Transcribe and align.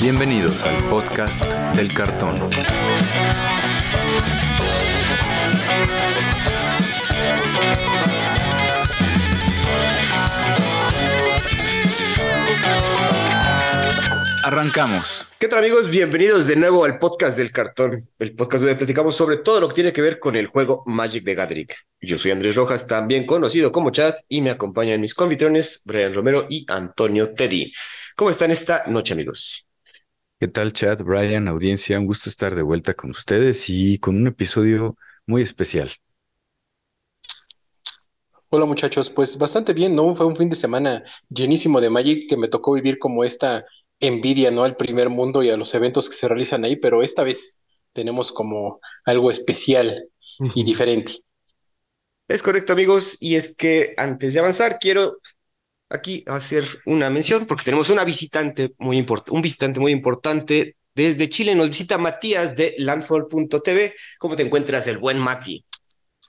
Bienvenidos 0.00 0.62
al 0.62 0.76
podcast 0.90 1.42
del 1.74 1.92
cartón. 1.92 2.36
Arrancamos. 14.44 15.26
¿Qué 15.40 15.48
tal 15.48 15.60
amigos? 15.60 15.90
Bienvenidos 15.90 16.46
de 16.46 16.56
nuevo 16.56 16.84
al 16.84 16.98
podcast 16.98 17.36
del 17.36 17.50
cartón, 17.50 18.08
el 18.18 18.34
podcast 18.36 18.62
donde 18.62 18.76
platicamos 18.76 19.16
sobre 19.16 19.38
todo 19.38 19.60
lo 19.60 19.68
que 19.68 19.74
tiene 19.74 19.92
que 19.94 20.02
ver 20.02 20.20
con 20.20 20.36
el 20.36 20.46
juego 20.46 20.82
Magic 20.86 21.24
de 21.24 21.34
Gathering. 21.34 21.68
Yo 22.02 22.18
soy 22.18 22.32
Andrés 22.32 22.54
Rojas, 22.54 22.86
también 22.86 23.24
conocido 23.24 23.72
como 23.72 23.90
Chad, 23.90 24.14
y 24.28 24.42
me 24.42 24.50
acompañan 24.50 25.00
mis 25.00 25.14
confitriones 25.14 25.80
Brian 25.84 26.12
Romero 26.12 26.46
y 26.50 26.66
Antonio 26.68 27.32
Teddy. 27.34 27.72
¿Cómo 28.14 28.30
están 28.30 28.50
esta 28.50 28.84
noche 28.86 29.14
amigos? 29.14 29.65
¿Qué 30.38 30.48
tal 30.48 30.74
Chad, 30.74 31.02
Brian, 31.02 31.48
audiencia? 31.48 31.98
Un 31.98 32.04
gusto 32.04 32.28
estar 32.28 32.54
de 32.54 32.60
vuelta 32.60 32.92
con 32.92 33.10
ustedes 33.10 33.70
y 33.70 33.98
con 33.98 34.16
un 34.16 34.26
episodio 34.26 34.98
muy 35.26 35.40
especial. 35.40 35.90
Hola 38.50 38.66
muchachos, 38.66 39.08
pues 39.08 39.38
bastante 39.38 39.72
bien, 39.72 39.96
¿no? 39.96 40.14
Fue 40.14 40.26
un 40.26 40.36
fin 40.36 40.50
de 40.50 40.56
semana 40.56 41.02
llenísimo 41.30 41.80
de 41.80 41.88
Magic 41.88 42.28
que 42.28 42.36
me 42.36 42.48
tocó 42.48 42.74
vivir 42.74 42.98
como 42.98 43.24
esta 43.24 43.64
envidia, 43.98 44.50
¿no? 44.50 44.64
Al 44.64 44.76
primer 44.76 45.08
mundo 45.08 45.42
y 45.42 45.48
a 45.48 45.56
los 45.56 45.74
eventos 45.74 46.10
que 46.10 46.16
se 46.16 46.28
realizan 46.28 46.66
ahí, 46.66 46.76
pero 46.76 47.00
esta 47.00 47.24
vez 47.24 47.58
tenemos 47.94 48.30
como 48.30 48.80
algo 49.06 49.30
especial 49.30 50.10
y 50.54 50.64
diferente. 50.64 51.20
Es 52.28 52.42
correcto, 52.42 52.74
amigos, 52.74 53.16
y 53.20 53.36
es 53.36 53.56
que 53.56 53.94
antes 53.96 54.34
de 54.34 54.40
avanzar, 54.40 54.80
quiero 54.80 55.16
aquí 55.88 56.24
hacer 56.26 56.64
una 56.84 57.10
mención 57.10 57.46
porque 57.46 57.64
tenemos 57.64 57.90
una 57.90 58.04
visitante 58.04 58.74
muy 58.78 58.96
importante, 58.98 59.32
un 59.32 59.42
visitante 59.42 59.80
muy 59.80 59.92
importante 59.92 60.76
desde 60.94 61.28
Chile. 61.28 61.54
Nos 61.54 61.68
visita 61.68 61.98
Matías 61.98 62.56
de 62.56 62.74
Landfall.tv. 62.78 63.94
¿Cómo 64.18 64.36
te 64.36 64.42
encuentras, 64.42 64.86
el 64.86 64.98
buen 64.98 65.18
Mati? 65.18 65.64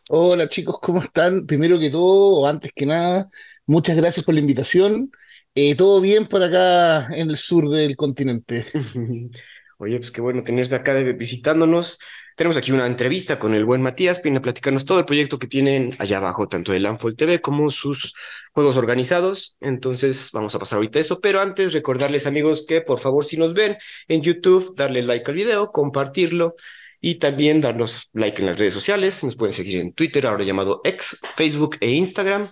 Hola 0.10 0.48
chicos, 0.48 0.78
¿cómo 0.82 1.02
están? 1.02 1.46
Primero 1.46 1.80
que 1.80 1.90
todo, 1.90 2.42
o 2.42 2.48
antes 2.48 2.72
que 2.74 2.86
nada, 2.86 3.28
muchas 3.66 3.98
gracias 3.98 4.26
por 4.26 4.34
la 4.36 4.40
invitación. 4.40 5.12
Eh, 5.54 5.76
todo 5.76 6.00
bien 6.00 6.28
por 6.28 6.44
acá 6.44 7.08
en 7.14 7.30
el 7.30 7.38
sur 7.38 7.68
del 7.70 7.96
continente. 7.96 8.66
Oye, 9.80 9.98
pues 9.98 10.12
qué 10.12 10.22
bueno 10.22 10.44
tenerte 10.44 10.76
acá 10.76 10.94
de, 10.94 11.14
visitándonos. 11.14 12.00
Tenemos 12.38 12.56
aquí 12.56 12.72
una 12.72 12.86
entrevista 12.86 13.40
con 13.40 13.56
el 13.56 13.66
buen 13.66 13.82
Matías, 13.82 14.22
viene 14.22 14.38
a 14.38 14.42
platicarnos 14.44 14.86
todo 14.86 15.00
el 15.00 15.06
proyecto 15.06 15.40
que 15.40 15.48
tienen 15.48 15.96
allá 15.98 16.18
abajo, 16.18 16.48
tanto 16.48 16.72
de 16.72 16.80
Landfall 16.80 17.16
TV 17.16 17.42
como 17.42 17.72
sus 17.72 18.14
juegos 18.54 18.78
organizados. 18.78 19.58
Entonces 19.60 20.30
vamos 20.32 20.54
a 20.54 20.60
pasar 20.60 20.78
ahorita 20.78 21.00
eso, 21.00 21.20
pero 21.20 21.42
antes 21.42 21.74
recordarles 21.74 22.28
amigos 22.28 22.64
que 22.68 22.82
por 22.82 23.00
favor 23.00 23.26
si 23.26 23.38
nos 23.38 23.56
ven 23.56 23.78
en 24.08 24.22
YouTube, 24.22 24.76
darle 24.76 25.02
like 25.02 25.32
al 25.32 25.36
video, 25.36 25.72
compartirlo 25.72 26.54
y 27.02 27.16
también 27.16 27.60
darnos 27.60 28.12
like 28.14 28.40
en 28.40 28.46
las 28.46 28.60
redes 28.60 28.76
sociales. 28.76 29.24
Nos 29.24 29.36
pueden 29.36 29.56
seguir 29.56 29.80
en 29.80 29.94
Twitter, 29.94 30.28
ahora 30.28 30.44
llamado 30.44 30.82
X, 30.84 31.18
Facebook 31.36 31.78
e 31.82 31.90
Instagram. 31.90 32.52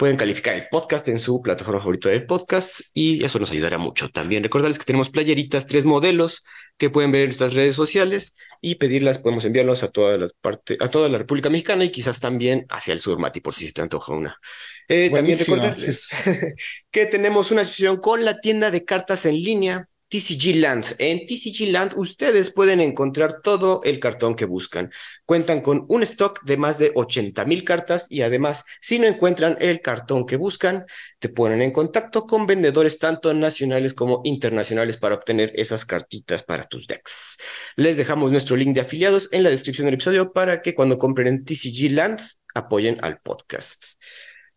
Pueden 0.00 0.16
calificar 0.16 0.54
el 0.54 0.66
podcast 0.70 1.06
en 1.08 1.18
su 1.18 1.42
plataforma 1.42 1.78
favorita 1.78 2.08
de 2.08 2.22
podcast 2.22 2.80
y 2.94 3.22
eso 3.22 3.38
nos 3.38 3.50
ayudará 3.50 3.76
mucho. 3.76 4.08
También 4.08 4.42
recordarles 4.42 4.78
que 4.78 4.86
tenemos 4.86 5.10
playeritas, 5.10 5.66
tres 5.66 5.84
modelos 5.84 6.42
que 6.78 6.88
pueden 6.88 7.12
ver 7.12 7.20
en 7.20 7.26
nuestras 7.28 7.52
redes 7.52 7.74
sociales 7.74 8.32
y 8.62 8.76
pedirlas, 8.76 9.18
podemos 9.18 9.44
enviarlos 9.44 9.82
a 9.82 9.90
toda 9.90 10.16
la 10.16 10.28
parte, 10.40 10.78
a 10.80 10.88
toda 10.88 11.10
la 11.10 11.18
República 11.18 11.50
Mexicana 11.50 11.84
y 11.84 11.90
quizás 11.90 12.18
también 12.18 12.64
hacia 12.70 12.94
el 12.94 13.00
sur, 13.00 13.18
Mati, 13.18 13.42
por 13.42 13.52
si 13.54 13.66
se 13.66 13.74
te 13.74 13.82
antoja 13.82 14.14
una. 14.14 14.40
Eh, 14.88 15.10
también 15.10 15.38
recordarles 15.38 16.08
que 16.90 17.04
tenemos 17.04 17.50
una 17.50 17.60
asociación 17.60 17.98
con 17.98 18.24
la 18.24 18.40
tienda 18.40 18.70
de 18.70 18.86
cartas 18.86 19.26
en 19.26 19.34
línea 19.34 19.89
TCG 20.10 20.56
Land. 20.56 20.96
En 20.98 21.24
TCG 21.24 21.70
Land 21.70 21.92
ustedes 21.96 22.50
pueden 22.50 22.80
encontrar 22.80 23.40
todo 23.42 23.80
el 23.84 24.00
cartón 24.00 24.34
que 24.34 24.44
buscan. 24.44 24.90
Cuentan 25.24 25.60
con 25.60 25.86
un 25.88 26.02
stock 26.02 26.42
de 26.42 26.56
más 26.56 26.78
de 26.78 26.90
80 26.94 27.44
mil 27.44 27.62
cartas 27.62 28.10
y 28.10 28.22
además, 28.22 28.64
si 28.80 28.98
no 28.98 29.06
encuentran 29.06 29.56
el 29.60 29.80
cartón 29.80 30.26
que 30.26 30.36
buscan, 30.36 30.84
te 31.20 31.28
ponen 31.28 31.62
en 31.62 31.70
contacto 31.70 32.26
con 32.26 32.46
vendedores 32.46 32.98
tanto 32.98 33.32
nacionales 33.32 33.94
como 33.94 34.20
internacionales 34.24 34.96
para 34.96 35.14
obtener 35.14 35.52
esas 35.54 35.84
cartitas 35.84 36.42
para 36.42 36.64
tus 36.64 36.88
decks. 36.88 37.38
Les 37.76 37.96
dejamos 37.96 38.32
nuestro 38.32 38.56
link 38.56 38.74
de 38.74 38.80
afiliados 38.80 39.28
en 39.30 39.44
la 39.44 39.50
descripción 39.50 39.84
del 39.84 39.94
episodio 39.94 40.32
para 40.32 40.60
que 40.60 40.74
cuando 40.74 40.98
compren 40.98 41.28
en 41.28 41.44
TCG 41.44 41.92
Land 41.92 42.20
apoyen 42.54 42.98
al 43.02 43.20
podcast. 43.20 43.84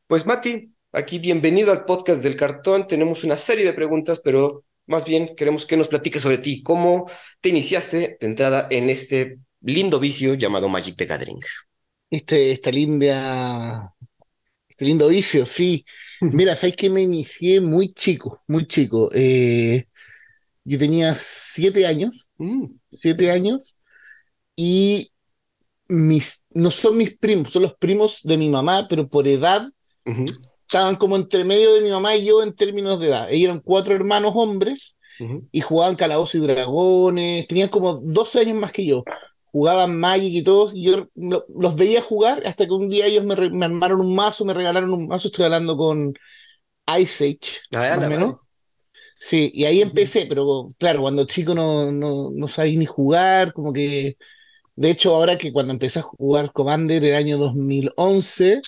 Pues 0.08 0.26
Mati, 0.26 0.74
aquí 0.92 1.20
bienvenido 1.20 1.72
al 1.72 1.86
podcast 1.86 2.24
del 2.24 2.36
cartón. 2.36 2.88
Tenemos 2.88 3.24
una 3.24 3.38
serie 3.38 3.66
de 3.66 3.74
preguntas, 3.74 4.20
pero 4.20 4.66
más 4.86 5.06
bien 5.06 5.36
queremos 5.36 5.66
que 5.66 5.78
nos 5.78 5.88
platiques 5.88 6.22
sobre 6.22 6.38
ti, 6.38 6.62
cómo 6.64 7.10
te 7.42 7.50
iniciaste 7.50 8.18
de 8.20 8.28
entrada 8.28 8.68
en 8.70 8.90
este 8.90 9.40
lindo 9.62 10.00
vicio 10.00 10.34
llamado 10.34 10.70
Magic 10.70 10.96
the 10.98 11.06
Gathering. 11.06 11.40
Este, 12.10 12.52
esta 12.52 12.72
linda, 12.72 13.94
este 14.68 14.86
lindo 14.86 15.08
vicio, 15.08 15.46
sí. 15.46 15.86
Mira, 16.22 16.56
sabes 16.56 16.76
que 16.76 16.90
me 16.90 17.02
inicié 17.02 17.62
muy 17.62 17.94
chico, 17.94 18.44
muy 18.48 18.68
chico. 18.68 19.10
Eh, 19.14 19.88
yo 20.64 20.78
tenía 20.78 21.16
siete 21.16 21.86
años, 21.86 22.30
mm. 22.38 22.66
siete 22.92 23.32
años, 23.32 23.76
y 24.56 25.12
mis, 25.88 26.44
no 26.52 26.72
son 26.72 26.98
mis 26.98 27.18
primos, 27.18 27.52
son 27.52 27.64
los 27.64 27.76
primos 27.76 28.22
de 28.24 28.38
mi 28.38 28.50
mamá, 28.50 28.88
pero 28.90 29.08
por 29.08 29.28
edad 29.28 29.68
estaban 30.74 30.96
como 30.96 31.16
entre 31.16 31.46
medio 31.46 31.76
de 31.76 31.82
mi 31.82 31.92
mamá 31.92 32.16
y 32.16 32.26
yo 32.26 32.42
en 32.42 32.52
términos 32.52 33.00
de 33.00 33.08
edad. 33.08 33.28
Ellos 33.30 33.52
eran 33.52 33.60
cuatro 33.60 33.94
hermanos 33.94 34.34
hombres 34.36 34.98
y 35.52 35.62
jugaban 35.62 35.96
calabozos 35.96 36.34
y 36.34 36.40
dragones, 36.40 37.46
tenían 37.46 37.70
como 37.70 37.94
12 37.94 38.40
años 38.40 38.58
más 38.58 38.72
que 38.72 38.84
yo. 38.84 39.04
Jugaban 39.52 40.00
Magic 40.00 40.34
y 40.34 40.42
todos, 40.42 40.74
y 40.74 40.86
yo 40.86 41.08
los 41.14 41.76
veía 41.76 42.02
jugar 42.02 42.42
hasta 42.48 42.66
que 42.66 42.72
un 42.72 42.90
día 42.90 43.06
ellos 43.06 43.24
me, 43.24 43.36
armaron 43.64 44.02
un 44.02 44.16
mazo, 44.16 44.46
me 44.46 44.56
regalaron 44.56 44.92
un 44.92 45.08
mazo, 45.08 45.28
estoy 45.28 45.46
hablando 45.46 45.78
con 45.78 46.16
Ice 46.98 47.24
Age, 47.24 47.60
ah, 47.74 47.96
más 47.96 48.08
o 48.08 48.10
menos. 48.10 48.36
Sí, 49.20 49.52
y 49.54 49.66
ahí 49.66 49.80
empecé, 49.80 50.26
pero 50.26 50.70
claro, 50.80 51.02
cuando 51.02 51.28
chico 51.28 51.54
no, 51.54 51.92
no, 51.92 52.32
no 52.34 52.48
sabía 52.48 52.80
ni 52.80 52.88
jugar, 52.88 53.54
como 53.54 53.72
que 53.72 54.18
de 54.76 54.90
hecho, 54.90 55.14
ahora 55.16 55.38
que 55.38 55.54
cuando 55.54 55.72
empecé 55.72 56.00
a 56.00 56.04
jugar 56.04 56.52
Commander 56.52 57.04
el 57.04 57.14
año 57.14 57.38
2011, 57.38 58.62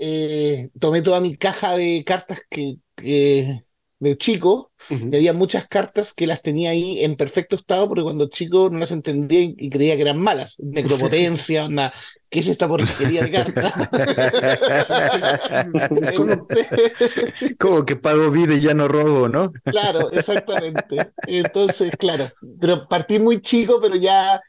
eh, 0.00 0.70
tomé 0.80 1.02
toda 1.02 1.20
mi 1.20 1.36
caja 1.36 1.76
de 1.76 2.02
cartas 2.06 2.40
que, 2.48 2.78
de 2.96 4.16
chico, 4.16 4.72
y 4.88 5.14
había 5.14 5.34
muchas 5.34 5.68
cartas 5.68 6.14
que 6.14 6.26
las 6.26 6.40
tenía 6.40 6.70
ahí 6.70 7.04
en 7.04 7.16
perfecto 7.16 7.54
estado, 7.54 7.86
porque 7.86 8.02
cuando 8.02 8.30
chico 8.30 8.70
no 8.70 8.78
las 8.78 8.92
entendía 8.92 9.42
y, 9.42 9.68
creía 9.68 9.96
que 9.96 10.02
eran 10.02 10.18
malas. 10.18 10.54
Necropotencia, 10.58 11.66
onda, 11.66 11.92
¿qué 12.30 12.40
es 12.40 12.48
esta 12.48 12.66
porquería 12.66 13.24
de 13.24 13.30
cartas? 13.52 13.74
Como 17.58 17.84
que 17.84 17.96
pago 17.96 18.30
vida 18.30 18.54
y 18.54 18.60
ya 18.60 18.72
no 18.72 18.88
robo, 18.88 19.28
¿no? 19.28 19.52
claro, 19.64 20.10
exactamente. 20.12 21.10
Entonces, 21.26 21.90
claro, 21.98 22.30
pero 22.58 22.88
partí 22.88 23.18
muy 23.18 23.42
chico, 23.42 23.80
pero 23.82 23.96
ya 23.96 24.40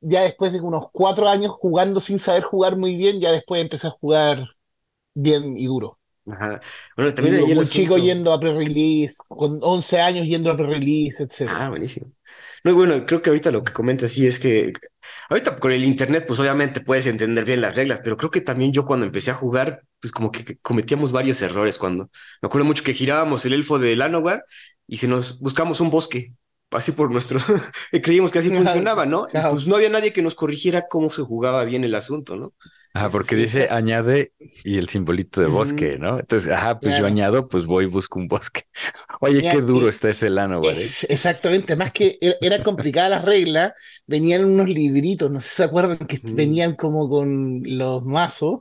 ya 0.00 0.22
después 0.22 0.52
de 0.52 0.60
unos 0.60 0.84
cuatro 0.92 1.28
años 1.28 1.50
jugando 1.50 2.00
sin 2.00 2.20
saber 2.20 2.44
jugar 2.44 2.76
muy 2.76 2.94
bien, 2.94 3.18
ya 3.18 3.32
después 3.32 3.60
empecé 3.60 3.88
a 3.88 3.90
jugar 3.90 4.46
bien 5.18 5.56
y 5.56 5.66
duro. 5.66 5.98
Ajá. 6.30 6.60
Bueno, 6.96 7.14
también 7.14 7.48
y 7.48 7.54
muy 7.54 7.66
chico 7.66 7.96
yendo 7.96 8.32
a 8.32 8.40
pre-release, 8.40 9.16
con 9.28 9.58
11 9.62 10.00
años 10.00 10.26
yendo 10.26 10.50
a 10.50 10.56
pre-release, 10.56 11.22
etc. 11.22 11.50
Ah, 11.50 11.70
buenísimo. 11.70 12.12
No, 12.64 12.74
bueno, 12.74 13.06
creo 13.06 13.22
que 13.22 13.30
ahorita 13.30 13.50
lo 13.50 13.64
que 13.64 13.72
comenta 13.72 14.08
sí 14.08 14.26
es 14.26 14.38
que 14.38 14.72
ahorita 15.30 15.58
con 15.58 15.72
el 15.72 15.84
internet, 15.84 16.24
pues 16.26 16.40
obviamente 16.40 16.80
puedes 16.80 17.06
entender 17.06 17.44
bien 17.44 17.60
las 17.60 17.76
reglas, 17.76 18.00
pero 18.02 18.16
creo 18.16 18.30
que 18.30 18.40
también 18.40 18.72
yo 18.72 18.84
cuando 18.84 19.06
empecé 19.06 19.30
a 19.30 19.34
jugar, 19.34 19.82
pues 20.00 20.12
como 20.12 20.30
que 20.30 20.58
cometíamos 20.58 21.12
varios 21.12 21.40
errores 21.40 21.78
cuando 21.78 22.10
me 22.42 22.46
acuerdo 22.46 22.66
mucho 22.66 22.84
que 22.84 22.94
girábamos 22.94 23.44
el 23.44 23.54
elfo 23.54 23.78
de 23.78 23.96
Lanogar 23.96 24.44
y 24.86 24.96
se 24.98 25.08
nos 25.08 25.38
buscamos 25.40 25.80
un 25.80 25.90
bosque 25.90 26.34
así 26.70 26.92
por 26.92 27.10
nuestro, 27.10 27.38
creíamos 28.02 28.30
que 28.30 28.40
así 28.40 28.50
funcionaba, 28.50 29.06
¿no? 29.06 29.26
pues 29.50 29.66
no 29.66 29.76
había 29.76 29.88
nadie 29.88 30.12
que 30.12 30.22
nos 30.22 30.34
corrigiera 30.34 30.86
cómo 30.88 31.10
se 31.10 31.22
jugaba 31.22 31.64
bien 31.64 31.84
el 31.84 31.94
asunto, 31.94 32.36
¿no? 32.36 32.52
Ah, 32.94 33.08
porque 33.10 33.36
dice 33.36 33.68
añade 33.70 34.32
y 34.64 34.78
el 34.78 34.88
simbolito 34.88 35.40
de 35.40 35.46
bosque, 35.46 35.98
¿no? 35.98 36.18
Entonces, 36.18 36.50
ajá, 36.50 36.80
pues 36.80 36.98
yo 36.98 37.06
añado, 37.06 37.48
pues 37.48 37.66
voy 37.66 37.84
y 37.84 37.86
busco 37.88 38.18
un 38.18 38.28
bosque. 38.28 38.64
Oye, 39.20 39.42
qué 39.42 39.60
duro 39.60 39.88
está 39.88 40.08
ese 40.08 40.30
lano, 40.30 40.60
¿vale? 40.60 40.82
exactamente, 41.08 41.76
más 41.76 41.92
que 41.92 42.18
e, 42.20 42.36
era 42.40 42.62
complicada 42.62 43.08
la 43.08 43.22
regla, 43.22 43.74
venían 44.06 44.44
unos 44.44 44.68
libritos, 44.68 45.30
no 45.30 45.40
sé 45.40 45.48
si 45.48 45.56
se 45.56 45.64
acuerdan 45.64 45.98
que 45.98 46.20
venían 46.22 46.74
como 46.76 47.08
con 47.08 47.62
los 47.64 48.04
mazos, 48.04 48.60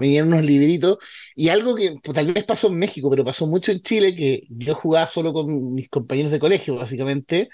venían 0.00 0.28
unos 0.28 0.44
libritos, 0.44 0.98
y 1.36 1.48
algo 1.48 1.74
que 1.74 1.96
pues, 2.02 2.14
tal 2.14 2.32
vez 2.32 2.44
pasó 2.44 2.68
en 2.68 2.78
México, 2.78 3.08
pero 3.10 3.24
pasó 3.24 3.46
mucho 3.46 3.70
en 3.70 3.80
Chile, 3.82 4.14
que 4.14 4.42
yo 4.50 4.74
jugaba 4.74 5.06
solo 5.06 5.32
con 5.32 5.74
mis 5.74 5.88
compañeros 5.88 6.32
de 6.32 6.40
colegio, 6.40 6.76
básicamente, 6.76 7.48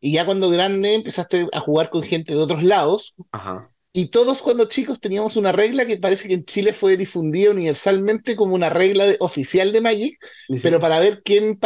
y 0.00 0.12
ya 0.12 0.24
cuando 0.24 0.48
grande 0.48 0.94
empezaste 0.94 1.46
a 1.52 1.60
jugar 1.60 1.90
con 1.90 2.02
gente 2.02 2.32
de 2.32 2.40
otros 2.40 2.62
lados. 2.62 3.14
Ajá 3.30 3.70
y 3.98 4.08
todos 4.08 4.42
cuando 4.42 4.66
chicos 4.66 5.00
teníamos 5.00 5.36
una 5.36 5.52
regla 5.52 5.86
que 5.86 5.96
parece 5.96 6.28
que 6.28 6.34
en 6.34 6.44
Chile 6.44 6.72
fue 6.72 6.96
difundida 6.96 7.50
universalmente 7.50 8.36
como 8.36 8.54
una 8.54 8.68
regla 8.68 9.06
oficial 9.20 9.72
de 9.72 9.80
Magic, 9.80 10.18
pero 10.62 10.80
para 10.80 10.98
ver 11.00 11.22
quién, 11.24 11.58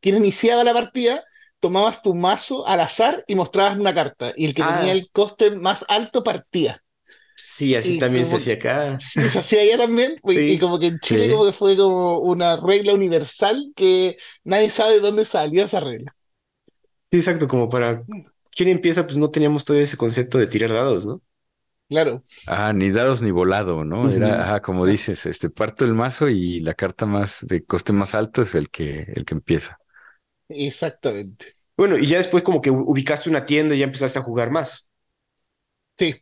quién 0.00 0.16
iniciaba 0.16 0.64
la 0.64 0.74
partida, 0.74 1.24
tomabas 1.60 2.02
tu 2.02 2.14
mazo 2.14 2.66
al 2.66 2.80
azar 2.80 3.24
y 3.26 3.34
mostrabas 3.34 3.78
una 3.78 3.94
carta. 3.94 4.32
Y 4.36 4.44
el 4.46 4.54
que 4.54 4.62
Ah. 4.62 4.76
tenía 4.78 4.92
el 4.92 5.10
coste 5.10 5.50
más 5.50 5.84
alto 5.88 6.22
partía. 6.22 6.82
Sí, 7.34 7.74
así 7.74 7.96
Y 7.96 7.98
también 7.98 8.26
se 8.26 8.36
hacía 8.36 8.54
acá. 8.54 8.98
Sí, 9.00 9.20
se 9.30 9.38
hacía 9.38 9.62
allá 9.62 9.78
también. 9.78 10.16
Sí. 10.28 10.38
Y 10.52 10.58
como 10.58 10.78
que 10.78 10.86
en 10.88 10.98
Chile 11.00 11.24
Sí. 11.26 11.30
como 11.30 11.46
que 11.46 11.52
fue 11.52 11.76
como 11.76 12.18
una 12.18 12.56
regla 12.56 12.92
universal 12.94 13.72
que 13.76 14.16
nadie 14.44 14.70
sabe 14.70 14.94
de 14.94 15.00
dónde 15.00 15.24
salió 15.24 15.64
esa 15.64 15.80
regla. 15.80 16.14
Sí, 17.10 17.18
exacto, 17.18 17.48
como 17.48 17.68
para... 17.68 18.04
¿Quién 18.50 18.68
empieza? 18.70 19.04
Pues 19.06 19.16
no 19.16 19.30
teníamos 19.30 19.64
todo 19.64 19.78
ese 19.78 19.96
concepto 19.96 20.38
de 20.38 20.46
tirar 20.46 20.70
dados, 20.72 21.06
¿no? 21.06 21.22
Claro. 21.88 22.22
Ah, 22.46 22.72
ni 22.72 22.90
dados 22.90 23.22
ni 23.22 23.30
volado, 23.30 23.84
¿no? 23.84 24.10
Era, 24.10 24.42
ajá, 24.42 24.62
como 24.62 24.86
dices, 24.86 25.26
este, 25.26 25.50
parto 25.50 25.84
el 25.84 25.94
mazo 25.94 26.28
y 26.28 26.60
la 26.60 26.74
carta 26.74 27.04
más 27.06 27.38
de 27.46 27.64
coste 27.64 27.92
más 27.92 28.14
alto 28.14 28.42
es 28.42 28.54
el 28.54 28.70
que, 28.70 29.02
el 29.14 29.24
que 29.24 29.34
empieza. 29.34 29.78
Exactamente. 30.48 31.46
Bueno, 31.76 31.96
y 31.98 32.06
ya 32.06 32.18
después 32.18 32.42
como 32.42 32.60
que 32.60 32.70
ubicaste 32.70 33.30
una 33.30 33.46
tienda 33.46 33.74
y 33.74 33.78
ya 33.78 33.84
empezaste 33.84 34.18
a 34.18 34.22
jugar 34.22 34.50
más. 34.50 34.88
Sí, 35.98 36.14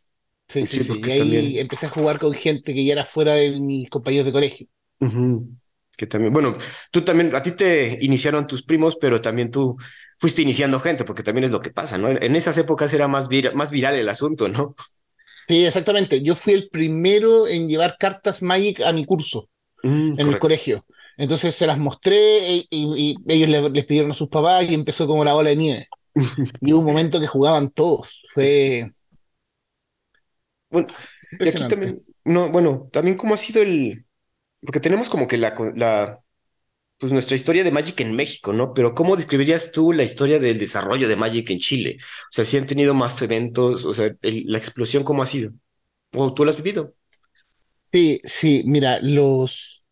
sí, 0.47 0.65
Sí, 0.65 0.79
sí, 0.79 0.81
sí. 0.81 0.99
Y 1.05 1.11
ahí 1.11 1.15
también- 1.17 1.57
empecé 1.59 1.85
a 1.85 1.89
jugar 1.89 2.19
con 2.19 2.33
gente 2.33 2.73
que 2.73 2.83
ya 2.85 2.93
era 2.93 3.05
fuera 3.05 3.33
de 3.35 3.59
mis 3.59 3.89
compañeros 3.89 4.25
de 4.25 4.31
colegio. 4.33 4.67
Que 5.97 6.05
también, 6.05 6.31
bueno, 6.31 6.57
tú 6.91 7.03
también, 7.03 7.35
a 7.35 7.41
ti 7.41 7.51
te 7.51 7.97
iniciaron 8.01 8.45
tus 8.45 8.61
primos, 8.63 8.97
pero 9.01 9.19
también 9.21 9.49
tú 9.49 9.77
fuiste 10.19 10.43
iniciando 10.43 10.79
gente, 10.79 11.03
porque 11.05 11.23
también 11.23 11.45
es 11.45 11.51
lo 11.51 11.59
que 11.61 11.71
pasa, 11.71 11.97
¿no? 11.97 12.09
En, 12.09 12.35
esas 12.35 12.55
épocas 12.59 12.93
era 12.93 13.07
más, 13.07 13.27
vira- 13.27 13.51
más 13.53 13.71
viral 13.71 13.95
el 13.95 14.07
asunto, 14.09 14.47
¿no? 14.47 14.75
Sí, 15.47 15.65
exactamente. 15.65 16.21
Yo 16.21 16.35
fui 16.35 16.53
el 16.53 16.69
primero 16.69 17.47
en 17.47 17.69
llevar 17.69 17.97
cartas 17.97 18.41
Magic 18.41 18.81
a 18.81 18.91
mi 18.91 19.05
curso 19.05 19.49
Mm, 19.83 20.17
en 20.17 20.27
el 20.27 20.39
colegio. 20.39 20.85
Entonces 21.17 21.55
se 21.55 21.67
las 21.67 21.77
mostré 21.79 22.49
y, 22.57 22.67
y- 22.71 23.11
y 23.11 23.33
ellos 23.33 23.49
le- 23.49 23.69
les 23.71 23.85
pidieron 23.85 24.11
a 24.11 24.13
sus 24.15 24.29
papás 24.29 24.69
y 24.69 24.73
empezó 24.75 25.07
como 25.07 25.25
la 25.25 25.33
bola 25.33 25.49
de 25.51 25.57
nieve. 25.57 25.89
Y 26.61 26.73
hubo 26.73 26.81
un 26.81 26.85
momento 26.87 27.19
que 27.19 27.27
jugaban 27.27 27.71
todos. 27.71 28.23
Fue 28.33 28.91
Bueno, 30.69 30.87
y 31.43 31.49
aquí 31.49 31.65
también, 31.65 32.03
no, 32.25 32.49
bueno, 32.51 32.89
también 32.91 33.17
cómo 33.17 33.33
ha 33.33 33.37
sido 33.37 33.61
el, 33.61 34.05
porque 34.61 34.79
tenemos 34.81 35.09
como 35.09 35.27
que 35.27 35.37
la, 35.37 35.55
la, 35.75 36.21
pues 36.97 37.11
nuestra 37.13 37.35
historia 37.35 37.63
de 37.63 37.71
Magic 37.71 37.99
en 38.01 38.13
México, 38.15 38.53
¿no? 38.53 38.73
Pero 38.73 38.95
¿cómo 38.95 39.15
describirías 39.15 39.71
tú 39.71 39.91
la 39.93 40.03
historia 40.03 40.39
del 40.39 40.57
desarrollo 40.59 41.07
de 41.07 41.15
Magic 41.15 41.49
en 41.51 41.59
Chile? 41.59 41.97
O 42.01 42.31
sea, 42.31 42.45
si 42.45 42.57
han 42.57 42.67
tenido 42.67 42.93
más 42.93 43.21
eventos, 43.21 43.85
o 43.85 43.93
sea, 43.93 44.15
el- 44.21 44.43
la 44.47 44.57
explosión, 44.57 45.03
¿cómo 45.03 45.23
ha 45.23 45.25
sido? 45.27 45.51
¿O 46.15 46.33
tú 46.33 46.45
lo 46.45 46.51
has 46.51 46.57
vivido? 46.57 46.95
Sí, 47.91 48.21
sí, 48.25 48.63
mira, 48.65 48.99
los 49.01 49.85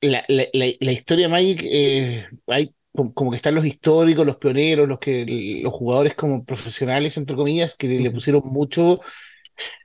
la, 0.00 0.24
la, 0.28 0.44
la, 0.52 0.66
la 0.80 0.92
historia 0.92 1.28
Magic, 1.28 1.60
eh, 1.64 2.26
hay 2.46 2.74
como, 2.94 3.30
que 3.30 3.36
están 3.36 3.54
los 3.54 3.66
históricos, 3.66 4.24
los 4.26 4.36
pioneros, 4.36 4.88
los 4.88 4.98
que 4.98 5.24
los 5.62 5.72
jugadores 5.72 6.14
como 6.14 6.44
profesionales, 6.44 7.16
entre 7.16 7.36
comillas, 7.36 7.74
que 7.76 7.88
le, 7.88 8.10
pusieron 8.10 8.42
mucho 8.44 9.00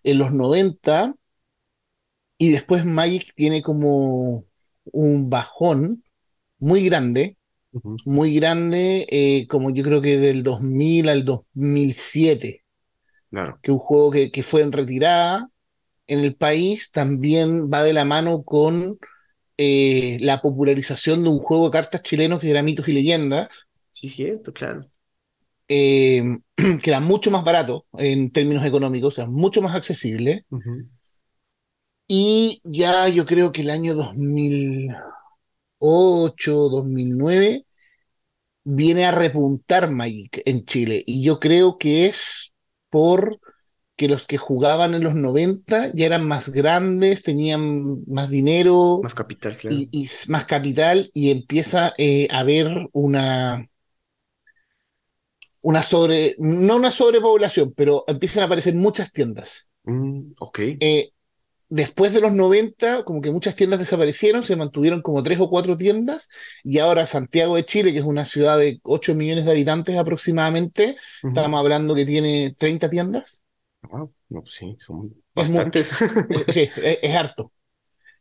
en 0.03 0.19
los 0.19 0.31
90 0.33 1.15
y 2.37 2.51
después 2.51 2.85
Magic 2.85 3.33
tiene 3.35 3.61
como 3.61 4.45
un 4.85 5.29
bajón 5.29 6.03
muy 6.59 6.85
grande, 6.85 7.37
Ujú. 7.73 8.01
muy 8.05 8.35
grande, 8.35 9.07
eh, 9.09 9.47
como 9.47 9.71
yo 9.71 9.83
creo 9.83 10.01
que 10.01 10.17
del 10.19 10.43
2000 10.43 11.09
al 11.09 11.25
2007, 11.25 12.63
Claro. 13.29 13.61
que 13.61 13.71
un 13.71 13.79
juego 13.79 14.11
que, 14.11 14.31
que 14.31 14.43
fue 14.43 14.61
en 14.61 14.71
retirada 14.71 15.49
en 16.07 16.19
el 16.21 16.35
país 16.35 16.91
también 16.91 17.69
va 17.71 17.83
de 17.83 17.93
la 17.93 18.05
mano 18.05 18.43
con 18.43 18.99
eh, 19.57 20.17
la 20.21 20.41
popularización 20.41 21.23
de 21.23 21.29
un 21.31 21.39
juego 21.39 21.65
de 21.67 21.71
cartas 21.73 22.03
chileno 22.03 22.39
que 22.39 22.49
era 22.51 22.63
Mitos 22.63 22.87
y 22.89 22.93
Leyendas, 22.93 23.49
Sí, 23.91 24.09
cierto, 24.09 24.51
claro. 24.53 24.91
eh, 25.67 26.23
que 26.83 26.89
era 26.89 26.99
mucho 26.99 27.31
más 27.31 27.43
barato 27.43 27.85
en 27.93 28.31
términos 28.31 28.65
económicos, 28.65 29.13
o 29.13 29.15
sea, 29.15 29.25
mucho 29.27 29.61
más 29.61 29.75
accesible. 29.75 30.45
Ujú. 30.51 30.87
Y 32.13 32.59
ya 32.65 33.07
yo 33.07 33.25
creo 33.25 33.53
que 33.53 33.61
el 33.61 33.69
año 33.69 33.95
2008, 33.95 36.51
2009 36.51 37.65
viene 38.65 39.05
a 39.05 39.11
repuntar 39.11 39.89
Magic 39.89 40.41
en 40.43 40.65
Chile. 40.65 41.01
Y 41.07 41.23
yo 41.23 41.39
creo 41.39 41.77
que 41.77 42.07
es 42.07 42.53
por 42.89 43.39
que 43.95 44.09
los 44.09 44.27
que 44.27 44.35
jugaban 44.35 44.93
en 44.93 45.05
los 45.05 45.15
90 45.15 45.93
ya 45.93 46.05
eran 46.05 46.27
más 46.27 46.49
grandes, 46.49 47.23
tenían 47.23 48.03
más 48.07 48.29
dinero 48.29 48.99
Más 49.01 49.15
capital, 49.15 49.55
claro. 49.55 49.77
y, 49.79 50.09
más 50.27 50.43
capital 50.43 51.11
y 51.13 51.31
empieza 51.31 51.93
eh, 51.97 52.27
a 52.29 52.39
haber 52.39 52.89
una, 52.91 53.69
una 55.61 55.81
sobre, 55.81 56.35
no 56.39 56.75
una 56.75 56.91
sobrepoblación, 56.91 57.71
pero 57.73 58.03
empiezan 58.05 58.43
a 58.43 58.47
aparecer 58.47 58.75
muchas 58.75 59.13
tiendas. 59.13 59.69
Mm, 59.85 60.33
ok. 60.39 60.59
Eh, 60.59 61.13
después 61.71 62.13
de 62.13 62.21
los 62.21 62.33
90, 62.33 63.05
como 63.05 63.21
que 63.21 63.31
muchas 63.31 63.55
tiendas 63.57 63.79
desaparecieron, 63.79 64.43
se 64.43 64.57
mantuvieron 64.57 65.01
como 65.03 65.23
tres 65.23 65.39
o 65.41 65.49
cuatro 65.49 65.77
tiendas, 65.77 66.29
y 66.63 66.79
ahora 66.79 67.07
Santiago 67.07 67.57
de 67.57 67.65
Chile, 67.65 67.93
que 67.93 67.99
es 67.99 68.05
una 68.05 68.25
ciudad 68.25 68.59
de 68.59 68.79
8 68.83 69.15
millones 69.15 69.45
de 69.45 69.51
habitantes 69.51 69.97
aproximadamente, 69.97 70.97
estamos 71.27 71.59
hablando 71.59 71.95
que 71.95 72.05
tiene 72.05 72.55
30 72.59 72.89
tiendas. 72.91 73.41
Ah, 73.83 74.07
no, 74.29 74.41
pues 74.41 74.53
sí, 74.55 74.75
son 74.79 75.13
Es 75.35 75.51
bastantes. 75.51 75.91
Eh, 76.29 76.45
sí, 76.49 76.61
es, 76.77 76.99
es 77.01 77.15
harto, 77.15 77.53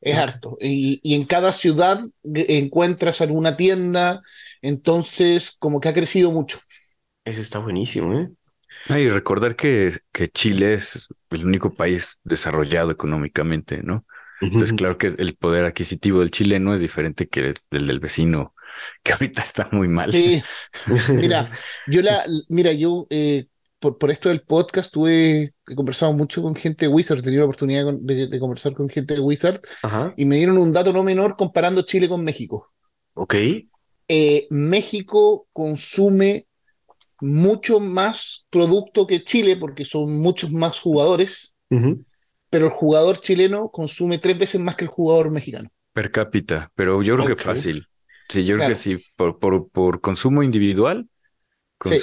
es 0.01 0.17
harto. 0.17 0.59
Y, 0.61 1.01
y 1.03 1.15
en 1.17 1.27
cada 1.27 1.53
ciudad 1.53 2.01
g- 2.25 2.47
encuentras 2.49 3.21
alguna 3.23 3.57
tienda, 3.57 4.23
entonces 4.63 5.53
como 5.59 5.81
que 5.81 5.89
ha 5.91 5.95
crecido 5.95 6.33
mucho. 6.33 6.61
Eso 7.25 7.41
está 7.43 7.59
buenísimo, 7.61 8.13
¿eh? 8.19 8.31
Y 8.89 9.09
recordar 9.09 9.57
que, 9.57 9.99
que 10.13 10.29
Chile 10.29 10.75
es 10.75 11.09
el 11.31 11.45
único 11.45 11.75
país 11.75 12.19
desarrollado 12.25 12.91
económicamente, 12.91 13.83
¿no? 13.83 14.05
Entonces, 14.41 14.73
claro 14.73 14.97
que 14.97 15.09
el 15.09 15.37
poder 15.37 15.65
adquisitivo 15.67 16.21
del 16.21 16.31
chileno 16.31 16.73
es 16.75 16.81
diferente 16.81 17.29
que 17.29 17.41
el, 17.41 17.55
el 17.71 17.87
del 17.87 18.01
vecino, 18.01 18.55
que 19.03 19.13
ahorita 19.13 19.43
está 19.43 19.69
muy 19.73 19.89
mal. 19.89 20.13
Sí, 20.13 20.43
mira, 21.13 21.51
yo 21.87 22.03
la, 22.03 22.25
mira, 22.49 22.73
yo 22.73 23.07
eh, 23.11 23.47
por, 23.79 23.99
por 23.99 24.11
esto 24.11 24.29
del 24.29 24.43
podcast 24.43 24.93
tuve, 24.93 25.55
he 25.69 25.75
conversado 25.75 26.13
mucho 26.13 26.43
con 26.43 26.55
gente 26.55 26.87
de 26.87 26.93
Wizard, 26.93 27.19
he 27.19 27.23
tenido 27.23 27.41
la 27.41 27.47
oportunidad 27.47 27.93
de 27.93 28.39
conversar 28.41 28.73
con 28.73 28.89
gente 28.89 29.15
de 29.15 29.21
Wizard 29.21 29.61
Ajá. 29.83 30.15
y 30.17 30.25
me 30.25 30.37
dieron 30.37 30.59
un 30.59 30.73
dato 30.73 30.93
no 30.93 31.03
menor 31.03 31.37
comparando 31.37 31.83
Chile 31.83 32.09
con 32.09 32.25
México. 32.25 32.73
Ok. 33.15 33.35
Eh, 34.09 34.47
México 34.51 35.47
consume 35.53 36.47
mucho 37.21 37.81
más 37.81 38.47
producto 38.51 39.07
que 39.07 39.25
Chile 39.25 39.57
porque 39.57 39.85
son 39.85 40.21
muchos 40.21 40.51
más 40.53 40.79
jugadores, 40.81 41.55
pero 42.51 42.67
el 42.67 42.73
jugador 42.73 43.21
chileno 43.21 43.71
consume 43.71 44.19
tres 44.19 44.39
veces 44.39 44.61
más 44.61 44.77
que 44.77 44.85
el 44.85 44.91
jugador 44.91 45.31
mexicano. 45.31 45.71
Per 45.93 46.11
cápita, 46.13 46.71
pero 46.75 47.03
yo 47.03 47.15
creo 47.15 47.27
Ok. 47.27 47.37
que 47.37 47.43
fácil. 47.43 47.89
Sí, 48.29 48.45
yo 48.45 48.55
creo 48.55 48.65
que 48.65 48.75
sí, 48.77 48.99
por, 49.17 49.39
por, 49.41 49.69
por 49.71 50.01
consumo 50.01 50.43
individual, 50.45 51.09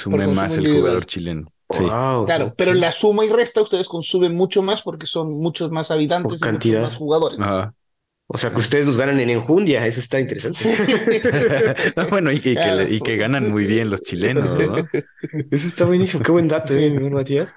por 0.08 0.22
consume 0.22 0.24
consumo 0.24 0.28
más 0.28 0.58
el 0.58 0.68
jugador 0.68 1.06
chileno. 1.06 1.54
Sí. 1.72 1.84
Wow, 1.84 2.26
Claro, 2.26 2.54
pero 2.58 2.72
en 2.72 2.82
la 2.82 2.92
suma 2.92 3.26
y 3.26 3.30
resta 3.30 3.62
ustedes 3.62 3.88
consumen 3.88 4.36
mucho 4.36 4.62
más 4.62 4.82
porque 4.84 5.06
son 5.08 5.32
muchos 5.40 5.72
más 5.72 5.92
habitantes 5.92 6.44
y 6.44 6.50
muchos 6.50 6.76
cantidad. 6.76 6.78
más 6.78 6.96
jugadores. 6.96 7.40
Ajá. 7.42 7.74
O 8.30 8.38
sea, 8.38 8.52
que 8.52 8.58
ustedes 8.58 8.86
los 8.86 8.98
ganan 8.98 9.20
en 9.20 9.30
enjundia, 9.30 9.86
eso 9.88 10.00
está 10.02 10.20
interesante. 10.20 10.60
No, 11.96 12.08
bueno, 12.10 12.32
y 12.32 12.42
que, 12.42 12.52
y 12.52 12.60
que 12.60 12.62
Claro, 12.62 12.76
le- 12.76 12.94
y 12.94 13.02
que 13.02 13.16
ganan 13.18 13.50
muy 13.50 13.66
bien 13.66 13.90
los 13.90 14.02
chilenos, 14.04 14.60
¿no? 14.66 14.90
Eso 15.52 15.68
está 15.68 15.86
buenísimo, 15.86 16.24
qué 16.24 16.32
buen 16.32 16.48
dato, 16.48 16.74
¿eh, 16.74 16.92
Matías? 17.10 17.54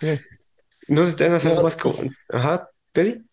No 0.89 1.05
sé 1.05 1.13
si 1.13 1.17
tengas 1.19 1.47
algo 1.47 1.59
No. 1.59 1.63
más 1.63 1.77
como... 1.77 1.97
Ajá, 2.31 2.69
Teddy. 2.93 3.25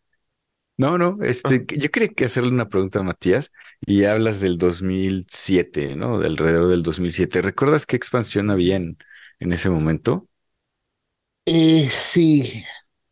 No, 0.77 0.97
no, 0.99 1.17
este, 1.23 1.65
Ah. 1.69 1.73
yo 1.75 1.89
quería 1.89 2.09
que 2.09 2.25
hacerle 2.25 2.51
una 2.51 2.69
pregunta 2.69 2.99
a 2.99 3.03
Matías 3.03 3.51
y 3.81 4.03
hablas 4.03 4.39
del 4.39 4.59
2007, 4.59 5.95
¿no? 5.95 6.19
De 6.19 6.27
alrededor 6.27 6.67
del 6.69 6.83
2007. 6.83 7.41
¿Recuerdas 7.41 7.87
qué 7.87 7.95
expansión 7.95 8.51
había 8.51 8.75
en, 8.75 8.97
en 9.39 9.53
ese 9.53 9.69
momento? 9.71 10.27
Eh, 11.45 11.89
sí, 11.91 12.63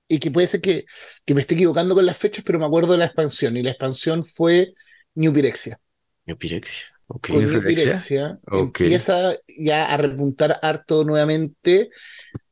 y 0.07 0.19
que 0.19 0.31
puede 0.31 0.47
ser 0.47 0.61
que, 0.61 0.85
que 1.25 1.33
me 1.33 1.41
esté 1.41 1.55
equivocando 1.55 1.95
con 1.95 2.05
las 2.05 2.17
fechas, 2.17 2.43
pero 2.45 2.59
me 2.59 2.65
acuerdo 2.65 2.91
de 2.93 2.99
la 2.99 3.05
expansión, 3.05 3.57
y 3.57 3.63
la 3.63 3.71
expansión 3.71 4.23
fue 4.23 4.73
New 5.15 5.33
Pirexia. 5.33 5.79
Neopirexia. 6.25 6.85
Ok. 7.07 7.27
Con 7.29 7.39
New 7.41 7.49
New 7.51 7.61
Pirexia? 7.61 7.83
Pirexia 7.85 8.39
Ok. 8.47 8.81
empieza 8.81 9.35
ya 9.59 9.85
a 9.85 9.97
repuntar 9.97 10.59
harto 10.61 11.03
nuevamente. 11.03 11.89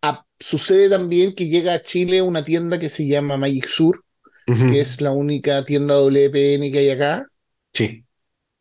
A- 0.01 0.25
sucede 0.39 0.89
también 0.89 1.33
que 1.33 1.48
llega 1.48 1.74
a 1.74 1.81
Chile 1.81 2.22
una 2.22 2.43
tienda 2.43 2.79
que 2.79 2.89
se 2.89 3.07
llama 3.07 3.38
Magic 3.38 3.67
Sur, 3.67 4.03
que 4.45 4.81
es 4.81 5.00
la 5.00 5.12
única 5.12 5.63
tienda 5.63 5.95
WPN 6.01 6.69
que 6.72 6.79
hay 6.79 6.89
acá, 6.89 7.25
Sí. 7.74 8.03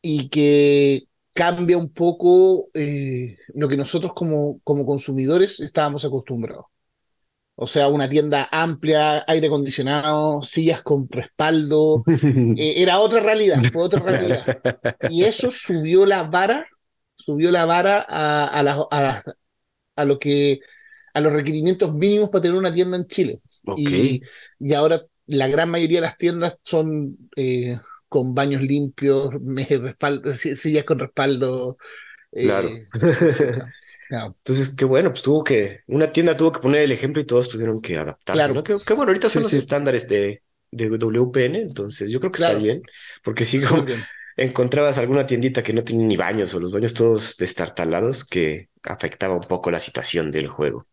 y 0.01 0.29
que 0.29 1.05
cambia 1.35 1.77
un 1.77 1.93
poco 1.93 2.69
eh, 2.75 3.37
lo 3.55 3.69
que 3.69 3.77
nosotros 3.77 4.13
como, 4.15 4.61
como 4.63 4.87
consumidores 4.87 5.59
estábamos 5.61 6.05
acostumbrados. 6.05 6.67
O 7.55 7.67
sea, 7.67 7.89
una 7.89 8.09
tienda 8.09 8.49
amplia, 8.51 9.25
aire 9.29 9.47
acondicionado, 9.49 10.43
sillas 10.43 10.83
con 10.83 11.09
respaldo. 11.11 12.07
eh, 12.55 12.75
era 12.83 12.99
otra 13.01 13.21
realidad, 13.21 13.67
fue 13.71 13.83
otra 13.85 14.01
realidad. 14.01 14.51
Y 15.05 15.25
eso 15.25 15.51
subió 15.51 16.07
la 16.07 16.25
vara, 16.25 16.67
subió 17.17 17.51
la 17.51 17.65
vara 17.67 18.05
a, 18.09 18.47
a, 18.49 18.63
la- 18.63 18.87
a, 18.91 19.23
a 19.97 20.05
lo 20.05 20.19
que, 20.19 20.61
a 21.15 21.21
los 21.21 21.33
requerimientos 21.33 21.93
mínimos 21.95 22.31
para 22.31 22.43
tener 22.43 22.57
una 22.59 22.73
tienda 22.73 22.97
en 22.97 23.07
Chile. 23.09 23.43
Y, 23.75 24.23
y 24.59 24.75
ahora 24.75 25.03
la 25.27 25.49
gran 25.49 25.71
mayoría 25.71 25.99
de 25.99 26.07
las 26.09 26.19
tiendas 26.19 26.59
son 26.65 27.17
eh, 27.37 27.79
con 28.09 28.35
baños 28.35 28.63
limpios, 28.63 29.31
me- 29.41 29.65
respaldo, 29.67 30.35
si- 30.35 30.57
sillas 30.57 30.85
con 30.85 30.99
respaldo. 30.99 31.79
eh, 32.33 32.87
Claro. 32.91 32.91
etcétera. 33.21 33.75
Entonces, 34.17 34.75
qué 34.77 34.85
bueno, 34.85 35.11
pues 35.11 35.23
tuvo 35.23 35.45
que, 35.45 35.81
una 35.87 36.13
tienda 36.13 36.37
tuvo 36.37 36.53
que 36.53 36.61
poner 36.61 36.83
el 36.83 36.93
ejemplo 36.93 37.21
y 37.23 37.25
todos 37.27 37.49
tuvieron 37.49 37.81
que 37.81 37.97
adaptarse, 37.97 38.33
Claro. 38.35 38.55
¿no? 38.55 38.65
Qué, 38.65 38.77
qué 38.85 38.95
bueno, 38.95 39.11
ahorita 39.11 39.29
son 39.29 39.43
Sí, 39.43 39.45
los 39.45 39.53
sí. 39.53 39.59
estándares 39.59 40.09
de, 40.09 40.43
de 40.71 40.89
WPN, 40.89 41.61
entonces 41.61 42.11
yo 42.11 42.21
creo 42.21 42.33
que 42.33 42.37
Claro. 42.39 42.59
está 42.59 42.63
bien, 42.65 42.83
porque 43.25 43.45
si 43.45 43.61
encontrabas 44.37 44.99
alguna 44.99 45.27
tiendita 45.27 45.63
que 45.63 45.73
no 45.73 45.85
tenía 45.85 46.07
ni 46.07 46.17
baños 46.17 46.55
o 46.55 46.61
los 46.61 46.73
baños 46.73 46.95
todos 46.95 47.37
destartalados 47.37 48.25
que 48.25 48.69
afectaba 48.83 49.35
un 49.35 49.43
poco 49.43 49.71
la 49.71 49.79
situación 49.81 50.31
del 50.31 50.49
juego. 50.49 50.87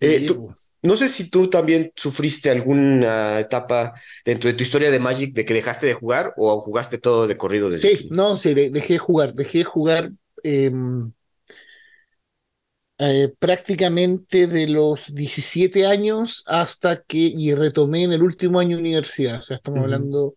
Eh, 0.00 0.24
tú- 0.26 0.54
no 0.82 0.96
sé 0.96 1.08
si 1.08 1.30
tú 1.30 1.50
también 1.50 1.92
sufriste 1.96 2.50
alguna 2.50 3.40
etapa 3.40 3.94
dentro 4.24 4.48
de 4.48 4.54
tu 4.56 4.62
historia 4.62 4.90
de 4.90 4.98
Magic 5.00 5.34
de 5.34 5.44
que 5.44 5.54
dejaste 5.54 5.86
de 5.86 5.94
jugar 5.94 6.34
o 6.36 6.60
jugaste 6.60 6.98
todo 6.98 7.26
de 7.26 7.36
corrido 7.36 7.70
desde 7.70 7.88
Sí, 7.88 8.08
no, 8.10 8.36
sí, 8.36 8.54
de- 8.54 8.70
dejé 8.70 8.94
de 8.94 8.98
jugar, 8.98 9.34
dejé 9.34 9.58
de 9.58 9.64
jugar 9.64 10.12
em, 10.42 11.12
eh, 12.98 13.32
prácticamente 13.38 14.46
de 14.46 14.68
los 14.68 15.14
17 15.14 15.86
años 15.86 16.44
hasta 16.46 17.02
que, 17.02 17.18
y 17.18 17.54
retomé 17.54 18.04
en 18.04 18.12
el 18.12 18.22
último 18.22 18.60
año 18.60 18.76
de 18.76 18.82
universidad, 18.82 19.38
o 19.38 19.40
sea, 19.42 19.56
estamos 19.58 19.80
hablando 19.82 20.34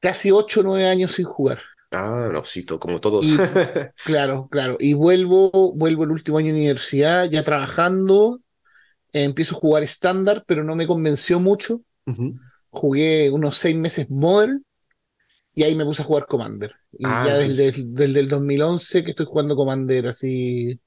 casi 0.00 0.30
8 0.30 0.60
o 0.60 0.62
9 0.62 0.88
años 0.88 1.12
sin 1.12 1.24
jugar. 1.26 1.60
Ah, 1.90 2.28
no, 2.32 2.42
sí, 2.44 2.64
como 2.64 3.00
todos. 3.00 3.26
Y- 3.26 3.36
Claro, 4.04 4.48
claro, 4.50 4.76
y 4.80 4.94
vuelvo, 4.94 5.50
vuelvo 5.74 6.02
el 6.04 6.10
último 6.10 6.38
año 6.38 6.48
de 6.48 6.54
universidad, 6.58 7.30
ya 7.30 7.44
trabajando, 7.44 8.40
eh, 9.12 9.24
empiezo 9.24 9.56
a 9.56 9.60
jugar 9.60 9.82
estándar, 9.84 10.44
pero 10.46 10.64
no 10.64 10.76
me 10.76 10.86
convenció 10.86 11.40
mucho, 11.40 11.82
jugué 12.70 13.30
unos 13.30 13.56
6 13.58 13.76
meses 13.76 14.10
Modern, 14.10 14.64
y 15.54 15.64
ahí 15.64 15.74
me 15.74 15.84
puse 15.84 16.02
a 16.02 16.04
jugar 16.04 16.26
Commander. 16.26 16.74
Y 16.92 17.04
Ah, 17.06 17.24
ya 17.24 17.34
desde, 17.38 17.72
desde 17.86 18.20
el 18.20 18.28
2011 18.28 19.04
que 19.04 19.10
estoy 19.10 19.26
jugando 19.26 19.56
Commander 19.56 20.06
así 20.08 20.80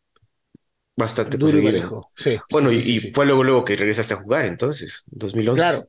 Bastante 0.96 1.38
duro 1.38 1.58
y. 1.60 1.84
Sí, 2.16 2.38
Bueno, 2.50 2.70
sí, 2.70 2.78
y, 2.78 3.00
sí, 3.00 3.12
fue 3.14 3.26
luego, 3.26 3.44
luego 3.44 3.66
que 3.66 3.76
regresaste 3.76 4.14
a 4.14 4.18
jugar, 4.18 4.46
entonces, 4.46 5.04
2011. 5.08 5.62
Claro, 5.62 5.86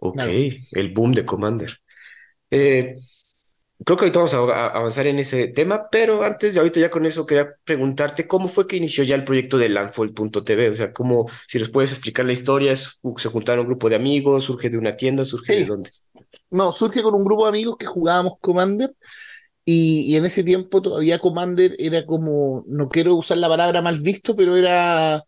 Ok, 0.00 0.14
claro. 0.14 0.32
el 0.72 0.92
boom 0.92 1.12
de 1.12 1.24
Commander. 1.24 1.78
Eh, 2.50 2.96
creo 3.84 3.96
que 3.96 4.04
ahorita 4.04 4.18
vamos 4.20 4.34
a, 4.34 4.66
avanzar 4.68 5.06
en 5.06 5.18
ese 5.18 5.48
tema, 5.48 5.88
pero 5.90 6.22
antes 6.24 6.54
de 6.54 6.60
ahorita 6.60 6.80
ya 6.80 6.90
con 6.90 7.06
eso 7.06 7.26
quería 7.26 7.48
preguntarte 7.64 8.26
cómo 8.26 8.48
fue 8.48 8.66
que 8.66 8.76
inició 8.76 9.04
ya 9.04 9.14
el 9.14 9.24
proyecto 9.24 9.58
de 9.58 9.68
Landfall.tv, 9.68 10.70
o 10.70 10.74
sea, 10.76 10.92
cómo, 10.92 11.28
si 11.46 11.58
nos 11.58 11.68
puedes 11.68 11.92
explicar 11.92 12.26
la 12.26 12.32
historia, 12.32 12.72
es- 12.72 12.98
se 13.16 13.28
juntaron 13.28 13.62
un 13.62 13.68
grupo 13.68 13.88
de 13.88 13.96
amigos, 13.96 14.44
surge 14.44 14.70
de 14.70 14.78
una 14.78 14.96
tienda, 14.96 15.24
surge 15.24 15.54
de 15.54 15.64
dónde. 15.64 15.90
No, 16.50 16.72
surge 16.72 17.02
con 17.02 17.14
un 17.14 17.24
grupo 17.24 17.44
de 17.44 17.50
amigos 17.50 17.76
que 17.78 17.86
jugábamos 17.86 18.34
Commander 18.40 18.94
y, 19.72 20.12
y 20.12 20.16
en 20.16 20.24
ese 20.26 20.44
tiempo 20.44 20.82
todavía 20.82 21.18
Commander 21.18 21.74
era 21.78 22.06
como, 22.06 22.64
no 22.68 22.88
quiero 22.88 23.14
usar 23.16 23.38
la 23.38 23.48
palabra 23.48 23.82
mal 23.82 24.00
visto, 24.00 24.36
pero 24.36 24.56
era 24.56 25.24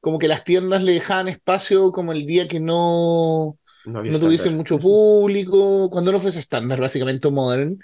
como 0.00 0.18
que 0.18 0.28
las 0.28 0.44
tiendas 0.44 0.82
le 0.82 0.92
dejaban 0.94 1.28
espacio 1.28 1.92
como 1.92 2.12
el 2.12 2.26
día 2.26 2.48
que 2.48 2.60
no, 2.60 3.58
No 3.84 4.02
no 4.06 4.20
tuviese 4.20 4.50
mucho 4.50 4.78
público, 4.80 5.90
cuando 5.90 6.12
no 6.12 6.20
fuese 6.20 6.40
estándar, 6.40 6.80
básicamente 6.80 7.30
modern. 7.30 7.78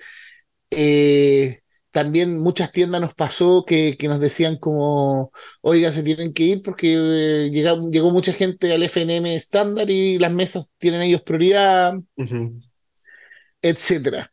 Eh, 0.71 1.61
también 1.91 2.39
muchas 2.41 2.73
tiendas 2.73 3.01
nos 3.01 3.15
pasó 3.15 3.65
que, 3.67 3.97
que 3.99 4.09
nos 4.09 4.21
decían 4.21 4.57
como, 4.59 5.33
oiga, 5.63 5.93
se 5.93 6.03
tienen 6.03 6.33
que 6.35 6.45
ir 6.45 6.63
porque 6.63 6.95
eh, 7.47 7.51
llega- 7.51 7.77
llegó 7.91 8.11
mucha 8.11 8.33
gente 8.33 8.73
al 8.75 8.83
FNM 8.83 9.35
estándar 9.35 9.91
y 9.91 10.19
las 10.19 10.33
mesas 10.33 10.71
tienen 10.79 11.03
ellos 11.03 11.23
prioridad, 11.23 11.95
Ujú. 12.17 12.61
etcétera. 13.63 14.31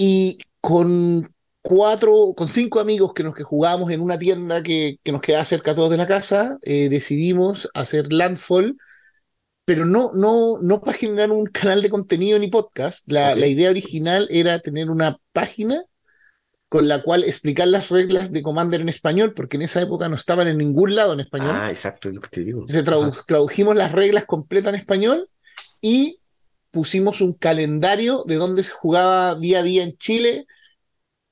Y 0.00 0.38
con 0.60 1.28
cuatro, 1.60 2.32
con 2.36 2.48
cinco 2.48 2.78
amigos 2.78 3.12
que 3.14 3.24
nos 3.24 3.34
que 3.34 3.42
jugábamos 3.42 3.90
en 3.90 4.00
una 4.00 4.16
tienda 4.18 4.62
que, 4.62 4.98
que 5.02 5.10
nos 5.12 5.20
quedaba 5.20 5.44
cerca 5.44 5.72
a 5.72 5.74
todos 5.74 5.90
de 5.90 5.96
la 5.96 6.06
casa, 6.06 6.56
eh, 6.62 6.88
decidimos 6.88 7.68
hacer 7.74 8.12
Landfall, 8.12 8.76
pero 9.64 9.84
no, 9.84 10.12
no, 10.14 10.58
no 10.62 10.80
para 10.80 10.96
generar 10.96 11.32
un 11.32 11.46
canal 11.46 11.82
de 11.82 11.90
contenido 11.90 12.38
ni 12.38 12.48
podcast. 12.48 13.02
La, 13.06 13.32
Ok. 13.32 13.38
la 13.38 13.46
idea 13.48 13.70
original 13.70 14.28
era 14.30 14.60
tener 14.60 14.88
una 14.88 15.18
página 15.32 15.82
con 16.68 16.86
la 16.86 17.02
cual 17.02 17.24
explicar 17.24 17.66
las 17.66 17.90
reglas 17.90 18.30
de 18.30 18.42
Commander 18.42 18.80
en 18.82 18.88
español, 18.90 19.32
porque 19.34 19.56
en 19.56 19.62
esa 19.62 19.80
época 19.82 20.08
no 20.08 20.16
estaban 20.16 20.48
en 20.48 20.58
ningún 20.58 20.94
lado 20.94 21.14
en 21.14 21.20
español. 21.20 21.50
Ah, 21.54 21.70
exacto, 21.70 22.08
es 22.08 22.14
lo 22.14 22.20
que 22.20 22.28
te 22.28 22.40
digo. 22.44 22.60
Entonces 22.60 22.84
tradu- 22.84 23.10
Ajá. 23.10 23.22
tradujimos 23.26 23.74
las 23.74 23.90
reglas 23.92 24.26
completas 24.26 24.74
en 24.74 24.80
español 24.80 25.28
y 25.80 26.20
pusimos 26.70 27.20
un 27.20 27.32
calendario 27.34 28.24
de 28.26 28.36
dónde 28.36 28.62
se 28.62 28.70
jugaba 28.72 29.34
día 29.36 29.60
a 29.60 29.62
día 29.62 29.82
en 29.84 29.96
Chile 29.96 30.46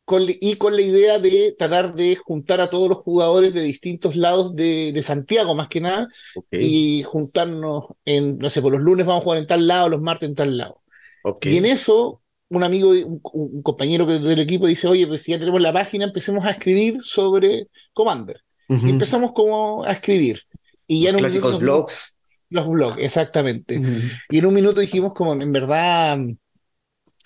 con, 0.05 0.25
y 0.29 0.57
con 0.57 0.77
la 0.77 0.83
idea 0.83 1.19
de 1.19 1.55
tratar 1.59 1.95
de 1.95 2.17
juntar 2.17 2.61
a 2.61 2.71
todos 2.71 2.89
los 2.89 2.99
jugadores 2.99 3.53
de 3.55 3.63
distintos 3.63 4.17
lados 4.17 4.55
de, 4.55 4.93
de 4.93 5.03
Santiago, 5.03 5.55
más 5.55 5.69
que 5.69 5.81
nada, 5.81 6.09
y 6.57 7.03
juntarnos 7.05 7.87
en, 8.05 8.39
no 8.39 8.49
sé, 8.51 8.63
por 8.63 8.73
los 8.73 8.83
lunes 8.83 9.07
vamos 9.07 9.23
a 9.23 9.25
jugar 9.25 9.39
en 9.39 9.47
tal 9.47 9.67
lado, 9.67 9.89
los 9.89 10.01
martes 10.01 10.29
en 10.29 10.35
tal 10.37 10.57
lado. 10.57 10.83
ok. 11.23 11.47
Y 11.47 11.57
en 11.59 11.67
eso, 11.67 12.23
un 12.49 12.63
amigo, 12.65 12.91
un, 12.91 13.21
un 13.33 13.63
compañero 13.63 14.07
del 14.07 14.39
equipo 14.41 14.67
dice, 14.67 14.89
oye, 14.89 15.07
pues 15.07 15.23
si 15.23 15.33
ya 15.33 15.39
tenemos 15.39 15.61
la 15.61 15.73
página, 15.73 16.05
empecemos 16.07 16.45
a 16.45 16.51
escribir 16.51 17.03
sobre 17.03 17.69
Commander. 17.93 18.43
Y 18.83 18.91
empezamos 18.91 19.33
como 19.33 19.85
a 19.85 19.93
escribir. 19.93 20.43
Y 20.87 21.03
ya 21.03 21.11
Los 21.11 21.19
clásicos 21.19 21.59
blogs. 21.59 22.16
Los 22.51 22.69
blogs, 22.69 22.97
exactamente. 22.99 23.81
Y 24.31 24.39
en 24.39 24.47
un 24.47 24.55
minuto 24.55 24.81
dijimos 24.81 25.13
como, 25.15 25.33
en 25.35 25.53
verdad, 25.53 26.19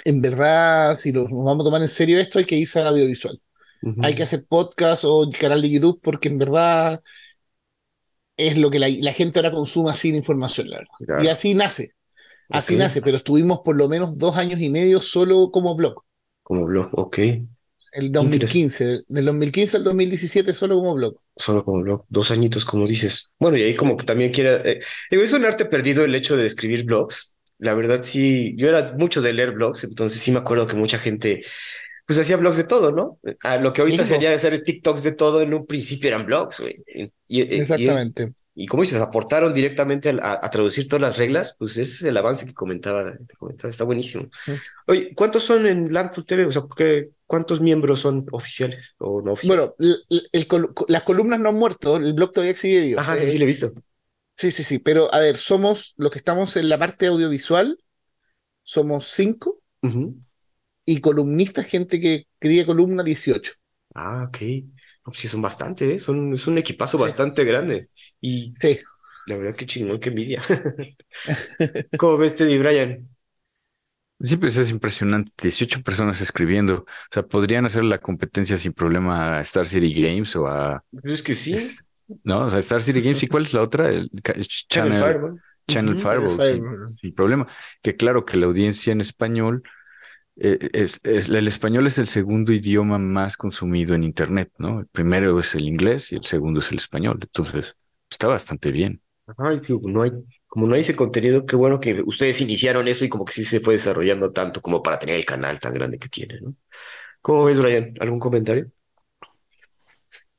en 0.05 0.23
verdad, 0.23 0.97
si 0.97 1.13
nos 1.13 1.25
vamos 1.31 1.61
a 1.61 1.65
tomar 1.65 1.83
en 1.83 1.89
serio 1.89 2.19
esto, 2.19 2.39
hay 2.39 2.45
que 2.45 2.57
irse 2.57 2.81
al 2.81 2.89
audiovisual. 2.89 3.41
Hay 4.03 4.15
que 4.15 4.23
hacer 4.23 4.45
podcast 4.47 5.05
o 5.07 5.31
canal 5.39 5.63
de 5.63 5.71
YouTube 5.71 6.01
porque 6.03 6.29
en 6.29 6.39
verdad 6.39 7.03
es 8.37 8.59
lo 8.59 8.71
que 8.71 8.79
la, 8.79 8.89
la 8.89 9.13
gente 9.13 9.39
ahora 9.39 9.53
consume 9.53 9.95
sin 9.95 10.15
información, 10.15 10.69
la 10.69 10.79
verdad. 10.79 10.95
Claro. 10.99 11.25
Y 11.25 11.29
así 11.29 11.55
nace, 11.55 11.95
así 12.51 12.77
nace, 12.77 13.01
pero 13.01 13.17
estuvimos 13.17 13.61
por 13.65 13.77
lo 13.77 13.89
menos 13.89 14.19
dos 14.19 14.37
años 14.37 14.61
y 14.61 14.69
medio 14.69 15.01
solo 15.01 15.51
como 15.51 15.75
blog. 15.77 16.03
Como 16.43 16.67
blog, 16.67 16.91
ok. 16.93 17.19
El 17.93 18.13
2015, 18.13 19.01
del 19.09 19.25
2015 19.25 19.77
al 19.77 19.85
2017 19.85 20.53
solo 20.53 20.77
como 20.77 20.95
blog. 20.95 21.17
Solo 21.37 21.65
como 21.65 21.83
blog, 21.83 22.05
dos 22.09 22.31
añitos, 22.31 22.65
como 22.65 22.87
dices. 22.87 23.31
Bueno, 23.39 23.57
y 23.57 23.63
ahí 23.63 23.75
como 23.75 23.97
que 23.97 24.05
también 24.05 24.31
quiera. 24.33 24.57
eh, 24.65 24.81
digo, 25.11 25.23
es 25.23 25.33
un 25.33 25.45
arte 25.45 25.65
perdido 25.65 26.05
el 26.05 26.15
hecho 26.15 26.37
de 26.37 26.47
escribir 26.47 26.85
blogs. 26.85 27.35
La 27.59 27.75
verdad, 27.75 28.03
sí, 28.05 28.55
yo 28.57 28.69
era 28.69 28.93
mucho 28.97 29.21
de 29.21 29.33
leer 29.33 29.53
blogs, 29.53 29.85
entonces 29.85 30.21
sí 30.21 30.31
me 30.31 30.39
acuerdo 30.39 30.67
que 30.67 30.75
mucha 30.77 30.99
gente, 30.99 31.45
pues 32.07 32.19
hacía 32.19 32.37
blogs 32.37 32.57
de 32.57 32.65
todo, 32.65 32.93
¿no? 32.93 33.19
A 33.43 33.57
lo 33.59 33.73
que 33.73 33.83
ahorita 33.83 34.05
sería 34.07 34.33
hacer 34.35 34.63
TikToks 34.63 35.03
de 35.03 35.13
todo, 35.13 35.43
en 35.43 35.55
un 35.55 35.67
principio 35.67 36.09
eran 36.09 36.27
blogs, 36.27 36.61
güey. 36.61 36.83
Y, 36.87 37.05
y- 37.29 37.43
y- 37.43 37.61
Exactamente. 37.61 38.33
y 38.55 38.67
como 38.67 38.83
dices, 38.83 39.01
aportaron 39.01 39.55
directamente 39.55 40.11
a, 40.23 40.45
a 40.45 40.51
traducir 40.51 40.89
todas 40.89 41.03
las 41.03 41.19
reglas, 41.19 41.55
pues 41.59 41.73
ese 41.73 41.83
es 41.83 42.03
el 42.03 42.17
avance 42.17 42.47
que 42.47 42.55
comentaba, 42.55 43.13
te 43.27 43.37
comentaba, 43.37 43.71
está 43.71 43.85
buenísimo. 43.85 44.25
Mm. 44.47 44.53
Oye, 44.89 45.15
¿cuántos 45.15 45.43
son 45.45 45.67
en 45.67 45.93
Landful 45.93 46.27
TV? 46.27 46.47
O 46.47 46.51
sea, 46.51 46.63
¿qué- 46.77 47.11
¿cuántos 47.31 47.61
miembros 47.61 48.01
son 48.01 48.27
oficiales 48.33 48.95
o 48.99 49.23
no 49.23 49.33
oficiales? 49.33 49.43
Bueno, 49.43 49.75
el 50.33 50.47
col- 50.49 50.75
las 50.89 51.03
columnas 51.05 51.41
no 51.41 51.49
han 51.49 51.55
muerto, 51.57 51.97
el 51.97 52.13
blog 52.13 52.33
todavía 52.33 52.57
sigue 52.57 52.81
vivo. 52.81 53.01
Ajá, 53.01 53.17
sí, 53.17 53.27
Eh, 53.27 53.33
sí, 53.33 53.39
lo 53.39 53.45
he 53.45 53.47
visto. 53.47 53.73
Sí, 54.37 54.51
sí, 54.51 54.65
sí, 54.65 54.79
pero 54.79 55.13
a 55.15 55.19
ver, 55.21 55.37
somos 55.39 55.95
los 55.99 56.11
que 56.11 56.19
estamos 56.19 56.57
en 56.57 56.69
la 56.71 56.79
parte 56.79 57.07
audiovisual, 57.07 57.79
somos 58.65 59.07
cinco, 59.09 59.63
Ujú. 59.83 60.21
y 60.85 61.01
columnistas, 61.01 61.67
gente 61.67 62.01
que 62.01 62.27
cría 62.39 62.67
columna, 62.67 63.03
18. 63.03 63.53
Ah, 63.95 64.25
ok. 64.29 64.39
No, 64.43 65.05
pues 65.05 65.19
sí, 65.19 65.29
son 65.29 65.43
bastante, 65.43 65.95
¿eh? 65.95 66.01
Son, 66.01 66.33
es 66.35 66.47
un 66.47 66.59
equipazo 66.59 66.97
Sí. 66.97 67.09
bastante 67.09 67.45
grande. 67.45 67.91
Y 68.21 68.57
Sí, 68.61 68.81
la 69.27 69.37
verdad 69.37 69.57
que 69.57 69.67
chingón, 69.67 70.01
qué 70.01 70.11
envidia. 70.11 70.43
¿Cómo 71.97 72.17
ves, 72.19 72.37
Teddy 72.37 72.59
Brian? 72.59 73.09
Sí, 74.23 74.37
pues 74.37 74.57
es 74.57 74.71
impresionante. 74.71 75.33
18 75.43 75.83
personas 75.83 76.21
escribiendo. 76.21 76.75
O 76.85 76.87
sea, 77.11 77.23
podrían 77.23 77.65
hacer 77.65 77.85
la 77.85 77.99
competencia 77.99 78.59
sin 78.59 78.73
problema 78.73 79.39
a 79.39 79.41
Star 79.41 79.67
City 79.67 79.93
Games 79.95 80.37
o 80.37 80.47
a. 80.47 80.85
Pues 80.91 81.15
es 81.15 81.23
que 81.23 81.35
sí. 81.35 81.71
No, 82.25 82.47
o 82.47 82.51
sea, 82.51 82.59
Star 82.59 82.83
City 82.83 83.01
Games. 83.01 83.23
¿Y 83.23 83.29
cuál 83.29 83.45
es 83.45 83.55
la 83.55 83.63
otra? 83.63 83.89
El 83.89 84.11
Channel 84.23 84.47
Channel, 84.69 85.03
Fireball. 85.03 85.41
Channel 85.69 85.95
Ujú. 85.95 86.03
Fireball, 86.03 86.37
Fire- 86.37 86.55
sin, 86.55 86.97
sin 86.99 87.15
problema. 87.15 87.47
Que 87.83 87.97
claro 87.97 88.25
que 88.25 88.37
la 88.37 88.47
audiencia 88.47 88.93
en 88.93 89.01
español 89.01 89.63
eh, 90.37 90.71
es, 90.73 91.01
es- 91.05 91.29
el 91.29 91.49
español 91.49 91.87
es 91.87 91.99
el 91.99 92.07
segundo 92.07 92.53
idioma 92.53 92.99
más 92.99 93.37
consumido 93.37 93.95
en 93.95 94.05
Internet, 94.05 94.53
¿no? 94.59 94.81
El 94.81 94.87
primero 94.87 95.39
es 95.41 95.55
el 95.55 95.69
inglés 95.69 96.13
y 96.13 96.17
el 96.17 96.25
segundo 96.25 96.61
es 96.61 96.71
el 96.71 96.79
español. 96.79 97.19
Entonces, 97.23 97.77
está 98.11 98.29
bastante 98.29 98.73
bien. 98.73 99.03
Ajá, 99.37 99.55
no 99.83 100.03
hay, 100.03 100.13
como 100.47 100.67
no 100.67 100.75
hay 100.75 100.81
ese 100.81 100.97
contenido, 100.97 101.47
qué 101.47 101.57
bueno 101.57 101.81
que 101.81 102.03
ustedes 102.03 102.41
iniciaron 102.41 102.89
eso 102.89 103.05
y 103.05 103.09
como 103.09 103.25
que 103.25 103.33
sí 103.33 103.45
se 103.45 103.61
fue 103.61 103.75
desarrollando 103.75 104.33
tanto 104.33 104.61
como 104.61 104.83
para 104.83 104.99
tener 104.99 105.17
el 105.17 105.25
canal 105.25 105.61
tan 105.61 105.75
grande 105.75 105.99
que 105.99 106.09
tiene, 106.09 106.41
¿no? 106.41 106.55
¿Cómo 107.23 107.45
ves, 107.45 107.61
Brian? 107.61 107.95
¿Algún 108.01 108.19
comentario? 108.19 108.71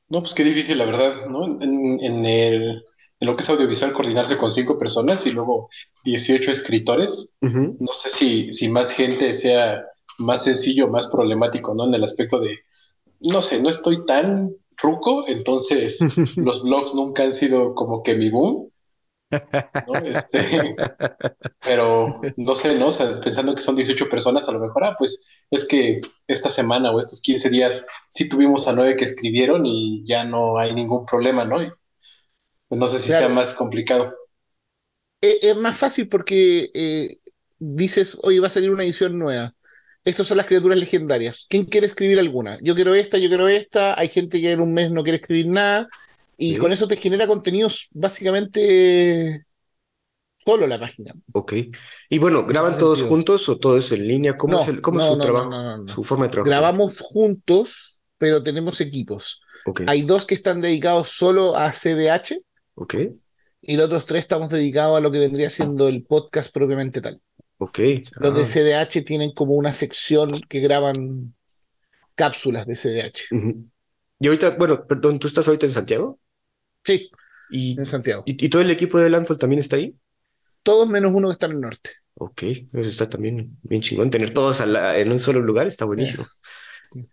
No, 0.08 0.20
pues 0.20 0.34
qué 0.34 0.44
difícil, 0.44 0.78
la 0.78 0.84
verdad, 0.84 1.26
¿no? 1.28 1.44
En, 1.62 1.98
en 2.02 2.26
el, 2.26 2.84
en 3.20 3.28
lo 3.28 3.36
que 3.36 3.42
es 3.42 3.50
audiovisual, 3.50 3.92
coordinarse 3.92 4.36
con 4.36 4.50
cinco 4.50 4.78
personas 4.78 5.24
y 5.26 5.30
luego 5.30 5.70
18 6.04 6.50
escritores. 6.50 7.32
No 7.40 7.94
sé 7.94 8.10
si, 8.10 8.52
si 8.52 8.68
más 8.68 8.92
gente 8.92 9.32
sea 9.32 9.84
más 10.18 10.44
sencillo, 10.44 10.88
más 10.88 11.06
problemático, 11.06 11.74
¿no? 11.74 11.86
En 11.86 11.94
el 11.94 12.04
aspecto 12.04 12.40
de, 12.40 12.58
no 13.20 13.42
sé, 13.42 13.62
no 13.62 13.70
estoy 13.70 14.04
tan 14.06 14.50
ruco, 14.76 15.24
entonces 15.28 15.98
los 16.36 16.64
blogs 16.64 16.94
nunca 16.94 17.22
han 17.22 17.32
sido 17.32 17.74
como 17.74 18.02
que 18.02 18.16
mi 18.16 18.28
boom, 18.28 18.71
¿no? 19.86 20.02
Este, 20.04 20.82
pero 21.62 22.20
no 22.36 22.54
sé, 22.54 22.76
¿no? 22.78 22.88
O 22.88 22.92
sea, 22.92 23.20
pensando 23.20 23.54
que 23.54 23.62
son 23.62 23.76
18 23.76 24.08
personas, 24.08 24.48
a 24.48 24.52
lo 24.52 24.60
mejor, 24.60 24.84
ah, 24.84 24.96
pues 24.98 25.20
es 25.50 25.66
que 25.66 26.00
esta 26.28 26.48
semana 26.48 26.90
o 26.92 26.98
estos 27.00 27.20
15 27.20 27.50
días 27.50 27.86
sí 28.08 28.28
tuvimos 28.28 28.68
a 28.68 28.72
nueve 28.74 28.96
que 28.96 29.04
escribieron 29.04 29.66
y 29.66 30.04
ya 30.06 30.24
no 30.24 30.58
hay 30.58 30.74
ningún 30.74 31.06
problema, 31.06 31.44
¿no? 31.44 31.62
Y, 31.62 31.70
pues, 32.68 32.78
no 32.80 32.86
sé 32.88 32.98
si 33.00 33.12
sea 33.12 33.28
Claro. 33.28 33.34
más 33.34 33.54
complicado. 33.54 34.14
Eh, 35.20 35.38
es 35.42 35.56
más 35.56 35.76
fácil 35.78 36.08
porque 36.08 36.70
eh, 36.74 37.18
dices, 37.58 38.16
oye, 38.22 38.40
va 38.40 38.46
a 38.48 38.50
salir 38.50 38.70
una 38.70 38.84
edición 38.84 39.18
nueva. 39.18 39.54
Estas 40.04 40.26
son 40.26 40.36
las 40.36 40.46
criaturas 40.46 40.78
legendarias. 40.78 41.46
¿Quién 41.48 41.64
quiere 41.66 41.86
escribir 41.86 42.18
alguna? 42.18 42.58
Yo 42.62 42.74
quiero 42.74 42.94
esta, 42.94 43.18
yo 43.18 43.28
quiero 43.28 43.46
esta. 43.48 43.98
Hay 43.98 44.08
gente 44.08 44.40
que 44.40 44.50
en 44.52 44.60
un 44.60 44.74
mes 44.74 44.90
no 44.90 45.02
quiere 45.04 45.18
escribir 45.18 45.46
nada. 45.48 45.88
Y 46.36 46.54
Sí. 46.54 46.58
con 46.58 46.72
eso 46.72 46.88
te 46.88 46.96
genera 46.96 47.26
contenidos 47.26 47.88
básicamente 47.92 49.44
solo 50.44 50.66
la 50.66 50.78
página. 50.80 51.14
Ok. 51.32 51.52
Y 52.10 52.18
bueno, 52.18 52.46
¿graban 52.46 52.76
todos 52.78 52.98
sentido. 52.98 53.08
juntos 53.08 53.48
o 53.48 53.58
todo 53.58 53.78
es 53.78 53.90
en 53.92 54.06
línea? 54.06 54.36
¿Cómo 54.36 54.54
No, 54.54 54.62
es 54.62 54.68
el, 54.68 54.80
cómo 54.80 54.98
es 54.98 55.04
no, 55.04 55.12
su 55.12 55.16
no, 55.16 55.24
trabajo? 55.24 55.50
no, 55.50 55.62
no, 55.62 55.78
no. 55.78 55.88
Su 55.88 56.04
forma 56.04 56.26
de 56.26 56.30
trabajo. 56.30 56.50
Grabamos 56.50 57.00
juntos, 57.00 58.00
pero 58.18 58.42
tenemos 58.42 58.80
equipos. 58.80 59.42
Ok, 59.64 59.82
Hay 59.86 60.02
dos 60.02 60.26
que 60.26 60.34
están 60.34 60.60
dedicados 60.60 61.08
solo 61.08 61.56
a 61.56 61.72
CDH 61.72 62.40
ok, 62.74 62.94
y 63.62 63.76
los 63.76 63.86
otros 63.86 64.06
tres 64.06 64.22
estamos 64.24 64.50
dedicados 64.50 64.98
a 64.98 65.00
lo 65.00 65.10
que 65.12 65.18
vendría 65.20 65.50
siendo 65.50 65.88
el 65.88 66.04
podcast 66.04 66.52
propiamente 66.52 67.00
tal. 67.00 67.20
ok. 67.58 67.78
Los 68.18 68.34
de 68.34 68.44
Ah, 68.44 68.46
CDH 68.46 69.02
tienen 69.04 69.32
como 69.32 69.54
una 69.54 69.74
sección 69.74 70.40
que 70.48 70.60
graban 70.60 71.34
cápsulas 72.16 72.66
de 72.66 72.76
CDH. 72.76 73.20
Y 74.20 74.26
ahorita, 74.26 74.56
bueno, 74.58 74.86
perdón, 74.86 75.18
¿tú 75.18 75.26
estás 75.28 75.46
ahorita 75.48 75.66
en 75.66 75.72
Santiago? 75.72 76.18
Sí, 76.84 77.10
¿Y, 77.48 77.76
en 77.76 77.86
Santiago. 77.86 78.24
y, 78.26 78.44
y 78.46 78.48
todo 78.48 78.62
el 78.62 78.70
equipo 78.70 78.98
de 78.98 79.10
Landfall 79.10 79.38
también 79.38 79.60
está 79.60 79.76
ahí? 79.76 79.96
Todos 80.64 80.88
menos 80.88 81.12
uno 81.14 81.28
que 81.28 81.34
está 81.34 81.46
en 81.46 81.52
el 81.52 81.60
norte. 81.60 81.90
Ok, 82.14 82.42
eso 82.42 82.66
está 82.90 83.08
también 83.08 83.56
bien 83.62 83.80
chingón. 83.82 84.10
Tener 84.10 84.30
todos 84.32 84.60
a 84.60 84.66
la- 84.66 84.98
en 84.98 85.10
un 85.10 85.18
solo 85.18 85.40
lugar 85.40 85.66
está 85.66 85.84
buenísimo. 85.84 86.26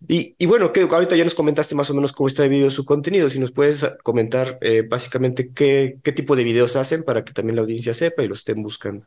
Y, 0.07 0.35
y 0.37 0.45
bueno, 0.45 0.73
que 0.73 0.81
ahorita 0.81 1.15
ya 1.15 1.23
nos 1.23 1.35
comentaste 1.35 1.75
más 1.75 1.89
o 1.89 1.93
menos 1.93 2.13
cómo 2.13 2.27
está 2.27 2.43
dividido 2.43 2.69
su 2.71 2.85
contenido. 2.85 3.29
Si 3.29 3.39
nos 3.39 3.51
puedes 3.51 3.85
comentar 4.03 4.57
eh, 4.61 4.83
básicamente 4.87 5.51
qué, 5.53 5.99
qué 6.03 6.11
tipo 6.11 6.35
de 6.35 6.43
videos 6.43 6.75
hacen 6.75 7.03
para 7.03 7.23
que 7.23 7.33
también 7.33 7.55
la 7.55 7.61
audiencia 7.61 7.93
sepa 7.93 8.23
y 8.23 8.27
los 8.27 8.39
estén 8.39 8.61
buscando. 8.61 9.05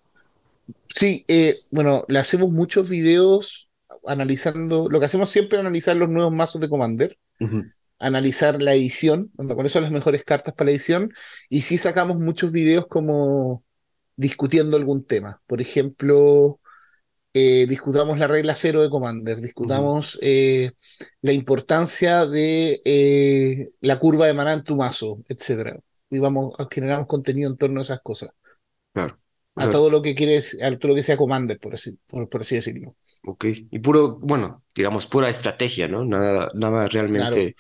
Sí, 0.89 1.25
eh, 1.29 1.59
bueno, 1.71 2.05
le 2.09 2.19
hacemos 2.19 2.51
muchos 2.51 2.89
videos 2.89 3.71
analizando, 4.07 4.89
lo 4.89 4.99
que 5.01 5.07
hacemos 5.07 5.31
siempre 5.31 5.59
es 5.59 5.61
analizar 5.61 5.97
los 5.97 6.09
nuevos 6.09 6.33
mazos 6.33 6.61
de 6.61 6.69
Commander, 6.69 7.19
Ujú, 7.41 7.73
analizar 8.03 8.61
la 8.61 8.75
edición, 8.75 9.31
cuáles 9.37 9.73
son 9.73 9.83
las 9.83 9.93
mejores 9.93 10.25
cartas 10.25 10.55
para 10.55 10.67
la 10.67 10.73
edición, 10.73 11.13
y 11.49 11.63
sí 11.63 11.79
sacamos 11.79 12.19
muchos 12.19 12.53
videos 12.53 12.87
como 12.89 13.65
discutiendo 14.17 14.77
algún 14.77 15.05
tema. 15.05 15.39
Por 15.47 15.61
ejemplo, 15.61 16.61
eh, 17.35 17.67
discutamos 17.67 18.19
la 18.19 18.27
regla 18.27 18.55
cero 18.55 18.83
de 18.83 18.91
Commander, 18.91 19.41
discutamos 19.41 20.19
eh, 20.21 20.73
la 21.23 21.33
importancia 21.33 22.27
de 22.27 22.83
eh, 22.85 23.71
la 23.81 23.99
curva 23.99 24.27
de 24.27 24.35
maná 24.35 24.53
en 24.53 24.65
tu 24.65 24.77
mazo, 24.77 25.23
etcétera. 25.29 25.79
Y 26.11 26.19
vamos, 26.19 26.55
generamos 26.71 27.07
contenido 27.07 27.51
en 27.51 27.57
torno 27.57 27.81
a 27.81 27.85
esas 27.85 28.01
cosas, 28.03 28.31
claro. 28.93 29.19
O 29.55 29.61
a 29.61 29.71
todo 29.71 29.91
lo 29.91 30.03
que 30.03 30.15
quieres, 30.15 30.59
a 30.63 30.77
todo 30.79 30.89
lo 30.89 30.95
que 30.95 31.03
sea 31.03 31.17
Commander, 31.17 31.59
por 31.59 31.75
así, 31.75 31.99
por, 32.07 32.29
por 32.29 32.41
así 32.43 32.55
decirlo. 32.57 32.95
ok. 33.25 33.45
Y 33.71 33.79
puro, 33.79 34.19
bueno, 34.19 34.63
digamos, 34.75 35.07
pura 35.07 35.29
estrategia, 35.29 35.89
¿no? 35.89 36.05
Nada, 36.05 36.49
nada 36.55 36.89
realmente 36.89 37.55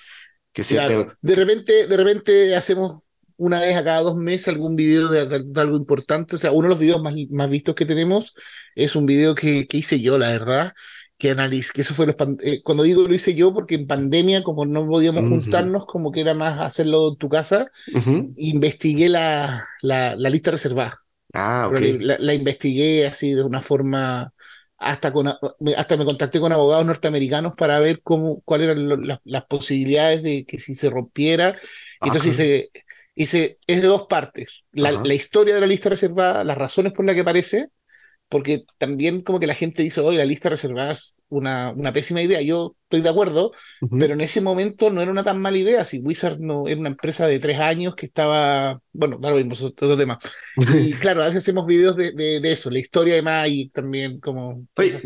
que 0.52 0.64
sea 0.64 0.82
Claro, 0.82 1.16
de 1.20 1.34
repente, 1.34 1.86
de 1.86 1.96
repente 1.96 2.56
hacemos 2.56 3.00
una 3.36 3.60
vez 3.60 3.76
a 3.76 3.84
cada 3.84 4.00
dos 4.00 4.16
meses 4.16 4.48
algún 4.48 4.76
video 4.76 5.08
de, 5.08 5.26
de 5.44 5.60
algo 5.60 5.76
importante. 5.76 6.36
O 6.36 6.38
sea, 6.38 6.52
uno 6.52 6.64
de 6.64 6.70
los 6.70 6.78
videos 6.78 7.02
más, 7.02 7.14
más 7.30 7.50
vistos 7.50 7.74
que 7.74 7.84
tenemos 7.86 8.34
es 8.74 8.96
un 8.96 9.04
video 9.06 9.34
que, 9.34 9.66
que 9.66 9.76
hice 9.78 10.00
yo, 10.00 10.16
la 10.18 10.28
verdad, 10.28 10.72
que 11.18 11.30
analiz, 11.32 11.72
que 11.72 11.82
eso 11.82 11.94
fue 11.94 12.06
los 12.06 12.16
eh, 12.42 12.62
cuando 12.62 12.84
digo 12.84 13.02
lo 13.06 13.14
hice 13.14 13.34
yo, 13.34 13.52
porque 13.52 13.74
en 13.74 13.86
pandemia, 13.86 14.42
como 14.42 14.64
no 14.64 14.86
podíamos 14.86 15.26
Ujú. 15.26 15.26
juntarnos, 15.26 15.84
como 15.86 16.10
que 16.12 16.20
era 16.22 16.34
más 16.34 16.58
hacerlo 16.60 17.10
en 17.10 17.16
tu 17.18 17.28
casa, 17.28 17.70
Ujú. 17.92 18.34
investigué 18.36 19.08
la, 19.08 19.68
la, 19.82 20.16
la 20.16 20.30
lista 20.30 20.50
reservada. 20.52 21.00
Ah, 21.34 21.66
ok. 21.68 21.82
Pero 21.82 21.98
la, 22.00 22.18
la 22.18 22.34
investigué 22.34 23.06
así 23.06 23.32
de 23.34 23.42
una 23.44 23.62
forma, 23.62 24.34
hasta, 24.82 25.12
con, 25.12 25.28
hasta 25.28 25.96
me 25.96 26.04
contacté 26.04 26.40
con 26.40 26.52
abogados 26.52 26.86
norteamericanos 26.86 27.54
para 27.56 27.78
ver 27.80 28.02
cómo, 28.02 28.40
cuáles 28.44 28.66
eran 28.70 28.88
lo- 28.88 28.96
las, 28.96 29.20
las 29.24 29.44
posibilidades 29.46 30.22
de 30.22 30.44
que 30.46 30.58
si 30.58 30.74
se 30.74 30.90
rompiera. 30.90 31.56
Y 32.02 32.08
entonces 32.08 32.32
hice, 32.32 32.70
hice, 33.14 33.58
es 33.66 33.82
de 33.82 33.88
dos 33.88 34.06
partes. 34.08 34.66
La, 34.72 34.92
la 34.92 35.14
historia 35.14 35.54
de 35.54 35.60
la 35.60 35.66
lista 35.66 35.88
reservada, 35.90 36.44
las 36.44 36.58
razones 36.58 36.92
por 36.92 37.04
las 37.06 37.14
que 37.14 37.20
aparece, 37.22 37.68
porque 38.32 38.64
también 38.78 39.20
como 39.20 39.38
que 39.38 39.46
la 39.46 39.54
gente 39.54 39.82
dice, 39.82 40.00
oye, 40.00 40.16
la 40.16 40.24
lista 40.24 40.48
reservada 40.48 40.92
es 40.92 41.14
una, 41.28 41.70
una 41.72 41.92
pésima 41.92 42.22
idea. 42.22 42.40
Yo 42.40 42.76
estoy 42.84 43.02
de 43.02 43.10
acuerdo, 43.10 43.52
pero 43.98 44.14
en 44.14 44.22
ese 44.22 44.40
momento 44.40 44.88
no 44.88 45.02
era 45.02 45.10
una 45.10 45.22
tan 45.22 45.38
mala 45.38 45.58
idea. 45.58 45.84
Si 45.84 45.98
Wizard 45.98 46.38
no 46.40 46.66
era 46.66 46.80
una 46.80 46.88
empresa 46.88 47.26
de 47.26 47.38
tres 47.38 47.60
años 47.60 47.94
que 47.94 48.06
estaba, 48.06 48.80
bueno, 48.90 49.18
da 49.20 49.28
lo 49.28 49.36
mismo, 49.36 49.52
es 49.52 49.60
otro 49.60 49.98
tema. 49.98 50.18
Y 50.56 50.94
claro, 50.94 51.22
a 51.22 51.26
veces 51.26 51.42
hacemos 51.42 51.66
videos 51.66 51.94
de, 51.94 52.12
de, 52.12 52.40
de 52.40 52.52
eso, 52.52 52.70
la 52.70 52.78
historia 52.78 53.16
de 53.16 53.20
Magic 53.20 53.70
también, 53.70 54.18
como 54.18 54.66
Oye, 54.78 54.98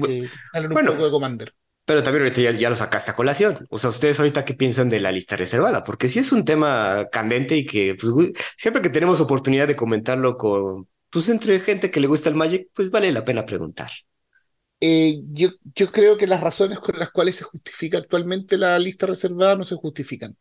hablan 0.52 0.70
un 0.70 0.72
bueno. 0.72 0.92
poco 0.92 1.06
de 1.06 1.10
Commander. 1.10 1.52
Pero 1.84 2.04
también 2.04 2.22
ahorita 2.22 2.42
ya, 2.42 2.52
ya 2.52 2.70
lo 2.70 2.76
sacaste 2.76 3.10
a 3.10 3.16
colación. 3.16 3.66
O 3.70 3.78
sea, 3.78 3.90
ustedes 3.90 4.20
ahorita 4.20 4.44
qué 4.44 4.54
piensan 4.54 4.88
de 4.88 5.00
la 5.00 5.10
lista 5.10 5.34
reservada, 5.34 5.82
porque 5.82 6.06
sí 6.06 6.20
es 6.20 6.30
un 6.30 6.44
tema 6.44 7.08
candente 7.10 7.56
y 7.56 7.66
que 7.66 7.96
pues, 8.00 8.32
siempre 8.56 8.82
que 8.82 8.90
tenemos 8.90 9.20
oportunidad 9.20 9.66
de 9.66 9.74
comentarlo 9.74 10.36
con, 10.36 10.86
pues 11.16 11.30
entre 11.30 11.60
gente 11.60 11.90
que 11.90 11.98
le 12.00 12.08
gusta 12.08 12.28
el 12.28 12.34
Magic, 12.34 12.68
pues 12.74 12.90
vale 12.90 13.10
la 13.10 13.24
pena 13.24 13.46
preguntar. 13.46 13.90
Eh, 14.80 15.22
yo, 15.32 15.50
yo 15.74 15.92
creo 15.92 16.18
que 16.18 16.26
las 16.26 16.40
razones 16.42 16.78
con 16.80 16.98
las 16.98 17.10
cuales 17.10 17.36
se 17.36 17.44
justifica 17.44 17.98
actualmente 17.98 18.58
la 18.58 18.78
lista 18.78 19.06
reservada 19.06 19.56
no 19.56 19.64
se 19.64 19.76
justifican. 19.76 20.36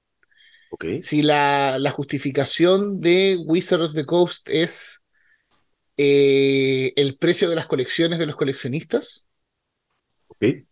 Ok. 0.69 0.85
Si 0.97 1.21
la, 1.23 1.77
la 1.79 1.91
justificación 1.91 2.99
de 3.01 3.37
Wizards 3.45 3.85
of 3.89 3.93
the 3.93 4.05
Coast 4.05 4.49
es 4.49 5.03
eh, 5.97 6.93
el 6.95 7.17
precio 7.17 7.49
de 7.49 7.55
las 7.55 7.67
colecciones 7.67 8.19
de 8.19 8.27
los 8.27 8.35
coleccionistas, 8.35 9.25
Ok. 10.27 10.65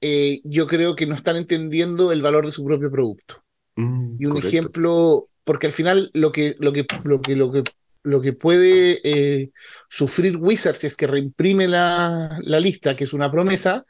eh, 0.00 0.40
yo 0.44 0.66
creo 0.66 0.94
que 0.96 1.06
no 1.06 1.14
están 1.14 1.36
entendiendo 1.36 2.12
el 2.12 2.22
valor 2.22 2.46
de 2.46 2.52
su 2.52 2.64
propio 2.64 2.90
producto. 2.90 3.42
Mm, 3.76 4.18
Y 4.18 4.26
un 4.26 4.36
correcto. 4.36 4.38
ejemplo, 4.38 5.30
porque 5.44 5.68
al 5.68 5.74
final 5.74 6.10
lo 6.14 6.32
que, 6.32 6.56
lo 6.60 6.72
que, 6.72 6.86
lo 7.04 7.20
que, 7.22 7.36
lo 7.36 7.52
que, 7.52 7.64
lo 8.08 8.20
que 8.20 8.32
puede 8.32 9.00
eh, 9.04 9.50
sufrir 9.88 10.36
Wizards 10.36 10.78
si 10.80 10.86
es 10.88 10.96
que 10.96 11.06
reimprime 11.06 11.68
la, 11.68 12.38
la 12.42 12.60
lista, 12.60 12.96
que 12.96 13.04
es 13.04 13.12
una 13.12 13.30
promesa, 13.30 13.84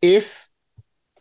es 0.00 0.54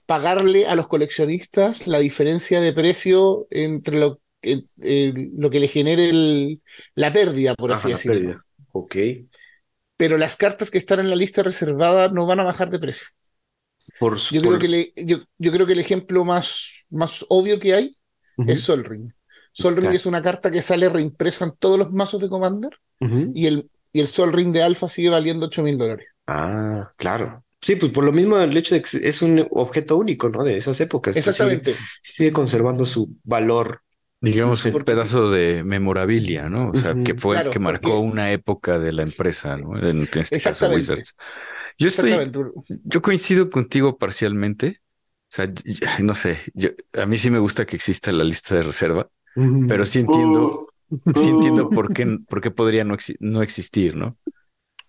pagarle 0.05 0.67
a 0.67 0.75
los 0.75 0.87
coleccionistas 0.87 1.87
la 1.87 1.99
diferencia 1.99 2.61
de 2.61 2.73
precio 2.73 3.47
entre 3.51 3.99
lo, 3.99 4.21
el- 4.41 5.31
lo 5.37 5.49
que 5.49 5.59
le 5.59 5.67
genere 5.67 6.09
el- 6.09 6.61
la 6.95 7.13
pérdida, 7.13 7.55
por 7.55 7.71
Ajá, 7.71 7.79
así 7.79 7.89
la 7.89 7.95
decirlo. 7.95 8.19
pérdida. 8.19 8.45
Ok. 8.73 8.95
Pero 9.97 10.17
las 10.17 10.35
cartas 10.35 10.71
que 10.71 10.77
están 10.77 10.99
en 10.99 11.09
la 11.09 11.15
lista 11.15 11.43
reservada 11.43 12.09
no 12.09 12.25
van 12.25 12.39
a 12.39 12.43
bajar 12.43 12.69
de 12.69 12.79
precio. 12.79 13.07
Por, 13.99 14.17
Yo 14.17 14.41
creo 14.41 14.51
por- 14.53 14.59
que, 14.59 14.67
le- 14.67 14.93
yo, 14.95 15.17
yo 15.37 15.51
creo 15.51 15.67
que 15.67 15.73
el 15.73 15.79
ejemplo 15.79 16.25
más, 16.25 16.71
más 16.89 17.25
obvio 17.29 17.59
que 17.59 17.73
hay 17.73 17.97
es 18.47 18.61
Sol 18.61 18.83
Ring. 18.83 19.11
Sol 19.51 19.73
Ring 19.75 19.83
Claro. 19.83 19.95
es 19.97 20.05
una 20.05 20.21
carta 20.21 20.49
que 20.51 20.61
sale 20.61 20.89
reimpresa 20.89 21.45
en 21.45 21.53
todos 21.59 21.77
los 21.77 21.91
mazos 21.91 22.21
de 22.21 22.29
Commander 22.29 22.71
y 23.33 23.47
el, 23.47 23.69
y 23.91 23.99
el 23.99 24.07
Sol 24.07 24.31
Ring 24.31 24.51
de 24.53 24.61
Alpha 24.63 24.87
sigue 24.87 25.09
valiendo 25.09 25.47
8 25.47 25.63
mil 25.63 25.77
dólares. 25.77 26.07
Ah, 26.27 26.91
claro. 26.97 27.43
Sí, 27.61 27.75
pues 27.75 27.91
por 27.91 28.03
lo 28.03 28.11
mismo 28.11 28.37
el 28.39 28.55
hecho 28.57 28.73
de 28.75 28.81
que 28.81 29.07
es 29.07 29.21
un 29.21 29.45
objeto 29.51 29.97
único, 29.97 30.29
¿no? 30.29 30.43
De 30.43 30.57
esas 30.57 30.79
épocas. 30.81 31.13
sigue- 31.15 31.19
Exactamente. 31.29 31.75
sigue 32.01 32.31
conservando 32.31 32.85
su 32.85 33.15
valor. 33.23 33.81
Digamos, 34.19 34.63
el 34.67 34.71
Porque- 34.71 34.91
pedazo 34.93 35.29
de 35.31 35.63
memorabilia, 35.63 36.47
¿no? 36.47 36.69
O 36.71 36.75
sea, 36.75 36.93
que 37.03 37.15
fue 37.15 37.35
el 37.35 37.41
Claro, 37.41 37.51
que 37.51 37.59
marcó 37.59 37.89
porque- 37.89 38.07
una 38.07 38.31
época 38.31 38.77
de 38.79 38.91
la 38.93 39.01
empresa, 39.03 39.57
¿no? 39.57 39.77
En, 39.77 40.01
este 40.03 40.19
caso, 40.21 40.35
Exactamente. 40.35 40.79
Wizards. 40.91 41.15
Yo 41.79 41.87
estoy, 41.87 42.31
yo 42.83 43.01
coincido 43.01 43.49
contigo 43.49 43.97
parcialmente. 43.97 44.81
O 45.23 45.33
sea, 45.35 45.51
no 45.99 46.13
sé, 46.13 46.39
yo, 46.53 46.69
a 46.93 47.05
mí 47.05 47.17
sí 47.17 47.29
me 47.31 47.39
gusta 47.39 47.65
que 47.65 47.75
exista 47.75 48.11
la 48.11 48.23
lista 48.23 48.53
de 48.53 48.63
reserva, 48.63 49.09
pero 49.67 49.85
sí 49.85 49.99
entiendo, 49.99 50.67
sí 50.89 51.29
entiendo 51.29 51.69
por 51.69 51.93
qué, 51.93 52.19
por 52.27 52.41
qué 52.41 52.51
podría 52.51 52.83
no, 52.83 52.95
no 53.19 53.41
existir, 53.41 53.95
¿no? 53.95 54.17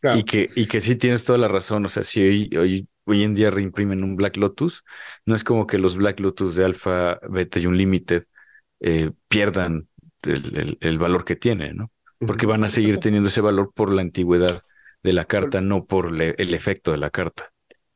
Claro. 0.00 0.18
Y 0.18 0.24
que, 0.24 0.50
y 0.56 0.66
que 0.66 0.80
sí 0.80 0.96
tienes 0.96 1.24
toda 1.24 1.38
la 1.38 1.48
razón. 1.48 1.84
O 1.84 1.88
sea, 1.88 2.02
si 2.02 2.20
hoy, 2.20 2.50
hoy, 2.58 2.88
hoy 3.04 3.22
en 3.22 3.34
día 3.34 3.50
reimprimen 3.50 4.02
un 4.02 4.16
Black 4.16 4.36
Lotus, 4.36 4.84
no 5.26 5.36
es 5.36 5.44
como 5.44 5.66
que 5.66 5.78
los 5.78 5.96
Black 5.96 6.18
Lotus 6.18 6.56
de 6.56 6.64
Alpha, 6.64 7.20
Beta 7.28 7.60
y 7.60 7.66
Unlimited 7.66 8.24
eh, 8.80 9.12
pierdan 9.28 9.88
el, 10.22 10.98
valor 10.98 11.24
que 11.24 11.36
tiene, 11.36 11.72
¿no? 11.72 11.90
Porque 12.18 12.46
van 12.46 12.64
a 12.64 12.68
seguir 12.68 12.98
teniendo 12.98 13.28
ese 13.28 13.40
valor 13.40 13.72
por 13.74 13.92
la 13.92 14.02
antigüedad 14.02 14.62
de 15.02 15.12
la 15.12 15.24
carta, 15.24 15.60
no 15.60 15.84
por 15.84 16.20
el 16.20 16.54
efecto 16.54 16.92
de 16.92 16.98
la 16.98 17.10
carta. 17.10 17.51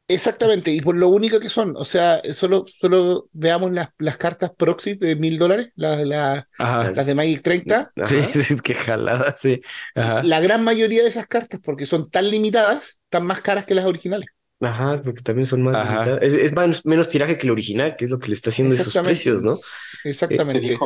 Exactamente, 0.08 0.70
y 0.70 0.80
por 0.80 0.96
lo 0.96 1.08
único 1.08 1.40
que 1.40 1.48
son, 1.48 1.74
o 1.76 1.84
sea, 1.84 2.22
solo, 2.32 2.64
solo 2.64 3.28
veamos 3.32 3.72
las, 3.72 3.88
las 3.98 4.16
cartas 4.16 4.52
proxy 4.56 4.94
de 4.94 5.16
mil 5.16 5.36
dólares, 5.36 5.72
las, 5.74 6.06
las 6.06 7.06
de 7.06 7.14
Magic 7.14 7.42
30. 7.42 7.92
Sí, 8.06 8.16
sí, 8.44 8.56
qué 8.62 8.74
jalada, 8.74 9.34
sí. 9.36 9.60
La 9.94 10.38
gran 10.40 10.62
mayoría 10.62 11.02
de 11.02 11.08
esas 11.08 11.26
cartas, 11.26 11.60
porque 11.62 11.86
son 11.86 12.08
tan 12.08 12.30
limitadas, 12.30 13.00
están 13.04 13.26
más 13.26 13.40
caras 13.40 13.66
que 13.66 13.74
las 13.74 13.84
originales. 13.84 14.28
Ajá, 14.60 15.02
porque 15.02 15.22
también 15.22 15.44
son 15.44 15.62
más 15.62 15.74
limitadas. 15.74 16.22
Es, 16.22 16.52
más, 16.52 16.86
menos 16.86 17.08
tiraje 17.08 17.36
que 17.36 17.46
el 17.46 17.50
original, 17.50 17.96
que 17.96 18.04
es 18.04 18.10
lo 18.10 18.20
que 18.20 18.28
le 18.28 18.34
está 18.34 18.50
haciendo 18.50 18.76
esos 18.76 18.96
precios, 19.02 19.42
¿no? 19.42 19.58
Exactamente. 20.04 20.78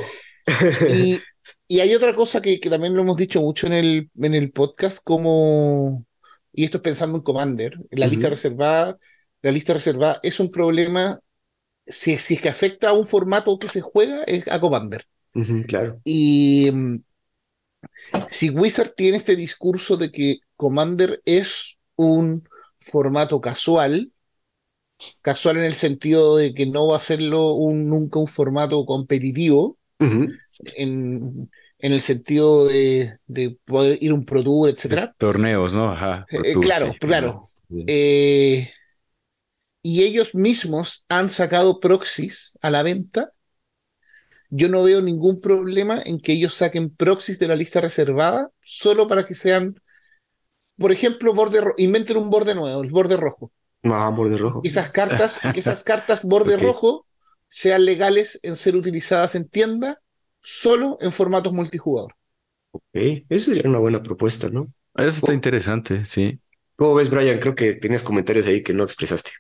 y, 0.89 1.21
y, 1.69 1.81
hay 1.81 1.95
otra 1.95 2.15
cosa 2.15 2.41
que, 2.41 2.59
que, 2.59 2.71
también 2.71 2.95
lo 2.95 3.03
hemos 3.03 3.19
dicho 3.19 3.43
mucho 3.43 3.67
en 3.67 3.75
el, 3.75 4.11
en 4.19 4.35
el 4.35 4.51
podcast, 4.51 5.01
como 5.05 6.07
y 6.53 6.65
esto 6.65 6.79
es 6.79 6.83
pensando 6.83 7.17
en 7.17 7.23
Commander, 7.23 7.79
la 7.91 8.07
lista 8.07 8.29
reservada, 8.29 8.99
la 9.43 9.51
lista 9.51 9.73
reservada 9.73 10.21
es 10.23 10.41
un 10.41 10.51
problema, 10.51 11.21
si, 11.87 12.17
si, 12.19 12.35
es 12.35 12.43
que 12.43 12.49
afecta 12.49 12.91
a 12.91 12.93
un 12.93 13.07
formato 13.07 13.59
que 13.59 13.69
se 13.69 13.81
juega, 13.81 14.23
es 14.25 14.47
a 14.49 14.61
Commander. 14.61 15.07
claro. 15.67 16.01
Y 16.05 16.71
mm, 16.71 17.03
si 18.29 18.51
Wizard 18.51 18.95
tiene 18.95 19.17
este 19.19 19.37
discurso 19.37 19.97
de 19.97 20.11
que 20.11 20.39
Commander 20.57 21.23
es 21.25 21.79
un 21.97 22.49
formato 22.79 23.41
casual, 23.41 24.13
casual 25.23 25.59
en 25.59 25.65
el 25.65 25.75
sentido 25.75 26.37
de 26.37 26.55
que 26.55 26.67
no 26.67 26.89
va 26.89 26.99
a 26.99 27.01
serlo 27.01 27.55
un, 27.55 27.89
nunca 27.89 28.19
un 28.19 28.27
formato 28.27 28.85
competitivo, 28.85 29.79
en, 29.99 31.51
en 31.83 31.93
el 31.93 32.01
sentido 32.01 32.67
de, 32.67 33.19
poder 33.65 33.99
ir 34.01 34.11
a 34.11 34.15
un 34.15 34.25
Pro 34.25 34.43
Tour, 34.43 34.71
etcétera. 34.71 35.15
Torneos, 35.19 35.73
¿no? 35.73 35.91
Ajá. 35.91 36.27
Eh, 36.31 36.55
claro, 36.61 36.95
claro. 36.99 37.51
Eh, 37.87 38.71
y 39.83 40.03
ellos 40.03 40.35
mismos 40.35 41.05
han 41.09 41.31
sacado 41.31 41.81
proxies 41.81 42.59
a 42.61 42.71
la 42.71 42.83
venta. 42.83 43.33
Yo 44.51 44.69
no 44.69 44.83
veo 44.83 45.01
ningún 45.01 45.41
problema 45.41 46.03
en 46.05 46.21
que 46.21 46.33
ellos 46.33 46.55
saquen 46.55 46.95
proxies 46.95 47.39
de 47.39 47.49
la 47.49 47.57
lista 47.57 47.81
reservada 47.81 48.51
solo 48.63 49.07
para 49.07 49.25
que 49.25 49.35
sean, 49.35 49.81
por 50.77 50.93
ejemplo, 50.93 51.35
borde 51.35 51.63
inventen 51.79 52.17
un 52.17 52.31
borde 52.31 52.55
nuevo, 52.55 52.83
el 52.83 52.91
borde 52.91 53.17
rojo. 53.17 53.53
Ah, 53.85 54.13
borde 54.15 54.37
rojo. 54.37 54.61
Esas 54.65 54.91
cartas, 54.91 55.39
que 55.55 55.61
esas 55.61 55.85
cartas 55.85 56.25
borde 56.25 56.57
rojo 56.57 57.07
sean 57.49 57.85
legales 57.85 58.39
en 58.43 58.57
ser 58.57 58.77
utilizadas 58.77 59.35
en 59.35 59.49
tienda 59.49 60.01
solo 60.41 60.99
en 61.01 61.13
formatos 61.13 61.53
multijugador. 61.53 62.15
Ok, 62.73 62.85
eso 63.29 63.51
sería 63.51 63.69
una 63.69 63.79
buena 63.79 64.03
propuesta, 64.03 64.49
¿no? 64.49 64.73
Eso 64.95 65.09
está 65.09 65.35
interesante, 65.35 66.05
sí. 66.07 66.41
¿Cómo 66.77 66.95
ves, 66.95 67.11
Brian? 67.11 67.39
Creo 67.39 67.55
que 67.55 67.75
tienes 67.75 68.03
comentarios 68.03 68.47
ahí 68.47 68.63
que 68.63 68.73
no 68.73 68.85
expresaste. 68.85 69.31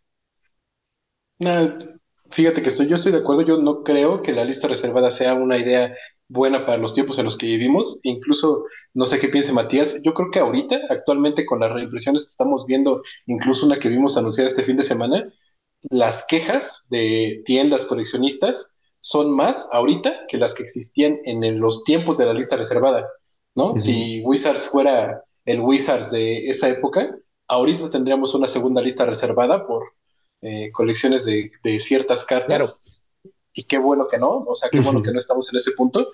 fíjate 2.30 2.62
que 2.62 2.68
estoy, 2.68 2.86
yo 2.88 2.96
estoy 2.96 3.12
de 3.12 3.18
acuerdo, 3.18 3.42
yo 3.42 3.56
no 3.56 3.82
creo 3.82 4.22
que 4.22 4.32
la 4.32 4.44
lista 4.44 4.68
reservada 4.68 5.10
sea 5.10 5.34
una 5.34 5.58
idea 5.58 5.94
buena 6.28 6.64
para 6.64 6.78
los 6.78 6.94
tiempos 6.94 7.18
en 7.18 7.24
los 7.24 7.36
que 7.36 7.46
vivimos. 7.46 8.00
Incluso, 8.02 8.64
no 8.94 9.06
sé 9.06 9.18
qué 9.18 9.28
piense 9.28 9.52
Matías, 9.52 10.00
yo 10.04 10.14
creo 10.14 10.30
que 10.30 10.38
ahorita, 10.38 10.80
actualmente 10.88 11.46
con 11.46 11.60
las 11.60 11.72
reimpresiones 11.72 12.24
que 12.24 12.30
estamos 12.30 12.66
viendo, 12.66 13.02
incluso 13.26 13.66
una 13.66 13.76
que 13.76 13.88
vimos 13.88 14.16
anunciada 14.16 14.48
este 14.48 14.62
fin 14.62 14.76
de 14.76 14.82
semana, 14.82 15.32
las 15.82 16.26
quejas 16.28 16.86
de 16.90 17.42
tiendas 17.44 17.84
coleccionistas 17.86 18.72
son 19.00 19.34
más 19.34 19.68
ahorita 19.72 20.26
que 20.28 20.36
las 20.38 20.54
que 20.54 20.62
existían 20.62 21.18
en 21.24 21.58
los 21.58 21.84
tiempos 21.84 22.18
de 22.18 22.26
la 22.26 22.34
lista 22.34 22.56
reservada, 22.56 23.08
¿no? 23.54 23.76
Si 23.76 24.22
Wizards 24.22 24.66
fuera 24.66 25.24
el 25.46 25.60
Wizards 25.60 26.10
de 26.10 26.48
esa 26.48 26.68
época, 26.68 27.16
ahorita 27.48 27.90
tendríamos 27.90 28.34
una 28.34 28.46
segunda 28.46 28.82
lista 28.82 29.06
reservada 29.06 29.66
por 29.66 29.82
eh, 30.42 30.70
colecciones 30.72 31.24
de, 31.24 31.50
ciertas 31.80 32.24
cartas. 32.24 33.02
Y 33.52 33.64
qué 33.64 33.78
bueno 33.78 34.06
que 34.08 34.18
no, 34.18 34.44
o 34.46 34.54
sea, 34.54 34.70
qué 34.70 34.80
bueno 34.80 35.02
que 35.02 35.12
no 35.12 35.18
estamos 35.18 35.50
en 35.50 35.56
ese 35.56 35.72
punto. 35.72 36.06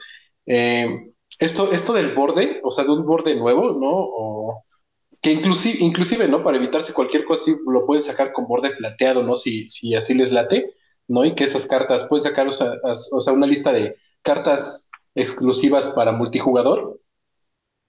Eh, 0.46 1.12
esto, 1.38 1.70
esto 1.72 1.92
del 1.92 2.14
borde, 2.14 2.60
o 2.62 2.70
sea, 2.70 2.84
de 2.84 2.92
un 2.92 3.04
borde 3.04 3.34
nuevo, 3.34 3.78
¿no? 3.78 3.90
O 3.92 4.64
que 5.20 5.32
inclusive, 5.32 5.78
inclusive, 5.80 6.28
¿no? 6.28 6.42
Para 6.42 6.56
evitarse 6.56 6.92
cualquier 6.92 7.24
cosa, 7.24 7.50
lo 7.66 7.84
pueden 7.84 8.02
sacar 8.02 8.32
con 8.32 8.46
borde 8.46 8.70
plateado, 8.76 9.22
¿no? 9.22 9.36
Si, 9.36 9.68
si 9.68 9.94
así 9.94 10.14
les 10.14 10.32
late. 10.32 10.74
¿No? 11.08 11.24
Y 11.24 11.34
que 11.34 11.44
esas 11.44 11.66
cartas, 11.66 12.06
puedes 12.08 12.24
sacar, 12.24 12.48
o 12.48 12.52
sea, 12.52 13.32
una 13.32 13.46
lista 13.46 13.72
de 13.72 13.96
cartas 14.22 14.90
exclusivas 15.14 15.88
para 15.88 16.12
multijugador, 16.12 17.00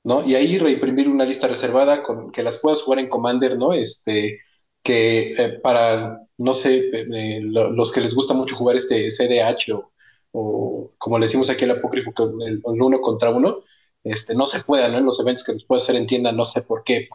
¿no? 0.03 0.23
Y 0.25 0.35
ahí 0.35 0.57
reimprimir 0.57 1.09
una 1.09 1.25
lista 1.25 1.47
reservada 1.47 2.03
con 2.03 2.31
que 2.31 2.43
las 2.43 2.57
puedas 2.57 2.81
jugar 2.81 2.99
en 2.99 3.09
Commander, 3.09 3.57
¿no? 3.57 3.73
Este, 3.73 4.39
que 4.83 5.33
eh, 5.33 5.59
para, 5.61 6.21
no 6.37 6.53
sé, 6.53 6.89
eh, 6.93 7.41
los 7.41 7.91
que 7.91 8.01
les 8.01 8.15
gusta 8.15 8.33
mucho 8.33 8.55
jugar 8.55 8.77
este 8.77 9.11
CDH 9.11 9.73
o, 10.31 10.91
como 10.97 11.19
le 11.19 11.25
decimos 11.25 11.49
aquí 11.49 11.65
el 11.65 11.71
apócrifo, 11.71 12.13
el, 12.45 12.61
uno 12.63 13.01
contra 13.01 13.31
uno, 13.31 13.59
este, 14.03 14.35
no 14.35 14.45
se 14.45 14.61
pueda, 14.61 14.87
¿no? 14.87 14.97
En 14.97 15.05
los 15.05 15.19
eventos 15.19 15.43
que 15.43 15.53
les 15.53 15.63
puede 15.65 15.81
hacer 15.81 15.95
en 15.95 16.07
tienda, 16.07 16.31
no 16.31 16.45
sé 16.45 16.61
por 16.61 16.83
qué, 16.83 17.09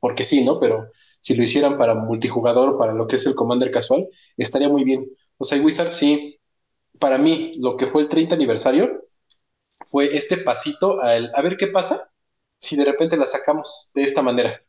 porque 0.00 0.24
sí, 0.24 0.44
¿no? 0.44 0.60
Pero 0.60 0.90
si 1.20 1.34
lo 1.34 1.42
hicieran 1.42 1.78
para 1.78 1.94
multijugador, 1.94 2.76
para 2.78 2.92
lo 2.92 3.06
que 3.06 3.16
es 3.16 3.26
el 3.26 3.34
Commander 3.34 3.70
casual, 3.70 4.08
estaría 4.36 4.68
muy 4.68 4.84
bien. 4.84 5.08
O 5.38 5.44
sea, 5.44 5.60
Wizard 5.60 5.92
sí, 5.92 6.38
para 6.98 7.18
mí, 7.18 7.52
lo 7.58 7.76
que 7.76 7.86
fue 7.86 8.02
el 8.02 8.08
30 8.08 8.34
aniversario 8.34 9.00
fue 9.86 10.16
este 10.16 10.38
pasito 10.38 11.00
a, 11.00 11.14
a 11.14 11.42
ver 11.42 11.56
qué 11.56 11.68
pasa 11.68 12.10
si 12.58 12.76
de 12.76 12.84
repente 12.84 13.16
la 13.16 13.26
sacamos 13.26 13.90
de 13.94 14.04
esta 14.04 14.22
manera, 14.22 14.62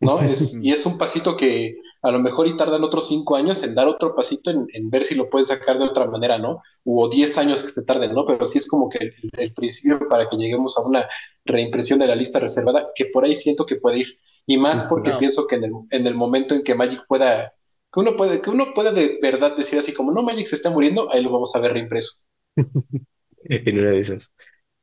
¿no? 0.00 0.20
Es, 0.22 0.58
y 0.60 0.72
es 0.72 0.84
un 0.86 0.98
pasito 0.98 1.36
que 1.36 1.76
a 2.02 2.10
lo 2.10 2.18
mejor 2.18 2.46
y 2.46 2.56
tardan 2.56 2.84
otros 2.84 3.08
cinco 3.08 3.36
años 3.36 3.62
en 3.62 3.74
dar 3.74 3.88
otro 3.88 4.14
pasito 4.14 4.50
en, 4.50 4.90
ver 4.90 5.04
si 5.04 5.14
lo 5.14 5.28
pueden 5.28 5.44
sacar 5.44 5.78
de 5.78 5.84
otra 5.84 6.06
manera, 6.06 6.38
¿no? 6.38 6.62
O 6.84 7.08
diez 7.08 7.36
años 7.38 7.62
que 7.62 7.68
se 7.68 7.82
tarden, 7.82 8.14
¿no? 8.14 8.24
Pero 8.24 8.44
sí 8.46 8.58
es 8.58 8.66
como 8.66 8.88
que 8.88 9.10
el, 9.32 9.54
principio 9.54 10.08
para 10.08 10.28
que 10.28 10.36
lleguemos 10.36 10.76
a 10.78 10.82
una 10.82 11.06
reimpresión 11.44 11.98
de 11.98 12.06
la 12.06 12.14
lista 12.14 12.38
reservada, 12.38 12.88
que 12.94 13.06
por 13.06 13.24
ahí 13.24 13.36
siento 13.36 13.66
que 13.66 13.76
puede 13.76 14.00
ir. 14.00 14.18
Y 14.46 14.56
más 14.56 14.84
porque 14.84 15.12
pienso 15.18 15.46
que 15.46 15.56
en 15.56 15.64
el, 15.64 15.72
en 15.90 16.06
el 16.06 16.14
momento 16.14 16.54
en 16.54 16.62
que 16.62 16.74
Magic 16.74 17.04
pueda 17.06 17.54
que 17.92 18.00
uno 18.00 18.16
puede, 18.16 18.40
que 18.40 18.50
uno 18.50 18.72
puede 18.74 18.92
de 18.92 19.18
verdad 19.20 19.56
decir 19.56 19.78
así 19.78 19.92
como 19.92 20.12
no 20.12 20.22
Magic 20.22 20.46
se 20.46 20.56
está 20.56 20.70
muriendo, 20.70 21.12
ahí 21.12 21.22
lo 21.22 21.32
vamos 21.32 21.54
a 21.54 21.60
ver 21.60 21.72
reimpreso. 21.72 22.20
en 23.44 23.78
una 23.78 23.90
de 23.90 24.00
esas. 24.00 24.32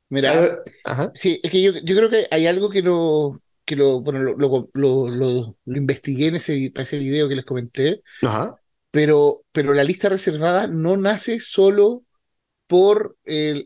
Mira, 0.09 0.63
sí, 1.13 1.39
es 1.43 1.51
que 1.51 1.61
yo, 1.61 1.73
yo, 1.83 1.95
creo 1.95 2.09
que 2.09 2.27
hay 2.31 2.47
algo 2.47 2.69
que 2.69 2.81
lo, 2.81 3.41
que 3.65 3.75
lo, 3.75 3.99
bueno, 3.99 4.19
lo, 4.19 4.69
lo, 4.73 5.07
lo, 5.07 5.57
lo 5.65 5.77
investigué 5.77 6.27
en 6.27 6.35
ese, 6.35 6.71
ese 6.73 6.97
video 6.97 7.27
que 7.27 7.35
les 7.35 7.45
comenté, 7.45 8.01
Ajá. 8.21 8.55
Pero, 8.91 9.43
pero 9.51 9.73
la 9.73 9.83
lista 9.83 10.09
reservada 10.09 10.67
no 10.67 10.97
nace 10.97 11.39
solo 11.39 12.03
por 12.67 13.17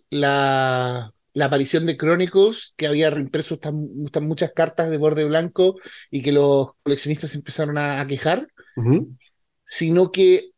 la, 0.09 1.13
la 1.33 1.45
aparición 1.45 1.85
de 1.85 1.97
Chronicles, 1.97 2.73
que 2.75 2.87
había 2.87 3.09
reimpreso 3.09 3.57
tan, 3.57 3.87
muchas 4.21 4.51
cartas 4.51 4.89
de 4.89 4.97
borde 4.97 5.23
blanco 5.25 5.75
y 6.09 6.21
que 6.21 6.31
los 6.31 6.69
coleccionistas 6.83 7.35
empezaron 7.35 7.77
a, 7.77 8.05
quejar, 8.07 8.47
sino 9.71 10.11
que 10.11 10.49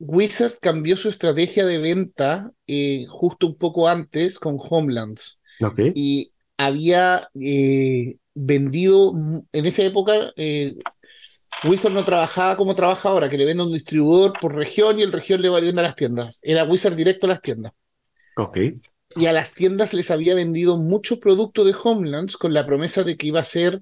Wizard 0.00 0.58
cambió 0.60 0.96
su 0.96 1.08
estrategia 1.08 1.64
de 1.64 1.78
venta 1.78 2.50
eh, 2.66 3.06
justo 3.08 3.46
un 3.46 3.56
poco 3.56 3.86
antes 3.86 4.40
con 4.40 4.56
Homelands. 4.58 5.40
Y 5.94 6.32
había 6.56 7.30
eh, 7.40 8.16
vendido, 8.34 9.14
en 9.52 9.66
esa 9.66 9.84
época, 9.84 10.32
eh, 10.34 10.74
Wizard 11.62 11.92
no 11.92 12.04
trabajaba 12.04 12.56
como 12.56 12.74
trabaja 12.74 13.08
ahora, 13.08 13.30
que 13.30 13.38
le 13.38 13.44
vende 13.44 13.62
un 13.62 13.72
distribuidor 13.72 14.32
por 14.40 14.56
región 14.56 14.98
y 14.98 15.02
el 15.02 15.12
región 15.12 15.42
le 15.42 15.48
va 15.48 15.58
a 15.58 15.60
a 15.60 15.82
las 15.82 15.94
tiendas. 15.94 16.40
Era 16.42 16.64
Wizard 16.64 16.96
directo 16.96 17.26
a 17.26 17.30
las 17.30 17.42
tiendas. 17.42 17.72
Ok. 18.36 18.58
Y 19.14 19.26
a 19.26 19.32
las 19.32 19.52
tiendas 19.52 19.94
les 19.94 20.10
había 20.10 20.34
vendido 20.34 20.76
mucho 20.76 21.20
producto 21.20 21.64
de 21.64 21.74
Homelands 21.84 22.36
con 22.36 22.52
la 22.52 22.66
promesa 22.66 23.04
de 23.04 23.16
que 23.16 23.28
iba 23.28 23.38
a 23.38 23.44
ser 23.44 23.80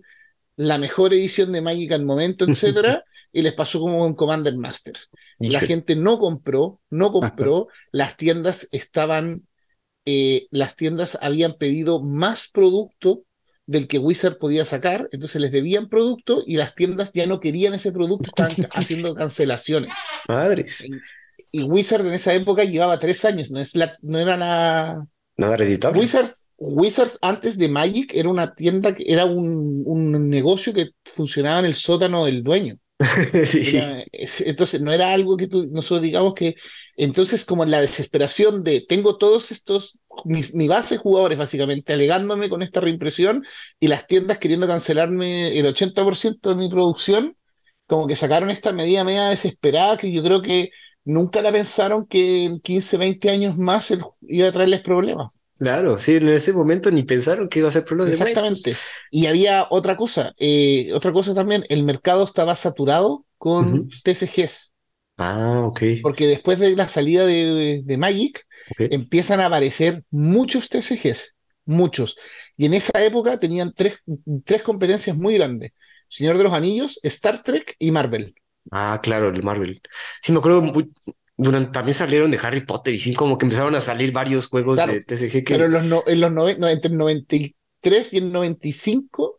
la 0.57 0.79
mejor 0.79 1.13
edición 1.13 1.53
de 1.53 1.61
Magic 1.61 1.93
al 1.93 2.05
momento, 2.05 2.47
etcétera, 2.49 3.05
y 3.33 3.43
les 3.43 3.53
pasó 3.55 3.81
como 3.81 3.99
con 3.99 4.15
Commander 4.15 4.57
Masters. 4.57 5.11
La 5.39 5.61
gente 5.61 5.97
no 5.97 6.19
compró, 6.19 6.81
no 6.91 7.11
compró, 7.11 7.69
las 7.91 8.17
tiendas 8.17 8.69
estaban, 8.71 9.47
eh, 10.05 10.47
las 10.51 10.77
tiendas 10.77 11.19
habían 11.21 11.55
pedido 11.55 12.03
más 12.03 12.49
producto 12.53 13.25
del 13.67 13.89
que 13.89 13.99
Wizard 13.99 14.39
podía 14.39 14.65
sacar, 14.65 15.09
entonces 15.11 15.41
les 15.41 15.51
debían 15.51 15.89
producto 15.89 16.43
y 16.47 16.57
las 16.57 16.75
tiendas 16.75 17.13
ya 17.13 17.27
no 17.27 17.41
querían 17.41 17.75
ese 17.75 17.93
producto, 17.93 18.29
estaban 18.29 18.57
haciendo 18.73 19.15
cancelaciones. 19.15 19.93
Madres. 20.29 20.85
Y, 21.51 21.63
Wizard 21.63 22.07
en 22.07 22.15
esa 22.15 22.35
época 22.35 22.65
llevaba 22.65 22.99
tres 22.99 23.25
años, 23.25 23.51
no, 23.51 23.61
es 23.61 23.75
la, 23.75 23.97
no 24.03 24.19
era 24.19 24.37
nada... 24.37 25.07
Nada. 25.37 25.57
Wizard 25.91 26.33
Wizards 26.67 27.19
antes 27.21 27.59
de 27.59 27.69
Magic 27.69 28.13
era 28.15 28.29
una 28.29 28.55
tienda, 28.55 28.95
era 28.99 29.27
un, 29.27 29.83
un, 29.85 30.29
negocio 30.31 30.73
que 30.73 30.91
funcionaba 31.05 31.59
en 31.61 31.67
el 31.67 31.75
sótano 31.75 32.25
del 32.25 32.43
dueño. 32.43 32.77
entonces 34.13 34.81
no 34.81 34.93
era 34.93 35.13
algo 35.13 35.37
que 35.37 35.49
nosotros 35.73 36.03
digamos 36.03 36.33
que, 36.35 36.55
entonces 36.97 37.45
como 37.45 37.65
la 37.65 37.81
desesperación 37.81 38.63
de 38.63 38.81
tengo 38.81 39.19
todos 39.19 39.51
estos, 39.51 39.99
mi, 40.25 40.69
base 40.69 40.95
de 40.95 41.01
jugadores 41.01 41.37
básicamente 41.37 41.93
alegándome 41.93 42.49
con 42.49 42.63
esta 42.63 42.81
reimpresión 42.81 43.45
y 43.81 43.89
las 43.89 44.07
tiendas 44.07 44.39
queriendo 44.39 44.67
cancelarme 44.67 45.59
el 45.59 45.67
80% 45.67 46.51
de 46.51 46.55
mi 46.55 46.69
producción, 46.71 47.37
como 47.87 48.07
que 48.07 48.17
sacaron 48.17 48.51
esta 48.51 48.73
medida 48.73 49.05
media 49.05 49.29
desesperada 49.29 49.99
que 49.99 50.13
yo 50.13 50.23
creo 50.23 50.41
que 50.41 50.71
nunca 51.05 51.43
la 51.43 51.53
pensaron 51.53 52.07
que 52.07 52.45
en 52.45 52.61
15, 52.61 52.97
20 52.97 53.31
años 53.31 53.59
más 53.59 53.93
iba 54.23 54.49
a 54.49 54.53
traerles 54.53 54.81
problemas. 54.83 55.41
Claro, 55.59 55.97
sí, 55.99 56.17
en 56.17 56.29
ese 56.29 56.53
momento 56.53 56.91
ni 56.91 57.05
pensaron 57.05 57.49
que 57.49 57.61
iba 57.61 57.69
a 57.69 57.73
ser 57.73 57.85
problema. 57.85 58.11
Exactamente. 58.11 58.75
Y 59.11 59.27
había 59.27 59.67
otra 59.71 59.97
cosa, 59.97 60.33
eh, 60.37 60.91
otra 60.93 61.13
cosa 61.13 61.35
también, 61.35 61.65
el 61.69 61.85
mercado 61.85 62.25
estaba 62.25 62.55
saturado 62.55 63.25
con 63.39 63.89
TCGs. 64.03 64.73
Ah, 65.17 65.63
ok. 65.65 65.81
Porque 66.03 66.27
después 66.27 66.59
de 66.59 66.75
la 66.75 66.89
salida 66.89 67.25
de, 67.25 67.97
Magic, 67.99 68.45
empiezan 68.79 69.41
a 69.41 69.47
aparecer 69.47 70.03
muchos 70.11 70.69
TCGs, 70.69 71.37
muchos. 71.67 72.17
Y 72.57 72.67
en 72.67 72.75
esa 72.75 73.05
época 73.05 73.39
tenían 73.39 73.73
tres, 73.73 73.99
tres 74.45 74.63
competencias 74.63 75.17
muy 75.17 75.35
grandes. 75.35 75.73
Señor 76.09 76.37
de 76.37 76.45
los 76.45 76.53
Anillos, 76.53 76.99
Star 77.03 77.43
Trek 77.45 77.77
y 77.79 77.93
Marvel. 77.93 78.35
Ah, 78.73 78.99
claro, 79.03 79.29
el 79.29 79.43
Marvel. 79.43 79.81
Sí, 80.21 80.33
me 80.33 80.39
acuerdo 80.39 80.63
muy, 80.63 80.91
durante, 81.37 81.73
también 81.73 81.95
salieron 81.95 82.31
de 82.31 82.39
Harry 82.43 82.65
Potter 82.65 82.95
y 82.95 82.99
sí, 82.99 83.15
como 83.15 83.39
que 83.39 83.47
empezaron 83.47 83.75
a 83.75 83.81
salir 83.81 84.13
varios 84.13 84.47
juegos 84.47 84.79
de 84.79 85.01
TCG 85.03 85.45
que... 85.45 85.55
Pero 85.55 85.67
en 85.67 85.73
los, 85.73 85.85
no, 85.85 86.03
en 86.07 86.21
los 86.21 86.71
entre 86.71 86.91
el 86.91 86.97
93 86.97 88.13
y 88.15 88.19
el 88.19 88.33
95 88.33 89.39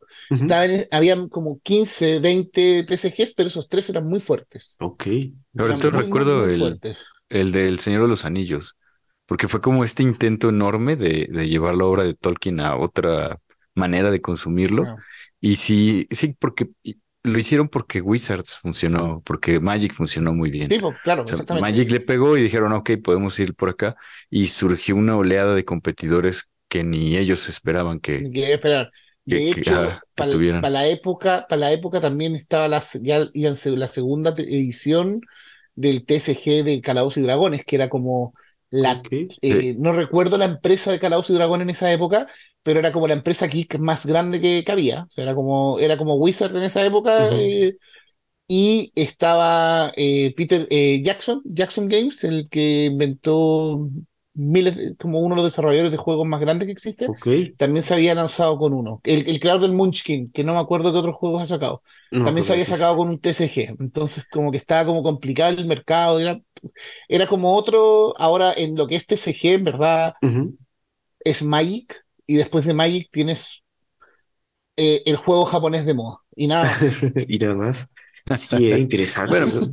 habían 0.92 1.30
como 1.30 1.60
15, 1.62 2.20
20 2.20 2.84
TCGs, 2.84 3.34
pero 3.34 3.48
esos 3.48 3.68
tres 3.70 3.90
eran 3.90 4.06
muy 4.06 4.20
fuertes. 4.20 4.76
Ok. 4.80 5.08
Ahorita 5.58 5.90
recuerdo 5.90 6.46
el, 6.46 6.80
el 7.30 7.52
del 7.52 7.80
Señor 7.80 8.04
de 8.04 8.08
los 8.10 8.26
Anillos, 8.26 8.76
porque 9.26 9.48
fue 9.48 9.62
como 9.62 9.84
este 9.84 10.04
intento 10.04 10.50
enorme 10.50 10.96
de, 10.96 11.28
de 11.32 11.48
llevar 11.48 11.76
la 11.76 11.86
obra 11.86 12.04
de 12.04 12.14
Tolkien 12.14 12.60
a 12.60 12.76
otra 12.78 13.40
manera 13.74 14.12
de 14.12 14.22
consumirlo. 14.22 14.96
Y 15.40 15.58
sí, 15.58 16.08
sí, 16.12 16.36
porque 16.40 16.70
lo 17.26 17.40
hicieron 17.40 17.68
porque 17.68 18.02
Wizards 18.02 18.58
funcionó, 18.58 19.22
porque 19.26 19.60
Magic 19.60 19.94
funcionó 19.94 20.34
muy 20.34 20.52
bien. 20.52 20.70
Sí, 20.70 20.80
claro, 21.04 21.24
exactamente. 21.24 21.62
Magic 21.62 21.92
le 21.92 22.00
pegó 22.00 22.38
y 22.38 22.44
dijeron, 22.44 22.72
ok, 22.74 22.92
podemos 23.04 23.38
ir 23.40 23.56
por 23.56 23.70
acá. 23.70 23.96
Y 24.30 24.48
surgió 24.48 24.96
una 24.96 25.18
oleada 25.18 25.56
de 25.56 25.66
competidores 25.66 26.44
que 26.70 26.84
ni 26.84 27.18
ellos 27.18 27.50
esperaban 27.50 28.00
que. 28.00 28.30
Que 28.32 28.54
esperar. 28.54 28.92
De 29.26 29.50
hecho, 29.50 30.00
para, 30.14 30.70
la 30.70 30.88
época, 30.88 31.48
para 31.50 31.60
la 31.60 31.72
época 31.72 32.00
también 32.00 32.36
estaba 32.36 32.68
la, 32.68 32.84
ya 33.02 33.28
la 33.34 33.88
segunda 33.88 34.36
edición 34.38 35.22
del 35.74 36.06
TSG 36.06 36.64
de 36.64 36.80
Calabozos 36.82 37.18
y 37.18 37.22
Dragones, 37.22 37.66
que 37.66 37.76
era 37.76 37.90
como 37.90 38.36
la, 38.76 39.02
eh, 39.42 39.76
No 39.80 39.94
recuerdo 39.94 40.38
la 40.38 40.46
empresa 40.46 40.92
de 40.92 41.00
Calabozos 41.00 41.32
y 41.32 41.38
Dragones 41.38 41.64
en 41.66 41.70
esa 41.70 41.92
época, 41.92 42.28
pero 42.62 42.80
era 42.80 42.92
como 42.92 43.08
la 43.08 43.14
empresa 43.14 43.48
geek 43.48 43.80
más 43.80 44.06
grande 44.06 44.42
que, 44.42 44.70
había. 44.72 45.04
O 45.04 45.10
sea, 45.10 45.24
era 45.24 45.36
como, 45.36 45.80
era 45.80 45.98
como 45.98 46.16
Wizard 46.16 46.56
en 46.56 46.64
esa 46.64 46.86
época. 46.86 47.30
Eh, 47.32 47.78
y 48.48 48.92
estaba 48.96 49.92
eh, 49.96 50.34
Peter 50.36 50.68
eh, 50.70 51.02
Jackson, 51.04 51.42
Jackson 51.46 51.88
Games, 51.88 52.24
el 52.24 52.48
que 52.50 52.86
inventó 52.86 53.90
miles, 54.36 54.94
como 55.00 55.20
uno 55.20 55.36
de 55.36 55.42
los 55.42 55.52
desarrolladores 55.52 55.92
de 55.92 55.98
juegos 55.98 56.28
más 56.28 56.40
grandes 56.40 56.68
que 56.68 56.74
existe. 56.74 57.08
También 57.58 57.84
se 57.84 57.94
había 57.94 58.14
lanzado 58.14 58.58
con 58.58 58.74
uno. 58.74 59.02
El, 59.04 59.28
el, 59.28 59.40
creador 59.40 59.62
del 59.62 59.74
Munchkin, 59.74 60.32
que 60.32 60.44
no 60.44 60.54
me 60.54 60.60
acuerdo 60.60 60.92
qué 60.92 61.00
otros 61.00 61.16
juegos 61.16 61.42
ha 61.42 61.46
sacado. 61.46 61.82
también 62.12 62.36
pues 62.36 62.48
se 62.48 62.54
había 62.54 62.66
sacado 62.66 62.98
con 62.98 63.10
un 63.10 63.20
TCG. 63.20 63.78
Entonces, 63.80 64.28
como 64.28 64.52
que 64.52 64.58
estaba 64.58 64.86
como 64.86 65.02
complicado 65.02 65.58
el 65.58 65.66
mercado. 65.66 66.20
Era, 66.20 66.40
era 67.08 67.28
como 67.28 67.56
otro. 67.56 68.14
Ahora, 68.18 68.54
en 68.54 68.76
lo 68.76 68.88
que 68.88 68.96
es 68.96 69.08
TCG, 69.08 69.46
en 69.46 69.64
verdad, 69.64 70.14
es 71.20 71.42
Magic 71.42 72.06
y 72.28 72.36
después 72.36 72.66
de 72.66 72.74
Magic 72.74 73.10
tienes 73.12 73.64
eh, 74.78 75.04
el 75.06 75.16
juego 75.16 75.46
japonés 75.46 75.86
de 75.86 75.94
moda 75.94 76.18
y 76.36 76.48
nada 76.48 76.66
más. 76.66 76.82
y 77.28 77.40
nada 77.40 77.56
más. 77.56 77.90
Sí, 78.38 78.72
es 78.72 78.80
interesante. 78.80 79.30
bueno, 79.30 79.72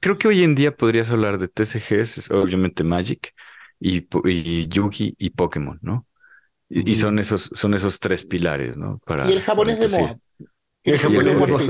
creo, 0.00 0.16
que 0.16 0.28
hoy 0.28 0.42
en 0.42 0.54
día 0.54 0.74
podrías 0.74 1.10
hablar 1.10 1.38
de 1.38 1.48
TCGs, 1.48 2.30
obviamente 2.30 2.82
Magic, 2.82 3.34
y, 3.80 4.06
y 4.24 4.68
Yugi 4.68 5.14
y 5.18 5.30
Pokémon, 5.30 5.78
¿no? 5.82 6.06
Y, 6.70 6.96
son 6.96 7.18
esos, 7.18 7.50
son 7.54 7.72
esos 7.72 7.98
tres 7.98 8.24
pilares, 8.24 8.76
¿no? 8.76 9.00
Para, 9.06 9.28
y 9.28 9.32
el 9.32 9.40
japonés 9.40 9.78
de 9.78 9.88
moda. 9.88 10.18
el 10.84 10.98
japonés 10.98 11.40
de 11.40 11.46
moda. 11.46 11.64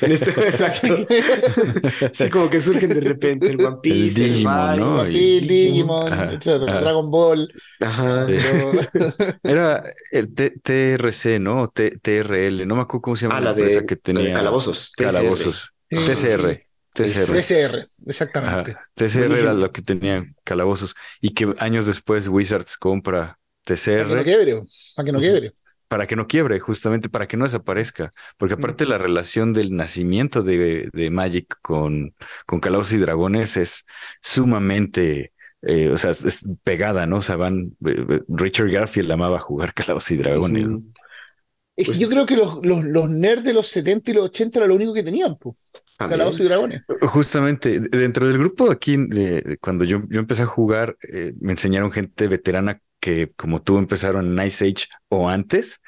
En 0.00 0.12
este, 0.12 0.30
exacto. 0.30 1.06
sí, 2.12 2.28
como 2.30 2.50
que 2.50 2.60
surgen 2.60 2.90
de 2.90 3.00
repente 3.00 3.48
el 3.48 3.64
One 3.64 3.78
Piece, 3.80 4.24
el 4.24 4.32
Digimon, 4.32 4.78
¿no? 4.78 5.04
Sí, 5.04 5.40
Digimon, 5.40 6.38
Dragon 6.40 7.10
Ball. 7.10 7.52
Ajá. 7.80 8.26
Era 9.42 9.84
el 10.10 10.34
TRC, 10.34 11.38
¿no? 11.38 11.68
TRL, 11.68 12.66
no 12.66 12.74
me 12.74 12.82
acuerdo 12.82 13.02
cómo 13.02 13.16
se 13.16 13.26
llama 13.26 13.36
ah, 13.36 13.40
la, 13.40 13.54
de, 13.54 13.86
que 13.86 13.96
tenía. 13.96 14.32
calabozos. 14.32 14.92
Calabozos. 14.96 15.70
TCR. 15.88 16.67
TCR. 17.04 17.42
TCR, 17.42 17.88
exactamente. 18.06 18.76
TCR 18.94 19.38
era 19.38 19.52
lo 19.52 19.72
que 19.72 19.82
tenía 19.82 20.24
calabozos 20.44 20.94
y 21.20 21.34
que 21.34 21.54
años 21.58 21.86
después 21.86 22.28
Wizards 22.28 22.76
compra 22.76 23.38
TCR. 23.64 24.08
Para 24.08 24.08
que 24.08 24.14
no 24.14 24.24
quiebre, 24.24 24.62
para 24.94 25.06
que 25.06 25.12
no 25.12 25.20
quiebre 25.20 25.54
para 25.88 26.06
que 26.06 26.16
no 26.16 26.28
quiebre, 26.28 26.60
justamente 26.60 27.08
para 27.08 27.26
que 27.26 27.36
no 27.36 27.44
desaparezca. 27.44 28.12
Porque 28.36 28.54
aparte 28.54 28.84
la 28.84 28.98
relación 28.98 29.52
del 29.54 29.74
nacimiento 29.74 30.42
de, 30.42 30.90
de 30.92 31.10
Magic 31.10 31.56
con, 31.62 32.14
con 32.46 32.60
Calabozos 32.60 32.92
y 32.92 32.98
Dragones 32.98 33.56
es 33.56 33.84
sumamente, 34.20 35.32
eh, 35.62 35.88
o 35.88 35.96
sea, 35.96 36.10
es 36.10 36.40
pegada, 36.62 37.06
¿no? 37.06 37.16
O 37.16 37.22
sea, 37.22 37.36
van, 37.36 37.76
eh, 37.86 38.06
eh, 38.08 38.20
Richard 38.28 38.70
Garfield 38.70 39.10
amaba 39.10 39.40
jugar 39.40 39.72
Calabozos 39.74 40.10
y 40.12 40.16
Dragones. 40.18 40.68
Es 41.74 41.84
que 41.84 41.90
pues 41.92 41.98
yo 41.98 42.08
creo 42.08 42.26
que 42.26 42.36
los, 42.36 42.64
los, 42.66 42.84
los, 42.84 43.08
nerds 43.08 43.44
de 43.44 43.54
los 43.54 43.68
70 43.68 44.10
y 44.10 44.14
los 44.14 44.24
80 44.26 44.58
era 44.58 44.66
lo 44.66 44.74
único 44.74 44.92
que 44.92 45.02
tenían, 45.02 45.36
pues. 45.36 45.56
Calabozos 45.98 46.40
y 46.40 46.44
Dragones. 46.44 46.82
Justamente, 47.02 47.80
dentro 47.80 48.26
del 48.28 48.38
grupo 48.38 48.70
aquí, 48.70 48.96
de, 48.96 49.58
cuando 49.60 49.84
yo, 49.84 50.02
yo 50.08 50.20
empecé 50.20 50.42
a 50.42 50.46
jugar, 50.46 50.96
me 51.40 51.52
enseñaron 51.52 51.90
gente 51.90 52.28
veterana 52.28 52.80
que 53.00 53.32
como 53.32 53.62
tú 53.62 53.78
empezaron 53.78 54.38
en 54.38 54.46
Ice 54.46 54.64
Age 54.64 54.86
o 55.08 55.28
antes, 55.28 55.80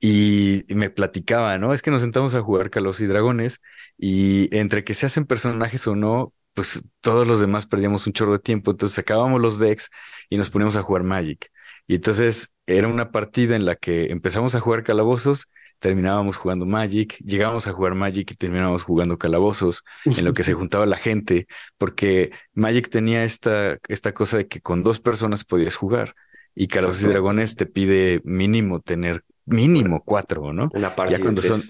y, 0.00 0.64
me 0.68 0.90
platicaba, 0.90 1.56
¿no? 1.58 1.72
Es 1.72 1.80
que 1.80 1.90
nos 1.90 2.02
sentamos 2.02 2.34
a 2.34 2.42
jugar 2.42 2.68
Calos 2.68 3.00
y 3.00 3.06
Dragones 3.06 3.60
y 3.96 4.54
entre 4.54 4.84
que 4.84 4.92
se 4.92 5.06
hacen 5.06 5.24
personajes 5.24 5.86
o 5.86 5.96
no, 5.96 6.34
pues 6.52 6.82
todos 7.00 7.26
los 7.26 7.40
demás 7.40 7.66
perdíamos 7.66 8.06
un 8.06 8.12
chorro 8.12 8.32
de 8.34 8.38
tiempo, 8.40 8.72
entonces 8.72 8.96
sacábamos 8.96 9.40
los 9.40 9.58
decks 9.58 9.88
y 10.28 10.36
nos 10.36 10.50
poníamos 10.50 10.76
a 10.76 10.82
jugar 10.82 11.04
Magic. 11.04 11.50
Y 11.86 11.94
entonces 11.94 12.48
era 12.66 12.88
una 12.88 13.12
partida 13.12 13.56
en 13.56 13.64
la 13.64 13.76
que 13.76 14.12
empezamos 14.12 14.54
a 14.54 14.60
jugar 14.60 14.84
calabozos, 14.84 15.48
terminábamos 15.84 16.38
jugando 16.38 16.64
Magic, 16.64 17.18
llegábamos 17.18 17.66
a 17.66 17.74
jugar 17.74 17.94
Magic 17.94 18.30
y 18.30 18.36
terminábamos 18.36 18.82
jugando 18.82 19.18
calabozos, 19.18 19.84
en 20.06 20.24
lo 20.24 20.32
que 20.32 20.42
se 20.42 20.54
juntaba 20.54 20.86
la 20.86 20.96
gente, 20.96 21.46
porque 21.76 22.30
Magic 22.54 22.88
tenía 22.88 23.22
esta, 23.22 23.76
esta 23.86 24.14
cosa 24.14 24.38
de 24.38 24.48
que 24.48 24.62
con 24.62 24.82
dos 24.82 24.98
personas 24.98 25.44
podías 25.44 25.76
jugar. 25.76 26.14
Y 26.54 26.68
Calabozos 26.68 27.02
y 27.02 27.06
Dragones 27.08 27.54
te 27.54 27.66
pide 27.66 28.22
mínimo 28.24 28.80
tener 28.80 29.24
mínimo 29.44 30.02
cuatro, 30.02 30.54
¿no? 30.54 30.70
Una 30.72 30.96
parte 30.96 31.16
ya 31.16 31.20
cuando 31.20 31.42
son 31.42 31.60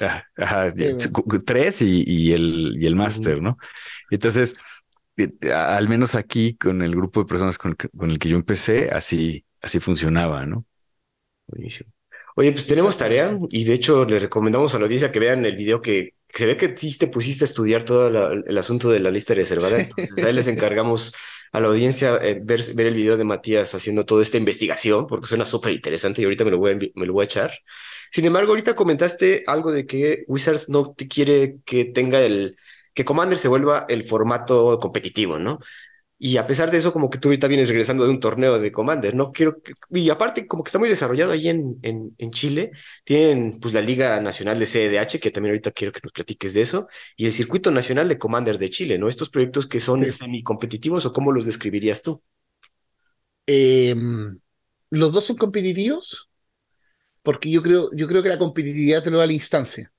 tres 1.44 1.82
y, 1.82 2.04
y, 2.06 2.32
el, 2.34 2.76
y 2.78 2.86
el 2.86 2.94
máster, 2.94 3.42
¿no? 3.42 3.58
Entonces, 4.10 4.54
eh, 5.16 5.32
al 5.52 5.88
menos 5.88 6.14
aquí 6.14 6.54
con 6.54 6.82
el 6.82 6.94
grupo 6.94 7.18
de 7.18 7.26
personas 7.26 7.58
con, 7.58 7.76
el 8.02 8.18
que 8.20 8.28
yo 8.28 8.36
empecé, 8.36 8.90
así, 8.90 9.44
así 9.60 9.80
funcionaba, 9.80 10.46
¿no? 10.46 10.66
Buenísimo. 11.48 11.90
Oye, 12.34 12.52
pues 12.52 12.66
tenemos 12.66 12.96
tarea 12.96 13.38
y 13.50 13.64
de 13.64 13.74
hecho 13.74 14.04
le 14.04 14.18
recomendamos 14.18 14.74
a 14.74 14.78
la 14.78 14.84
audiencia 14.84 15.12
que 15.12 15.20
vean 15.20 15.44
el 15.46 15.56
video 15.56 15.80
que, 15.80 16.14
se 16.28 16.46
ve 16.46 16.56
que 16.56 16.76
sí 16.76 16.98
te 16.98 17.06
pusiste 17.06 17.44
a 17.44 17.46
estudiar 17.46 17.84
todo 17.84 18.08
el 18.32 18.58
asunto 18.58 18.90
de 18.90 19.00
la 19.00 19.10
lista 19.10 19.34
reservada. 19.34 19.80
Entonces 19.80 20.24
ahí 20.24 20.32
les 20.32 20.48
encargamos 20.48 21.14
a 21.52 21.60
la 21.60 21.68
audiencia 21.68 22.16
eh, 22.16 22.40
ver, 22.42 22.74
ver 22.74 22.88
el 22.88 22.94
video 22.94 23.16
de 23.16 23.22
Matías 23.22 23.74
haciendo 23.76 24.04
toda 24.04 24.22
esta 24.22 24.36
investigación, 24.36 25.06
porque 25.06 25.28
suena 25.28 25.46
súper 25.46 25.72
interesante 25.72 26.20
y 26.20 26.24
ahorita 26.24 26.44
me 26.44 26.50
lo, 26.50 26.58
voy 26.58 26.72
a, 26.72 26.74
me 26.74 27.06
lo 27.06 27.12
voy 27.12 27.22
a 27.22 27.26
echar. 27.26 27.52
Sin 28.10 28.24
embargo, 28.24 28.50
ahorita 28.50 28.74
comentaste 28.74 29.44
algo 29.46 29.70
de 29.70 29.86
que 29.86 30.24
Wizards 30.26 30.68
no 30.68 30.92
te 30.92 31.06
quiere 31.06 31.58
que 31.64 31.84
tenga 31.84 32.20
el, 32.20 32.56
que 32.92 33.04
Commander 33.04 33.38
se 33.38 33.48
vuelva 33.48 33.86
el 33.88 34.04
formato 34.04 34.78
competitivo, 34.80 35.38
¿no? 35.38 35.60
Y 36.16 36.36
a 36.36 36.46
pesar 36.46 36.70
de 36.70 36.78
eso, 36.78 36.92
como 36.92 37.10
que 37.10 37.18
tú 37.18 37.28
ahorita 37.28 37.48
vienes 37.48 37.68
regresando 37.68 38.04
de 38.04 38.10
un 38.10 38.20
torneo 38.20 38.58
de 38.58 38.70
Commander, 38.70 39.14
¿no? 39.14 39.32
Quiero 39.32 39.60
y 39.90 40.08
aparte, 40.10 40.46
como 40.46 40.62
que 40.62 40.68
está 40.68 40.78
muy 40.78 40.88
desarrollado 40.88 41.32
ahí 41.32 41.48
en, 41.48 41.78
en, 41.82 42.14
en, 42.18 42.30
Chile. 42.30 42.70
Tienen 43.04 43.58
pues 43.60 43.74
la 43.74 43.80
Liga 43.80 44.20
Nacional 44.20 44.58
de 44.58 44.66
CDH, 44.66 45.20
que 45.20 45.30
también 45.30 45.52
ahorita 45.52 45.72
quiero 45.72 45.92
que 45.92 46.00
nos 46.02 46.12
platiques 46.12 46.54
de 46.54 46.60
eso, 46.60 46.88
y 47.16 47.26
el 47.26 47.32
Circuito 47.32 47.70
Nacional 47.70 48.08
de 48.08 48.18
Commander 48.18 48.58
de 48.58 48.70
Chile, 48.70 48.96
¿no? 48.96 49.08
Estos 49.08 49.28
proyectos 49.28 49.66
que 49.66 49.80
son 49.80 50.04
semi-competitivos, 50.06 51.04
¿o 51.04 51.12
cómo 51.12 51.32
los 51.32 51.46
describirías 51.46 52.02
tú? 52.02 52.22
Em, 53.46 54.38
los 54.90 55.12
dos 55.12 55.24
son 55.24 55.36
competitivos, 55.36 56.30
porque 57.22 57.50
yo 57.50 57.62
creo, 57.62 57.90
yo 57.92 58.06
creo 58.06 58.22
que 58.22 58.28
la 58.28 58.38
competitividad 58.38 59.02
te 59.02 59.10
lo 59.10 59.18
da 59.18 59.26
la 59.26 59.32
instancia. 59.32 59.92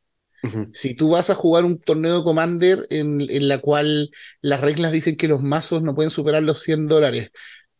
Si 0.73 0.93
tú 0.93 1.09
vas 1.09 1.31
a 1.31 1.35
jugar 1.35 1.65
un 1.65 1.79
torneo 1.79 2.19
de 2.19 2.23
Commander 2.23 2.85
en, 2.91 3.19
en, 3.21 3.47
la 3.47 3.61
cual 3.61 4.11
las 4.41 4.61
reglas 4.61 4.91
dicen 4.91 5.15
que 5.15 5.27
los 5.27 5.41
mazos 5.41 5.81
no 5.81 5.95
pueden 5.95 6.11
superar 6.11 6.43
los 6.43 6.61
100 6.61 6.87
dólares, 6.87 7.31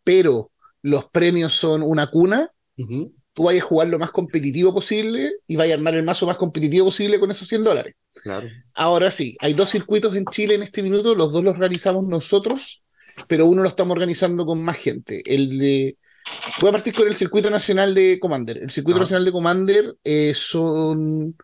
pero 0.04 0.52
los 0.82 1.06
premios 1.10 1.54
son 1.54 1.84
una 1.84 2.08
cuna, 2.08 2.52
tú 3.34 3.44
vayas 3.44 3.64
a 3.64 3.68
jugar 3.68 3.88
lo 3.88 4.00
más 4.00 4.12
competitivo 4.12 4.74
posible 4.74 5.34
y 5.48 5.56
vayas 5.56 5.74
a 5.74 5.78
armar 5.78 5.96
el 5.96 6.04
mazo 6.04 6.26
más 6.26 6.38
competitivo 6.38 6.86
posible 6.86 7.20
con 7.20 7.30
esos 7.32 7.48
100 7.48 7.64
dólares. 7.64 7.96
Claro. 8.14 8.48
Ahora 8.74 9.12
sí, 9.12 9.36
hay 9.40 9.54
dos 9.54 9.70
circuitos 9.70 10.16
en 10.16 10.26
Chile 10.26 10.56
en 10.56 10.64
este 10.64 10.82
minuto, 10.82 11.16
los 11.16 11.32
dos 11.32 11.44
los 11.44 11.58
realizamos 11.58 12.06
nosotros, 12.06 12.84
pero 13.28 13.46
uno 13.46 13.64
lo 13.64 13.70
estamos 13.70 13.94
organizando 13.94 14.46
con 14.46 14.64
más 14.64 14.78
gente. 14.78 15.22
El 15.26 15.58
de. 15.58 15.98
Voy 16.62 16.70
a 16.70 16.74
partir 16.74 16.94
con 16.94 17.08
el 17.08 17.16
circuito 17.16 17.50
nacional 17.50 17.94
de 17.94 18.20
Commander. 18.20 18.58
El 18.58 18.72
circuito 18.72 19.00
nacional 19.00 19.26
de 19.26 19.32
Commander 19.32 19.96
eh, 20.04 20.34
son 20.36 21.36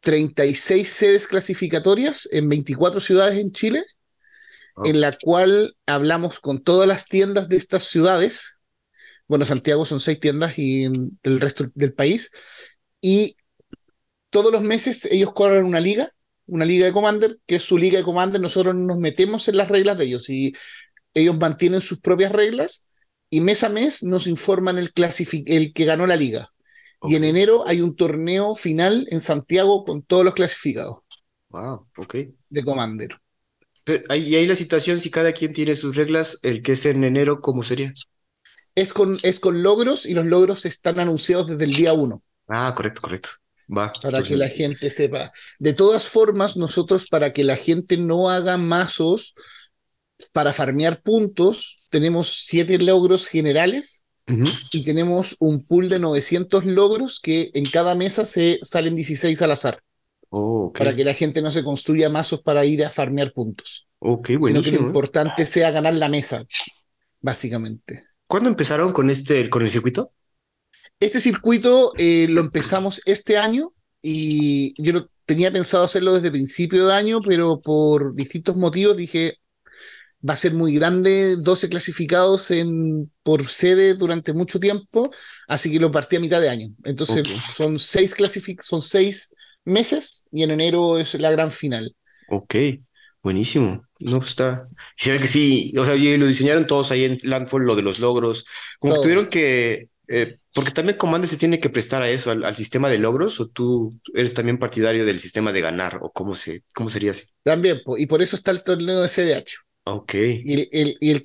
36 0.00 0.88
sedes 0.88 1.26
clasificatorias 1.26 2.28
en 2.32 2.48
24 2.48 3.00
ciudades 3.00 3.38
en 3.38 3.52
Chile, 3.52 3.84
en 4.84 5.00
la 5.00 5.12
cual 5.12 5.76
hablamos 5.86 6.40
con 6.40 6.62
todas 6.62 6.86
las 6.86 7.06
tiendas 7.06 7.48
de 7.48 7.56
estas 7.56 7.84
ciudades 7.84 8.58
bueno, 9.28 9.44
Santiago 9.44 9.84
son 9.84 10.00
seis 10.00 10.18
tiendas 10.18 10.58
y 10.58 10.86
el 11.22 11.40
resto 11.40 11.66
del 11.74 11.92
país. 11.92 12.30
Y 13.00 13.36
todos 14.30 14.50
los 14.52 14.62
meses 14.62 15.04
ellos 15.04 15.32
corren 15.32 15.64
una 15.64 15.80
liga, 15.80 16.12
una 16.46 16.64
liga 16.64 16.86
de 16.86 16.92
Commander, 16.92 17.38
que 17.46 17.56
es 17.56 17.62
su 17.62 17.78
liga 17.78 17.98
de 17.98 18.04
Commander. 18.04 18.40
Nosotros 18.40 18.74
nos 18.74 18.98
metemos 18.98 19.46
en 19.48 19.58
las 19.58 19.68
reglas 19.68 19.98
de 19.98 20.06
ellos 20.06 20.30
y 20.30 20.54
ellos 21.14 21.38
mantienen 21.38 21.82
sus 21.82 22.00
propias 22.00 22.32
reglas 22.32 22.86
y 23.30 23.40
mes 23.42 23.62
a 23.64 23.68
mes 23.68 24.02
nos 24.02 24.26
informan 24.26 24.78
el, 24.78 24.92
el 25.46 25.72
que 25.74 25.84
ganó 25.84 26.06
la 26.06 26.16
liga. 26.16 26.50
Y 27.02 27.14
en 27.14 27.24
enero 27.24 27.66
hay 27.66 27.80
un 27.80 27.94
torneo 27.94 28.54
final 28.54 29.06
en 29.10 29.20
Santiago 29.20 29.84
con 29.84 30.02
todos 30.02 30.24
los 30.24 30.34
clasificados. 30.34 30.98
Wow, 31.50 31.86
ok. 31.96 32.16
De 32.48 32.64
Commander. 32.64 33.16
y 33.86 34.34
ahí 34.34 34.46
la 34.46 34.56
situación, 34.56 34.98
si 34.98 35.10
cada 35.10 35.32
quien 35.32 35.52
tiene 35.52 35.74
sus 35.74 35.96
reglas, 35.96 36.38
el 36.42 36.62
que 36.62 36.72
es 36.72 36.84
en 36.86 37.04
enero, 37.04 37.40
¿cómo 37.40 37.62
sería? 37.62 37.92
es 38.80 38.92
con, 38.92 39.16
es 39.22 39.40
con 39.40 39.62
logros 39.62 40.06
y 40.06 40.14
los 40.14 40.24
logros 40.24 40.64
están 40.64 41.00
anunciados 41.00 41.48
desde 41.48 41.64
el 41.64 41.74
día 41.74 41.92
uno. 41.92 42.22
Ah, 42.46 42.72
correcto, 42.76 43.00
correcto. 43.00 43.30
Va. 43.76 43.92
Para 44.00 44.22
que 44.22 44.36
la 44.36 44.48
gente 44.48 44.88
sepa. 44.88 45.32
De 45.58 45.72
todas 45.72 46.06
formas, 46.06 46.56
nosotros, 46.56 47.08
para 47.08 47.32
que 47.32 47.42
la 47.44 47.56
gente 47.56 47.96
no 47.96 48.30
haga 48.30 48.56
mazos 48.56 49.34
para 50.32 50.52
farmear 50.52 51.02
puntos, 51.02 51.88
tenemos 51.90 52.44
siete 52.46 52.78
logros 52.78 53.26
generales 53.26 54.04
y 54.72 54.84
tenemos 54.84 55.36
un 55.38 55.64
pool 55.64 55.88
de 55.88 55.98
900 55.98 56.64
logros 56.66 57.20
que 57.20 57.50
en 57.54 57.64
cada 57.64 57.94
mesa 57.94 58.24
se 58.24 58.58
salen 58.62 58.94
16 58.94 59.40
al 59.42 59.52
azar. 59.52 59.82
Oh, 60.30 60.70
Para 60.72 60.94
que 60.94 61.04
la 61.04 61.14
gente 61.14 61.40
no 61.40 61.50
se 61.50 61.64
construya 61.64 62.10
mazos 62.10 62.42
para 62.42 62.64
ir 62.64 62.84
a 62.84 62.90
farmear 62.90 63.32
puntos. 63.32 63.88
Ok. 64.00 64.28
Sino 64.28 64.62
que 64.62 64.72
lo 64.72 64.82
importante 64.82 65.46
sea 65.46 65.70
ganar 65.70 65.94
la 65.94 66.08
mesa, 66.08 66.44
básicamente. 67.20 68.04
¿Cuándo 68.26 68.50
empezaron 68.50 68.92
con 68.92 69.08
este, 69.08 69.48
con 69.48 69.62
el 69.62 69.70
circuito? 69.70 70.12
Este 71.00 71.20
circuito 71.20 71.92
eh, 71.96 72.26
lo 72.28 72.40
empezamos 72.40 73.00
este 73.06 73.38
año 73.38 73.72
y 74.02 74.74
yo 74.82 75.08
tenía 75.24 75.50
pensado 75.50 75.84
hacerlo 75.84 76.14
desde 76.14 76.30
principio 76.30 76.86
de 76.86 76.94
año, 76.94 77.20
pero 77.20 77.60
por 77.60 78.14
distintos 78.14 78.56
motivos 78.56 78.96
dije, 78.96 79.38
va 80.26 80.34
a 80.34 80.36
ser 80.36 80.52
muy 80.52 80.74
grande, 80.74 81.36
12 81.36 81.68
clasificados 81.68 82.50
en, 82.50 83.10
por 83.22 83.46
sede 83.48 83.94
durante 83.94 84.32
mucho 84.32 84.58
tiempo, 84.58 85.10
así 85.46 85.70
que 85.70 85.78
lo 85.78 85.90
partí 85.90 86.16
a 86.16 86.20
mitad 86.20 86.40
de 86.40 86.48
año. 86.48 86.70
Entonces 86.84 87.28
son 87.28 87.78
seis 87.78 88.14
son 88.62 88.82
seis 88.82 89.34
meses 89.64 90.24
y 90.32 90.42
en 90.42 90.50
enero 90.50 90.98
es 90.98 91.14
la 91.14 91.30
gran 91.30 91.50
final. 91.50 91.94
Ok. 92.28 92.54
Buenísimo. 93.22 93.84
No, 93.98 94.18
pues 94.18 94.30
está. 94.30 94.68
Se 94.96 95.10
ve 95.10 95.18
que 95.18 95.26
sí, 95.26 95.72
o 95.76 95.84
sea, 95.84 95.94
lo 95.96 96.26
diseñaron 96.26 96.66
todos 96.66 96.90
ahí 96.90 97.04
en 97.04 97.18
Landfall, 97.24 97.64
lo 97.64 97.74
de 97.74 97.82
los 97.82 97.98
logros. 97.98 98.46
Como 98.78 98.94
que 98.94 99.00
tuvieron 99.00 99.26
que. 99.26 99.88
Eh, 100.06 100.38
porque 100.54 100.70
también 100.70 100.96
Commander 100.96 101.28
se 101.28 101.36
tiene 101.36 101.60
que 101.60 101.68
prestar 101.68 102.02
a 102.02 102.08
eso, 102.08 102.30
al, 102.30 102.56
sistema 102.56 102.88
de 102.88 102.98
logros, 102.98 103.40
o 103.40 103.48
tú 103.48 103.90
eres 104.14 104.32
también 104.32 104.58
partidario 104.58 105.04
del 105.04 105.18
sistema 105.18 105.52
de 105.52 105.60
ganar, 105.60 105.98
o 106.00 106.10
cómo, 106.10 106.34
se, 106.34 106.62
cómo 106.72 106.88
sería 106.88 107.10
así. 107.10 107.26
También, 107.42 107.80
y 107.98 108.06
por 108.06 108.22
eso 108.22 108.36
está 108.36 108.50
el 108.50 108.62
torneo 108.62 109.02
de 109.02 109.08
CDH. 109.08 109.67
Ok. 109.90 110.14
Y 110.14 110.54
el, 110.54 110.68
el, 110.72 110.96
y 111.00 111.10
el, 111.10 111.22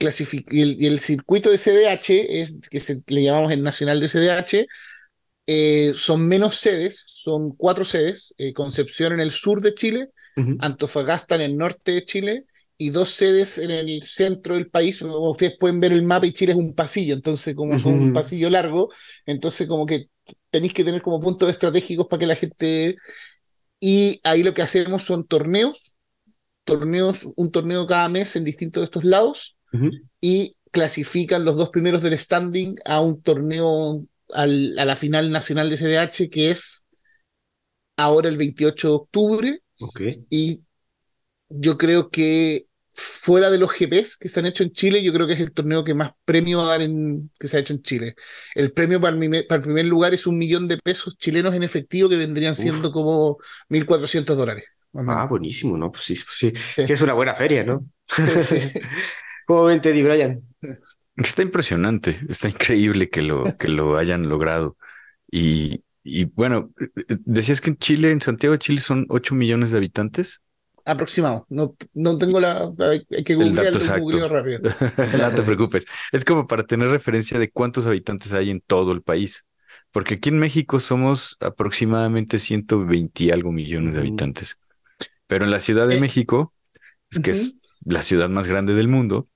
y 0.52 0.86
el, 0.86 1.00
circuito 1.00 1.50
de 1.50 1.58
CDH, 1.58 2.42
es, 2.42 2.70
que 2.70 2.80
se, 2.80 3.02
le 3.08 3.24
llamamos 3.24 3.52
el 3.52 3.62
nacional 3.62 4.00
de 4.00 4.08
CDH, 4.08 4.68
eh, 5.46 5.94
son 5.96 6.28
menos 6.28 6.56
sedes, 6.56 7.04
son 7.08 7.56
cuatro 7.56 7.84
sedes, 7.84 8.34
eh, 8.38 8.54
Concepción 8.54 9.14
en 9.14 9.20
el 9.20 9.32
sur 9.32 9.62
de 9.62 9.74
Chile, 9.74 10.10
Antofagasta 10.60 11.36
en 11.36 11.42
el 11.42 11.58
norte 11.58 11.92
de 11.92 12.06
Chile 12.06 12.46
y 12.78 12.90
dos 12.90 13.12
sedes 13.12 13.60
en 13.60 13.70
el 13.70 14.02
centro 14.04 14.56
del 14.56 14.70
país. 14.70 15.00
ustedes 15.02 15.56
pueden 15.60 15.80
ver 15.80 15.92
el 15.92 16.02
mapa 16.02 16.26
y 16.26 16.34
Chile 16.34 16.54
es 16.54 16.58
un 16.58 16.74
pasillo, 16.74 17.14
entonces 17.14 17.56
como 17.56 17.76
es 17.76 17.86
un 17.86 18.14
pasillo 18.14 18.50
largo, 18.50 18.90
entonces 19.26 19.68
como 19.68 19.86
que 19.86 20.08
tenéis 20.50 20.74
que 20.74 20.84
tener 20.84 21.02
como 21.02 21.20
puntos 21.20 21.50
estratégicos 21.50 22.08
para 22.08 22.20
que 22.20 22.26
la 22.26 22.36
gente... 22.36 22.96
Y 23.80 24.22
ahí 24.24 24.44
lo 24.44 24.54
que 24.54 24.62
hacemos 24.62 25.04
son 25.04 25.28
torneos, 25.28 25.93
torneos, 26.64 27.28
un 27.36 27.52
torneo 27.52 27.88
cada 27.88 28.10
mes 28.10 28.36
en 28.36 28.44
distintos 28.44 28.82
de 28.82 28.86
estos 28.86 29.04
lados, 29.04 29.58
y 30.22 30.56
clasifican 30.72 31.46
los 31.46 31.58
dos 31.58 31.70
primeros 31.70 32.02
del 32.02 32.18
standing 32.18 32.76
a 32.86 33.02
un 33.02 33.22
torneo 33.22 34.06
a 34.34 34.46
la 34.48 34.96
final 34.96 35.32
nacional 35.32 35.70
de 35.70 35.78
CDH, 35.78 36.30
que 36.30 36.52
es 36.52 36.86
ahora 37.98 38.30
el 38.30 38.38
28 38.38 38.88
de 38.88 38.94
octubre, 38.94 39.60
y 40.30 40.60
yo 41.50 41.78
creo 41.78 42.10
que 42.10 42.68
fuera 42.94 43.50
de 43.50 43.58
los 43.58 43.72
GPs 43.72 44.18
que 44.18 44.30
se 44.30 44.40
han 44.40 44.46
hecho 44.46 44.64
en 44.64 44.72
Chile, 44.72 45.04
yo 45.04 45.14
creo 45.14 45.26
que 45.26 45.34
es 45.34 45.40
el 45.40 45.52
torneo 45.52 45.84
que 45.84 45.94
más 45.94 46.12
premio 46.26 46.60
va 46.60 46.66
a 46.66 46.70
dar 46.70 46.82
en, 46.84 47.32
que 47.40 47.48
se 47.48 47.58
ha 47.58 47.60
hecho 47.60 47.74
en 47.74 47.82
Chile. 47.82 48.16
El 48.56 48.72
premio 48.72 49.02
para 49.02 49.16
el, 49.16 49.48
para 49.48 49.58
el 49.58 49.64
primer 49.64 49.86
lugar 49.86 50.14
es 50.14 50.28
un 50.28 50.38
millón 50.38 50.68
de 50.68 50.78
pesos 50.78 51.16
chilenos 51.18 51.54
en 51.56 51.64
efectivo 51.64 52.10
que 52.10 52.18
vendrían 52.18 52.56
siendo 52.56 52.92
como 52.92 53.38
1.400 53.70 54.36
dólares. 54.36 54.66
Ah, 54.96 55.26
buenísimo, 55.26 55.78
¿no? 55.78 55.92
Pues 55.92 56.04
sí, 56.04 56.14
pues 56.16 56.38
sí, 56.38 56.54
es 56.78 57.02
una 57.02 57.14
buena 57.14 57.34
feria, 57.34 57.64
¿no? 57.64 57.86
¿Cómo 59.48 59.66
ven, 59.66 59.82
Teddy 59.82 60.04
Brian? 60.04 60.42
Está 61.16 61.42
impresionante, 61.42 62.22
está 62.30 62.50
increíble 62.50 63.10
que 63.10 63.22
lo, 63.22 63.44
que 63.58 63.68
lo 63.68 63.98
hayan 63.98 64.30
logrado. 64.30 64.78
Y, 65.32 65.84
y 66.04 66.26
bueno, 66.26 66.72
decías 67.08 67.62
que 67.62 67.72
en 67.72 67.78
Chile, 67.78 68.12
en 68.12 68.22
Santiago 68.22 68.54
de 68.54 68.60
Chile, 68.60 68.82
son 68.82 69.06
8 69.10 69.36
millones 69.36 69.72
de 69.72 69.78
habitantes. 69.78 70.42
Aproximado. 70.86 71.46
No, 71.50 71.76
no 71.94 72.18
tengo 72.18 72.40
la. 72.40 72.72
Hay 72.80 73.24
que 73.24 73.36
googlear, 73.36 73.74
rápido. 74.32 74.60
no 75.18 75.32
te 75.32 75.42
preocupes. 75.44 75.86
Es 76.12 76.26
como 76.26 76.46
para 76.46 76.64
tener 76.64 76.90
referencia 76.90 77.40
de 77.40 77.50
cuántos 77.50 77.86
habitantes 77.86 78.34
hay 78.34 78.50
en 78.50 78.60
todo 78.62 78.92
el 78.92 79.02
país. 79.02 79.46
Porque 79.92 80.16
aquí 80.16 80.30
en 80.30 80.40
México 80.40 80.80
somos 80.80 81.38
aproximadamente 81.40 82.40
120 82.40 83.24
y 83.24 83.32
algo 83.32 83.52
millones 83.52 83.94
de 83.94 84.00
habitantes. 84.02 84.58
Pero 85.34 85.46
en 85.46 85.52
la 85.52 85.60
Ciudad 85.60 85.88
de 85.88 85.98
eh, 85.98 86.00
México, 86.00 86.54
que 87.24 87.32
es 87.32 87.56
la 87.84 88.04
ciudad 88.04 88.30
más 88.30 88.48
grande 88.48 88.76
del 88.76 88.88
mundo, 88.88 89.30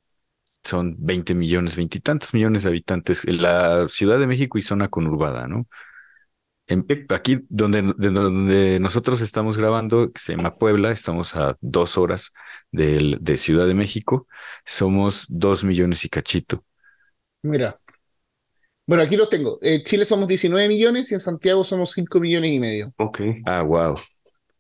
son 0.64 0.96
20 1.00 1.34
millones, 1.34 1.76
veintitantos 1.76 2.36
millones 2.36 2.62
de 2.62 2.70
habitantes. 2.70 3.26
En 3.26 3.42
la 3.42 3.88
Ciudad 3.90 4.20
de 4.20 4.28
México 4.28 4.60
y 4.60 4.62
zona 4.62 4.90
conurbada, 4.90 5.48
¿no? 5.48 5.68
aquí 7.10 7.40
donde, 7.50 7.82
donde 7.98 8.80
nosotros 8.80 9.22
estamos 9.22 9.58
grabando, 9.58 10.12
que 10.12 10.22
se 10.22 10.36
llama 10.36 10.58
Puebla, 10.60 10.92
estamos 10.92 11.36
a 11.36 11.58
dos 11.62 11.98
horas 11.98 12.32
de, 12.72 13.18
de 13.20 13.38
Ciudad 13.38 13.66
de 13.66 13.74
México, 13.74 14.28
somos 14.66 15.26
dos 15.30 15.64
millones 15.64 16.06
y 16.06 16.10
cachito. 16.10 16.64
Mira. 17.42 17.76
Bueno, 18.86 19.02
aquí 19.02 19.16
lo 19.16 19.28
tengo. 19.28 19.58
En 19.64 19.84
Chile 19.84 20.06
somos 20.06 20.28
19 20.28 20.68
millones 20.68 21.12
y 21.12 21.16
en 21.16 21.22
Santiago 21.22 21.64
somos 21.64 21.92
5 21.92 22.20
millones 22.20 22.52
y 22.52 22.60
medio. 22.60 22.94
Ok. 22.98 23.20
Ah, 23.48 23.64
wow. 23.64 23.96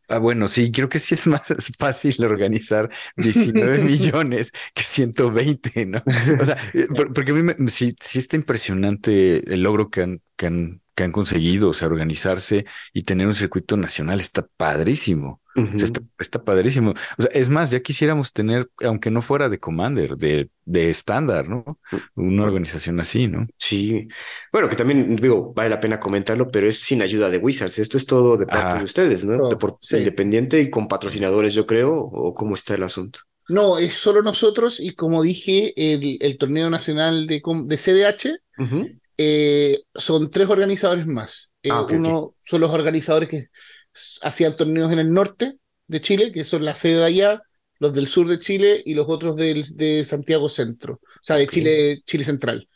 Ah, 0.09 0.19
bueno, 0.19 0.47
sí, 0.47 0.71
creo 0.71 0.87
que 0.89 0.99
sí 0.99 1.15
es 1.15 1.27
más 1.27 1.41
fácil 1.77 2.23
organizar 2.25 2.89
19 3.17 3.79
millones 3.83 4.51
que 4.73 4.83
120, 4.83 5.85
¿no? 5.85 6.01
O 6.41 6.45
sea, 6.45 6.57
eh, 6.73 6.87
porque 7.13 7.31
a 7.31 7.33
mí 7.33 7.43
me, 7.43 7.55
sí, 7.69 7.95
sí 8.01 8.19
está 8.19 8.35
impresionante 8.37 9.53
el 9.53 9.63
logro 9.63 9.89
que 9.89 10.01
han, 10.03 10.21
que 10.37 10.45
han 10.47 10.81
que 10.97 11.03
han 11.03 11.11
conseguido, 11.11 11.69
o 11.69 11.73
sea, 11.75 11.87
organizarse 11.87 12.65
y 12.91 13.03
tener 13.03 13.27
un 13.27 13.35
circuito 13.35 13.77
nacional 13.77 14.19
está 14.19 14.47
padrísimo. 14.57 15.41
está, 16.17 16.43
padrísimo. 16.43 16.95
O 17.19 17.21
sea, 17.21 17.29
es 17.33 17.49
más, 17.49 17.69
ya 17.69 17.81
quisiéramos 17.81 18.33
tener, 18.33 18.67
aunque 18.83 19.11
no 19.11 19.21
fuera 19.21 19.47
de 19.47 19.59
Commander, 19.59 20.17
de, 20.17 20.49
de 20.65 20.89
estándar, 20.89 21.47
¿no? 21.47 21.79
Una 22.15 22.43
organización 22.43 22.99
así, 22.99 23.27
¿no? 23.27 23.45
Sí. 23.59 24.07
Bueno, 24.51 24.67
que 24.69 24.75
también, 24.75 25.15
digo, 25.17 25.53
vale 25.53 25.69
la 25.69 25.79
pena 25.79 25.99
comentarlo, 25.99 26.47
pero 26.47 26.67
es 26.67 26.79
sin 26.79 27.03
ayuda 27.03 27.29
de 27.29 27.37
Wizards. 27.37 27.77
Esto 27.77 27.97
es 27.97 28.07
todo 28.07 28.35
de 28.35 28.47
parte 28.47 28.79
de 28.79 28.83
ustedes, 28.83 29.23
¿no? 29.23 29.49
de 29.49 29.55
por, 29.55 29.77
Independiente 29.91 30.59
y 30.59 30.71
con 30.71 30.87
patrocinadores, 30.87 31.53
yo 31.53 31.67
creo, 31.67 31.93
o 31.95 32.33
cómo 32.33 32.55
está 32.55 32.73
el 32.73 32.81
asunto. 32.81 33.19
No, 33.49 33.77
es 33.77 33.93
solo 33.93 34.23
nosotros 34.23 34.79
y 34.79 34.95
como 34.95 35.21
dije, 35.21 35.73
el, 35.77 36.17
el 36.21 36.37
torneo 36.39 36.71
nacional 36.71 37.27
de, 37.27 37.41
de 37.65 37.77
CDH 37.77 38.41
eh, 39.17 39.81
son 39.95 40.29
tres 40.29 40.49
organizadores 40.49 41.07
más. 41.07 41.51
Eh, 41.63 41.69
ah, 41.71 41.85
uno 41.89 42.35
son 42.41 42.61
los 42.61 42.71
organizadores 42.71 43.29
que 43.29 43.47
hacían 44.21 44.55
torneos 44.55 44.91
en 44.91 44.99
el 44.99 45.11
norte 45.11 45.57
de 45.87 46.01
Chile, 46.01 46.31
que 46.31 46.43
son 46.43 46.63
la 46.65 46.75
sede 46.75 46.97
de 46.97 47.05
allá, 47.05 47.41
los 47.79 47.93
del 47.93 48.07
sur 48.07 48.27
de 48.27 48.39
Chile 48.39 48.81
y 48.85 48.93
los 48.93 49.07
otros 49.07 49.35
del, 49.35 49.65
de 49.75 50.03
Santiago 50.05 50.49
Centro, 50.49 50.95
o 50.95 51.19
sea, 51.21 51.37
de 51.37 51.47
Chile, 51.47 52.01
Chile 52.05 52.23
Central. 52.23 52.67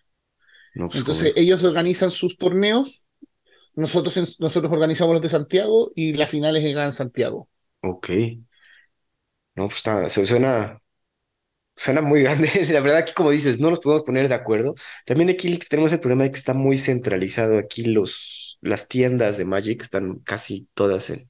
pues, 0.76 0.96
Entonces 0.96 1.34
ellos 1.36 1.64
organizan 1.64 2.12
sus 2.12 2.38
torneos, 2.38 3.06
nosotros, 3.76 4.40
nosotros 4.40 4.72
organizamos 4.72 5.14
los 5.14 5.22
de 5.22 5.30
Santiago 5.30 5.92
y 5.96 6.14
las 6.14 6.30
finales 6.30 6.64
en 6.64 6.92
Santiago. 6.92 7.50
Ok. 7.82 8.10
No, 9.56 9.68
pues 9.68 9.78
está, 9.78 10.10
suena, 10.10 10.81
suena 11.76 12.02
muy 12.02 12.22
grande. 12.24 12.50
La 12.70 12.82
verdad 12.82 13.06
que 13.06 13.14
como 13.14 13.32
dices, 13.32 13.60
no 13.60 13.70
nos 13.70 13.80
podemos 13.80 14.04
poner 14.06 14.28
de 14.28 14.36
acuerdo. 14.36 14.76
También 15.06 15.30
aquí 15.30 15.58
tenemos 15.58 15.92
el 15.92 16.00
problema 16.00 16.24
de 16.24 16.32
que 16.32 16.40
está 16.40 16.54
muy 16.54 16.78
centralizado. 16.78 17.58
Aquí 17.58 17.84
los, 17.86 18.58
las 18.62 18.88
tiendas 18.88 19.38
de 19.38 19.46
Magic 19.46 19.82
están 19.82 20.20
casi 20.20 20.68
todas 20.74 21.10
en, 21.10 21.30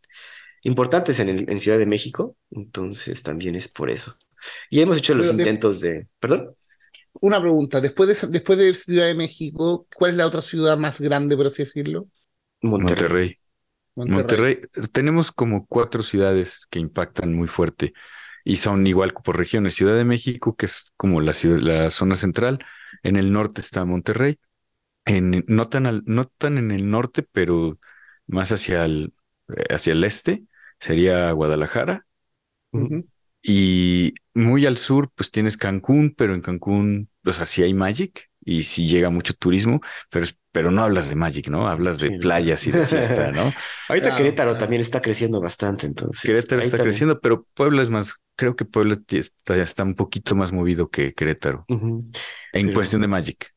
importantes 0.63 1.19
en, 1.19 1.49
en 1.49 1.59
Ciudad 1.59 1.77
de 1.77 1.85
México. 1.85 2.35
Entonces 2.51 3.23
también 3.23 3.55
es 3.55 3.67
por 3.67 3.89
eso. 3.89 4.17
Y 4.69 4.81
hemos 4.81 4.97
hecho 4.97 5.13
los 5.13 5.27
intentos 5.27 5.79
de... 5.79 6.07
¿Perdón? 6.19 6.55
Una 7.13 7.39
pregunta. 7.39 7.79
Después 7.81 8.09
de, 8.21 8.27
después 8.29 8.57
de 8.57 8.73
Ciudad 8.73 9.05
de 9.05 9.13
México, 9.13 9.87
¿cuál 9.95 10.11
es 10.11 10.17
la 10.17 10.25
otra 10.25 10.41
ciudad 10.41 10.77
más 10.77 10.99
grande, 10.99 11.37
por 11.37 11.47
así 11.47 11.63
decirlo? 11.63 12.07
Monterrey. 12.61 13.37
Monterrey. 13.95 14.61
Tenemos 14.91 15.31
como 15.31 15.67
cuatro 15.67 16.01
ciudades 16.01 16.65
que 16.69 16.79
impactan 16.79 17.33
muy 17.33 17.47
fuerte 17.47 17.93
y 18.43 18.57
son 18.57 18.85
igual 18.87 19.13
por 19.13 19.37
regiones. 19.37 19.75
Ciudad 19.75 19.95
de 19.95 20.05
México, 20.05 20.55
que 20.55 20.65
es 20.65 20.91
como 20.97 21.21
la, 21.21 21.33
ciudad, 21.33 21.59
la 21.59 21.91
zona 21.91 22.15
central. 22.15 22.63
En 23.03 23.15
el 23.15 23.31
norte 23.31 23.61
está 23.61 23.85
Monterrey. 23.85 24.39
En, 25.05 25.43
no, 25.47 25.67
tan 25.67 26.03
no 26.05 26.25
tan 26.25 26.57
en 26.57 26.71
el 26.71 26.89
norte, 26.89 27.23
pero 27.23 27.79
más 28.27 28.51
hacia 28.51 28.85
el, 28.85 29.13
hacia 29.69 29.93
el 29.93 30.03
este, 30.03 30.43
sería 30.79 31.31
Guadalajara. 31.31 32.05
Y 33.43 34.13
muy 34.33 34.65
al 34.65 34.77
sur, 34.77 35.11
pues 35.15 35.31
tienes 35.31 35.57
Cancún, 35.57 36.13
pero 36.15 36.33
en 36.33 36.41
Cancún, 36.41 37.09
pues 37.23 37.39
así 37.39 37.63
hay 37.63 37.73
Magic 37.73 38.29
y 38.43 38.63
sí 38.63 38.87
llega 38.87 39.09
mucho 39.09 39.33
turismo, 39.33 39.81
pero, 40.09 40.27
pero 40.51 40.71
no 40.71 40.83
hablas 40.83 41.09
de 41.09 41.15
Magic, 41.15 41.47
¿no? 41.47 41.67
Hablas 41.67 41.99
de 41.99 42.11
playas 42.19 42.65
y 42.67 42.71
de 42.71 42.85
fiesta, 42.85 43.31
¿no? 43.31 43.51
Ahorita 43.89 44.15
Querétaro 44.15 44.57
también 44.57 44.81
está 44.81 45.01
creciendo 45.01 45.39
bastante, 45.39 45.85
entonces. 45.85 46.21
Querétaro 46.21 46.61
está 46.61 46.77
creciendo, 46.77 47.19
pero 47.19 47.45
Puebla 47.53 47.81
es 47.81 47.89
más, 47.89 48.15
creo 48.41 48.55
que 48.55 48.65
Puebla 48.65 48.97
está, 49.07 49.55
está 49.55 49.83
un 49.83 49.93
poquito 49.93 50.35
más 50.35 50.51
movido 50.51 50.89
que 50.89 51.13
Querétaro 51.13 51.65
en 52.51 52.73
cuestión 52.73 53.01
de 53.03 53.07
Magic. 53.07 53.53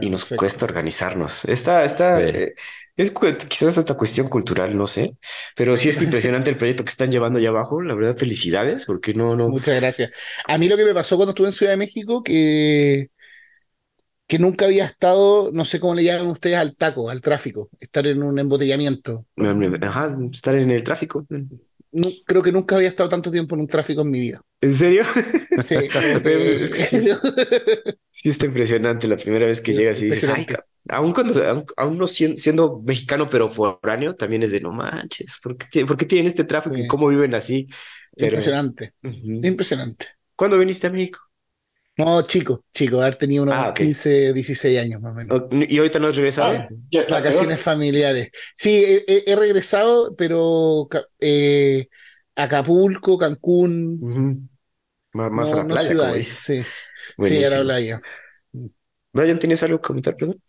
y 0.00 0.10
nos 0.10 0.24
cuesta 0.24 0.64
organizarnos. 0.64 1.44
Está, 1.44 1.84
está, 1.84 2.20
eh, 2.20 2.54
es 2.96 3.12
quizás 3.48 3.78
esta 3.78 3.96
cuestión 3.96 4.28
cultural, 4.28 4.76
no 4.76 4.88
sé, 4.88 5.16
pero 5.54 5.76
sí 5.76 5.88
es 5.88 6.02
impresionante 6.02 6.50
el 6.50 6.56
proyecto 6.56 6.82
que 6.82 6.90
están 6.90 7.12
llevando 7.12 7.38
allá 7.38 7.50
abajo. 7.50 7.80
La 7.80 7.94
verdad, 7.94 8.16
felicidades, 8.16 8.84
porque 8.86 9.14
no, 9.14 9.36
no. 9.36 9.48
Muchas 9.48 9.80
gracias. 9.80 10.10
A 10.46 10.58
mí 10.58 10.68
lo 10.68 10.76
que 10.76 10.84
me 10.84 10.94
pasó 10.94 11.14
cuando 11.14 11.30
estuve 11.30 11.46
en 11.46 11.52
Ciudad 11.52 11.72
de 11.72 11.78
México, 11.78 12.24
que, 12.24 13.10
que 14.26 14.38
nunca 14.38 14.64
había 14.64 14.86
estado, 14.86 15.50
no 15.52 15.64
sé 15.64 15.78
cómo 15.78 15.94
le 15.94 16.02
llaman 16.02 16.26
ustedes 16.26 16.56
al 16.56 16.76
taco, 16.76 17.08
al 17.10 17.20
tráfico, 17.20 17.70
estar 17.78 18.06
en 18.08 18.22
un 18.22 18.38
embotellamiento. 18.38 19.24
Ajá, 19.82 20.16
estar 20.32 20.56
en 20.56 20.70
el 20.72 20.82
tráfico. 20.82 21.24
No, 21.96 22.08
creo 22.26 22.42
que 22.42 22.52
nunca 22.52 22.76
había 22.76 22.90
estado 22.90 23.08
tanto 23.08 23.30
tiempo 23.30 23.54
en 23.54 23.62
un 23.62 23.66
tráfico 23.66 24.02
en 24.02 24.10
mi 24.10 24.20
vida. 24.20 24.42
¿En 24.60 24.74
serio? 24.74 25.04
Sí, 25.64 25.76
sí, 28.10 28.28
está 28.28 28.44
impresionante 28.44 29.08
la 29.08 29.16
primera 29.16 29.46
vez 29.46 29.62
que 29.62 29.72
llegas 29.72 30.02
y 30.02 30.10
dices, 30.10 30.28
ay, 30.28 30.46
aún 30.90 31.14
cuando, 31.14 31.64
aún, 31.74 31.96
no 31.96 32.06
siendo, 32.06 32.82
mexicano 32.82 33.30
pero 33.30 33.48
foráneo, 33.48 34.14
también 34.14 34.42
es 34.42 34.52
de 34.52 34.60
no 34.60 34.72
manches, 34.72 35.38
¿por 35.42 35.56
qué, 35.56 35.86
tienen 36.04 36.26
este 36.26 36.44
tráfico 36.44 36.76
y 36.76 36.86
cómo 36.86 37.08
viven 37.08 37.34
así? 37.34 37.66
Impresionante, 38.14 38.92
impresionante. 39.02 40.08
¿Cuándo 40.34 40.58
viniste 40.58 40.88
a 40.88 40.90
México? 40.90 41.20
No, 41.98 42.20
chico, 42.22 42.64
chico, 42.74 43.00
haber 43.00 43.16
tenido 43.16 43.44
unos 43.44 43.72
15, 43.72 44.28
ah, 44.28 44.32
16 44.34 44.78
años 44.78 45.00
más 45.00 45.12
o 45.12 45.14
menos. 45.14 45.42
¿Y 45.50 45.78
ahorita 45.78 45.98
no 45.98 46.08
has 46.08 46.16
regresado? 46.16 46.58
Ah, 46.58 46.68
ya 46.90 47.00
está, 47.00 47.14
Vacaciones 47.14 47.60
familiares. 47.60 48.30
Sí, 48.54 48.84
he, 49.06 49.34
regresado, 49.34 50.14
pero 50.14 50.88
eh, 51.20 51.88
Acapulco, 52.34 53.16
Cancún. 53.16 54.50
Más, 55.12 55.52
a 55.52 55.56
la 55.56 55.64
playa, 55.64 56.22
Sí, 56.22 56.62
sí, 57.18 57.44
a 57.44 57.50
la 57.50 57.62
playa. 57.62 58.02
Brian, 59.12 59.38
¿tienes 59.38 59.62
algo 59.62 59.80
que 59.80 59.86
comentar, 59.86 60.14
perdón? 60.16 60.42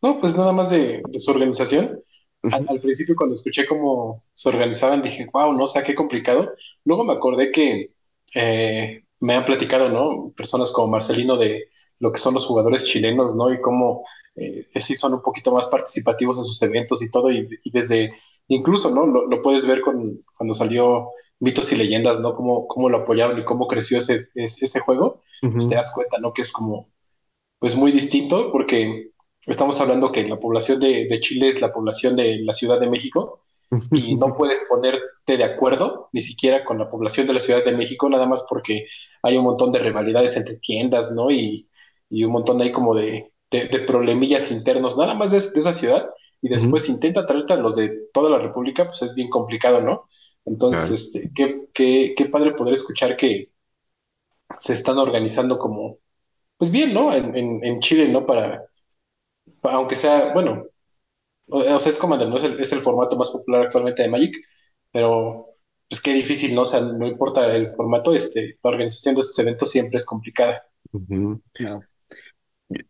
No, 0.00 0.20
pues 0.20 0.36
nada 0.36 0.52
más 0.52 0.70
de, 0.70 1.02
su 1.16 1.32
organización. 1.32 2.00
al, 2.42 2.80
principio 2.80 3.16
cuando 3.16 3.34
escuché 3.34 3.66
cómo 3.66 4.22
se 4.32 4.48
organizaban 4.48 5.02
dije, 5.02 5.26
wow, 5.32 5.52
no 5.52 5.66
sé, 5.66 5.82
qué 5.82 5.96
complicado. 5.96 6.52
Luego 6.84 7.02
me 7.02 7.14
acordé 7.14 7.50
que 7.50 7.90
eh, 8.36 9.03
me 9.24 9.34
han 9.34 9.44
platicado, 9.44 9.88
¿no? 9.88 10.32
Personas 10.36 10.70
como 10.70 10.88
Marcelino 10.88 11.36
de 11.36 11.68
lo 11.98 12.12
que 12.12 12.20
son 12.20 12.34
los 12.34 12.46
jugadores 12.46 12.84
chilenos, 12.84 13.34
¿no? 13.34 13.52
Y 13.52 13.60
cómo 13.60 14.04
eh, 14.36 14.66
sí 14.76 14.96
son 14.96 15.14
un 15.14 15.22
poquito 15.22 15.52
más 15.52 15.68
participativos 15.68 16.38
en 16.38 16.44
sus 16.44 16.60
eventos 16.62 17.02
y 17.02 17.10
todo, 17.10 17.30
y, 17.30 17.48
desde, 17.64 18.14
incluso, 18.48 18.90
¿no? 18.90 19.06
Lo, 19.06 19.42
puedes 19.42 19.66
ver 19.66 19.80
con, 19.80 20.22
cuando 20.36 20.54
salió 20.54 21.10
Mitos 21.40 21.72
y 21.72 21.76
Leyendas, 21.76 22.20
¿no? 22.20 22.34
Cómo, 22.34 22.66
cómo 22.68 22.88
lo 22.88 22.98
apoyaron 22.98 23.38
y 23.38 23.44
cómo 23.44 23.66
creció 23.66 23.98
ese, 23.98 24.28
ese, 24.34 24.80
juego, 24.80 25.22
pues 25.40 25.68
te 25.68 25.74
das 25.74 25.92
cuenta, 25.94 26.18
¿no? 26.18 26.32
Que 26.32 26.42
es 26.42 26.52
como, 26.52 26.90
pues 27.58 27.76
muy 27.76 27.92
distinto, 27.92 28.50
porque 28.52 29.14
Estamos 29.46 29.78
hablando 29.80 30.10
que 30.10 30.26
la 30.26 30.40
población 30.40 30.80
de, 30.80 31.18
Chile 31.20 31.48
es 31.48 31.60
la 31.60 31.72
población 31.72 32.16
de 32.16 32.38
la 32.38 32.54
Ciudad 32.54 32.80
de 32.80 32.88
México 32.88 33.43
y 33.90 34.16
no 34.16 34.34
puedes 34.34 34.64
ponerte 34.68 35.36
de 35.36 35.44
acuerdo 35.44 36.08
ni 36.12 36.22
siquiera 36.22 36.64
con 36.64 36.78
la 36.78 36.88
población 36.88 37.26
de 37.26 37.34
la 37.34 37.40
Ciudad 37.40 37.64
de 37.64 37.76
México, 37.76 38.08
nada 38.08 38.26
más 38.26 38.46
porque 38.48 38.86
hay 39.22 39.36
un 39.36 39.44
montón 39.44 39.72
de 39.72 39.78
rivalidades 39.78 40.36
entre 40.36 40.56
tiendas, 40.56 41.12
¿no? 41.12 41.30
Y, 41.30 41.68
un 42.10 42.30
montón 42.30 42.58
de 42.58 42.64
ahí 42.64 42.72
como 42.72 42.94
de, 42.94 43.32
problemillas 43.86 44.50
internos, 44.50 44.96
nada 44.96 45.14
más 45.14 45.32
de, 45.32 45.38
esa 45.38 45.72
ciudad, 45.72 46.10
y 46.40 46.48
después 46.48 46.88
intenta 46.88 47.26
traerte 47.26 47.54
a 47.54 47.56
los 47.56 47.76
de 47.76 48.08
toda 48.12 48.30
la 48.30 48.38
República, 48.38 48.84
pues 48.84 49.02
es 49.02 49.14
bien 49.14 49.30
complicado, 49.30 49.80
¿no? 49.80 50.08
Entonces, 50.44 50.90
este, 50.90 51.30
qué, 51.34 52.14
qué, 52.14 52.26
padre 52.26 52.52
poder 52.52 52.74
escuchar 52.74 53.16
que 53.16 53.50
se 54.58 54.74
están 54.74 54.98
organizando 54.98 55.58
como, 55.58 55.98
pues 56.56 56.70
bien, 56.70 56.94
¿no? 56.94 57.12
En, 57.12 57.34
en 57.34 57.80
Chile, 57.80 58.08
¿no? 58.08 58.20
Para, 58.20 58.64
aunque 59.62 59.96
sea, 59.96 60.32
bueno, 60.32 60.66
o, 61.48 61.80
sea, 61.80 61.90
es 61.90 61.98
Commander, 61.98 62.28
¿no? 62.28 62.36
Es 62.36 62.44
el, 62.44 62.60
es 62.60 62.72
el 62.72 62.80
formato 62.80 63.16
más 63.16 63.30
popular 63.30 63.62
actualmente 63.62 64.02
de 64.02 64.08
Magic, 64.08 64.36
pero 64.92 65.46
pues 65.88 66.00
qué 66.00 66.14
difícil, 66.14 66.54
¿no? 66.54 66.62
O 66.62 66.66
sea, 66.66 66.80
no 66.80 67.06
importa 67.06 67.54
el 67.54 67.72
formato, 67.72 68.14
este, 68.14 68.58
la 68.62 68.70
organización 68.70 69.14
de 69.14 69.20
estos 69.20 69.38
eventos 69.38 69.70
siempre 69.70 69.98
es 69.98 70.06
complicada. 70.06 70.64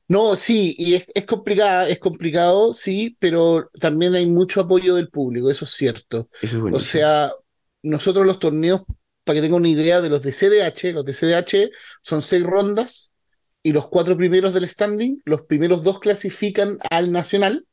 No. 0.08 0.36
sí, 0.36 0.74
y 0.78 0.94
es, 0.94 1.04
es, 1.14 1.24
complicada, 1.24 1.88
es 1.88 1.98
complicado, 1.98 2.72
sí, 2.72 3.16
pero 3.18 3.70
también 3.80 4.14
hay 4.14 4.26
mucho 4.26 4.60
apoyo 4.60 4.94
del 4.94 5.10
público, 5.10 5.50
eso 5.50 5.64
es 5.64 5.72
cierto. 5.72 6.28
o 6.72 6.80
sea, 6.80 7.32
nosotros 7.82 8.26
los 8.26 8.38
torneos, 8.38 8.82
para 9.24 9.36
que 9.36 9.42
tengan 9.42 9.60
una 9.60 9.68
idea 9.68 10.00
de 10.00 10.08
los 10.08 10.22
de 10.22 10.32
CDH, 10.32 10.92
los 10.92 11.04
de 11.04 11.12
CDH 11.12 11.70
son 12.02 12.22
seis 12.22 12.44
rondas, 12.44 13.10
y 13.66 13.72
los 13.72 13.88
cuatro 13.88 14.16
primeros 14.16 14.52
del 14.52 14.68
standing, 14.68 15.22
los 15.24 15.42
primeros 15.42 15.82
dos 15.82 15.98
clasifican 15.98 16.78
al 16.90 17.10
nacional 17.10 17.66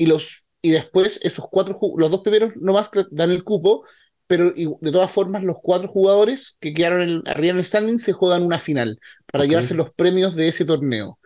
y 0.00 0.06
los 0.06 0.44
y 0.62 0.70
después 0.70 1.20
esos 1.22 1.46
cuatro 1.50 1.78
los 1.98 2.10
dos 2.10 2.22
primeros 2.22 2.56
nomás 2.56 2.90
dan 3.10 3.30
el 3.30 3.44
cupo, 3.44 3.84
pero 4.26 4.50
de 4.52 4.92
todas 4.92 5.10
formas 5.10 5.44
los 5.44 5.58
cuatro 5.62 5.88
jugadores 5.88 6.56
que 6.58 6.72
quedaron 6.72 7.22
arriba 7.26 7.50
en 7.52 7.58
el 7.58 7.64
standing 7.64 7.98
se 7.98 8.14
juegan 8.14 8.42
una 8.42 8.58
final 8.58 8.98
para 9.30 9.44
llevarse 9.44 9.74
los 9.74 9.92
premios 9.92 10.34
de 10.34 10.48
ese 10.48 10.64
torneo. 10.64 11.18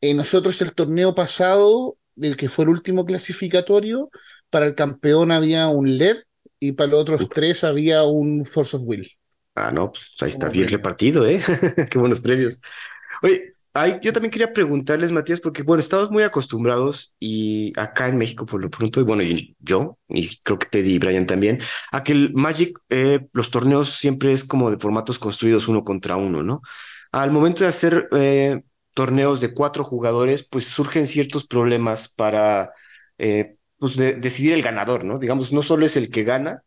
Eh, 0.00 0.12
nosotros 0.14 0.60
el 0.60 0.72
torneo 0.72 1.14
pasado, 1.14 1.98
el 2.20 2.36
que 2.36 2.48
fue 2.48 2.64
el 2.64 2.70
último 2.70 3.04
clasificatorio, 3.04 4.10
para 4.50 4.66
el 4.66 4.74
campeón 4.74 5.30
había 5.30 5.68
un 5.68 5.96
LED 5.96 6.18
y 6.58 6.72
para 6.72 6.90
los 6.90 7.02
otros 7.02 7.28
tres 7.28 7.62
había 7.62 8.02
un 8.02 8.44
Force 8.44 8.76
of 8.76 8.82
Will. 8.86 9.08
Ah, 9.54 9.70
no, 9.70 9.92
pues 9.92 10.14
ahí 10.20 10.30
está 10.30 10.48
bien 10.48 10.68
repartido, 10.68 11.26
¿eh? 11.28 11.40
Qué 11.90 11.98
buenos 11.98 12.20
premios. 12.20 12.60
Oye, 13.22 13.54
yo 14.02 14.12
también 14.12 14.30
quería 14.30 14.52
preguntarles, 14.52 15.12
Matías, 15.12 15.40
porque 15.40 15.62
bueno, 15.62 15.80
estamos 15.80 16.10
muy 16.10 16.22
acostumbrados 16.24 17.14
y 17.20 17.72
acá 17.78 18.08
en 18.08 18.18
México 18.18 18.44
por 18.46 18.60
lo 18.60 18.70
pronto, 18.70 19.00
y 19.00 19.04
bueno, 19.04 19.22
y 19.22 19.56
yo, 19.60 19.98
y 20.08 20.36
creo 20.38 20.58
que 20.58 20.66
Teddy 20.66 20.94
y 20.94 20.98
Brian 20.98 21.26
también, 21.26 21.60
a 21.92 22.02
que 22.02 22.12
el 22.12 22.34
Magic, 22.34 22.78
eh, 22.88 23.28
los 23.32 23.50
torneos 23.50 23.96
siempre 23.98 24.32
es 24.32 24.44
como 24.44 24.70
de 24.70 24.78
formatos 24.78 25.18
construidos 25.18 25.68
uno 25.68 25.84
contra 25.84 26.16
uno, 26.16 26.42
¿no? 26.42 26.62
Al 27.12 27.30
momento 27.30 27.62
de 27.62 27.68
hacer 27.70 28.08
eh, 28.12 28.62
torneos 28.94 29.40
de 29.40 29.54
cuatro 29.54 29.84
jugadores, 29.84 30.42
pues 30.48 30.64
surgen 30.64 31.06
ciertos 31.06 31.46
problemas 31.46 32.08
para 32.08 32.72
eh, 33.18 33.56
pues 33.78 33.96
decidir 33.96 34.52
el 34.52 34.62
ganador, 34.62 35.04
¿no? 35.04 35.18
Digamos, 35.18 35.52
no 35.52 35.62
solo 35.62 35.86
es 35.86 35.96
el 35.96 36.10
que 36.10 36.24
gana, 36.24 36.62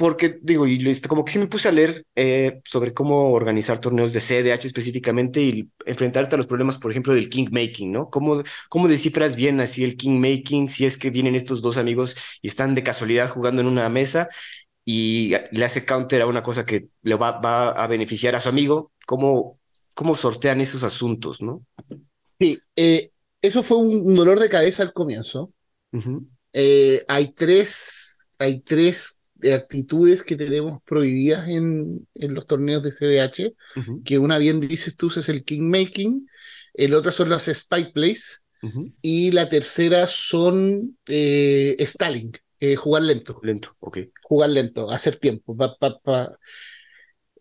porque 0.00 0.38
digo, 0.40 0.66
y 0.66 0.78
listo, 0.78 1.10
como 1.10 1.26
que 1.26 1.32
sí 1.32 1.38
me 1.38 1.46
puse 1.46 1.68
a 1.68 1.72
leer 1.72 2.06
eh, 2.16 2.62
sobre 2.64 2.94
cómo 2.94 3.32
organizar 3.32 3.82
torneos 3.82 4.14
de 4.14 4.20
CDH 4.20 4.64
específicamente 4.64 5.42
y 5.42 5.70
enfrentarte 5.84 6.36
a 6.36 6.38
los 6.38 6.46
problemas, 6.46 6.78
por 6.78 6.90
ejemplo, 6.90 7.12
del 7.12 7.28
king 7.28 7.48
making, 7.50 7.92
¿no? 7.92 8.08
¿Cómo, 8.08 8.42
cómo 8.70 8.88
descifras 8.88 9.36
bien 9.36 9.60
así 9.60 9.84
el 9.84 9.98
king 9.98 10.18
making 10.18 10.70
si 10.70 10.86
es 10.86 10.96
que 10.96 11.10
vienen 11.10 11.34
estos 11.34 11.60
dos 11.60 11.76
amigos 11.76 12.16
y 12.40 12.48
están 12.48 12.74
de 12.74 12.82
casualidad 12.82 13.28
jugando 13.28 13.60
en 13.60 13.68
una 13.68 13.90
mesa 13.90 14.30
y 14.86 15.34
le 15.52 15.64
hace 15.66 15.84
counter 15.84 16.22
a 16.22 16.26
una 16.26 16.42
cosa 16.42 16.64
que 16.64 16.88
le 17.02 17.14
va, 17.16 17.32
va 17.32 17.68
a 17.68 17.86
beneficiar 17.86 18.34
a 18.34 18.40
su 18.40 18.48
amigo? 18.48 18.92
¿Cómo, 19.06 19.58
cómo 19.94 20.14
sortean 20.14 20.62
esos 20.62 20.82
asuntos, 20.82 21.42
no? 21.42 21.62
Sí, 22.38 22.58
eh, 22.74 23.10
eso 23.42 23.62
fue 23.62 23.76
un 23.76 24.16
dolor 24.16 24.40
de 24.40 24.48
cabeza 24.48 24.82
al 24.82 24.94
comienzo. 24.94 25.52
Eh, 26.54 27.04
hay 27.06 27.32
tres, 27.34 28.30
hay 28.38 28.60
tres 28.60 29.19
de 29.40 29.54
actitudes 29.54 30.22
que 30.22 30.36
tenemos 30.36 30.82
prohibidas 30.84 31.48
en, 31.48 32.06
en 32.14 32.34
los 32.34 32.46
torneos 32.46 32.82
de 32.82 32.92
CDH, 32.92 33.54
que 34.04 34.18
una 34.18 34.38
bien 34.38 34.60
dices 34.60 34.96
tú 34.96 35.08
es 35.08 35.28
el 35.28 35.44
kingmaking, 35.44 36.28
el 36.74 36.94
otro 36.94 37.10
son 37.10 37.30
las 37.30 37.48
spike 37.48 37.92
plays, 37.92 38.44
y 39.00 39.32
la 39.32 39.48
tercera 39.48 40.06
son 40.06 40.98
eh, 41.06 41.76
stalling, 41.80 42.32
eh, 42.58 42.76
jugar 42.76 43.02
lento. 43.02 43.40
Lento, 43.42 43.74
ok. 43.80 43.98
Jugar 44.22 44.50
lento, 44.50 44.90
hacer 44.90 45.16
tiempo. 45.16 45.56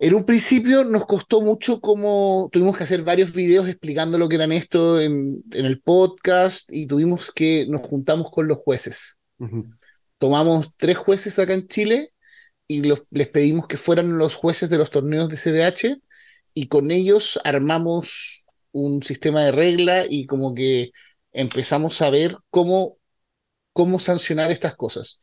En 0.01 0.13
un 0.13 0.25
principio 0.25 0.85
nos 0.85 1.05
costó 1.05 1.41
mucho 1.41 1.81
como 1.81 2.49
tuvimos 2.53 2.77
que 2.77 2.85
hacer 2.85 3.03
varios 3.03 3.33
videos 3.33 3.67
explicando 3.67 4.17
lo 4.17 4.29
que 4.29 4.35
eran 4.35 4.53
esto 4.53 5.01
en, 5.01 5.43
en 5.51 5.65
el 5.65 5.81
podcast 5.81 6.71
y 6.71 6.87
tuvimos 6.87 7.33
que 7.33 7.67
nos 7.67 7.81
juntamos 7.81 8.31
con 8.31 8.47
los 8.47 8.59
jueces 8.59 9.19
tomamos 10.19 10.75
tres 10.77 10.97
jueces 10.97 11.39
acá 11.39 11.53
en 11.53 11.67
Chile 11.67 12.11
y 12.67 12.83
les 12.83 13.27
pedimos 13.29 13.67
que 13.67 13.77
fueran 13.77 14.19
los 14.19 14.35
jueces 14.35 14.69
de 14.69 14.77
los 14.77 14.91
torneos 14.91 15.29
de 15.29 15.37
CDH 15.37 15.99
y 16.53 16.67
con 16.67 16.91
ellos 16.91 17.39
armamos 17.43 18.45
un 18.71 19.01
sistema 19.03 19.43
de 19.43 19.51
regla 19.51 20.05
y 20.07 20.27
como 20.27 20.53
que 20.53 20.91
empezamos 21.31 22.01
a 22.01 22.09
ver 22.11 22.37
cómo, 22.51 22.97
cómo 23.73 23.99
sancionar 23.99 24.51
estas 24.51 24.75
cosas. 24.75 25.19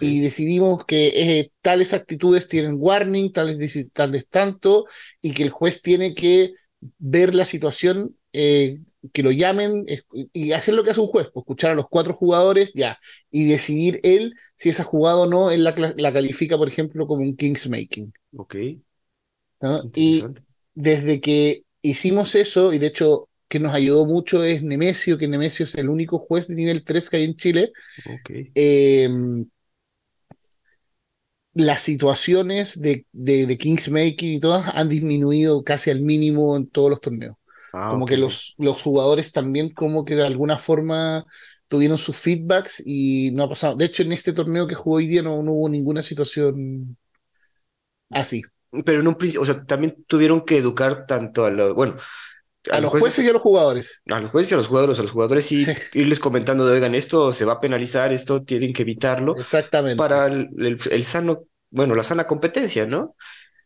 Y 0.00 0.20
decidimos 0.20 0.84
que 0.84 1.08
eh, 1.38 1.52
tales 1.62 1.94
actitudes 1.94 2.48
tienen 2.48 2.76
warning, 2.78 3.32
tales, 3.32 3.90
tales 3.92 4.26
tanto, 4.28 4.86
y 5.22 5.32
que 5.32 5.42
el 5.42 5.50
juez 5.50 5.80
tiene 5.80 6.14
que 6.14 6.52
ver 6.98 7.34
la 7.34 7.44
situación 7.44 8.16
eh, 8.32 8.80
que 9.12 9.22
lo 9.22 9.30
llamen 9.30 9.86
y 10.32 10.52
hacer 10.52 10.74
lo 10.74 10.84
que 10.84 10.90
hace 10.90 11.00
un 11.00 11.06
juez, 11.06 11.28
pues, 11.32 11.42
escuchar 11.42 11.70
a 11.70 11.74
los 11.74 11.88
cuatro 11.88 12.14
jugadores 12.14 12.72
ya 12.74 12.98
y 13.30 13.48
decidir 13.48 14.00
él 14.02 14.34
si 14.56 14.68
esa 14.68 14.84
jugada 14.84 15.18
o 15.18 15.26
no, 15.26 15.50
él 15.50 15.64
la, 15.64 15.74
la 15.96 16.12
califica, 16.12 16.58
por 16.58 16.68
ejemplo, 16.68 17.06
como 17.06 17.22
un 17.22 17.36
Kingsmaking. 17.36 18.12
Ok. 18.36 18.56
Y 19.94 20.24
desde 20.74 21.20
que 21.20 21.64
hicimos 21.82 22.34
eso, 22.34 22.72
y 22.72 22.78
de 22.78 22.88
hecho 22.88 23.28
que 23.48 23.58
nos 23.58 23.74
ayudó 23.74 24.06
mucho 24.06 24.44
es 24.44 24.62
Nemesio, 24.62 25.18
que 25.18 25.26
Nemesio 25.26 25.64
es 25.64 25.74
el 25.74 25.88
único 25.88 26.20
juez 26.20 26.46
de 26.46 26.54
nivel 26.54 26.84
3 26.84 27.10
que 27.10 27.16
hay 27.16 27.24
en 27.24 27.36
Chile. 27.36 27.72
Okay. 28.20 28.52
Em, 28.54 29.46
las 31.54 31.82
situaciones 31.82 32.80
de, 32.80 33.06
de, 33.12 33.46
de 33.46 33.58
Kingsmaking 33.58 34.30
y 34.30 34.40
todas 34.40 34.72
han 34.74 34.88
disminuido 34.88 35.64
casi 35.64 35.90
al 35.90 36.00
mínimo 36.00 36.56
en 36.56 36.68
todos 36.68 36.90
los 36.90 37.00
torneos. 37.00 37.36
Ah, 37.72 37.90
como 37.90 38.06
que 38.06 38.16
los, 38.16 38.54
los 38.58 38.80
jugadores 38.82 39.32
también 39.32 39.72
como 39.72 40.04
que 40.04 40.16
de 40.16 40.26
alguna 40.26 40.58
forma 40.58 41.24
tuvieron 41.70 41.98
sus 41.98 42.16
feedbacks 42.16 42.82
y 42.84 43.30
no 43.32 43.44
ha 43.44 43.48
pasado. 43.48 43.76
De 43.76 43.84
hecho, 43.84 44.02
en 44.02 44.12
este 44.12 44.32
torneo 44.32 44.66
que 44.66 44.74
jugó 44.74 44.96
hoy 44.96 45.06
día 45.06 45.22
no, 45.22 45.36
hubo 45.36 45.68
ninguna 45.68 46.02
situación 46.02 46.96
así. 48.10 48.42
Pero 48.84 49.00
en 49.00 49.08
un 49.08 49.14
principio, 49.14 49.42
o 49.42 49.44
sea, 49.44 49.64
también 49.64 50.04
tuvieron 50.06 50.44
que 50.44 50.58
educar 50.58 51.06
tanto 51.06 51.44
a 51.44 51.50
los, 51.50 51.74
bueno, 51.74 51.96
a, 52.70 52.80
los 52.80 52.90
jueces, 52.90 53.24
y 53.24 53.28
a 53.28 53.32
los 53.32 53.42
jugadores. 53.42 54.02
A 54.06 54.20
los 54.20 54.30
jueces 54.30 54.50
y 54.50 54.54
a 54.54 54.58
los 54.58 54.66
jugadores, 54.66 54.98
a 54.98 55.02
los 55.02 55.12
jugadores 55.12 55.50
y 55.52 55.64
irles 55.94 56.18
comentando 56.18 56.66
de, 56.66 56.74
oigan, 56.74 56.94
esto 56.96 57.30
se 57.32 57.44
va 57.44 57.54
a 57.54 57.60
penalizar, 57.60 58.12
esto 58.12 58.42
tienen 58.42 58.72
que 58.72 58.82
evitarlo. 58.82 59.36
Exactamente. 59.36 59.96
Para 59.96 60.26
el 60.26 61.04
sano, 61.04 61.44
bueno, 61.70 61.94
la 61.94 62.02
sana 62.02 62.26
competencia, 62.26 62.84
¿no? 62.84 63.14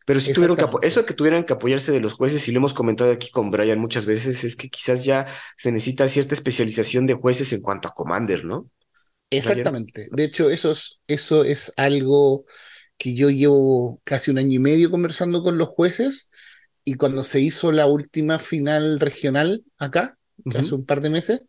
Pero 0.05 0.19
si 0.19 0.33
tuvieron 0.33 0.55
que 0.55 0.65
eso 0.83 1.01
de 1.01 1.05
que 1.05 1.13
tuvieran 1.15 1.43
que 1.43 1.53
apoyarse 1.53 1.91
de 1.91 1.99
los 1.99 2.13
jueces, 2.13 2.47
y 2.47 2.51
lo 2.51 2.57
hemos 2.57 2.73
comentado 2.73 3.11
aquí 3.11 3.31
con 3.31 3.49
Brian 3.49 3.79
muchas 3.79 4.05
veces, 4.05 4.43
es 4.43 4.55
que 4.55 4.69
quizás 4.69 5.03
ya 5.03 5.25
se 5.57 5.71
necesita 5.71 6.07
cierta 6.07 6.35
especialización 6.35 7.07
de 7.07 7.15
jueces 7.15 7.51
en 7.53 7.61
cuanto 7.61 7.87
a 7.87 7.93
Commander, 7.93 8.45
¿no? 8.45 8.69
Exactamente. 9.31 10.07
De 10.11 10.23
hecho, 10.23 10.49
eso 10.51 10.71
es, 10.71 11.01
eso 11.07 11.43
es 11.43 11.73
algo 11.75 12.45
que 12.97 13.15
yo 13.15 13.29
llevo 13.29 13.99
casi 14.03 14.31
un 14.31 14.37
año 14.37 14.53
y 14.53 14.59
medio 14.59 14.91
conversando 14.91 15.41
con 15.41 15.57
los 15.57 15.69
jueces, 15.69 16.29
y 16.83 16.93
cuando 16.93 17.23
se 17.23 17.39
hizo 17.39 17.71
la 17.71 17.87
última 17.87 18.37
final 18.37 18.99
regional 18.99 19.63
acá, 19.79 20.17
hace 20.53 20.75
un 20.75 20.85
par 20.85 21.01
de 21.01 21.09
meses, 21.09 21.41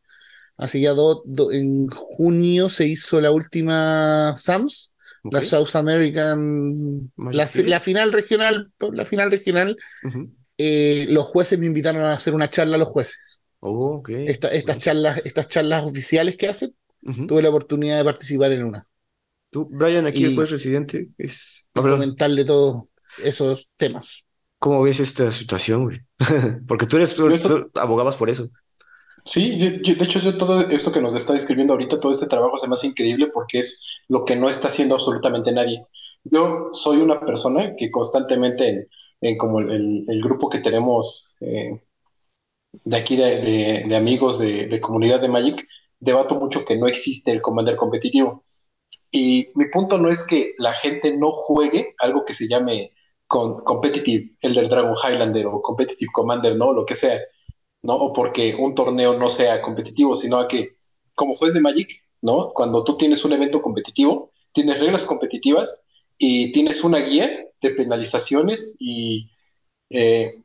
hace 0.57 0.81
ya 0.81 0.93
dos, 0.93 1.21
en 1.53 1.89
junio 1.89 2.71
se 2.71 2.87
hizo 2.87 3.21
la 3.21 3.31
última 3.31 4.35
SAMS, 4.39 4.95
la 5.31 5.43
South 5.43 5.75
American, 5.75 7.13
la, 7.17 7.47
final 7.81 8.13
regional, 8.13 8.73
la 8.93 9.05
final 9.05 9.31
regional, 9.31 9.77
eh, 10.59 11.07
los 11.09 11.27
jueces 11.27 11.59
me 11.59 11.67
invitaron 11.67 12.03
a 12.03 12.15
hacer 12.15 12.35
una 12.35 12.51
charla 12.51 12.77
a 12.77 12.79
los 12.79 12.89
jueces. 12.89 13.19
Oh, 13.61 14.03
estas, 14.09 14.79
charlas, 14.79 15.21
estas 15.25 15.49
charlas 15.49 15.85
oficiales 15.85 16.37
que 16.37 16.49
hacen, 16.49 16.75
tuve 17.27 17.43
la 17.43 17.49
oportunidad 17.49 17.99
de 17.99 18.05
participar 18.05 18.53
en 18.53 18.65
una. 18.65 18.87
Tú, 19.51 19.69
Brian, 19.71 20.07
aquí 20.07 20.25
el 20.25 20.35
juez 20.35 20.51
residente, 20.51 21.09
es 21.19 21.69
de 21.75 22.45
todos 22.45 22.85
esos 23.23 23.69
temas. 23.77 24.25
¿Cómo 24.59 24.83
ves 24.83 25.01
esta 25.01 25.31
situación, 25.31 26.07
Porque 26.67 26.87
tú 26.87 26.97
eres, 26.97 27.15
tú 27.15 27.71
abogabas 27.75 28.17
por 28.17 28.31
eso. 28.31 28.51
Sí, 29.27 29.59
de 29.59 30.05
hecho 30.05 30.21
yo 30.21 30.37
todo 30.37 30.61
esto 30.69 30.93
que 30.93 31.01
nos 31.01 31.15
está 31.15 31.33
describiendo 31.33 31.73
ahorita, 31.75 31.99
todo 31.99 32.13
este 32.13 32.29
trabajo 32.29 32.59
se 32.59 32.69
me 32.69 32.75
hace 32.75 32.87
increíble 32.87 33.29
porque 33.33 33.59
es 33.59 33.83
lo 34.09 34.25
que 34.25 34.37
no 34.37 34.49
está 34.49 34.69
haciendo 34.69 34.95
absolutamente 34.95 35.51
nadie. 35.53 35.85
Yo 36.23 36.71
soy 36.73 36.99
una 36.99 37.21
persona 37.21 37.75
que 37.77 37.91
constantemente 37.91 38.89
en, 39.21 39.37
como 39.37 39.61
el, 39.61 40.21
grupo 40.23 40.49
que 40.49 40.61
tenemos 40.61 41.29
eh, 41.41 41.81
de 42.85 42.97
aquí 42.97 43.17
de, 43.17 43.97
amigos 43.97 44.39
de, 44.39 44.81
comunidad 44.81 45.21
de 45.21 45.29
Magic, 45.29 45.67
debato 45.99 46.37
mucho 46.37 46.65
que 46.65 46.77
no 46.77 46.87
existe 46.87 47.33
el 47.33 47.43
Commander 47.43 47.77
competitivo. 47.77 48.45
Y 49.11 49.47
mi 49.57 49.69
punto 49.71 49.99
no 49.99 50.09
es 50.11 50.27
que 50.27 50.55
la 50.59 50.73
gente 50.75 51.17
no 51.17 51.33
juegue 51.33 51.95
algo 51.99 52.25
que 52.25 52.35
se 52.35 52.49
llame 52.49 52.93
con 53.27 53.65
Competitive 53.65 54.37
Elder 54.41 54.69
Dragon 54.69 54.95
Highlander 54.97 55.47
o 55.49 55.61
Competitive 55.63 56.11
Commander, 56.13 56.57
¿no? 56.57 56.73
Lo 56.73 56.87
que 56.87 56.95
sea 56.95 57.21
¿no? 57.87 57.95
O 57.95 58.13
porque 58.13 58.55
un 58.59 58.75
torneo 58.75 59.17
no 59.17 59.29
sea 59.29 59.63
competitivo, 59.63 60.15
sino 60.15 60.39
a 60.39 60.49
que 60.49 60.73
como 61.15 61.37
juez 61.37 61.55
de 61.55 61.61
Magic, 61.61 61.89
¿no? 62.21 62.49
Cuando 62.49 62.85
tú 62.85 62.97
tienes 62.97 63.25
un 63.25 63.33
evento 63.33 63.63
competitivo, 63.63 64.33
tienes 64.53 64.81
reglas 64.81 65.05
competitivas 65.05 65.85
y 66.19 66.53
tienes 66.53 66.83
una 66.83 66.99
guía 66.99 67.47
de 67.61 67.71
penalizaciones 67.71 68.77
y 68.79 69.31
eh, 69.91 70.43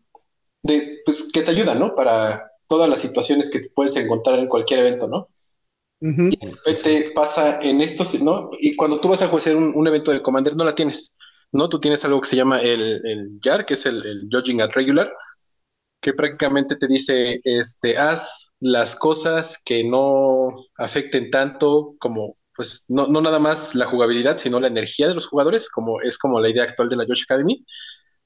de, 0.64 1.00
pues, 1.06 1.32
que 1.34 1.42
te 1.42 1.52
ayudan, 1.52 1.80
¿no? 1.80 1.96
Para 1.96 2.52
todas 2.68 2.90
las 2.90 3.02
situaciones 3.02 3.50
que 3.50 3.60
te 3.60 3.70
puedes 3.70 3.96
encontrar 3.96 4.40
en 4.40 4.48
cualquier 4.48 4.82
evento, 4.82 5.08
¿no? 5.08 5.28
Y 6.04 6.36
de 6.36 6.56
repente 6.66 7.12
pasa 7.14 7.62
en 7.62 7.82
estos, 7.82 8.20
¿no? 8.22 8.50
Y 8.60 8.76
cuando 8.76 9.00
tú 9.00 9.10
vas 9.10 9.22
a 9.22 9.28
jugar 9.28 9.56
un, 9.56 9.76
un, 9.76 9.88
evento 9.88 10.12
de 10.12 10.22
Commander, 10.22 10.56
no 10.56 10.64
la 10.64 10.74
tienes, 10.74 11.14
¿no? 11.52 11.70
Tú 11.70 11.80
tienes 11.80 12.04
algo 12.06 12.22
que 12.22 12.30
se 12.30 12.36
llama 12.36 12.60
el, 12.60 13.02
el 13.06 13.40
JAR, 13.40 13.66
que 13.66 13.76
es 13.76 13.86
el, 13.86 14.04
el 14.06 14.28
Judging 14.32 14.62
at 14.62 14.72
Regular, 14.72 15.14
que 16.02 16.14
prácticamente 16.14 16.76
te 16.76 16.88
dice, 16.88 17.40
este, 17.44 17.98
haz 17.98 18.50
las 18.60 18.96
cosas 18.96 19.62
que 19.64 19.84
no 19.84 20.66
afecten 20.76 21.30
tanto 21.30 21.96
como, 22.00 22.38
pues, 22.56 22.86
no, 22.88 23.08
no 23.08 23.22
nada 23.22 23.40
más 23.40 23.76
la 23.76 23.86
jugabilidad, 23.86 24.38
sino 24.40 24.60
la 24.60 24.68
energía 24.68 25.08
de 25.08 25.14
los 25.14 25.28
jugadores, 25.28 25.70
como 25.70 26.02
es 26.02 26.18
como 26.18 26.40
la 26.40 26.50
idea 26.50 26.64
actual 26.64 26.90
de 26.90 26.96
la 26.96 27.06
Yoshi 27.06 27.24
Academy, 27.24 27.64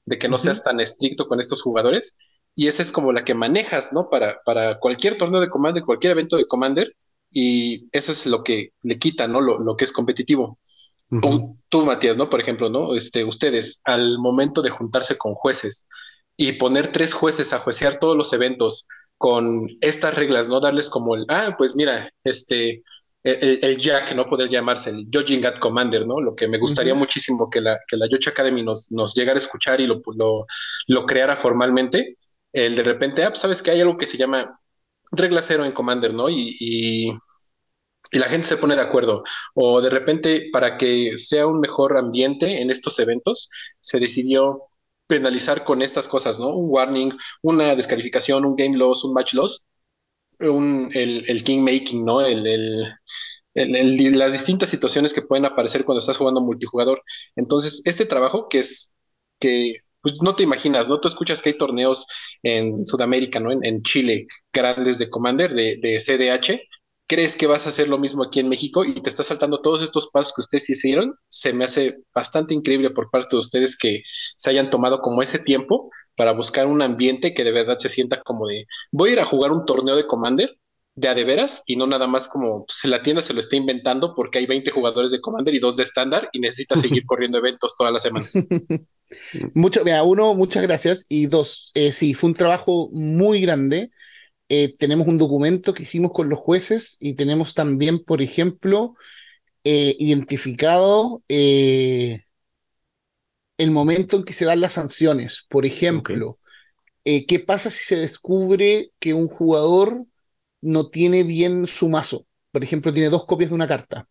de 0.06 0.18
que 0.18 0.28
no 0.28 0.38
seas 0.38 0.64
tan 0.64 0.80
estricto 0.80 1.28
con 1.28 1.38
estos 1.38 1.62
jugadores. 1.62 2.16
Y 2.54 2.68
esa 2.68 2.80
es 2.80 2.90
como 2.90 3.12
la 3.12 3.24
que 3.24 3.34
manejas, 3.34 3.92
¿no? 3.92 4.08
Para, 4.08 4.40
para 4.44 4.78
cualquier 4.78 5.18
torneo 5.18 5.42
de 5.42 5.50
Commander, 5.50 5.84
cualquier 5.84 6.12
evento 6.12 6.38
de 6.38 6.46
Commander, 6.46 6.96
y 7.30 7.88
eso 7.92 8.12
es 8.12 8.24
lo 8.24 8.42
que 8.42 8.70
le 8.82 8.98
quita, 8.98 9.28
¿no? 9.28 9.42
Lo, 9.42 9.58
lo 9.58 9.76
que 9.76 9.84
es 9.84 9.92
competitivo. 9.92 10.58
tú, 11.68 11.84
Matías, 11.84 12.16
¿no? 12.16 12.30
Por 12.30 12.40
ejemplo, 12.40 12.70
¿no? 12.70 12.94
Este, 12.94 13.24
ustedes, 13.24 13.82
al 13.84 14.18
momento 14.18 14.62
de 14.62 14.70
juntarse 14.70 15.18
con 15.18 15.34
jueces, 15.34 15.86
y 16.36 16.52
poner 16.52 16.88
tres 16.88 17.12
jueces 17.14 17.52
a 17.52 17.58
juecear 17.58 17.98
todos 17.98 18.16
los 18.16 18.32
eventos 18.32 18.86
con 19.18 19.66
estas 19.80 20.14
reglas, 20.14 20.48
no 20.48 20.60
darles 20.60 20.88
como 20.90 21.14
el, 21.14 21.24
ah, 21.28 21.54
pues 21.56 21.74
mira, 21.74 22.10
este, 22.24 22.82
el, 23.22 23.76
Jack, 23.76 24.14
¿no? 24.14 24.26
Poder 24.26 24.48
llamarse 24.48 24.90
el 24.90 25.08
Judging 25.12 25.44
at 25.46 25.58
Commander, 25.58 26.06
¿no? 26.06 26.20
Lo 26.20 26.34
que 26.34 26.46
me 26.46 26.58
gustaría 26.58 26.94
muchísimo 26.94 27.50
que 27.50 27.60
la, 27.60 27.78
que 27.88 27.96
la 27.96 28.06
Academy 28.06 28.62
nos, 28.62 28.92
nos 28.92 29.14
llegara 29.14 29.36
a 29.36 29.42
escuchar 29.42 29.80
y 29.80 29.86
lo, 29.86 30.00
lo, 30.16 30.46
lo 30.86 31.06
creara 31.06 31.36
formalmente. 31.36 32.16
El 32.52 32.76
de 32.76 32.82
repente, 32.82 33.24
ah, 33.24 33.30
pues 33.30 33.40
sabes 33.40 33.62
que 33.62 33.70
hay 33.72 33.80
algo 33.80 33.96
que 33.96 34.06
se 34.06 34.16
llama 34.16 34.60
regla 35.10 35.42
cero 35.42 35.64
en 35.64 35.72
Commander, 35.72 36.14
¿no? 36.14 36.28
Y, 36.28 36.56
y 36.60 38.18
la 38.18 38.28
gente 38.28 38.46
se 38.46 38.56
pone 38.56 38.76
de 38.76 38.82
acuerdo. 38.82 39.24
O 39.54 39.80
de 39.80 39.90
repente, 39.90 40.48
para 40.52 40.76
que 40.76 41.16
sea 41.16 41.46
un 41.46 41.60
mejor 41.60 41.96
ambiente 41.96 42.60
en 42.60 42.70
estos 42.70 42.98
eventos, 42.98 43.48
se 43.80 43.98
decidió 43.98 44.62
penalizar 45.06 45.64
con 45.64 45.82
estas 45.82 46.08
cosas, 46.08 46.40
¿no? 46.40 46.48
Un 46.48 46.70
warning, 46.70 47.12
una 47.42 47.74
descalificación, 47.74 48.44
un 48.44 48.56
game 48.56 48.76
loss, 48.76 49.04
un 49.04 49.14
match 49.14 49.34
loss, 49.34 49.64
un, 50.40 50.90
el, 50.94 51.24
el 51.28 51.44
king 51.44 51.60
making, 51.60 52.04
¿no? 52.04 52.20
El, 52.20 52.94
las 53.54 54.32
distintas 54.32 54.68
situaciones 54.68 55.14
que 55.14 55.22
pueden 55.22 55.46
aparecer 55.46 55.84
cuando 55.84 56.00
estás 56.00 56.16
jugando 56.18 56.40
multijugador. 56.40 57.02
Entonces, 57.36 57.82
este 57.84 58.04
trabajo 58.06 58.48
que 58.48 58.60
es 58.60 58.92
que 59.40 59.76
pues 60.02 60.22
no 60.22 60.36
te 60.36 60.44
imaginas, 60.44 60.88
¿no? 60.88 61.00
Tú 61.00 61.08
escuchas 61.08 61.42
que 61.42 61.50
hay 61.50 61.58
torneos 61.58 62.06
en 62.42 62.86
Sudamérica, 62.86 63.40
¿no? 63.40 63.50
En, 63.50 63.82
Chile, 63.82 64.28
grandes 64.52 64.98
de 64.98 65.10
Commander, 65.10 65.52
de, 65.52 65.78
de 65.80 65.98
CDH, 65.98 66.60
crees 67.06 67.36
que 67.36 67.46
vas 67.46 67.66
a 67.66 67.68
hacer 67.68 67.88
lo 67.88 67.98
mismo 67.98 68.24
aquí 68.24 68.40
en 68.40 68.48
México 68.48 68.84
y 68.84 69.00
te 69.00 69.10
está 69.10 69.22
saltando 69.22 69.62
todos 69.62 69.82
estos 69.82 70.08
pasos 70.10 70.32
que 70.34 70.40
ustedes 70.40 70.68
hicieron, 70.70 71.14
se 71.28 71.52
me 71.52 71.64
hace 71.64 71.98
bastante 72.14 72.54
increíble 72.54 72.90
por 72.90 73.10
parte 73.10 73.36
de 73.36 73.40
ustedes 73.40 73.78
que 73.78 74.02
se 74.36 74.50
hayan 74.50 74.70
tomado 74.70 75.00
como 75.00 75.22
ese 75.22 75.38
tiempo 75.38 75.90
para 76.16 76.32
buscar 76.32 76.66
un 76.66 76.82
ambiente 76.82 77.34
que 77.34 77.44
de 77.44 77.52
verdad 77.52 77.78
se 77.78 77.88
sienta 77.88 78.22
como 78.22 78.46
de, 78.46 78.66
voy 78.90 79.10
a 79.10 79.12
ir 79.14 79.20
a 79.20 79.26
jugar 79.26 79.52
un 79.52 79.64
torneo 79.64 79.96
de 79.96 80.06
Commander 80.06 80.58
de 80.96 81.08
a 81.08 81.14
de 81.14 81.24
veras 81.24 81.62
y 81.66 81.76
no 81.76 81.86
nada 81.86 82.06
más 82.06 82.26
como 82.26 82.64
pues, 82.64 82.84
la 82.84 83.02
tienda 83.02 83.20
se 83.20 83.34
lo 83.34 83.40
está 83.40 83.54
inventando 83.54 84.14
porque 84.14 84.38
hay 84.38 84.46
20 84.46 84.70
jugadores 84.70 85.10
de 85.10 85.20
Commander 85.20 85.54
y 85.54 85.58
dos 85.58 85.76
de 85.76 85.82
estándar 85.82 86.28
y 86.32 86.40
necesita 86.40 86.74
seguir 86.76 87.04
corriendo 87.04 87.38
eventos 87.38 87.76
todas 87.76 87.92
las 87.92 88.02
semanas. 88.02 88.34
Mucho, 89.54 89.84
mira, 89.84 90.02
uno, 90.02 90.34
muchas 90.34 90.62
gracias 90.62 91.06
y 91.08 91.26
dos, 91.26 91.70
eh, 91.74 91.92
sí, 91.92 92.14
fue 92.14 92.30
un 92.30 92.34
trabajo 92.34 92.88
muy 92.92 93.40
grande 93.40 93.90
eh, 94.48 94.76
tenemos 94.78 95.08
un 95.08 95.18
documento 95.18 95.74
que 95.74 95.82
hicimos 95.82 96.12
con 96.12 96.28
los 96.28 96.38
jueces 96.38 96.96
y 97.00 97.14
tenemos 97.14 97.54
también, 97.54 98.04
por 98.04 98.22
ejemplo, 98.22 98.94
eh, 99.64 99.96
identificado 99.98 101.22
eh, 101.28 102.22
el 103.58 103.70
momento 103.70 104.16
en 104.16 104.24
que 104.24 104.32
se 104.32 104.44
dan 104.44 104.60
las 104.60 104.74
sanciones. 104.74 105.46
Por 105.48 105.66
ejemplo, 105.66 106.38
¿qué 107.04 107.44
pasa 107.46 107.70
si 107.70 107.84
se 107.84 107.96
descubre 107.96 108.90
que 108.98 109.14
un 109.14 109.28
jugador 109.28 110.06
no 110.60 110.88
tiene 110.90 111.22
bien 111.22 111.66
su 111.66 111.88
mazo? 111.88 112.26
Por 112.52 112.64
ejemplo, 112.64 112.92
tiene 112.92 113.10
dos 113.10 113.26
copias 113.26 113.50
de 113.50 113.54
una 113.54 113.68
carta. 113.68 114.08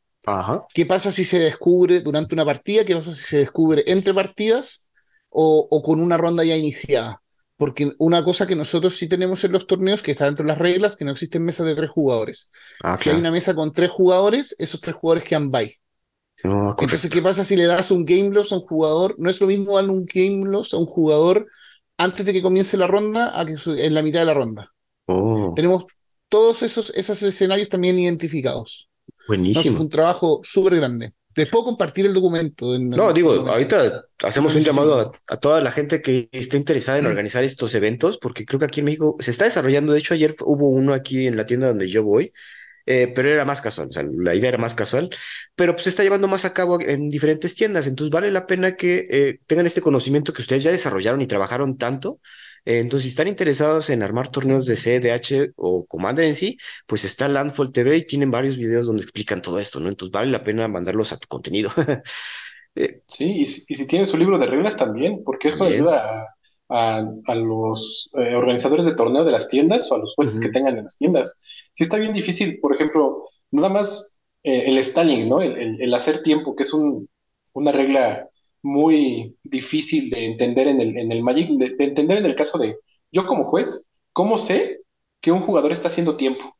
¿Qué 0.74 0.86
pasa 0.86 1.12
si 1.12 1.26
se 1.26 1.40
descubre 1.40 2.02
durante 2.02 2.36
una 2.36 2.46
partida? 2.46 2.86
¿Qué 2.86 2.96
pasa 2.96 3.14
si 3.14 3.22
se 3.24 3.38
descubre 3.40 3.84
entre 3.88 4.14
partidas 4.14 4.88
o 5.30 5.82
con 5.84 6.02
una 6.02 6.18
ronda 6.18 6.44
ya 6.46 6.58
iniciada? 6.58 7.22
Porque 7.58 7.94
una 8.00 8.24
cosa 8.24 8.46
que 8.46 8.56
nosotros 8.56 8.98
sí 8.98 9.08
tenemos 9.08 9.44
en 9.44 9.54
los 9.54 9.66
torneos, 9.66 10.02
que 10.02 10.12
está 10.12 10.26
dentro 10.26 10.44
de 10.44 10.50
las 10.50 10.58
reglas, 10.58 10.98
que 10.98 11.06
no 11.06 11.12
existen 11.12 11.44
mesas 11.44 11.66
de 11.66 11.76
tres 11.76 11.90
jugadores. 11.90 12.52
Ah, 12.84 12.98
si 12.98 13.10
hay 13.10 13.18
una 13.18 13.32
mesa 13.32 13.56
con 13.56 13.72
tres 13.72 13.92
jugadores, 13.92 14.56
esos 14.60 14.82
tres 14.82 14.96
jugadores 14.96 15.24
quedan 15.24 15.52
bye. 15.52 15.80
Entonces, 16.44 17.10
¿qué 17.10 17.22
pasa 17.22 17.44
si 17.44 17.56
le 17.56 17.66
das 17.66 17.92
un 17.92 18.06
game 18.06 18.30
loss 18.30 18.52
a 18.52 18.58
un 18.58 18.62
jugador? 18.62 19.16
No 19.18 19.30
es 19.30 19.40
lo 19.40 19.48
mismo 19.48 19.76
darle 19.76 19.92
un 19.92 20.06
game 20.06 20.46
loss 20.50 20.74
a 20.74 20.78
un 20.78 20.86
jugador 20.86 21.48
antes 21.98 22.26
de 22.26 22.34
que 22.34 22.42
comience 22.42 22.78
la 22.78 22.88
ronda 22.88 23.40
a 23.40 23.46
que 23.46 23.56
en 23.66 23.94
la 23.94 24.02
mitad 24.02 24.20
de 24.20 24.26
la 24.26 24.34
ronda. 24.34 24.72
Oh. 25.06 25.54
Tenemos 25.56 25.86
todos 26.30 26.64
esos, 26.64 26.92
esos 26.96 27.22
escenarios 27.24 27.70
también 27.70 27.98
identificados. 27.98 28.90
Buenísimo. 29.28 29.76
es 29.76 29.82
un 29.82 29.90
trabajo 29.90 30.42
súper 30.44 30.76
grande. 30.76 31.14
Te 31.36 31.46
puedo 31.48 31.66
compartir 31.66 32.06
el 32.06 32.14
documento. 32.14 32.80
no, 32.80 33.12
digo, 33.12 33.34
ahorita 33.34 34.06
hacemos 34.24 34.56
un 34.56 34.62
llamado 34.62 35.12
a, 35.28 35.38
toda 35.38 35.60
la 35.60 35.74
gente 35.74 36.02
que 36.02 36.30
esté 36.32 36.56
interesada 36.56 37.00
en 37.00 37.08
organizar 37.08 37.44
estos 37.44 37.76
eventos, 37.76 38.18
porque 38.18 38.46
creo 38.46 38.58
que 38.58 38.66
aquí 38.66 38.80
en 38.80 38.86
México 38.86 39.18
se 39.20 39.32
está 39.32 39.44
desarrollando. 39.44 39.92
De 39.92 40.00
hecho, 40.00 40.14
ayer 40.14 40.34
hubo 40.46 40.70
uno 40.70 40.94
aquí 40.94 41.28
en 41.28 41.36
la 41.36 41.46
tienda 41.46 41.68
donde 41.68 41.90
yo 41.90 42.04
voy, 42.04 42.32
eh, 42.86 43.12
pero 43.14 43.28
era 43.28 43.44
más 43.44 43.60
casual, 43.60 43.90
o 43.90 43.92
sea, 43.92 44.06
la 44.18 44.34
idea 44.34 44.48
era 44.48 44.58
más 44.58 44.76
casual, 44.76 45.10
pero 45.56 45.74
pues 45.74 45.84
se 45.84 45.90
está 45.90 46.04
llevando 46.04 46.30
más 46.30 46.46
a 46.46 46.54
cabo 46.54 46.80
en 46.80 47.10
diferentes 47.10 47.54
tiendas. 47.54 47.86
Entonces, 47.86 48.12
vale 48.12 48.32
la 48.32 48.48
pena 48.48 48.78
que 48.78 49.06
eh, 49.10 49.40
tengan 49.46 49.66
este 49.66 49.82
conocimiento 49.82 50.32
que 50.32 50.42
ustedes 50.42 50.64
ya 50.64 50.72
desarrollaron 50.72 51.20
y 51.20 51.28
trabajaron 51.28 51.78
tanto 51.78 52.22
entonces, 52.66 53.04
si 53.04 53.10
están 53.10 53.28
interesados 53.28 53.92
en 53.92 54.02
armar 54.02 54.30
torneos 54.30 54.66
de 54.66 54.76
CDH 54.76 55.54
o 55.56 55.86
Commander 55.86 56.26
en 56.26 56.36
sí, 56.36 56.58
pues 56.88 57.06
está 57.06 57.28
Landfall 57.28 57.72
TV 57.72 57.98
y 57.98 58.08
tienen 58.08 58.32
varios 58.32 58.58
videos 58.58 58.88
donde 58.88 59.04
explican 59.04 59.42
todo 59.42 59.60
esto, 59.60 59.80
¿no? 59.80 59.90
Entonces 59.90 60.12
vale 60.12 60.32
la 60.32 60.44
pena 60.44 60.68
mandarlos 60.68 61.14
a 61.14 61.18
tu 61.18 61.28
contenido. 61.28 61.72
Eh, 62.78 63.04
sí, 63.08 63.32
y 63.40 63.46
si, 63.46 63.88
tienen 63.88 64.06
su 64.06 64.18
libro 64.18 64.38
de 64.38 64.48
reglas 64.48 64.76
también, 64.76 65.24
porque 65.24 65.48
esto 65.48 65.64
ayuda 65.64 66.36
a, 66.68 67.06
los 67.34 68.10
eh, 68.18 68.36
organizadores 68.36 68.86
de 68.86 68.96
torneo 68.96 69.24
de 69.24 69.32
las 69.32 69.48
tiendas 69.48 69.90
o 69.90 69.96
a 69.96 70.00
los 70.00 70.14
jueces 70.14 70.42
que 70.42 70.50
tengan 70.50 70.78
en 70.78 70.84
las 70.84 70.98
tiendas. 70.98 71.36
Si 71.72 71.84
está 71.86 71.96
bien 71.96 72.12
difícil, 72.12 72.60
por 72.60 72.76
ejemplo, 72.76 73.24
nada 73.52 73.70
más 73.70 74.18
el 74.44 74.84
stalling, 74.84 75.30
¿no? 75.30 75.42
El, 75.42 75.94
hacer 75.94 76.22
tiempo, 76.22 76.54
que 76.54 76.64
es 76.64 76.74
un, 76.74 77.08
una 77.54 77.72
regla 77.72 78.30
muy 78.66 79.38
difícil 79.44 80.10
de 80.10 80.26
entender 80.26 80.68
en 80.68 80.82
el, 80.82 80.98
en 80.98 81.12
el 81.12 81.24
Magic, 81.24 81.50
de, 81.52 81.76
entender 81.84 82.18
en 82.18 82.26
el 82.26 82.36
caso 82.36 82.58
de 82.58 82.78
yo 83.12 83.26
como 83.26 83.46
juez, 83.46 83.86
¿cómo 84.12 84.38
sé 84.38 84.82
que 85.22 85.32
un 85.32 85.42
jugador 85.42 85.72
está 85.72 85.88
haciendo 85.88 86.18
tiempo? 86.18 86.58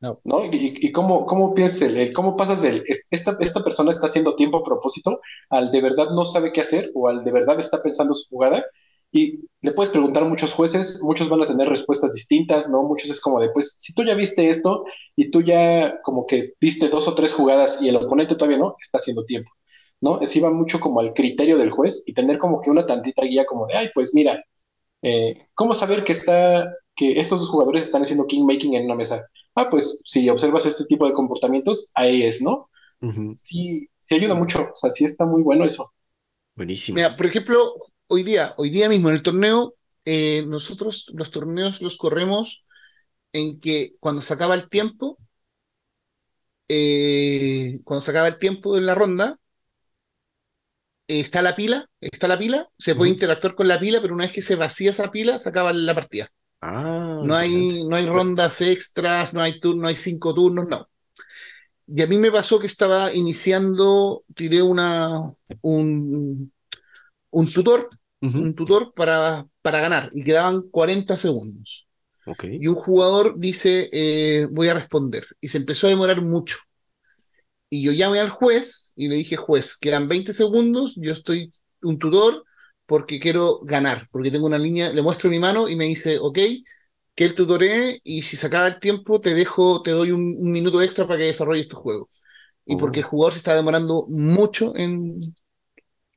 No. 0.00 0.20
Y, 0.52 0.92
cómo, 0.92 1.26
cómo 1.26 1.54
piensas, 1.54 1.82
el, 1.82 2.12
cómo 2.12 2.36
pasas 2.36 2.62
del 2.62 2.84
esta, 3.10 3.36
esta 3.40 3.64
persona 3.64 3.90
está 3.90 4.06
haciendo 4.06 4.36
tiempo 4.36 4.58
a 4.58 4.62
propósito 4.62 5.20
al 5.50 5.70
de 5.70 5.80
verdad 5.80 6.10
no 6.10 6.24
sabe 6.24 6.52
qué 6.52 6.60
hacer 6.60 6.90
o 6.94 7.08
al 7.08 7.24
de 7.24 7.32
verdad 7.32 7.58
está 7.58 7.82
pensando 7.82 8.14
su 8.14 8.28
jugada. 8.28 8.64
Y 9.12 9.40
le 9.62 9.72
puedes 9.72 9.90
preguntar 9.90 10.24
a 10.24 10.28
muchos 10.28 10.52
jueces, 10.52 11.00
muchos 11.02 11.28
van 11.28 11.42
a 11.42 11.46
tener 11.46 11.68
respuestas 11.68 12.12
distintas, 12.12 12.68
¿no? 12.68 12.82
Muchos 12.82 13.08
es 13.10 13.20
como 13.20 13.40
de, 13.40 13.50
pues, 13.50 13.76
si 13.78 13.94
tú 13.94 14.02
ya 14.04 14.14
viste 14.14 14.50
esto 14.50 14.84
y 15.14 15.30
tú 15.30 15.42
ya 15.42 16.00
como 16.02 16.26
que 16.26 16.54
viste 16.60 16.88
dos 16.88 17.08
o 17.08 17.14
tres 17.14 17.32
jugadas 17.32 17.80
y 17.80 17.88
el 17.88 17.96
oponente 17.96 18.34
todavía 18.34 18.58
no, 18.58 18.74
está 18.80 18.98
haciendo 18.98 19.24
tiempo. 19.24 19.50
¿No? 20.00 20.20
Es 20.20 20.34
iba 20.36 20.50
mucho 20.50 20.80
como 20.80 21.00
al 21.00 21.14
criterio 21.14 21.58
del 21.58 21.70
juez 21.70 22.02
y 22.06 22.14
tener 22.14 22.38
como 22.38 22.60
que 22.60 22.70
una 22.70 22.86
tantita 22.86 23.22
guía 23.22 23.46
como 23.46 23.66
de, 23.66 23.74
ay, 23.76 23.88
pues 23.94 24.14
mira, 24.14 24.44
eh, 25.02 25.48
¿cómo 25.54 25.74
saber 25.74 26.04
que 26.04 26.12
está, 26.12 26.72
que 26.94 27.20
estos 27.20 27.40
dos 27.40 27.48
jugadores 27.48 27.82
están 27.82 28.02
haciendo 28.02 28.26
kingmaking 28.26 28.74
en 28.74 28.84
una 28.86 28.94
mesa? 28.94 29.26
Ah, 29.54 29.68
pues 29.70 30.00
si 30.04 30.28
observas 30.28 30.66
este 30.66 30.84
tipo 30.84 31.06
de 31.06 31.14
comportamientos, 31.14 31.90
ahí 31.94 32.22
es, 32.22 32.42
¿no? 32.42 32.68
Sí, 33.36 33.88
sí 34.00 34.14
ayuda 34.14 34.34
mucho, 34.34 34.70
o 34.72 34.76
sea, 34.76 34.90
sí 34.90 35.04
está 35.04 35.26
muy 35.26 35.42
bueno 35.42 35.64
eso. 35.64 35.92
Buenísimo. 36.54 36.96
Mira, 36.96 37.16
por 37.16 37.26
ejemplo, 37.26 37.74
hoy 38.06 38.22
día, 38.22 38.54
hoy 38.56 38.70
día 38.70 38.88
mismo 38.88 39.08
en 39.08 39.16
el 39.16 39.22
torneo, 39.22 39.74
eh, 40.04 40.44
nosotros 40.46 41.12
los 41.14 41.30
torneos 41.30 41.82
los 41.82 41.98
corremos 41.98 42.64
en 43.32 43.60
que 43.60 43.94
cuando 44.00 44.22
se 44.22 44.32
acaba 44.32 44.54
el 44.54 44.68
tiempo, 44.68 45.18
eh, 46.68 47.80
cuando 47.84 48.00
se 48.00 48.10
acaba 48.10 48.28
el 48.28 48.38
tiempo 48.38 48.74
de 48.74 48.80
la 48.80 48.94
ronda, 48.94 49.38
está 51.08 51.42
la 51.42 51.56
pila, 51.56 51.88
está 52.00 52.28
la 52.28 52.38
pila, 52.38 52.68
se 52.78 52.94
puede 52.94 53.10
interactuar 53.12 53.54
con 53.54 53.68
la 53.68 53.78
pila, 53.80 54.00
pero 54.00 54.14
una 54.14 54.24
vez 54.24 54.32
que 54.32 54.42
se 54.42 54.56
vacía 54.56 54.90
esa 54.90 55.10
pila, 55.10 55.38
se 55.38 55.48
acaba 55.48 55.72
la 55.72 55.94
partida. 55.94 56.30
Ah, 56.60 57.22
no 57.22 57.34
hay, 57.36 57.84
no 57.84 57.96
hay 57.96 58.06
rondas 58.06 58.60
extras, 58.62 59.32
no 59.34 59.42
hay 59.42 59.60
no 59.62 59.88
hay 59.88 59.96
cinco 59.96 60.34
turnos, 60.34 60.68
no. 60.68 60.88
Y 61.86 62.02
a 62.02 62.06
mí 62.06 62.18
me 62.18 62.32
pasó 62.32 62.58
que 62.58 62.66
estaba 62.66 63.12
iniciando, 63.14 64.24
tiré 64.34 64.60
una 64.62 65.20
un, 65.62 66.52
un 67.30 67.52
tutor, 67.52 67.90
un 68.38 68.54
tutor 68.54 68.94
para, 68.94 69.46
para 69.62 69.80
ganar, 69.80 70.10
y 70.14 70.24
quedaban 70.24 70.62
40 70.70 71.16
segundos. 71.16 71.88
Y 72.58 72.68
un 72.68 72.76
jugador 72.76 73.38
dice, 73.38 73.90
eh, 73.92 74.46
voy 74.50 74.68
a 74.68 74.74
responder. 74.74 75.26
Y 75.40 75.48
se 75.48 75.58
empezó 75.58 75.86
a 75.88 75.90
demorar 75.90 76.22
mucho. 76.22 76.58
Y 77.76 77.82
yo 77.82 77.92
llamé 77.92 78.20
al 78.20 78.30
juez 78.30 78.94
y 78.96 79.08
le 79.08 79.16
dije, 79.16 79.36
juez, 79.36 79.76
quedan 79.76 80.08
20 80.08 80.32
segundos, 80.32 80.94
yo 80.96 81.12
estoy 81.12 81.52
un 81.82 81.98
tutor 81.98 82.42
porque 82.86 83.20
quiero 83.20 83.60
ganar, 83.60 84.08
porque 84.10 84.30
tengo 84.30 84.46
una 84.46 84.56
línea, 84.56 84.90
le 84.94 85.02
muestro 85.02 85.28
mi 85.28 85.38
mano 85.38 85.68
y 85.68 85.76
me 85.76 85.84
dice, 85.84 86.18
ok, 86.18 86.38
que 87.14 87.24
él 87.24 87.34
tutoree 87.34 88.00
y 88.02 88.22
si 88.22 88.38
se 88.38 88.46
acaba 88.46 88.66
el 88.68 88.80
tiempo 88.80 89.20
te 89.20 89.34
dejo, 89.34 89.82
te 89.82 89.90
doy 89.90 90.10
un, 90.10 90.40
minuto 90.40 90.80
extra 90.80 91.06
para 91.06 91.18
que 91.18 91.24
desarrolles 91.24 91.68
tu 91.68 91.76
juego. 91.76 92.08
Y 92.64 92.76
porque 92.76 93.00
el 93.00 93.04
oh. 93.04 93.08
jugador 93.08 93.32
se 93.34 93.40
está 93.40 93.54
demorando 93.54 94.06
mucho 94.08 94.74
en, 94.74 95.36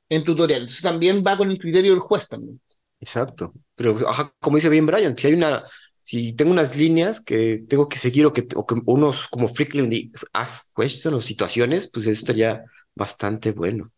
en 0.08 0.24
tutorial. 0.24 0.62
Entonces 0.62 0.82
también 0.82 1.22
va 1.28 1.36
con 1.36 1.52
el 1.52 1.60
criterio 1.60 1.92
del 1.92 2.00
juez 2.00 2.26
también. 2.26 2.62
Exacto. 3.02 3.54
Pero, 3.76 3.98
como 4.40 4.56
dice 4.56 4.70
bien 4.70 4.86
Brian, 4.86 5.18
si 5.18 5.28
hay 5.28 5.34
una 5.34 5.64
si 6.10 6.34
tengo 6.34 6.52
unas 6.52 6.76
líneas 6.76 7.22
que 7.22 7.64
tengo 7.70 7.88
que 7.88 8.00
seguir 8.00 8.26
o 8.26 8.34
que, 8.34 8.48
o 8.56 8.66
que 8.66 8.82
unos 8.88 9.28
como 9.28 9.48
frequently 9.48 10.12
asked 10.34 10.72
questions 10.76 11.16
o 11.16 11.22
situaciones, 11.22 11.88
pues 11.88 12.08
eso 12.08 12.22
estaría 12.22 12.64
bastante 12.96 13.52
bueno. 13.52 13.92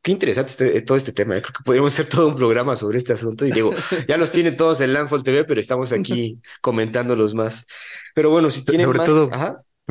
Qué 0.00 0.10
interesante 0.10 0.52
este, 0.52 0.80
todo 0.80 0.96
este 0.96 1.12
tema. 1.12 1.34
Yo 1.34 1.42
creo 1.42 1.52
que 1.52 1.62
podríamos 1.62 1.92
hacer 1.92 2.06
todo 2.06 2.28
un 2.28 2.36
programa 2.36 2.76
sobre 2.76 2.96
este 2.96 3.12
asunto. 3.12 3.44
Y 3.44 3.52
digo, 3.52 3.72
ya 4.08 4.16
los 4.16 4.30
tienen 4.30 4.56
todos 4.56 4.80
en 4.80 4.94
Landfall 4.94 5.22
TV, 5.22 5.44
pero 5.44 5.60
estamos 5.60 5.92
aquí 5.92 6.40
comentándolos 6.62 7.34
más. 7.34 7.66
Pero 8.14 8.30
bueno, 8.30 8.48
si 8.48 8.64
tienen 8.64 8.86
sobre 8.86 9.00
todo, 9.00 9.30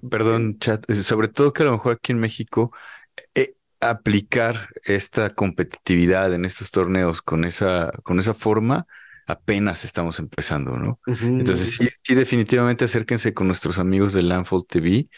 perdón, 0.10 0.58
chat, 0.58 0.92
sobre 0.92 1.28
todo 1.28 1.54
que 1.54 1.62
a 1.62 1.68
lo 1.68 1.74
mejor 1.74 1.98
aquí 1.98 2.14
en 2.14 2.20
México 2.20 2.72
eh, 3.36 3.54
aplicar 3.80 4.70
esta 4.86 5.30
competitividad 5.30 6.34
en 6.34 6.46
estos 6.46 6.72
torneos 6.72 7.22
con 7.22 7.46
esa, 7.46 7.92
con 8.02 8.18
esa 8.18 8.34
forma 8.34 8.88
apenas 9.30 9.86
estamos 9.86 10.18
empezando, 10.20 10.78
¿no? 10.78 11.00
Entonces, 11.38 11.76
sí, 11.78 11.88
sí, 12.04 12.16
definitivamente 12.16 12.86
acérquense 12.86 13.34
con 13.34 13.48
nuestros 13.48 13.78
amigos 13.78 14.12
de 14.14 14.24
Landfall 14.24 14.66
TV 14.68 15.10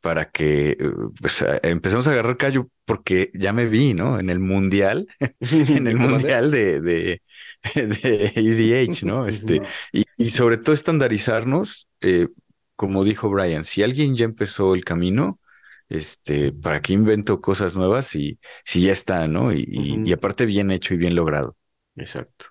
para 0.00 0.30
que 0.30 0.78
pues, 1.20 1.44
empecemos 1.62 2.06
a 2.06 2.12
agarrar 2.12 2.38
callo 2.38 2.70
porque 2.86 3.30
ya 3.34 3.52
me 3.52 3.66
vi, 3.66 3.92
¿no? 3.92 4.18
En 4.18 4.30
el 4.30 4.40
mundial, 4.40 5.06
en 5.40 5.86
el 5.86 5.96
mundial 5.98 6.50
de, 6.50 6.80
de, 6.80 7.22
de 7.74 8.32
EDH, 8.34 9.04
¿no? 9.04 9.26
Este, 9.28 9.60
y, 9.92 10.04
y, 10.16 10.30
sobre 10.30 10.56
todo 10.56 10.74
estandarizarnos, 10.74 11.86
eh, 12.00 12.28
como 12.76 13.04
dijo 13.04 13.28
Brian, 13.28 13.66
si 13.66 13.82
alguien 13.82 14.16
ya 14.16 14.24
empezó 14.24 14.74
el 14.74 14.84
camino, 14.84 15.38
este, 15.90 16.52
¿para 16.52 16.80
qué 16.80 16.94
invento 16.94 17.42
cosas 17.42 17.76
nuevas 17.76 18.06
si, 18.06 18.38
si 18.64 18.82
ya 18.82 18.92
está, 18.92 19.28
¿no? 19.28 19.52
Y, 19.52 20.00
y 20.02 20.12
aparte 20.12 20.46
bien 20.46 20.70
hecho 20.70 20.94
y 20.94 20.96
bien 20.96 21.14
logrado. 21.14 21.56
Exacto. 21.96 22.49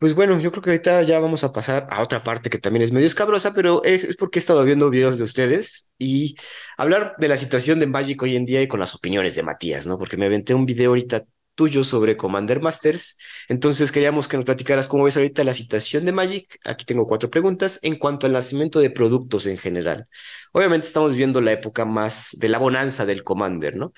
Pues 0.00 0.14
bueno, 0.14 0.40
yo 0.40 0.50
creo 0.50 0.62
que 0.62 0.70
ahorita 0.70 1.02
ya 1.02 1.18
vamos 1.20 1.44
a 1.44 1.52
pasar 1.52 1.86
a 1.90 2.02
otra 2.02 2.22
parte 2.22 2.48
que 2.48 2.56
también 2.58 2.82
es 2.82 2.90
medio 2.90 3.06
escabrosa, 3.06 3.52
pero 3.52 3.84
es, 3.84 4.16
porque 4.16 4.38
he 4.38 4.40
estado 4.40 4.64
viendo 4.64 4.88
videos 4.88 5.18
de 5.18 5.24
ustedes 5.24 5.92
y 5.98 6.36
hablar 6.78 7.16
de 7.18 7.28
la 7.28 7.36
situación 7.36 7.78
de 7.80 7.86
Magic 7.86 8.22
hoy 8.22 8.34
en 8.34 8.46
día 8.46 8.62
y 8.62 8.68
con 8.68 8.80
las 8.80 8.94
opiniones 8.94 9.34
de 9.34 9.42
Matías, 9.42 9.86
¿no? 9.86 9.98
Porque 9.98 10.16
me 10.16 10.24
aventé 10.24 10.54
un 10.54 10.64
video 10.64 10.88
ahorita 10.92 11.26
tuyo 11.60 11.84
sobre 11.84 12.16
Commander 12.16 12.62
Masters. 12.62 13.18
Entonces 13.46 13.92
queríamos 13.92 14.26
que 14.28 14.38
nos 14.38 14.46
platicaras 14.46 14.86
cómo 14.86 15.04
ves 15.04 15.18
ahorita 15.18 15.44
la 15.44 15.52
situación 15.52 16.06
de 16.06 16.12
Magic. 16.12 16.58
Aquí 16.64 16.86
tengo 16.86 17.06
cuatro 17.06 17.28
preguntas 17.28 17.78
en 17.82 17.98
cuanto 17.98 18.26
al 18.26 18.32
nacimiento 18.32 18.78
de 18.80 18.88
productos 18.88 19.44
en 19.44 19.58
general. 19.58 20.08
Obviamente 20.52 20.86
estamos 20.86 21.14
viendo 21.14 21.42
la 21.42 21.52
época 21.52 21.84
más 21.84 22.30
de 22.32 22.48
la 22.48 22.58
bonanza 22.58 23.04
del 23.04 23.24
Commander, 23.24 23.76
¿no? 23.76 23.92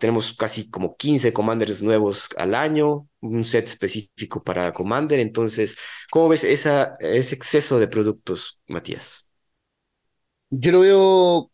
tenemos 0.00 0.32
casi 0.32 0.68
como 0.68 0.96
15 0.96 1.32
Commanders 1.32 1.80
nuevos 1.80 2.28
al 2.36 2.56
año, 2.56 3.06
un 3.20 3.44
set 3.44 3.68
específico 3.68 4.42
para 4.42 4.72
Commander. 4.72 5.20
Entonces, 5.20 5.76
¿cómo 6.10 6.28
ves 6.28 6.42
esa, 6.42 6.96
ese 6.98 7.36
exceso 7.36 7.78
de 7.78 7.86
productos, 7.86 8.60
Matías? 8.66 9.30
Yo 10.50 10.72
lo 10.72 10.80
veo 10.80 11.52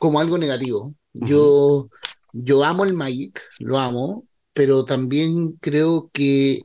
como 0.00 0.18
algo 0.18 0.36
negativo. 0.36 0.94
Yo, 1.12 1.88
yo 2.32 2.64
amo 2.64 2.84
el 2.84 2.94
Magic, 2.94 3.40
lo 3.60 3.78
amo, 3.78 4.27
pero 4.58 4.84
también 4.84 5.52
creo 5.60 6.10
que, 6.12 6.62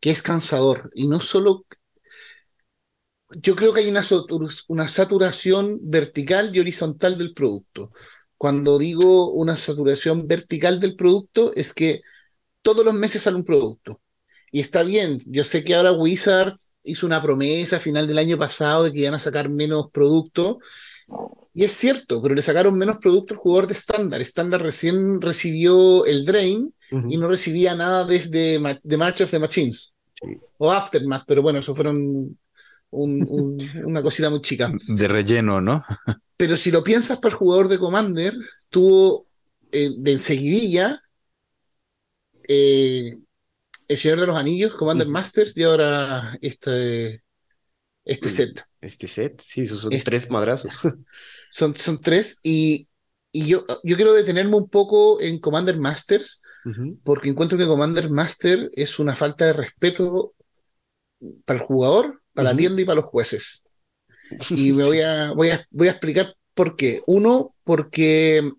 que 0.00 0.10
es 0.10 0.22
cansador. 0.22 0.90
Y 0.94 1.06
no 1.06 1.20
solo... 1.20 1.66
Yo 3.42 3.54
creo 3.56 3.74
que 3.74 3.80
hay 3.80 3.90
una, 3.90 4.02
saturación 4.88 5.78
vertical 5.82 6.56
y 6.56 6.60
horizontal 6.60 7.18
del 7.18 7.34
producto. 7.34 7.92
Cuando 8.38 8.78
digo 8.78 9.32
una 9.32 9.58
saturación 9.58 10.26
vertical 10.26 10.80
del 10.80 10.96
producto, 10.96 11.52
es 11.54 11.74
que 11.74 12.00
todos 12.62 12.84
los 12.86 12.94
meses 12.94 13.22
sale 13.22 13.36
un 13.36 13.44
producto. 13.44 14.00
Y 14.50 14.60
está 14.60 14.82
bien, 14.82 15.20
yo 15.26 15.44
sé 15.44 15.62
que 15.62 15.74
ahora 15.74 15.92
Wizards 15.92 16.72
hizo 16.84 17.04
una 17.04 17.20
promesa 17.20 17.76
a 17.76 17.80
final 17.80 18.06
del 18.06 18.18
año 18.18 18.38
pasado 18.38 18.84
de 18.84 18.92
que 18.92 19.00
iban 19.00 19.14
a 19.14 19.18
sacar 19.18 19.50
menos 19.50 19.90
productos 19.92 20.56
y 21.54 21.64
es 21.64 21.72
cierto, 21.72 22.20
pero 22.20 22.34
le 22.34 22.42
sacaron 22.42 22.76
menos 22.76 22.98
productos 22.98 23.36
al 23.36 23.42
jugador 23.42 23.66
de 23.66 23.72
estándar. 23.74 24.20
Estándar 24.20 24.62
recién 24.62 25.22
recibió 25.22 26.04
el 26.04 26.26
Drain 26.26 26.74
y 26.90 27.16
no 27.16 27.28
recibía 27.28 27.74
nada 27.74 28.04
desde 28.04 28.60
The 28.86 28.96
March 28.96 29.20
of 29.22 29.30
the 29.30 29.38
Machines. 29.38 29.92
O 30.58 30.72
Aftermath, 30.72 31.24
pero 31.26 31.42
bueno, 31.42 31.58
eso 31.58 31.74
fueron 31.74 32.38
una 32.90 34.02
cosita 34.02 34.30
muy 34.30 34.40
chica. 34.40 34.72
De 34.88 35.08
relleno, 35.08 35.60
¿no? 35.60 35.84
pero 36.36 36.56
si 36.56 36.70
lo 36.70 36.82
piensas 36.82 37.18
para 37.18 37.32
el 37.32 37.38
jugador 37.38 37.68
de 37.68 37.78
Commander, 37.78 38.34
tuvo 38.68 39.26
eh, 39.72 39.90
de 39.96 40.12
enseguidilla 40.12 41.02
eh, 42.48 43.18
El 43.88 43.96
Señor 43.96 44.20
de 44.20 44.26
los 44.26 44.36
Anillos, 44.36 44.74
Commander 44.74 45.08
Masters 45.08 45.56
y 45.56 45.62
ahora 45.62 46.38
este, 46.40 47.22
este 48.04 48.28
set. 48.28 48.64
Este 48.80 49.08
set, 49.08 49.42
sí, 49.44 49.62
esos 49.62 49.80
son 49.80 49.90
tres 50.04 50.30
madrazos. 50.30 50.78
Son, 51.50 51.74
son 51.74 52.00
tres 52.00 52.38
y, 52.42 52.88
y 53.32 53.46
yo, 53.46 53.64
yo 53.82 53.96
quiero 53.96 54.12
detenerme 54.12 54.56
un 54.56 54.68
poco 54.68 55.20
en 55.20 55.40
Commander 55.40 55.78
Masters 55.78 56.42
porque 57.04 57.28
encuentro 57.28 57.56
que 57.56 57.66
Commander 57.66 58.10
Master 58.10 58.70
es 58.74 58.98
una 58.98 59.14
falta 59.14 59.46
de 59.46 59.52
respeto 59.52 60.34
para 61.44 61.60
el 61.60 61.64
jugador, 61.64 62.22
para 62.34 62.50
la 62.50 62.56
tienda 62.56 62.82
y 62.82 62.84
para 62.84 63.00
los 63.00 63.10
jueces. 63.10 63.62
Y 64.50 64.72
me 64.72 64.84
voy 64.84 65.00
a, 65.00 65.32
voy 65.32 65.50
a, 65.50 65.66
voy 65.70 65.88
a 65.88 65.92
explicar 65.92 66.34
por 66.54 66.76
qué. 66.76 67.02
Uno, 67.06 67.54
porque 67.64 68.52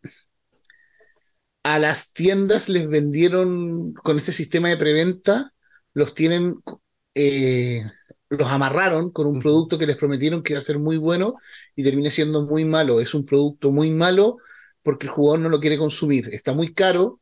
a 1.63 1.79
las 1.79 2.13
tiendas 2.13 2.69
les 2.69 2.87
vendieron 2.87 3.93
con 3.93 4.17
este 4.17 4.31
sistema 4.31 4.69
de 4.69 4.77
preventa, 4.77 5.53
los 5.93 6.13
tienen 6.13 6.55
eh, 7.13 7.83
los 8.29 8.49
amarraron 8.49 9.11
con 9.11 9.27
un 9.27 9.39
producto 9.39 9.77
que 9.77 9.87
les 9.87 9.95
prometieron 9.95 10.43
que 10.43 10.53
iba 10.53 10.59
a 10.59 10.61
ser 10.61 10.79
muy 10.79 10.97
bueno 10.97 11.35
y 11.75 11.83
termina 11.83 12.11
siendo 12.11 12.43
muy 12.45 12.65
malo. 12.65 12.99
Es 12.99 13.13
un 13.13 13.25
producto 13.25 13.71
muy 13.71 13.89
malo 13.91 14.37
porque 14.83 15.07
el 15.07 15.13
jugador 15.13 15.39
no 15.39 15.49
lo 15.49 15.59
quiere 15.59 15.77
consumir. 15.77 16.29
Está 16.33 16.53
muy 16.53 16.73
caro. 16.73 17.19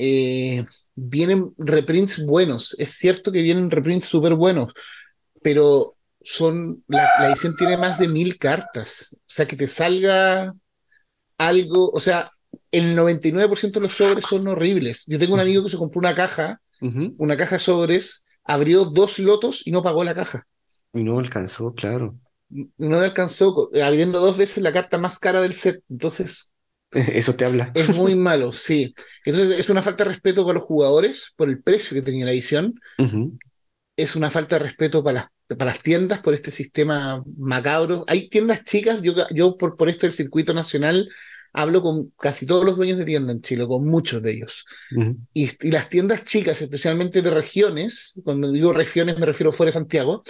Eh, 0.00 0.64
vienen 0.94 1.52
reprints 1.58 2.24
buenos. 2.24 2.76
Es 2.78 2.90
cierto 2.92 3.32
que 3.32 3.42
vienen 3.42 3.70
reprints 3.70 4.06
súper 4.06 4.34
buenos, 4.34 4.72
pero 5.42 5.92
son 6.20 6.84
la, 6.88 7.08
edición 7.28 7.56
tiene 7.56 7.76
más 7.76 7.98
de 7.98 8.08
mil 8.08 8.38
cartas. 8.38 9.14
O 9.14 9.18
sea, 9.26 9.46
que 9.46 9.56
te 9.56 9.66
salga 9.66 10.54
algo, 11.36 11.90
o 11.90 12.00
sea, 12.00 12.30
el 12.70 12.96
99% 12.96 13.72
de 13.72 13.80
los 13.80 13.94
sobres 13.94 14.24
son 14.28 14.46
horribles. 14.46 15.04
Yo 15.06 15.18
tengo 15.18 15.34
un 15.34 15.40
amigo 15.40 15.62
que 15.62 15.70
se 15.70 15.78
compró 15.78 15.98
una 15.98 16.14
caja, 16.14 16.60
una 16.80 17.36
caja 17.36 17.56
de 17.56 17.60
sobres, 17.60 18.24
abrió 18.44 18.84
dos 18.84 19.18
lotos 19.18 19.66
y 19.66 19.72
no 19.72 19.82
pagó 19.82 20.04
la 20.04 20.14
caja. 20.14 20.46
Y 20.92 21.02
no 21.02 21.18
alcanzó, 21.18 21.74
claro. 21.74 22.16
No 22.48 23.00
alcanzó, 23.00 23.70
abriendo 23.82 24.20
dos 24.20 24.36
veces 24.36 24.62
la 24.62 24.72
carta 24.72 24.96
más 24.96 25.18
cara 25.18 25.40
del 25.40 25.54
set. 25.54 25.82
Entonces. 25.88 26.52
Eso 26.92 27.34
te 27.34 27.44
habla. 27.44 27.70
Es 27.74 27.94
muy 27.94 28.14
malo, 28.14 28.52
sí. 28.52 28.94
Entonces 29.24 29.58
es 29.58 29.70
una 29.70 29.82
falta 29.82 30.04
de 30.04 30.10
respeto 30.10 30.44
para 30.44 30.58
los 30.58 30.66
jugadores 30.66 31.32
por 31.36 31.48
el 31.48 31.62
precio 31.62 31.94
que 31.94 32.02
tenía 32.02 32.24
la 32.24 32.32
edición. 32.32 32.74
Es 33.96 34.16
una 34.16 34.30
falta 34.30 34.56
de 34.56 34.64
respeto 34.64 35.02
para 35.02 35.30
las, 35.48 35.56
para 35.58 35.72
las 35.72 35.82
tiendas 35.82 36.20
por 36.20 36.34
este 36.34 36.50
sistema 36.50 37.22
macabro. 37.36 38.04
Hay 38.06 38.28
tiendas 38.28 38.64
chicas, 38.64 39.00
yo, 39.02 39.14
yo 39.30 39.56
por, 39.56 39.76
por 39.76 39.88
esto 39.88 40.06
del 40.06 40.12
circuito 40.12 40.54
nacional 40.54 41.08
hablo 41.52 41.82
con 41.82 42.12
casi 42.18 42.46
todos 42.46 42.64
los 42.64 42.76
dueños 42.76 42.98
de 42.98 43.04
tienda 43.04 43.32
en 43.32 43.40
Chile, 43.40 43.66
con 43.66 43.86
muchos 43.86 44.22
de 44.22 44.32
ellos. 44.32 44.64
y, 45.34 45.70
las 45.70 45.88
tiendas 45.88 46.24
chicas, 46.24 46.60
especialmente 46.60 47.22
de 47.22 47.30
regiones, 47.30 48.14
cuando 48.24 48.50
digo 48.50 48.72
regiones 48.72 49.18
me 49.18 49.26
refiero 49.26 49.52
fuera 49.52 49.68
de 49.68 49.72
Santiago, 49.72 50.22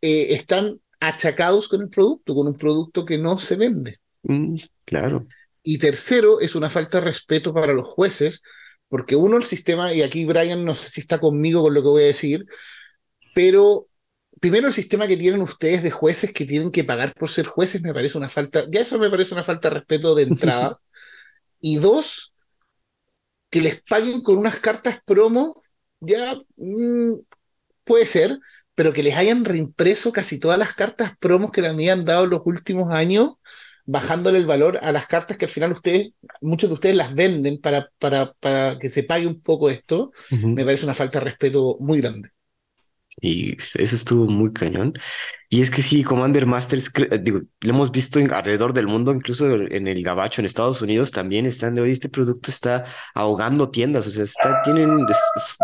eh, 0.00 0.34
están 0.34 0.78
achacados 1.00 1.68
con 1.68 1.82
el 1.82 1.88
producto, 1.88 2.34
con 2.34 2.46
un 2.46 2.54
producto 2.54 3.04
que 3.04 3.18
no 3.18 3.38
se 3.38 3.56
vende. 3.56 3.98
Mm, 4.22 4.56
claro. 4.84 5.26
Y 5.64 5.78
tercero, 5.78 6.40
es 6.40 6.54
una 6.54 6.70
falta 6.70 6.98
de 6.98 7.06
respeto 7.06 7.52
para 7.52 7.72
los 7.72 7.88
jueces, 7.88 8.42
porque 8.88 9.16
uno, 9.16 9.38
el 9.38 9.44
sistema, 9.44 9.92
y 9.92 10.02
aquí 10.02 10.24
Brian 10.24 10.64
no 10.64 10.74
sé 10.74 10.90
si 10.90 11.00
está 11.00 11.18
conmigo 11.18 11.62
con 11.62 11.74
lo 11.74 11.82
que 11.82 11.88
voy 11.88 12.02
a 12.04 12.06
decir, 12.06 12.44
pero 13.34 13.88
primero 14.40 14.66
el 14.66 14.74
sistema 14.74 15.06
que 15.08 15.16
tienen 15.16 15.40
ustedes 15.40 15.82
de 15.82 15.90
jueces 15.90 16.32
que 16.32 16.44
tienen 16.44 16.70
que 16.70 16.84
pagar 16.84 17.14
por 17.14 17.30
ser 17.30 17.46
jueces 17.46 17.82
me 17.82 17.94
parece 17.94 18.18
una 18.18 18.28
falta, 18.28 18.66
ya 18.70 18.82
eso 18.82 18.98
me 18.98 19.10
parece 19.10 19.32
una 19.32 19.42
falta 19.42 19.70
de 19.70 19.76
respeto 19.76 20.14
de 20.14 20.24
entrada. 20.24 20.78
y 21.60 21.78
dos, 21.78 22.34
que 23.50 23.62
les 23.62 23.80
paguen 23.82 24.20
con 24.20 24.36
unas 24.36 24.60
cartas 24.60 24.98
promo, 25.06 25.62
ya 26.00 26.34
mm, 26.56 27.14
puede 27.84 28.06
ser, 28.06 28.38
pero 28.74 28.92
que 28.92 29.02
les 29.02 29.16
hayan 29.16 29.44
reimpreso 29.44 30.12
casi 30.12 30.38
todas 30.38 30.58
las 30.58 30.74
cartas 30.74 31.16
promos 31.18 31.52
que 31.52 31.62
le 31.62 31.68
habían 31.68 32.04
dado 32.04 32.26
los 32.26 32.42
últimos 32.44 32.92
años, 32.92 33.36
bajándole 33.86 34.38
el 34.38 34.46
valor 34.46 34.78
a 34.82 34.92
las 34.92 35.06
cartas 35.06 35.36
que 35.36 35.44
al 35.44 35.50
final 35.50 35.72
ustedes, 35.72 36.12
muchos 36.40 36.70
de 36.70 36.74
ustedes 36.74 36.96
las 36.96 37.14
venden 37.14 37.58
para, 37.60 37.90
para, 37.98 38.32
para 38.34 38.78
que 38.78 38.88
se 38.88 39.02
pague 39.02 39.26
un 39.26 39.40
poco 39.40 39.70
esto, 39.70 40.12
me 40.30 40.64
parece 40.64 40.84
una 40.84 40.94
falta 40.94 41.18
de 41.18 41.26
respeto 41.26 41.76
muy 41.80 42.00
grande. 42.00 42.30
Y 43.20 43.56
eso 43.56 43.96
estuvo 43.96 44.26
muy 44.26 44.52
cañón. 44.52 44.94
Y 45.48 45.60
es 45.60 45.70
que 45.70 45.82
sí, 45.82 46.02
Commander 46.02 46.46
Masters, 46.46 46.90
eh, 46.96 47.18
digo, 47.22 47.42
lo 47.60 47.70
hemos 47.70 47.92
visto 47.92 48.18
alrededor 48.18 48.72
del 48.72 48.88
mundo, 48.88 49.12
incluso 49.12 49.54
en 49.54 49.86
el 49.86 50.02
Gabacho, 50.02 50.40
en 50.40 50.46
Estados 50.46 50.82
Unidos, 50.82 51.12
también 51.12 51.46
están 51.46 51.74
de 51.74 51.82
hoy. 51.82 51.92
Este 51.92 52.08
producto 52.08 52.50
está 52.50 52.86
ahogando 53.14 53.70
tiendas, 53.70 54.06
o 54.06 54.10
sea, 54.10 54.24
está, 54.24 54.62
tienen 54.62 55.06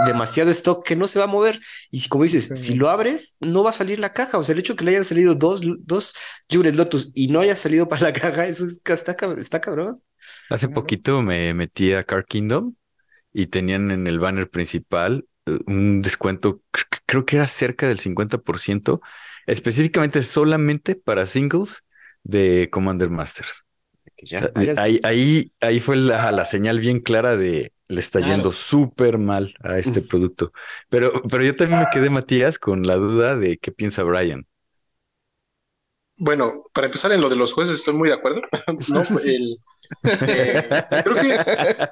demasiado 0.06 0.50
stock 0.52 0.86
que 0.86 0.94
no 0.94 1.08
se 1.08 1.18
va 1.18 1.24
a 1.24 1.28
mover. 1.28 1.60
Y 1.90 1.98
si, 1.98 2.08
como 2.08 2.24
dices, 2.24 2.50
si 2.54 2.74
lo 2.74 2.88
abres, 2.88 3.36
no 3.40 3.64
va 3.64 3.70
a 3.70 3.72
salir 3.72 3.98
la 3.98 4.12
caja. 4.12 4.38
O 4.38 4.44
sea, 4.44 4.52
el 4.52 4.60
hecho 4.60 4.76
que 4.76 4.84
le 4.84 4.92
hayan 4.92 5.04
salido 5.04 5.34
dos, 5.34 5.60
dos 5.80 6.14
Juret 6.50 6.76
Lotus 6.76 7.10
y 7.14 7.28
no 7.28 7.40
haya 7.40 7.56
salido 7.56 7.88
para 7.88 8.02
la 8.02 8.12
caja, 8.12 8.46
eso 8.46 8.66
está, 8.66 8.94
está 8.94 9.60
cabrón. 9.60 10.00
Hace 10.50 10.68
poquito 10.68 11.22
me 11.22 11.52
metí 11.54 11.92
a 11.94 12.04
Car 12.04 12.24
Kingdom 12.24 12.74
y 13.32 13.46
tenían 13.46 13.90
en 13.90 14.06
el 14.06 14.18
banner 14.18 14.48
principal 14.50 15.24
un 15.66 16.02
descuento, 16.02 16.62
creo 17.06 17.24
que 17.24 17.36
era 17.36 17.46
cerca 17.46 17.88
del 17.88 17.98
50%, 17.98 19.00
específicamente 19.46 20.22
solamente 20.22 20.94
para 20.94 21.26
singles 21.26 21.82
de 22.22 22.68
Commander 22.70 23.10
Masters. 23.10 23.64
ahí, 24.76 25.00
ahí, 25.02 25.52
ahí, 25.60 25.80
fue 25.80 25.96
la, 25.96 26.30
la, 26.30 26.44
señal 26.44 26.78
bien 26.78 27.00
clara 27.00 27.36
de 27.36 27.72
le 27.90 28.00
está 28.00 28.20
yendo 28.20 28.52
súper 28.52 29.18
mal 29.18 29.54
a 29.60 29.78
este 29.78 30.00
producto. 30.00 30.52
Pero, 30.88 31.22
pero 31.28 31.42
yo 31.42 31.56
también 31.56 31.80
me 31.80 31.86
quedé, 31.92 32.08
Matías, 32.08 32.58
con 32.58 32.86
la 32.86 32.94
duda 32.94 33.36
de 33.36 33.58
qué 33.58 33.72
piensa 33.72 34.04
Brian. 34.04 34.46
Bueno, 36.16 36.66
para 36.72 36.86
empezar 36.86 37.10
en 37.12 37.20
lo 37.20 37.28
de 37.28 37.36
los 37.36 37.52
jueces 37.52 37.76
estoy 37.76 37.94
muy 37.94 38.08
de 38.08 38.14
acuerdo. 38.14 38.42
no, 38.88 39.02
el, 39.24 39.56
eh, 40.02 40.84
creo 41.04 41.14
que, 41.14 41.90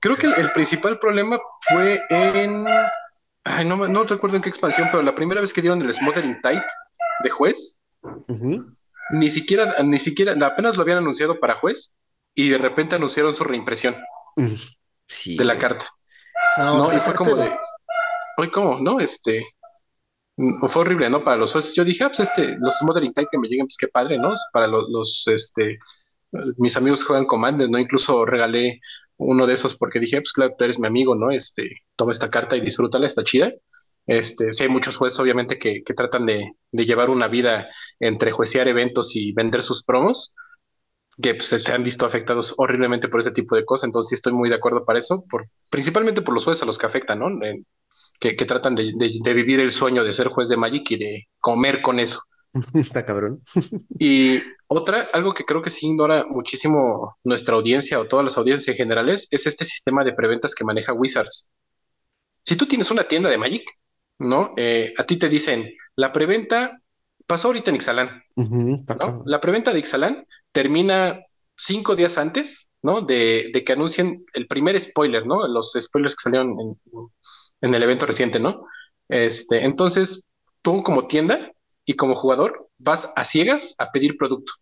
creo 0.00 0.16
que 0.16 0.26
el, 0.26 0.52
principal 0.52 0.98
problema 0.98 1.38
fue 1.60 2.02
en... 2.10 2.66
Ay, 3.44 3.64
no, 3.64 3.76
no 3.88 4.04
recuerdo 4.04 4.36
en 4.36 4.42
qué 4.42 4.48
expansión, 4.48 4.88
pero 4.90 5.02
la 5.02 5.14
primera 5.14 5.40
vez 5.40 5.52
que 5.52 5.62
dieron 5.62 5.80
el 5.80 5.92
Smothering 5.92 6.40
Tight 6.42 6.64
de 7.22 7.30
juez, 7.30 7.78
ni 9.10 9.30
siquiera, 9.30 9.76
ni 9.82 9.98
siquiera, 9.98 10.34
apenas 10.46 10.76
lo 10.76 10.82
habían 10.82 10.98
anunciado 10.98 11.40
para 11.40 11.54
juez 11.54 11.94
y 12.34 12.50
de 12.50 12.58
repente 12.58 12.96
anunciaron 12.96 13.34
su 13.34 13.44
reimpresión 13.44 13.96
de 14.36 15.44
la 15.44 15.58
carta. 15.58 15.86
Ah, 16.56 16.74
no, 16.76 16.94
y 16.94 17.00
fue 17.00 17.14
como 17.14 17.34
de, 17.36 17.50
hoy 18.36 18.50
cómo, 18.50 18.78
¿no? 18.80 19.00
Este, 19.00 19.44
mm, 20.36 20.66
fue 20.66 20.82
horrible, 20.82 21.10
¿no? 21.10 21.24
Para 21.24 21.36
los 21.36 21.52
jueces. 21.52 21.74
Yo 21.74 21.84
dije, 21.84 22.04
ah, 22.04 22.08
pues 22.08 22.20
este, 22.20 22.56
los 22.58 22.80
Modern 22.82 23.12
Type 23.12 23.28
que 23.30 23.38
me 23.38 23.48
lleguen, 23.48 23.66
pues 23.66 23.76
qué 23.76 23.88
padre, 23.88 24.18
¿no? 24.18 24.32
Para 24.52 24.66
los, 24.66 25.24
este, 25.26 25.78
mis 26.56 26.76
amigos 26.76 27.04
juegan 27.04 27.26
Commander, 27.26 27.70
¿no? 27.70 27.78
Incluso 27.78 28.24
regalé 28.24 28.80
uno 29.16 29.46
de 29.46 29.54
esos 29.54 29.76
porque 29.76 30.00
dije, 30.00 30.18
pues 30.18 30.32
claro, 30.32 30.54
tú 30.56 30.64
eres 30.64 30.78
mi 30.78 30.86
amigo, 30.86 31.14
¿no? 31.14 31.30
Este, 31.30 31.70
toma 31.96 32.12
esta 32.12 32.30
carta 32.30 32.56
y 32.56 32.60
disfrútala, 32.60 33.06
está 33.06 33.22
chida. 33.24 33.52
Este, 34.06 34.54
sí 34.54 34.62
hay 34.62 34.68
muchos 34.70 34.96
jueces, 34.96 35.18
obviamente, 35.20 35.58
que, 35.58 35.82
que 35.84 35.94
tratan 35.94 36.24
de, 36.26 36.52
de, 36.72 36.86
llevar 36.86 37.10
una 37.10 37.28
vida 37.28 37.68
entre 38.00 38.32
juecear 38.32 38.66
eventos 38.68 39.14
y 39.14 39.32
vender 39.32 39.62
sus 39.62 39.84
promos, 39.84 40.32
que 41.20 41.34
pues, 41.34 41.48
se 41.48 41.72
han 41.72 41.84
visto 41.84 42.06
afectados 42.06 42.54
horriblemente 42.56 43.08
por 43.08 43.20
ese 43.20 43.32
tipo 43.32 43.54
de 43.56 43.64
cosas. 43.64 43.84
Entonces, 43.88 44.14
estoy 44.14 44.32
muy 44.32 44.48
de 44.48 44.56
acuerdo 44.56 44.84
para 44.84 44.98
eso, 44.98 45.24
por, 45.28 45.48
principalmente 45.68 46.22
por 46.22 46.34
los 46.34 46.44
jueces 46.44 46.62
a 46.62 46.66
los 46.66 46.78
que 46.78 46.86
afectan, 46.86 47.18
¿no? 47.18 47.28
que, 48.20 48.36
que, 48.36 48.44
tratan 48.46 48.74
de, 48.74 48.92
de, 48.96 49.34
vivir 49.34 49.60
el 49.60 49.72
sueño 49.72 50.04
de 50.04 50.12
ser 50.12 50.28
juez 50.28 50.48
de 50.48 50.56
Magic 50.56 50.90
y 50.92 50.96
de 50.96 51.28
comer 51.38 51.82
con 51.82 52.00
eso. 52.00 52.20
Está 52.74 53.04
cabrón. 53.04 53.42
y 53.98 54.40
otra, 54.66 55.08
algo 55.12 55.32
que 55.32 55.44
creo 55.44 55.62
que 55.62 55.70
sí 55.70 55.86
ignora 55.86 56.24
muchísimo 56.28 57.16
nuestra 57.24 57.54
audiencia 57.54 57.98
o 57.98 58.06
todas 58.06 58.24
las 58.24 58.36
audiencias 58.36 58.68
en 58.68 58.76
generales, 58.76 59.28
es 59.30 59.46
este 59.46 59.64
sistema 59.64 60.04
de 60.04 60.12
preventas 60.12 60.54
que 60.54 60.64
maneja 60.64 60.92
Wizards. 60.92 61.48
Si 62.42 62.56
tú 62.56 62.66
tienes 62.66 62.90
una 62.90 63.04
tienda 63.04 63.28
de 63.28 63.38
Magic, 63.38 63.64
¿no? 64.18 64.54
Eh, 64.56 64.92
a 64.96 65.04
ti 65.04 65.16
te 65.16 65.28
dicen, 65.28 65.70
la 65.96 66.12
preventa 66.12 66.80
pasó 67.26 67.48
ahorita 67.48 67.70
en 67.70 67.76
Ixalan, 67.76 68.22
¿no? 68.36 69.22
La 69.26 69.40
preventa 69.40 69.72
de 69.72 69.78
Ixalan 69.80 70.26
termina 70.52 71.20
cinco 71.56 71.94
días 71.94 72.18
antes, 72.18 72.70
¿no? 72.82 73.02
De, 73.02 73.50
de, 73.52 73.64
que 73.64 73.72
anuncien 73.72 74.24
el 74.34 74.46
primer 74.46 74.80
spoiler, 74.80 75.26
¿no? 75.26 75.46
Los 75.46 75.76
spoilers 75.78 76.16
que 76.16 76.22
salieron 76.22 76.56
en, 77.60 77.74
el 77.74 77.82
evento 77.82 78.06
reciente, 78.06 78.40
¿no? 78.40 78.64
Este, 79.08 79.64
entonces, 79.64 80.32
tú 80.62 80.82
como 80.82 81.06
tienda 81.06 81.52
y 81.88 81.94
como 81.94 82.14
jugador 82.14 82.68
vas 82.76 83.14
a 83.16 83.24
ciegas 83.24 83.74
a 83.78 83.90
pedir 83.90 84.18
producto, 84.18 84.52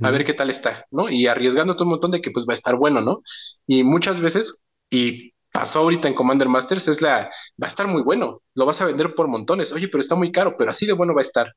a 0.00 0.10
ver 0.10 0.24
qué 0.24 0.34
tal 0.34 0.50
está, 0.50 0.84
¿no? 0.90 1.08
Y 1.08 1.28
arriesgándote 1.28 1.84
un 1.84 1.90
montón 1.90 2.10
de 2.10 2.20
que 2.20 2.32
pues 2.32 2.44
va 2.44 2.54
a 2.54 2.54
estar 2.54 2.74
bueno, 2.74 3.00
¿no? 3.00 3.22
Y 3.68 3.84
muchas 3.84 4.20
veces, 4.20 4.64
y 4.90 5.32
pasó 5.52 5.78
ahorita 5.78 6.08
en 6.08 6.14
Commander 6.14 6.48
Masters, 6.48 6.88
es 6.88 7.00
la, 7.00 7.30
va 7.62 7.66
a 7.66 7.68
estar 7.68 7.86
muy 7.86 8.02
bueno, 8.02 8.42
lo 8.54 8.66
vas 8.66 8.80
a 8.80 8.86
vender 8.86 9.14
por 9.14 9.28
montones, 9.28 9.70
oye, 9.70 9.86
pero 9.86 10.00
está 10.00 10.16
muy 10.16 10.32
caro, 10.32 10.56
pero 10.58 10.72
así 10.72 10.84
de 10.84 10.92
bueno 10.92 11.14
va 11.14 11.20
a 11.20 11.22
estar. 11.22 11.54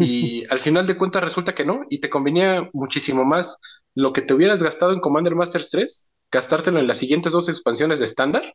Y 0.00 0.42
al 0.50 0.58
final 0.58 0.88
de 0.88 0.98
cuentas 0.98 1.22
resulta 1.22 1.54
que 1.54 1.64
no, 1.64 1.82
y 1.88 2.00
te 2.00 2.10
convenía 2.10 2.68
muchísimo 2.72 3.24
más 3.24 3.58
lo 3.94 4.12
que 4.12 4.22
te 4.22 4.34
hubieras 4.34 4.60
gastado 4.60 4.92
en 4.92 4.98
Commander 4.98 5.36
Masters 5.36 5.70
3, 5.70 6.08
gastártelo 6.32 6.80
en 6.80 6.88
las 6.88 6.98
siguientes 6.98 7.32
dos 7.32 7.48
expansiones 7.48 8.00
de 8.00 8.06
estándar, 8.06 8.54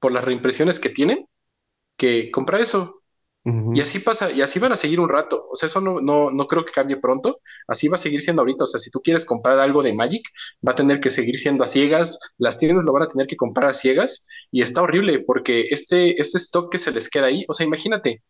por 0.00 0.10
las 0.10 0.24
reimpresiones 0.24 0.80
que 0.80 0.90
tienen, 0.90 1.24
que 1.96 2.32
comprar 2.32 2.60
eso. 2.62 2.99
Y 3.42 3.80
así 3.80 4.00
pasa, 4.00 4.30
y 4.30 4.42
así 4.42 4.58
van 4.58 4.72
a 4.72 4.76
seguir 4.76 5.00
un 5.00 5.08
rato. 5.08 5.46
O 5.50 5.56
sea, 5.56 5.66
eso 5.66 5.80
no, 5.80 6.00
no, 6.00 6.30
no 6.30 6.46
creo 6.46 6.64
que 6.64 6.72
cambie 6.72 6.98
pronto. 6.98 7.40
Así 7.66 7.88
va 7.88 7.94
a 7.94 7.98
seguir 7.98 8.20
siendo 8.20 8.42
ahorita. 8.42 8.64
O 8.64 8.66
sea, 8.66 8.78
si 8.78 8.90
tú 8.90 9.00
quieres 9.00 9.24
comprar 9.24 9.58
algo 9.58 9.82
de 9.82 9.94
Magic, 9.94 10.28
va 10.66 10.72
a 10.72 10.74
tener 10.74 11.00
que 11.00 11.08
seguir 11.08 11.38
siendo 11.38 11.64
a 11.64 11.66
ciegas. 11.66 12.18
Las 12.36 12.58
tiendas 12.58 12.84
lo 12.84 12.92
van 12.92 13.04
a 13.04 13.06
tener 13.06 13.26
que 13.26 13.36
comprar 13.36 13.70
a 13.70 13.72
ciegas. 13.74 14.22
Y 14.50 14.60
está 14.60 14.82
horrible 14.82 15.24
porque 15.26 15.62
este, 15.70 16.20
este 16.20 16.36
stock 16.38 16.70
que 16.70 16.78
se 16.78 16.90
les 16.90 17.08
queda 17.08 17.26
ahí, 17.26 17.44
o 17.48 17.54
sea, 17.54 17.66
imagínate, 17.66 18.22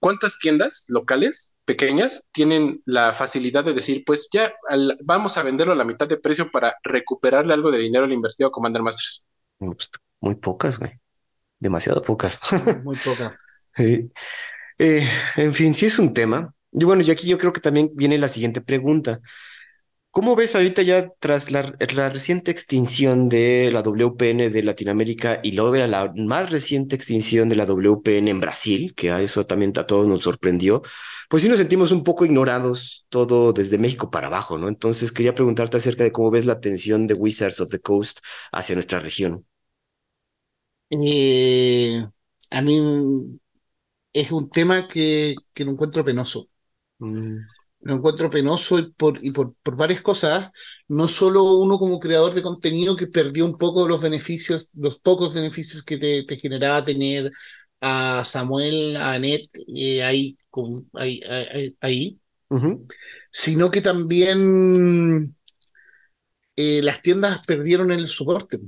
¿cuántas 0.00 0.38
tiendas 0.38 0.86
locales 0.88 1.54
pequeñas 1.66 2.26
tienen 2.32 2.80
la 2.86 3.12
facilidad 3.12 3.64
de 3.64 3.74
decir, 3.74 4.02
pues 4.06 4.28
ya 4.32 4.54
vamos 5.04 5.36
a 5.36 5.42
venderlo 5.42 5.74
a 5.74 5.76
la 5.76 5.84
mitad 5.84 6.08
de 6.08 6.16
precio 6.16 6.50
para 6.50 6.74
recuperarle 6.84 7.52
algo 7.52 7.70
de 7.70 7.78
dinero 7.78 8.06
al 8.06 8.12
invertido 8.12 8.48
a 8.48 8.52
Commander 8.52 8.82
Masters? 8.82 9.26
Pues, 9.58 9.90
muy 10.20 10.36
pocas, 10.36 10.78
güey. 10.78 10.92
Demasiado 11.58 12.00
pocas. 12.00 12.40
Muy 12.84 12.96
pocas. 12.96 13.36
Eh, 14.80 15.08
en 15.36 15.54
fin, 15.54 15.74
sí 15.74 15.86
es 15.86 15.98
un 15.98 16.14
tema. 16.14 16.54
Y 16.72 16.84
bueno, 16.84 17.02
y 17.04 17.10
aquí 17.10 17.26
yo 17.26 17.38
creo 17.38 17.52
que 17.52 17.60
también 17.60 17.90
viene 17.94 18.16
la 18.18 18.28
siguiente 18.28 18.60
pregunta. 18.60 19.20
¿Cómo 20.10 20.34
ves 20.34 20.54
ahorita 20.56 20.82
ya 20.82 21.10
tras 21.20 21.50
la, 21.50 21.62
reciente 22.10 22.50
extinción 22.50 23.28
de 23.28 23.70
la 23.72 23.82
WPN 23.82 24.50
de 24.50 24.62
Latinoamérica 24.62 25.38
y 25.42 25.52
luego 25.52 25.76
la 25.76 26.12
más 26.16 26.50
reciente 26.50 26.96
extinción 26.96 27.48
de 27.48 27.56
la 27.56 27.66
WPN 27.66 28.28
en 28.30 28.40
Brasil, 28.40 28.94
que 28.96 29.12
a 29.12 29.22
eso 29.22 29.46
también 29.46 29.72
a 29.78 29.86
todos 29.86 30.08
nos 30.08 30.20
sorprendió, 30.24 30.82
pues 31.28 31.42
sí 31.42 31.48
nos 31.48 31.58
sentimos 31.58 31.92
un 31.92 32.02
poco 32.04 32.24
ignorados 32.24 33.06
todo 33.10 33.52
desde 33.52 33.78
México 33.78 34.10
para 34.10 34.26
abajo, 34.28 34.58
¿no? 34.58 34.68
Entonces 34.68 35.12
quería 35.12 35.34
preguntarte 35.34 35.76
acerca 35.76 36.02
de 36.04 36.12
cómo 36.12 36.30
ves 36.30 36.46
la 36.46 36.54
atención 36.54 37.06
de 37.06 37.14
Wizards 37.14 37.60
of 37.60 37.70
the 37.70 37.78
Coast 37.80 38.20
hacia 38.50 38.74
nuestra 38.74 38.98
región. 39.00 39.46
Eh, 40.90 42.02
a 42.50 42.62
mí 42.62 43.38
es 44.12 44.30
un 44.32 44.50
tema 44.50 44.88
que, 44.88 45.34
que 45.52 45.64
lo 45.64 45.72
encuentro 45.72 46.04
penoso. 46.04 46.48
Mm. 46.98 47.36
Lo 47.80 47.94
encuentro 47.94 48.28
penoso 48.28 48.78
y 48.78 48.90
por, 48.92 49.24
y 49.24 49.30
por, 49.30 49.54
por 49.62 49.76
varias 49.76 50.02
cosas. 50.02 50.50
No 50.88 51.06
solo 51.06 51.44
uno 51.58 51.78
como 51.78 52.00
creador 52.00 52.34
de 52.34 52.42
contenido 52.42 52.96
que 52.96 53.06
perdió 53.06 53.44
un 53.44 53.56
poco 53.56 53.86
los 53.86 54.00
beneficios, 54.02 54.70
los 54.74 54.98
pocos 54.98 55.34
beneficios 55.34 55.84
que 55.84 55.96
te, 55.98 56.24
te 56.24 56.36
generaba 56.36 56.84
tener 56.84 57.30
a 57.80 58.24
Samuel, 58.24 58.96
a 58.96 59.12
Anet 59.12 59.48
eh, 59.74 60.02
ahí, 60.02 60.36
con, 60.50 60.90
ahí, 60.94 61.20
ahí, 61.80 62.18
sino 63.30 63.70
que 63.70 63.80
también 63.80 65.36
eh, 66.56 66.82
las 66.82 67.02
tiendas 67.02 67.44
perdieron 67.46 67.92
el 67.92 68.08
soporte. 68.08 68.58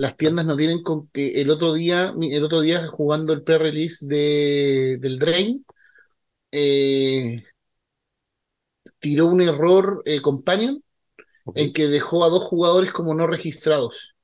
Las 0.00 0.16
tiendas 0.16 0.46
no 0.46 0.56
tienen 0.56 0.82
con 0.82 1.08
que 1.08 1.42
el 1.42 1.50
otro 1.50 1.74
día, 1.74 2.14
el 2.18 2.42
otro 2.42 2.62
día 2.62 2.86
jugando 2.88 3.34
el 3.34 3.42
pre-release 3.42 4.06
de, 4.06 4.96
del 4.98 5.18
Drain, 5.18 5.62
eh, 6.52 7.42
tiró 8.98 9.26
un 9.26 9.42
error 9.42 10.02
eh, 10.06 10.22
Companion 10.22 10.82
en 11.54 11.74
que 11.74 11.88
dejó 11.88 12.24
a 12.24 12.30
dos 12.30 12.44
jugadores 12.44 12.92
como 12.92 13.14
no 13.14 13.26
registrados. 13.26 14.14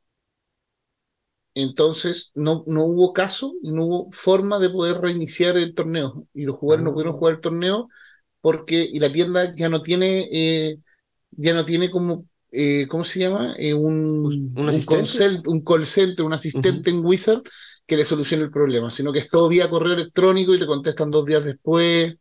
Entonces 1.54 2.32
no, 2.34 2.64
no 2.66 2.84
hubo 2.84 3.12
caso 3.12 3.52
no 3.62 3.84
hubo 3.84 4.10
forma 4.12 4.58
de 4.58 4.70
poder 4.70 4.98
reiniciar 5.02 5.58
el 5.58 5.74
torneo. 5.74 6.26
Y 6.32 6.44
los 6.44 6.56
jugadores 6.56 6.84
no 6.84 6.92
pudieron 6.94 7.14
ah. 7.16 7.18
jugar 7.18 7.34
el 7.34 7.40
torneo 7.42 7.88
porque 8.40 8.76
y 8.90 8.98
la 8.98 9.12
tienda 9.12 9.54
ya 9.54 9.68
no 9.68 9.82
tiene 9.82 10.26
eh, 10.32 10.78
ya 11.32 11.52
no 11.52 11.66
tiene 11.66 11.90
como 11.90 12.24
eh, 12.52 12.86
¿cómo 12.88 13.04
se 13.04 13.20
llama? 13.20 13.54
Eh, 13.58 13.74
un, 13.74 14.52
un, 14.56 14.56
un, 14.56 15.64
call 15.64 15.86
center, 15.86 16.24
un 16.24 16.32
asistente 16.32 16.90
en 16.90 17.04
Wizard 17.04 17.42
que 17.86 17.96
le 17.96 18.04
solucione 18.04 18.44
el 18.44 18.50
problema, 18.50 18.90
sino 18.90 19.12
que 19.12 19.20
es 19.20 19.28
todo 19.28 19.48
vía 19.48 19.70
correo 19.70 19.94
electrónico 19.94 20.54
y 20.54 20.58
te 20.58 20.66
contestan 20.66 21.10
dos 21.10 21.24
días 21.24 21.44
después. 21.44 22.16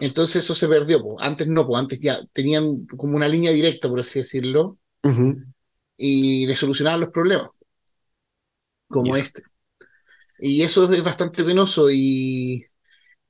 Entonces 0.00 0.44
eso 0.44 0.54
se 0.54 0.68
perdió. 0.68 1.02
Antes 1.18 1.48
no, 1.48 1.66
pues 1.66 1.80
antes 1.80 1.98
ya 1.98 2.20
tenían 2.32 2.86
como 2.86 3.16
una 3.16 3.28
línea 3.28 3.50
directa, 3.50 3.88
por 3.88 4.00
así 4.00 4.20
decirlo, 4.20 4.78
y 5.96 6.46
le 6.46 6.54
solucionaban 6.54 7.00
los 7.00 7.10
problemas, 7.10 7.50
como 8.88 9.16
este. 9.16 9.42
Y 10.38 10.62
eso 10.62 10.92
es 10.92 11.02
bastante 11.02 11.42
penoso 11.44 11.90
y, 11.90 12.66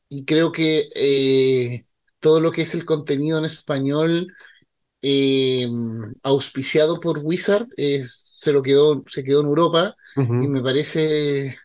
y 0.09 0.25
creo 0.25 0.51
que 0.51 0.89
eh, 0.95 1.87
todo 2.19 2.41
lo 2.41 2.51
que 2.51 2.63
es 2.63 2.75
el 2.75 2.85
contenido 2.85 3.39
en 3.39 3.45
español 3.45 4.35
eh, 5.05 5.69
auspiciado 6.23 6.99
por 6.99 7.19
Wizard, 7.19 7.69
se 7.77 8.53
lo 8.53 8.63
quedó, 8.63 9.05
se 9.07 9.23
quedó 9.23 9.41
en 9.41 9.47
Europa 9.47 9.95
y 10.17 10.49
me 10.49 10.63
parece 10.63 11.57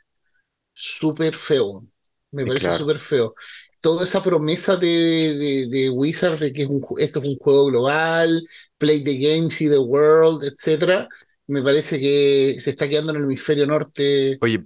súper 0.74 1.34
feo. 1.34 1.86
Me 2.32 2.46
parece 2.46 2.78
súper 2.78 2.98
feo. 2.98 3.34
Toda 3.82 4.04
esa 4.04 4.22
promesa 4.22 4.76
de, 4.76 5.68
de, 5.70 5.90
Wizard 5.90 6.38
de 6.38 6.52
que 6.52 6.64
es 6.64 6.68
un, 6.68 6.86
esto 6.98 7.22
es 7.22 7.28
un 7.28 7.38
juego 7.38 7.68
global, 7.68 8.46
play 8.78 9.04
the 9.04 9.18
game, 9.18 9.50
see 9.52 9.70
the 9.70 9.80
world, 9.80 10.44
etcétera, 10.44 11.08
me 11.48 11.64
parece 11.64 11.98
que 12.00 12.58
se 12.60 12.72
está 12.72 12.90
quedando 12.90 13.12
en 13.12 13.18
el 13.18 13.24
hemisferio 13.24 13.66
norte. 13.66 14.38
Oye, 14.42 14.66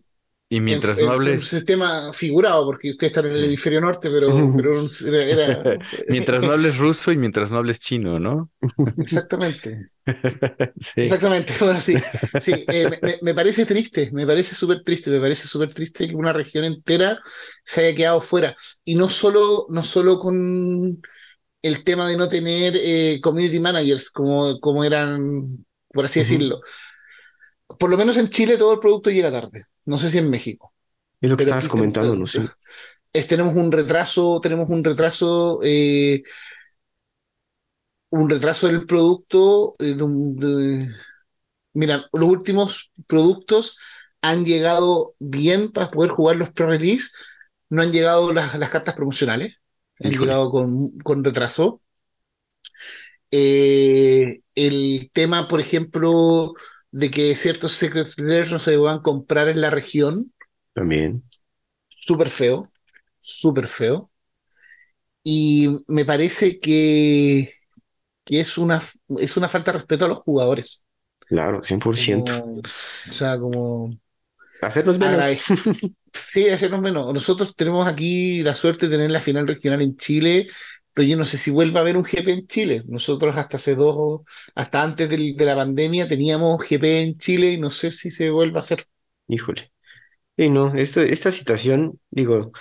Y 0.53 0.61
mientras 0.61 1.01
en- 1.01 1.01
no 1.01 1.11
hables, 1.11 1.41
un 1.41 1.41
sistema 1.41 2.11
figurado, 2.13 2.65
porque 2.65 2.91
ustedes 2.91 3.11
están 3.11 3.25
en 3.27 3.33
el 3.33 3.43
hemisferio 3.45 3.81
norte, 3.81 4.09
pero, 4.09 4.53
pero 4.55 4.87
era, 5.21 5.65
mientras 6.07 6.43
no 6.43 6.51
hables 6.51 6.77
ruso 6.77 7.11
y 7.11 7.17
mientras 7.17 7.51
no 7.51 7.57
hables 7.57 7.79
chino, 7.79 8.19
¿no? 8.19 8.49
exactamente. 8.97 9.89
Sí. 10.79 11.15
Exactamente, 11.15 11.53
bueno, 11.59 11.81
sí, 11.81 12.05
sí, 12.37 12.65
eh, 12.69 12.87
me- 13.01 13.17
me, 13.21 13.33
parece 13.33 13.65
triste, 13.65 14.09
me 14.13 14.25
parece 14.25 14.55
súper 14.55 14.83
triste, 14.83 15.09
me 15.11 15.19
parece 15.19 15.47
súper 15.47 15.73
triste 15.73 16.07
que 16.07 16.15
una 16.15 16.31
región 16.31 16.63
entera 16.63 17.19
se 17.63 17.81
haya 17.85 17.95
quedado 17.95 18.21
fuera. 18.21 18.55
Y 18.85 18.95
no 18.95 19.09
solo, 19.09 19.65
no 19.69 19.83
solo 19.83 20.17
con 20.17 21.01
el 21.61 21.83
tema 21.85 22.07
de 22.09 22.17
no 22.17 22.29
tener 22.29 22.75
eh, 22.77 23.19
community 23.21 23.59
managers 23.59 24.11
como, 24.11 24.59
como 24.59 24.83
eran, 24.83 25.65
por 25.93 26.05
así 26.05 26.19
Ujú. 26.19 26.21
decirlo. 26.21 26.61
Por 27.79 27.89
lo 27.89 27.97
menos 27.97 28.17
en 28.17 28.29
Chile 28.29 28.57
todo 28.57 28.73
el 28.73 28.79
producto 28.79 29.09
llega 29.09 29.31
tarde, 29.31 29.65
no 29.86 29.97
sé 29.97 30.09
si 30.09 30.17
en 30.17 30.29
México. 30.29 30.73
Es 31.21 31.29
lo 31.29 31.38
que 31.38 31.43
estabas 31.43 31.67
comentando, 31.67 32.15
no 32.15 32.25
tenemos- 32.25 32.31
sé. 32.31 32.49
es- 33.13 33.27
tenemos 33.27 33.55
un 33.55 33.71
retraso, 33.71 34.39
tenemos 34.41 34.69
un 34.69 34.84
retraso, 34.84 35.59
eh, 35.63 36.23
un 38.09 38.29
retraso 38.29 38.67
del 38.67 38.86
producto. 38.86 39.75
eh, 39.79 39.93
de 39.95 40.03
un- 40.03 40.36
de- 40.36 40.89
mira, 41.73 42.05
los 42.13 42.29
últimos 42.29 42.91
productos 43.07 43.77
han 44.21 44.45
llegado 44.45 45.15
bien 45.19 45.71
para 45.71 45.91
poder 45.91 46.11
jugar 46.11 46.38
los 46.38 46.51
pre-release, 46.51 47.11
no 47.69 47.81
han 47.81 47.91
llegado 47.91 48.31
las, 48.34 48.57
las 48.57 48.69
cartas 48.69 48.95
promocionales, 48.95 49.57
han 49.99 50.11
Híjole. 50.11 50.27
llegado 50.27 50.51
con, 50.51 50.97
con 50.99 51.23
retraso. 51.23 51.81
Eh, 53.31 54.41
el 54.55 55.09
tema, 55.13 55.47
por 55.47 55.59
ejemplo, 55.59 56.53
de 56.93 57.09
que 57.11 57.35
ciertos 57.35 57.73
Secret 57.73 58.07
Layers 58.19 58.51
no 58.51 58.59
se 58.59 58.77
puedan 58.77 59.01
comprar 59.01 59.49
en 59.49 59.59
la 59.61 59.71
región, 59.71 60.31
También. 60.73 61.23
súper 61.89 62.29
feo, 62.29 62.71
súper 63.19 63.67
feo. 63.67 64.11
Y 65.23 65.69
me 65.87 66.05
parece 66.05 66.59
que, 66.59 67.53
que 68.25 68.39
es 68.41 68.57
una, 68.57 68.81
es 69.19 69.37
una 69.37 69.49
falta 69.49 69.71
de 69.71 69.79
respeto 69.79 70.05
a 70.05 70.09
los 70.09 70.19
jugadores. 70.19 70.83
Claro, 71.21 71.63
100%. 71.63 72.41
Como- 72.41 72.59
o 72.59 73.11
sea, 73.11 73.39
como... 73.39 73.97
Hacernos 74.61 74.99
menos. 74.99 75.25
Sí, 76.31 76.47
hacernos 76.47 76.79
menos. 76.79 77.11
Nosotros 77.11 77.55
tenemos 77.55 77.87
aquí 77.87 78.43
la 78.43 78.55
suerte 78.55 78.87
de 78.87 78.97
tener 78.97 79.09
la 79.09 79.19
final 79.19 79.47
regional 79.47 79.81
en 79.81 79.97
Chile, 79.97 80.47
pero 80.93 81.07
yo 81.07 81.17
no 81.17 81.25
sé 81.25 81.37
si 81.37 81.51
vuelva 81.51 81.79
a 81.79 81.81
haber 81.83 81.97
un 81.97 82.03
GP 82.03 82.33
en 82.33 82.47
Chile. 82.47 82.83
Nosotros 82.87 83.35
hasta 83.37 83.57
hace 83.57 83.75
dos, 83.75 84.21
hasta 84.55 84.81
antes 84.83 85.09
de 85.09 85.35
la 85.45 85.55
pandemia 85.55 86.07
teníamos 86.07 86.59
GP 86.67 87.01
en 87.03 87.17
Chile 87.17 87.51
y 87.53 87.59
no 87.59 87.69
sé 87.69 87.91
si 87.91 88.11
se 88.11 88.29
vuelva 88.29 88.57
a 88.59 88.61
hacer. 88.61 88.85
Híjole. 89.27 89.71
Y 90.37 90.49
no, 90.49 90.73
esto, 90.75 91.01
esta 91.01 91.31
situación, 91.31 91.99
digo, 92.11 92.51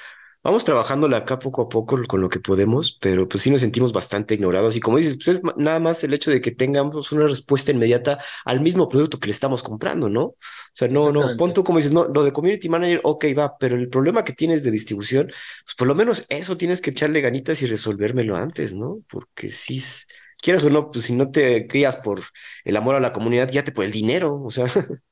vamos 0.42 0.64
trabajándola 0.64 1.18
acá 1.18 1.38
poco 1.38 1.62
a 1.62 1.68
poco 1.68 1.96
con 2.06 2.20
lo 2.20 2.28
que 2.28 2.40
podemos, 2.40 2.98
pero 3.00 3.28
pues 3.28 3.42
sí 3.42 3.50
nos 3.50 3.60
sentimos 3.60 3.92
bastante 3.92 4.34
ignorados. 4.34 4.76
Y 4.76 4.80
como 4.80 4.98
dices, 4.98 5.16
pues 5.16 5.28
es 5.38 5.42
nada 5.56 5.80
más 5.80 6.02
el 6.04 6.14
hecho 6.14 6.30
de 6.30 6.40
que 6.40 6.50
tengamos 6.52 7.12
una 7.12 7.26
respuesta 7.26 7.70
inmediata 7.70 8.18
al 8.44 8.60
mismo 8.60 8.88
producto 8.88 9.18
que 9.20 9.26
le 9.28 9.32
estamos 9.32 9.62
comprando, 9.62 10.08
¿no? 10.08 10.22
O 10.24 10.36
sea, 10.74 10.88
no, 10.88 11.12
no, 11.12 11.36
pon 11.36 11.52
tú 11.52 11.64
como 11.64 11.78
dices, 11.78 11.92
no, 11.92 12.06
lo 12.08 12.24
de 12.24 12.32
Community 12.32 12.68
Manager, 12.68 13.00
ok, 13.04 13.24
va, 13.38 13.56
pero 13.58 13.76
el 13.76 13.88
problema 13.88 14.24
que 14.24 14.32
tienes 14.32 14.62
de 14.62 14.70
distribución, 14.70 15.26
pues 15.28 15.74
por 15.76 15.86
lo 15.88 15.94
menos 15.94 16.24
eso 16.28 16.56
tienes 16.56 16.80
que 16.80 16.90
echarle 16.90 17.20
ganitas 17.20 17.62
y 17.62 17.66
resolvérmelo 17.66 18.36
antes, 18.36 18.74
¿no? 18.74 19.00
Porque 19.08 19.50
si 19.50 19.78
es- 19.78 20.06
quieras 20.42 20.64
o 20.64 20.70
no, 20.70 20.90
pues 20.90 21.04
si 21.06 21.12
no 21.14 21.30
te 21.30 21.66
crías 21.68 21.96
por 21.96 22.20
el 22.64 22.76
amor 22.76 22.96
a 22.96 23.00
la 23.00 23.12
comunidad, 23.12 23.48
ya 23.50 23.62
te 23.64 23.72
por 23.72 23.84
el 23.84 23.92
dinero, 23.92 24.42
o 24.42 24.50
sea, 24.50 24.64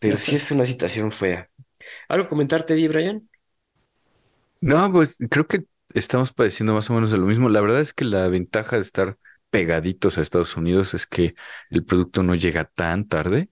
pero 0.00 0.18
sí 0.18 0.36
es 0.36 0.50
una 0.50 0.64
situación 0.64 1.10
fea. 1.12 1.50
¿Algo 2.08 2.28
comentarte, 2.28 2.74
Di, 2.74 2.88
Brian? 2.88 3.28
No, 4.62 4.90
pues 4.92 5.18
creo 5.30 5.46
que 5.46 5.64
estamos 5.92 6.32
padeciendo 6.32 6.72
más 6.74 6.88
o 6.88 6.94
menos 6.94 7.10
de 7.10 7.18
lo 7.18 7.26
mismo. 7.26 7.48
La 7.48 7.60
verdad 7.60 7.80
es 7.80 7.92
que 7.92 8.04
la 8.04 8.28
ventaja 8.28 8.76
de 8.76 8.82
estar 8.82 9.18
pegaditos 9.50 10.16
a 10.16 10.22
Estados 10.22 10.56
Unidos 10.56 10.94
es 10.94 11.06
que 11.06 11.34
el 11.70 11.84
producto 11.84 12.22
no 12.22 12.34
llega 12.34 12.64
tan 12.64 13.06
tarde, 13.06 13.50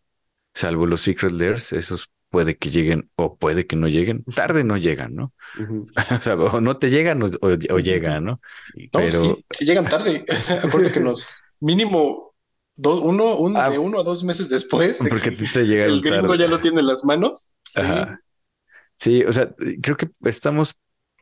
salvo 0.54 0.86
los 0.86 1.02
Secret 1.02 1.32
Layers, 1.32 1.72
esos 1.72 2.10
puede 2.30 2.56
que 2.56 2.70
lleguen 2.70 3.10
o 3.16 3.36
puede 3.36 3.66
que 3.66 3.76
no 3.76 3.88
lleguen. 3.88 4.24
Tarde 4.36 4.62
no 4.64 4.76
llegan, 4.76 5.14
¿no? 5.16 5.34
O 6.18 6.22
sea, 6.22 6.36
o 6.36 6.60
no 6.60 6.78
te 6.78 6.88
llegan 6.90 7.22
o, 7.22 7.26
o- 7.26 7.74
o 7.74 7.78
llegan, 7.80 8.24
¿no? 8.24 8.40
No, 8.76 8.88
Pero- 8.92 9.22
sí, 9.36 9.44
sí 9.50 9.64
llegan 9.64 9.88
tarde. 9.88 10.24
Acuérdate 10.62 10.92
que 10.92 11.00
nos 11.00 11.42
mínimo 11.58 12.34
do- 12.76 13.02
uno, 13.02 13.36
un- 13.36 13.56
Ah, 13.56 13.68
de 13.68 13.78
uno 13.78 13.98
a 14.00 14.04
dos 14.04 14.22
meses 14.24 14.48
después 14.48 15.02
de 15.02 15.10
Porque 15.10 15.32
te 15.32 15.60
el 15.60 16.00
gringo 16.00 16.28
tarde. 16.28 16.38
ya 16.38 16.46
lo 16.48 16.60
tiene 16.60 16.80
en 16.80 16.86
las 16.86 17.04
manos. 17.04 17.50
Sí. 17.64 17.80
Ajá. 17.80 18.20
Sí, 18.98 19.24
o 19.24 19.32
sea, 19.32 19.52
creo 19.82 19.96
que 19.96 20.10
estamos 20.24 20.74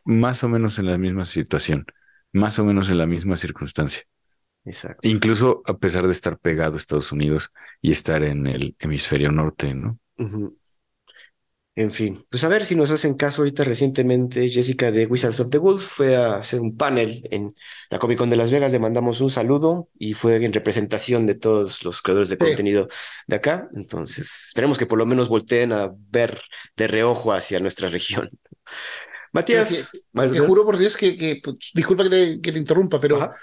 más 0.04 0.42
o 0.44 0.48
menos 0.48 0.78
en 0.78 0.86
la 0.86 0.98
misma 0.98 1.24
situación, 1.24 1.86
más 2.32 2.58
o 2.58 2.64
menos 2.64 2.90
en 2.90 2.98
la 2.98 3.06
misma 3.06 3.36
circunstancia. 3.36 4.02
Exacto. 4.64 5.06
Incluso 5.08 5.62
a 5.66 5.78
pesar 5.78 6.06
de 6.06 6.12
estar 6.12 6.38
pegado 6.38 6.74
a 6.74 6.76
Estados 6.78 7.12
Unidos 7.12 7.52
y 7.80 7.92
estar 7.92 8.22
en 8.22 8.46
el 8.46 8.76
hemisferio 8.78 9.30
norte, 9.30 9.74
¿no? 9.74 9.98
En 11.74 11.92
fin, 11.92 12.26
pues 12.28 12.42
a 12.42 12.48
ver 12.48 12.66
si 12.66 12.74
nos 12.74 12.90
hacen 12.90 13.14
caso 13.14 13.40
ahorita 13.42 13.62
recientemente. 13.62 14.50
Jessica 14.50 14.90
de 14.90 15.06
Wizards 15.06 15.38
of 15.38 15.50
the 15.50 15.58
Wolf 15.58 15.84
fue 15.84 16.16
a 16.16 16.34
hacer 16.38 16.60
un 16.60 16.76
panel 16.76 17.22
en 17.30 17.54
la 17.88 18.00
Comic 18.00 18.18
Con 18.18 18.28
de 18.30 18.34
Las 18.34 18.50
Vegas. 18.50 18.72
Le 18.72 18.80
mandamos 18.80 19.20
un 19.20 19.30
saludo 19.30 19.88
y 19.96 20.14
fue 20.14 20.44
en 20.44 20.52
representación 20.52 21.24
de 21.24 21.36
todos 21.36 21.84
los 21.84 22.02
creadores 22.02 22.30
de 22.30 22.34
Sí. 22.34 22.40
contenido 22.40 22.88
de 23.28 23.36
acá. 23.36 23.68
Entonces, 23.76 24.46
esperemos 24.48 24.76
que 24.76 24.86
por 24.86 24.98
lo 24.98 25.06
menos 25.06 25.28
volteen 25.28 25.72
a 25.72 25.92
ver 26.10 26.42
de 26.76 26.88
reojo 26.88 27.32
hacia 27.32 27.60
nuestra 27.60 27.88
región. 27.88 28.28
Matías, 29.38 29.90
¿Matías? 30.12 30.46
juro 30.46 30.64
por 30.64 30.78
Dios 30.78 30.96
que, 30.96 31.16
que- 31.16 31.40
pues, 31.42 31.56
disculpa 31.74 32.04
que 32.04 32.10
te, 32.10 32.40
que 32.40 32.52
te 32.52 32.58
interrumpa, 32.58 33.00
pero, 33.00 33.18
Ajá. 33.18 33.36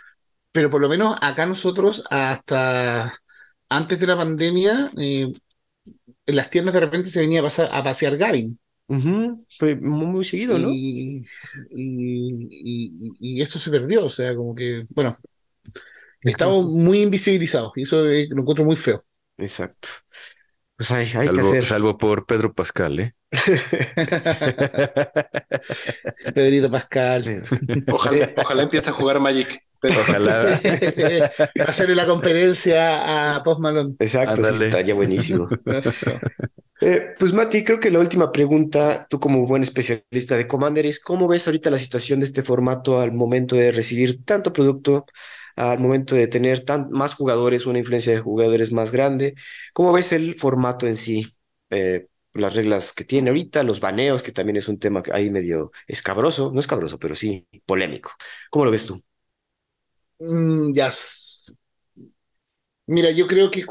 pero 0.51 0.69
por 0.69 0.81
lo 0.81 0.89
menos 0.89 1.17
acá 1.21 1.45
nosotros, 1.45 2.03
hasta 2.09 3.13
antes 3.69 3.99
de 3.99 4.07
la 4.07 4.17
pandemia, 4.17 4.91
eh, 4.97 5.33
en 6.25 6.35
las 6.35 6.49
tiendas 6.49 6.73
de 6.73 6.79
repente 6.81 7.09
se 7.09 7.21
venía 7.21 7.39
a, 7.41 7.43
pasar, 7.43 7.69
a 7.71 7.83
pasear 7.83 8.17
Gavin. 8.17 8.59
Fue 9.59 9.75
muy, 9.75 10.05
muy 10.07 10.23
seguido, 10.25 10.59
¿no? 10.59 10.69
Y, 10.69 11.25
y, 11.71 12.47
y- 12.51 13.11
y 13.19 13.41
esto 13.41 13.59
se 13.59 13.71
perdió, 13.71 14.05
o 14.05 14.09
sea, 14.09 14.35
como 14.35 14.53
que, 14.55 14.83
bueno, 14.91 15.11
estamos 16.23 16.65
muy 16.67 17.01
invisibilizados 17.01 17.71
y 17.75 17.83
eso 17.83 18.01
lo 18.03 18.41
encuentro 18.41 18.65
muy 18.65 18.75
feo. 18.75 18.99
Exacto. 19.37 19.89
Pues 20.77 20.91
hay, 20.91 21.05
hay 21.15 21.29
que 21.29 21.35
Salvo, 21.35 21.49
hacer. 21.49 21.65
salvo 21.65 21.97
por 21.97 22.25
Pedro 22.25 22.53
Pascal, 22.53 22.99
¿eh? 22.99 23.13
Pedrito 26.33 26.69
Pascal. 26.69 27.43
Ojalá, 27.91 28.33
ojalá 28.35 28.63
empiece 28.63 28.89
a 28.89 28.93
jugar 28.93 29.19
Magic. 29.19 29.61
Pero 29.79 30.01
Ojalá. 30.01 30.59
Hacerle 31.67 31.95
la 31.95 32.07
competencia 32.07 33.35
a 33.35 33.43
Post 33.43 33.61
Malone. 33.61 33.95
Exacto, 33.99 34.47
estaría 34.47 34.95
buenísimo. 34.95 35.47
Eh, 36.81 37.13
pues 37.17 37.31
Mati, 37.31 37.63
creo 37.63 37.79
que 37.79 37.89
la 37.89 37.99
última 37.99 38.31
pregunta, 38.31 39.07
tú 39.09 39.19
como 39.19 39.47
buen 39.47 39.63
especialista 39.63 40.35
de 40.35 40.47
Commander, 40.47 40.85
es 40.85 40.99
¿cómo 40.99 41.27
ves 41.27 41.47
ahorita 41.47 41.71
la 41.71 41.77
situación 41.77 42.19
de 42.19 42.25
este 42.25 42.43
formato 42.43 42.99
al 42.99 43.13
momento 43.13 43.55
de 43.55 43.71
recibir 43.71 44.25
tanto 44.25 44.51
producto, 44.51 45.05
al 45.55 45.79
momento 45.79 46.15
de 46.15 46.27
tener 46.27 46.65
tan, 46.65 46.89
más 46.91 47.13
jugadores, 47.15 47.65
una 47.65 47.79
influencia 47.79 48.13
de 48.13 48.19
jugadores 48.19 48.71
más 48.71 48.91
grande? 48.91 49.35
¿Cómo 49.73 49.93
ves 49.93 50.11
el 50.11 50.35
formato 50.39 50.87
en 50.87 50.95
sí? 50.95 51.33
Eh, 51.69 52.07
las 52.33 52.53
reglas 52.55 52.91
que 52.93 53.05
tiene 53.05 53.29
ahorita, 53.29 53.63
los 53.63 53.79
baneos, 53.79 54.21
que 54.23 54.31
también 54.33 54.57
es 54.57 54.67
un 54.67 54.77
tema 54.79 55.01
que 55.03 55.11
ahí 55.13 55.29
medio 55.31 55.71
escabroso, 55.87 56.51
no 56.53 56.59
escabroso, 56.59 56.99
pero 56.99 57.15
sí 57.15 57.47
polémico. 57.65 58.11
¿Cómo 58.49 58.65
lo 58.65 58.71
ves 58.71 58.85
tú? 58.85 59.01
Mm, 60.19 60.73
ya. 60.75 60.91
Mira, 62.87 63.11
yo 63.11 63.27
creo 63.27 63.49
que, 63.51 63.63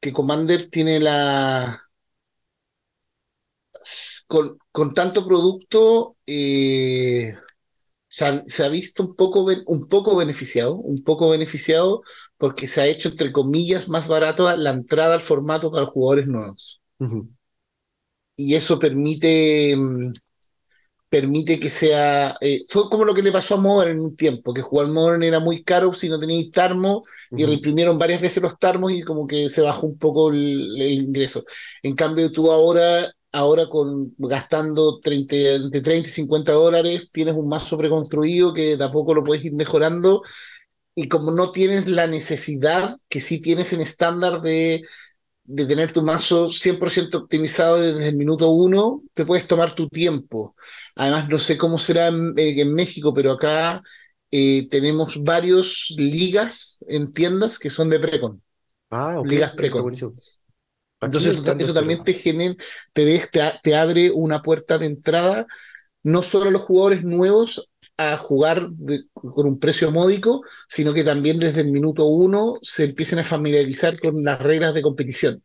que 0.00 0.12
Commander 0.12 0.70
tiene 0.70 1.00
la... 1.00 1.80
Con, 4.26 4.58
con 4.72 4.94
tanto 4.94 5.26
producto, 5.26 6.16
eh, 6.26 7.34
se 8.14 8.24
ha, 8.26 8.42
se 8.46 8.64
ha 8.64 8.68
visto 8.68 9.02
un 9.04 9.16
poco, 9.16 9.44
un 9.66 9.88
poco 9.88 10.16
beneficiado, 10.16 10.76
un 10.76 11.02
poco 11.02 11.30
beneficiado 11.30 12.02
porque 12.38 12.66
se 12.66 12.80
ha 12.80 12.86
hecho, 12.86 13.08
entre 13.08 13.32
comillas, 13.32 13.88
más 13.88 14.06
barato 14.08 14.54
la 14.56 14.70
entrada 14.70 15.14
al 15.14 15.20
formato 15.20 15.70
para 15.72 15.86
jugadores 15.86 16.26
nuevos. 16.26 16.80
Y 18.36 18.54
eso 18.54 18.78
permite, 18.78 19.74
mm, 19.76 20.12
permite 21.08 21.60
que 21.60 21.70
sea... 21.70 22.36
eh, 22.40 22.64
fue 22.68 22.88
como 22.90 23.04
lo 23.04 23.14
que 23.14 23.22
le 23.22 23.32
pasó 23.32 23.54
a 23.56 23.58
Modern 23.58 23.92
en 23.92 24.00
un 24.00 24.16
tiempo, 24.16 24.54
que 24.54 24.62
jugar 24.62 24.88
Modern 24.88 25.22
era 25.22 25.40
muy 25.40 25.64
caro 25.64 25.92
si 25.94 26.08
no 26.08 26.20
teníais 26.20 26.50
Tarmo 26.50 27.02
y 27.34 27.46
reimprimieron 27.46 27.98
varias 27.98 28.20
veces 28.20 28.42
los 28.42 28.58
Tarmos 28.58 28.92
y 28.92 29.02
como 29.02 29.26
que 29.26 29.48
se 29.48 29.62
bajó 29.62 29.86
un 29.86 29.98
poco 29.98 30.30
el, 30.30 30.80
el 30.82 30.92
ingreso. 30.92 31.44
En 31.82 31.94
cambio, 31.96 32.32
tú 32.32 32.50
ahora, 32.52 33.12
ahora 33.34 33.68
con, 33.68 34.12
gastando 34.18 35.00
30, 35.00 35.36
entre 35.36 35.80
30 35.82 36.08
y 36.08 36.12
50 36.12 36.52
dólares, 36.52 37.08
tienes 37.12 37.34
un 37.34 37.48
mazo 37.48 37.76
preconstruido 37.78 38.54
que 38.54 38.76
de 38.76 38.84
a 38.84 38.92
poco 38.92 39.14
lo 39.14 39.24
puedes 39.24 39.44
ir 39.44 39.52
mejorando 39.54 40.22
y 40.94 41.08
como 41.08 41.32
no 41.32 41.52
tienes 41.52 41.88
la 41.88 42.06
necesidad 42.06 42.98
que 43.08 43.20
sí 43.20 43.40
tienes 43.40 43.72
en 43.72 43.80
estándar 43.80 44.42
de 44.42 44.84
de 45.44 45.66
tener 45.66 45.92
tu 45.92 46.02
mazo 46.02 46.48
100% 46.48 47.18
optimizado 47.18 47.78
desde 47.80 48.08
el 48.08 48.16
minuto 48.16 48.48
uno, 48.50 49.02
te 49.12 49.26
puedes 49.26 49.46
tomar 49.46 49.74
tu 49.74 49.88
tiempo. 49.88 50.56
Además, 50.94 51.28
no 51.28 51.38
sé 51.38 51.58
cómo 51.58 51.78
será 51.78 52.08
en, 52.08 52.32
eh, 52.38 52.60
en 52.60 52.72
México, 52.72 53.12
pero 53.12 53.32
acá 53.32 53.82
eh, 54.30 54.68
tenemos 54.70 55.22
varios 55.22 55.94
ligas 55.98 56.78
en 56.88 57.12
tiendas 57.12 57.58
que 57.58 57.70
son 57.70 57.90
de 57.90 58.00
Precon. 58.00 58.42
Ah, 58.90 59.18
ok. 59.20 59.26
Ligas 59.28 59.52
Precon. 59.52 59.94
Entonces, 61.04 61.34
eso, 61.34 61.54
eso 61.58 61.74
también 61.74 62.02
te, 62.04 62.14
genera, 62.14 62.54
te, 62.92 63.04
de- 63.04 63.28
te, 63.32 63.42
a- 63.42 63.60
te 63.62 63.74
abre 63.76 64.10
una 64.10 64.42
puerta 64.42 64.78
de 64.78 64.86
entrada, 64.86 65.46
no 66.02 66.22
solo 66.22 66.48
a 66.48 66.52
los 66.52 66.62
jugadores 66.62 67.04
nuevos 67.04 67.68
a 67.98 68.16
jugar 68.18 68.68
de- 68.70 69.04
con 69.14 69.46
un 69.46 69.58
precio 69.60 69.90
módico, 69.92 70.42
sino 70.68 70.94
que 70.94 71.04
también 71.04 71.38
desde 71.38 71.62
el 71.62 71.70
minuto 71.72 72.06
uno 72.06 72.56
se 72.62 72.84
empiecen 72.84 73.20
a 73.20 73.24
familiarizar 73.24 74.00
con 74.00 74.24
las 74.24 74.40
reglas 74.40 74.74
de 74.74 74.82
competición, 74.82 75.42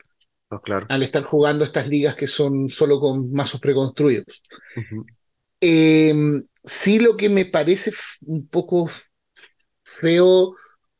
Ah, 0.52 0.60
claro. 0.62 0.88
al 0.90 1.04
estar 1.04 1.24
jugando 1.24 1.66
estas 1.66 1.88
ligas 1.88 2.16
que 2.16 2.28
son 2.28 2.70
solo 2.70 3.00
con 3.00 3.32
mazos 3.34 3.62
preconstruidos. 3.62 4.42
Eh, 5.62 6.14
sí, 6.64 7.00
lo 7.00 7.18
que 7.18 7.30
me 7.30 7.46
parece 7.46 7.92
un 8.26 8.48
poco 8.48 8.90
feo 9.84 10.56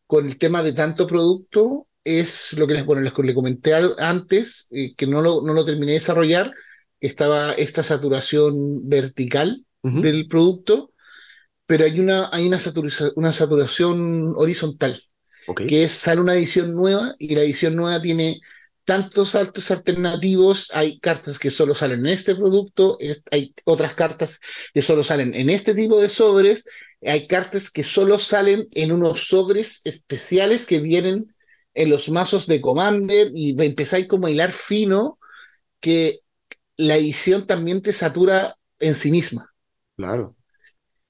con 0.08 0.28
el 0.28 0.40
tema 0.40 0.64
de 0.64 0.74
tanto 0.74 1.08
producto 1.08 1.88
es 2.10 2.54
lo 2.58 2.68
que 2.68 2.74
les, 2.76 2.86
bueno, 2.86 3.02
les, 3.02 3.14
le 3.18 3.34
comenté 3.34 3.74
antes, 4.00 4.68
eh, 4.72 4.96
que 4.96 5.08
no 5.08 5.22
lo, 5.22 5.42
no 5.44 5.54
lo 5.54 5.66
terminé 5.66 5.88
de 5.94 6.00
desarrollar, 6.00 6.54
estaba 7.00 7.54
esta 7.54 7.84
saturación 7.84 8.88
vertical 8.90 9.66
del 9.94 10.28
producto, 10.28 10.94
pero 11.66 11.86
hay 11.86 12.00
una, 12.00 12.30
hay 12.32 12.48
una, 12.48 12.60
saturiza- 12.60 13.12
una 13.16 13.34
saturación 13.34 14.34
horizontal 14.36 15.04
que 15.66 15.84
es, 15.86 15.92
sale 15.94 16.22
una 16.22 16.36
edición 16.36 16.74
nueva 16.76 17.16
y 17.20 17.36
la 17.36 17.42
edición 17.44 17.76
nueva 17.76 18.02
tiene 18.02 18.40
tantos 18.86 19.32
saltos 19.32 19.70
alternativos, 19.72 20.70
hay 20.74 21.00
cartas 21.00 21.38
que 21.40 21.52
solo 21.52 21.76
salen 21.76 22.02
en 22.02 22.08
este 22.08 22.36
producto, 22.36 22.98
es- 23.00 23.24
hay 23.32 23.54
otras 23.66 23.94
cartas 23.94 24.40
que 24.74 24.82
solo 24.82 25.04
salen 25.04 25.36
en 25.36 25.50
este 25.50 25.76
tipo 25.76 26.00
de 26.02 26.10
sobres, 26.10 26.66
hay 27.06 27.28
cartas 27.28 27.70
que 27.70 27.84
solo 27.84 28.18
salen 28.20 28.68
en 28.74 28.92
unos 28.92 29.28
sobres 29.28 29.82
especiales 29.86 30.66
que 30.66 30.80
vienen 30.80 31.34
en 31.80 31.90
los 31.90 32.10
mazos 32.10 32.46
de 32.46 32.60
Commander 32.60 33.32
y 33.34 33.56
empezáis 33.64 34.06
como 34.06 34.28
a 34.28 34.32
hilar 34.32 34.52
fino 34.52 35.18
que 35.80 36.20
la 36.76 36.98
edición 36.98 37.48
también 37.48 37.82
te 37.82 37.94
satura 37.94 38.58
en 38.80 38.96
sí 38.96 39.12
misma. 39.12 39.54
Claro. 39.96 40.36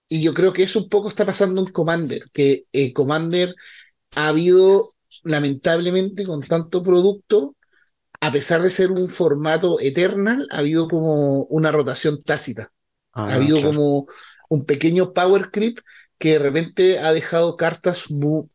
Y 0.07 0.21
yo 0.21 0.31
creo 0.35 0.53
que 0.53 0.61
eso 0.61 0.77
un 0.77 0.87
poco 0.87 1.09
está 1.09 1.25
pasando 1.25 1.59
en 1.59 1.73
Commander, 1.73 2.25
que 2.31 2.65
eh, 2.71 2.93
Commander 2.93 3.55
ha 4.15 4.27
habido, 4.27 4.93
lamentablemente, 5.23 6.23
con 6.23 6.41
tanto 6.41 6.83
producto, 6.83 7.55
a 8.21 8.31
pesar 8.31 8.61
de 8.61 8.69
ser 8.69 8.91
un 8.91 9.09
formato 9.09 9.79
eternal, 9.79 10.47
ha 10.51 10.59
habido 10.59 10.87
como 10.87 11.45
una 11.45 11.71
rotación 11.71 12.21
tácita. 12.21 12.71
Ah, 13.11 13.29
ha 13.29 13.33
habido 13.33 13.57
claro. 13.57 13.69
como 13.71 14.07
un 14.49 14.65
pequeño 14.65 15.13
power 15.13 15.49
creep 15.49 15.79
que 16.19 16.31
de 16.33 16.39
repente 16.39 16.99
ha 16.99 17.13
dejado 17.13 17.57
cartas, 17.57 18.05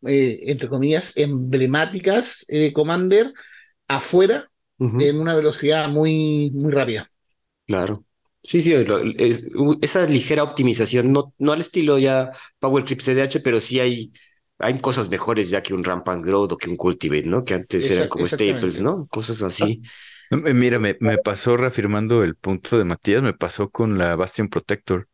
eh, 0.06 0.40
entre 0.46 0.68
comillas, 0.68 1.16
emblemáticas 1.16 2.44
eh, 2.48 2.58
de 2.60 2.72
Commander 2.72 3.32
afuera 3.88 4.50
en 4.96 5.20
una 5.20 5.34
velocidad 5.36 5.88
muy, 5.88 6.50
muy 6.54 6.72
rápida. 6.72 7.10
Claro. 7.66 8.04
Sí, 8.42 8.60
sí, 8.60 8.74
lo- 8.84 8.98
es- 9.16 9.48
u- 9.54 9.78
esa 9.80 10.06
ligera 10.06 10.42
optimización, 10.42 11.12
no, 11.12 11.32
no 11.38 11.52
al 11.52 11.60
estilo 11.62 11.98
ya 11.98 12.30
Power 12.58 12.84
Trip 12.84 13.00
CDH, 13.00 13.40
pero 13.40 13.58
sí 13.58 13.80
hay, 13.80 14.12
hay 14.58 14.78
cosas 14.80 15.08
mejores 15.08 15.48
ya 15.48 15.62
que 15.62 15.72
un 15.74 15.82
Rampant 15.82 16.24
Growth 16.24 16.52
o 16.52 16.58
que 16.58 16.68
un 16.68 16.76
Cultivate, 16.76 17.24
¿no? 17.26 17.42
Que 17.44 17.54
antes 17.54 17.88
eran 17.90 18.08
como 18.08 18.26
staples, 18.28 18.80
¿no? 18.80 19.06
Cosas 19.08 19.42
así. 19.42 19.80
Eh, 20.30 20.52
Mira, 20.54 20.78
me, 20.78 20.96
me 21.00 21.18
pasó 21.18 21.56
reafirmando 21.56 22.22
el 22.22 22.36
punto 22.36 22.76
de 22.78 22.84
Matías, 22.84 23.22
me 23.22 23.32
pasó 23.34 23.70
con 23.70 23.96
la 23.98 24.14
Bastion 24.16 24.48
Protector. 24.48 25.08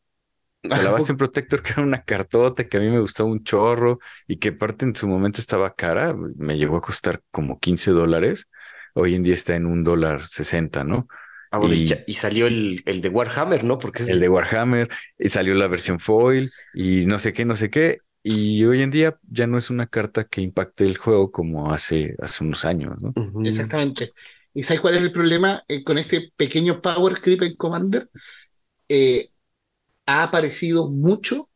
La 0.63 0.91
Bastion 0.91 1.17
Protector, 1.17 1.63
que 1.63 1.73
era 1.73 1.83
una 1.83 2.03
cartota 2.05 2.69
que 2.69 2.77
a 2.77 2.81
mí 2.81 2.89
me 2.89 3.01
gustaba 3.01 3.29
un 3.29 3.43
chorro 3.45 3.99
y 4.29 4.39
que 4.39 4.51
aparte 4.51 4.85
en 4.85 4.95
su 4.95 5.09
momento 5.09 5.41
estaba 5.41 5.75
cara, 5.75 6.15
me 6.15 6.59
llegó 6.59 6.77
a 6.77 6.83
costar 6.83 7.23
como 7.31 7.59
15 7.59 7.91
dólares. 7.91 8.47
Hoy 8.95 9.15
en 9.15 9.23
día 9.23 9.35
está 9.35 9.55
en 9.57 9.67
un 9.67 9.85
dólar 9.85 10.27
60, 10.27 10.85
¿no? 10.85 11.09
Ah, 11.51 11.59
bueno, 11.59 11.75
y, 11.75 11.85
Y- 11.85 11.89
ya- 11.89 11.99
y 12.07 12.15
salió 12.15 12.47
el, 12.47 12.83
el 12.87 13.01
de 13.01 13.09
Warhammer, 13.09 13.65
¿no? 13.65 13.79
Porque 13.79 14.03
es 14.05 14.09
El 14.09 14.21
de 14.21 14.29
Warhammer, 14.29 14.89
y 15.19 15.29
salió 15.29 15.55
la 15.55 15.67
versión 15.69 16.01
foil 16.01 16.51
y 16.73 17.07
no 17.07 17.19
sé 17.19 17.33
qué, 17.33 17.45
no 17.45 17.57
sé 17.57 17.71
qué. 17.71 17.99
Y 18.23 18.65
hoy 18.65 18.83
en 18.83 18.91
día 18.91 19.19
ya 19.29 19.47
no 19.47 19.59
es 19.59 19.71
una 19.71 19.87
carta 19.87 20.25
que 20.25 20.41
impacte 20.43 20.85
el 20.85 20.97
juego 20.99 21.31
como 21.31 21.73
hace, 21.73 22.17
hace 22.21 22.45
unos 22.45 22.65
años, 22.65 23.01
¿no? 23.03 23.17
Exactamente. 23.43 24.09
¿Y 24.55 24.63
sabes 24.63 24.81
cuál 24.81 24.97
es 24.97 25.03
el 25.03 25.13
problema 25.13 25.63
eh, 25.69 25.85
con 25.85 25.99
este 25.99 26.33
pequeño 26.37 26.81
power 26.83 27.21
creep 27.21 27.43
en 27.43 27.57
Commander? 27.57 28.11
Eh, 28.89 29.31
ha 30.11 30.25
aparecido 30.25 30.91
mucho 30.91 31.51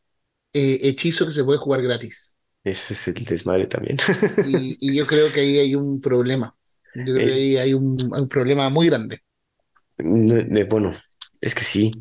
eh, 0.54 0.80
hechizo 0.82 1.26
que 1.26 1.32
se 1.32 1.44
puede 1.44 1.58
jugar 1.60 1.82
gratis. 1.82 2.34
Ese 2.64 2.94
es 2.94 3.08
el 3.08 3.24
desmadre 3.24 3.66
también. 3.66 3.98
Y, 4.40 4.76
y 4.80 4.94
yo 4.96 5.06
creo 5.06 5.32
que 5.32 5.40
ahí 5.40 5.58
hay 5.58 5.74
un 5.74 6.00
problema. 6.00 6.56
Yo 7.04 7.14
creo 7.14 7.24
que 7.26 7.32
Eh. 7.32 7.34
ahí 7.34 7.56
hay 7.56 7.74
un, 7.74 7.96
un 8.12 8.28
problema 8.28 8.68
muy 8.70 8.86
grande. 8.88 9.20
No, 9.98 10.34
de- 10.42 10.64
bueno, 10.64 10.96
es 11.40 11.54
que 11.54 11.62
sí. 11.64 11.92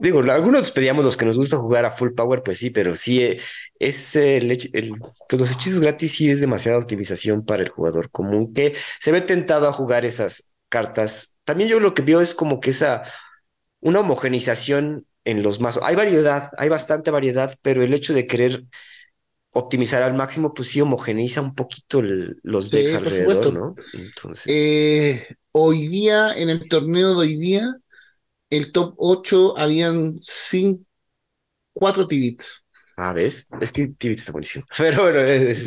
Digo, 0.00 0.20
algunos 0.20 0.70
pedíamos 0.72 1.04
los 1.04 1.16
que 1.16 1.24
nos 1.24 1.36
gusta 1.38 1.56
jugar 1.56 1.84
a 1.84 1.92
full 1.92 2.10
power, 2.14 2.42
pues 2.42 2.58
sí, 2.58 2.70
pero 2.70 2.94
sí, 2.96 3.22
eh, 3.22 3.40
es 3.78 4.16
el, 4.16 4.50
el- 4.72 4.92
pues 5.28 5.40
los 5.40 5.50
hechizos 5.52 5.80
gratis 5.80 6.12
sí 6.12 6.30
es 6.30 6.40
demasiada 6.40 6.78
optimización 6.78 7.44
para 7.44 7.62
el 7.62 7.68
jugador 7.70 8.10
común 8.10 8.52
que 8.52 8.74
se 9.00 9.12
ve 9.12 9.20
tentado 9.20 9.68
a 9.68 9.72
jugar 9.72 10.04
esas 10.04 10.54
cartas. 10.68 11.38
También 11.44 11.70
yo 11.70 11.80
lo 11.80 11.94
que 11.94 12.02
veo 12.02 12.20
es 12.20 12.34
como 12.34 12.60
que 12.60 12.70
esa, 12.70 13.04
una 13.80 14.00
homogenización 14.00 15.06
en 15.24 15.42
los 15.42 15.60
mazos. 15.60 15.82
Hay 15.84 15.94
variedad, 15.96 16.50
hay 16.58 16.68
bastante 16.68 17.10
variedad, 17.10 17.56
pero 17.62 17.82
el 17.82 17.94
hecho 17.94 18.14
de 18.14 18.26
querer 18.26 18.64
optimizar 19.52 20.02
al 20.02 20.14
máximo, 20.14 20.54
pues 20.54 20.68
sí 20.68 20.80
homogeneiza 20.80 21.40
un 21.42 21.54
poquito 21.54 22.00
el- 22.00 22.38
los 22.42 22.70
decks 22.70 22.94
alrededor. 22.94 23.52
¿no? 23.52 23.76
Entonces, 23.92 24.46
Eh, 24.46 25.26
hoy 25.52 25.88
día, 25.88 26.34
en 26.34 26.50
el 26.50 26.68
torneo 26.68 27.10
de 27.14 27.16
hoy 27.20 27.36
día, 27.36 27.76
el 28.50 28.72
top 28.72 28.94
8 28.98 29.56
habían 29.58 30.18
cinco, 30.22 30.84
cuatro 31.74 32.08
Tibits. 32.08 32.64
Ah, 32.96 33.12
¿ves? 33.12 33.48
Es 33.60 33.72
que 33.72 33.88
Tibit 33.88 34.20
está 34.20 34.30
buenísimo. 34.32 34.64
Pero 34.78 35.02
bueno, 35.02 35.18
es, 35.20 35.64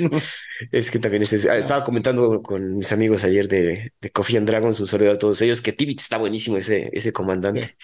es 0.72 0.90
que 0.92 1.00
también 1.00 1.24
es, 1.24 1.34
es- 1.34 1.46
estaba 1.46 1.84
comentando 1.84 2.42
con 2.42 2.78
mis 2.78 2.92
amigos 2.94 3.24
ayer 3.26 3.48
de, 3.50 3.92
de 4.00 4.10
Coffee 4.12 4.38
and 4.38 4.48
Dragon, 4.48 4.74
su 4.74 4.86
a 4.86 5.18
todos 5.20 5.42
ellos, 5.42 5.62
que 5.62 5.74
Tibit 5.74 6.00
está 6.00 6.18
buenísimo 6.18 6.58
ese, 6.58 6.90
ese 6.94 7.12
comandante. 7.12 7.76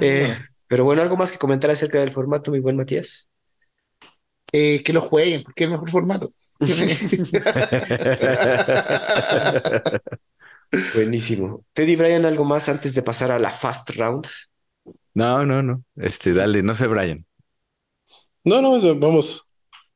Eh, 0.00 0.36
pero 0.68 0.84
bueno, 0.84 1.02
¿algo 1.02 1.16
más 1.16 1.32
que 1.32 1.38
comentar 1.38 1.70
acerca 1.70 1.98
del 2.00 2.12
formato, 2.12 2.50
mi 2.52 2.60
buen 2.60 2.76
Matías? 2.76 3.30
eh, 4.52 4.82
que 4.82 4.92
lo 4.92 5.00
jueguen, 5.02 5.42
porque 5.42 5.64
es 5.64 5.66
el 5.66 5.72
mejor 5.72 5.90
formato. 5.90 6.28
Buenísimo. 10.92 11.64
Teddy 11.74 11.94
Bryan, 11.96 12.24
¿algo 12.26 12.44
más 12.44 12.68
antes 12.68 12.94
de 12.94 13.02
pasar 13.02 13.30
a 13.30 13.38
la 13.38 13.52
Fast 13.52 13.90
Round? 13.90 14.26
No, 15.14 15.44
no, 15.46 15.62
no. 15.62 15.84
Este, 15.96 16.32
dale, 16.32 16.62
no 16.62 16.74
sé, 16.74 16.86
Brian. 16.86 17.26
No, 18.44 18.60
no, 18.62 18.80
vamos 18.98 19.45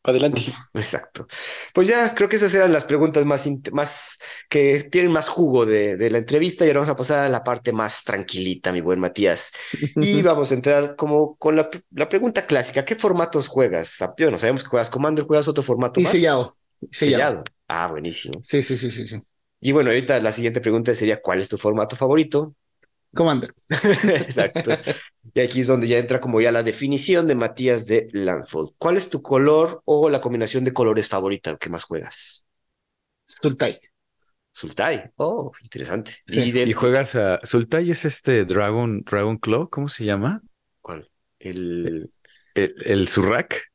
para 0.02 0.16
adelante. 0.18 0.42
Exacto. 0.72 1.26
Pues 1.74 1.88
ya 1.88 2.14
creo 2.14 2.28
que 2.28 2.36
esas 2.36 2.54
eran 2.54 2.72
las 2.72 2.84
preguntas 2.84 3.26
más, 3.26 3.46
más 3.72 4.18
que 4.48 4.84
tienen 4.90 5.10
más 5.12 5.28
jugo 5.28 5.66
de, 5.66 5.96
de 5.96 6.10
la 6.10 6.18
entrevista 6.18 6.64
y 6.64 6.68
ahora 6.68 6.80
vamos 6.80 6.92
a 6.92 6.96
pasar 6.96 7.24
a 7.24 7.28
la 7.28 7.42
parte 7.42 7.72
más 7.72 8.04
tranquilita, 8.04 8.72
mi 8.72 8.80
buen 8.80 9.00
Matías. 9.00 9.52
Y 9.98 10.22
vamos 10.22 10.50
a 10.52 10.54
entrar 10.54 10.96
como 10.96 11.36
con 11.36 11.56
la, 11.56 11.68
la 11.90 12.08
pregunta 12.08 12.46
clásica. 12.46 12.84
¿Qué 12.84 12.94
formatos 12.96 13.48
juegas? 13.48 13.96
Yo 14.16 14.30
no 14.30 14.38
sabemos 14.38 14.62
que 14.62 14.68
juegas 14.70 14.90
Commander, 14.90 15.24
¿juegas 15.26 15.48
otro 15.48 15.62
formato 15.62 16.00
Y 16.00 16.02
más? 16.02 16.12
sellado. 16.12 16.56
Sellado. 16.90 17.32
Sellado. 17.32 17.44
Ah, 17.68 17.88
buenísimo. 17.90 18.44
Sí, 18.48 18.62
sí, 18.62 18.76
sí, 18.76 18.90
sí, 18.90 19.06
sí. 19.06 19.22
Y 19.60 19.72
bueno, 19.72 19.90
ahorita 19.90 20.20
la 20.20 20.32
siguiente 20.32 20.60
pregunta 20.60 20.94
sería, 20.94 21.20
¿cuál 21.20 21.40
es 21.40 21.48
tu 21.48 21.58
formato 21.58 21.96
favorito? 21.96 22.54
Commander. 23.14 23.52
Exacto. 23.68 24.70
Y 25.34 25.40
aquí 25.40 25.60
es 25.60 25.66
donde 25.66 25.86
ya 25.86 25.98
entra 25.98 26.20
como 26.20 26.40
ya 26.40 26.52
la 26.52 26.62
definición 26.62 27.26
de 27.26 27.34
Matías 27.34 27.86
de 27.86 28.08
Landfall. 28.12 28.70
¿Cuál 28.78 28.96
es 28.96 29.10
tu 29.10 29.22
color 29.22 29.82
o 29.84 30.08
la 30.08 30.20
combinación 30.20 30.64
de 30.64 30.72
colores 30.72 31.08
favorita 31.08 31.56
que 31.56 31.68
más 31.70 31.84
juegas? 31.84 32.46
Sultai. 33.24 33.80
Sultai. 34.52 35.10
Oh, 35.16 35.52
interesante. 35.62 36.12
Sí. 36.26 36.34
¿Y 36.40 36.52
de 36.52 36.62
Y 36.64 36.72
juegas 36.72 37.14
a 37.14 37.40
Sultai 37.44 37.90
es 37.90 38.04
este 38.04 38.44
Dragon, 38.44 39.02
Dragon 39.02 39.38
Claw, 39.38 39.68
¿cómo 39.70 39.88
se 39.88 40.04
llama? 40.04 40.42
cuál? 40.80 41.08
El 41.38 42.10
El, 42.54 42.74
el 42.84 43.08
Surrak. 43.08 43.70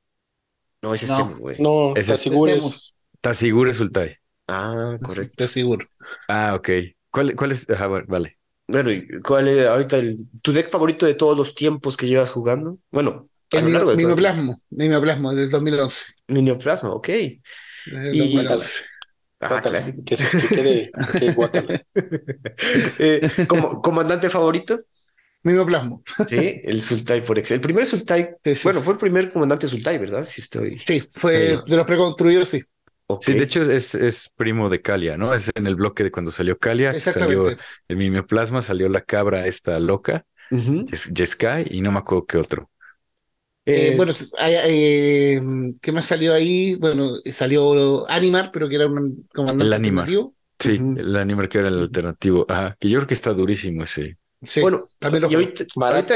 no 0.82 0.94
es 0.94 1.08
No. 1.10 1.20
este, 1.20 1.40
güey. 1.40 1.58
No, 1.60 1.92
te 1.94 2.00
es- 2.02 2.10
asegures. 2.10 2.96
Tazigure 3.22 3.74
Sultai. 3.74 4.18
Ah, 4.48 4.98
correcto. 5.02 5.34
Te 5.38 5.44
aseguro. 5.46 5.88
Ah, 6.28 6.54
ok. 6.56 6.70
¿Cuál, 7.10 7.36
cuál 7.36 7.52
es? 7.54 7.68
Ajá, 7.70 7.88
bueno, 7.88 8.06
vale. 8.08 8.38
Bueno, 8.68 8.92
¿y 8.92 9.08
cuál 9.22 9.48
es 9.48 9.66
ahorita 9.68 9.98
el, 9.98 10.18
tu 10.42 10.52
deck 10.52 10.70
favorito 10.72 11.06
de 11.06 11.14
todos 11.14 11.38
los 11.38 11.54
tiempos 11.54 11.96
que 11.98 12.08
llevas 12.08 12.32
jugando? 12.32 12.80
Bueno, 12.92 13.30
El 13.52 13.66
lo 13.66 13.70
largo 13.70 13.90
de 13.92 13.96
todo 13.98 14.02
el 14.02 14.08
Mimoplasmo. 14.08 14.62
Mimoplasmo 14.72 15.34
del 15.36 15.50
2011. 15.52 16.04
tiempo. 16.06 16.22
Minioplasma, 16.28 16.94
ok. 16.94 17.08
Desde 17.08 18.10
el 18.10 18.16
Y- 18.16 18.20
2011. 18.36 18.68
Ah, 19.42 19.62
clásico. 19.62 20.02
que, 20.04 20.16
que 20.16 20.48
que. 20.56 21.86
Eh, 23.00 23.30
como, 23.48 23.82
¿comandante 23.82 24.30
favorito? 24.30 24.80
Mismo 25.44 25.66
plasmo. 25.66 26.02
Sí, 26.28 26.62
el 26.64 26.82
Sultai 26.82 27.24
por 27.24 27.38
excel. 27.38 27.56
El 27.56 27.62
primer 27.62 27.86
Sultai, 27.86 28.30
Sí, 28.44 28.56
sí. 28.56 28.62
bueno, 28.64 28.82
fue 28.82 28.94
el 28.94 29.00
primer 29.00 29.30
comandante 29.30 29.68
Sultai, 29.68 30.00
¿verdad? 30.00 30.26
Sí, 30.28 30.42
estoy. 30.42 30.72
Sí, 30.72 31.04
fue 31.12 31.58
Sí. 31.64 31.72
de 31.72 31.78
los 31.78 31.86
preconstruidos, 31.86 32.50
sí. 32.50 32.64
Sí, 33.20 33.34
de 33.34 33.44
hecho 33.44 33.62
es, 33.64 33.96
es 33.96 34.30
primo 34.36 34.70
de 34.70 34.82
Kalia, 34.82 35.18
¿no? 35.18 35.34
Es 35.34 35.52
en 35.56 35.68
el 35.68 35.76
bloque 35.76 36.04
de 36.04 36.12
cuando 36.12 36.32
salió 36.32 36.58
Kalia, 36.58 36.92
salió 36.92 36.98
Exactamente. 36.98 37.64
el 37.88 37.98
mimioplasma, 37.98 38.62
salió 38.62 38.90
la 38.90 39.02
cabra 39.02 39.48
esta 39.48 39.80
loca. 39.80 40.26
Yes- 40.86 41.12
Jeskai, 41.16 41.68
y 41.72 41.82
no 41.82 41.92
me 41.92 42.00
acuerdo 42.00 42.26
qué 42.26 42.38
otro. 42.38 42.72
Eh, 43.66 43.92
Eh, 43.94 43.96
bueno, 43.98 44.14
hay- 44.38 44.56
eh, 44.68 45.40
¿qué 45.82 45.92
más 45.92 46.06
salió 46.06 46.34
ahí? 46.34 46.76
Bueno, 46.76 47.18
salió 47.32 48.10
Animar, 48.10 48.52
pero 48.52 48.70
que 48.70 48.76
era 48.76 48.88
un 48.88 49.24
comandante 49.34 49.64
El 49.66 49.74
Animar. 49.74 50.08
Sí, 50.60 50.72
el 50.96 51.16
anime 51.18 51.50
que 51.50 51.58
era 51.60 51.68
el 51.68 51.80
alternativo. 51.80 52.46
Ajá, 52.48 52.78
que 52.80 52.90
yo 52.90 53.00
creo 53.00 53.08
que 53.08 53.14
está 53.14 53.34
durísimo 53.34 53.84
ese. 53.84 54.18
Sí, 54.44 54.62
bueno, 54.62 54.84
también 55.00 55.24
lo 55.24 55.30
y 55.30 55.34
ahorita, 55.36 55.64
Marat. 55.76 56.12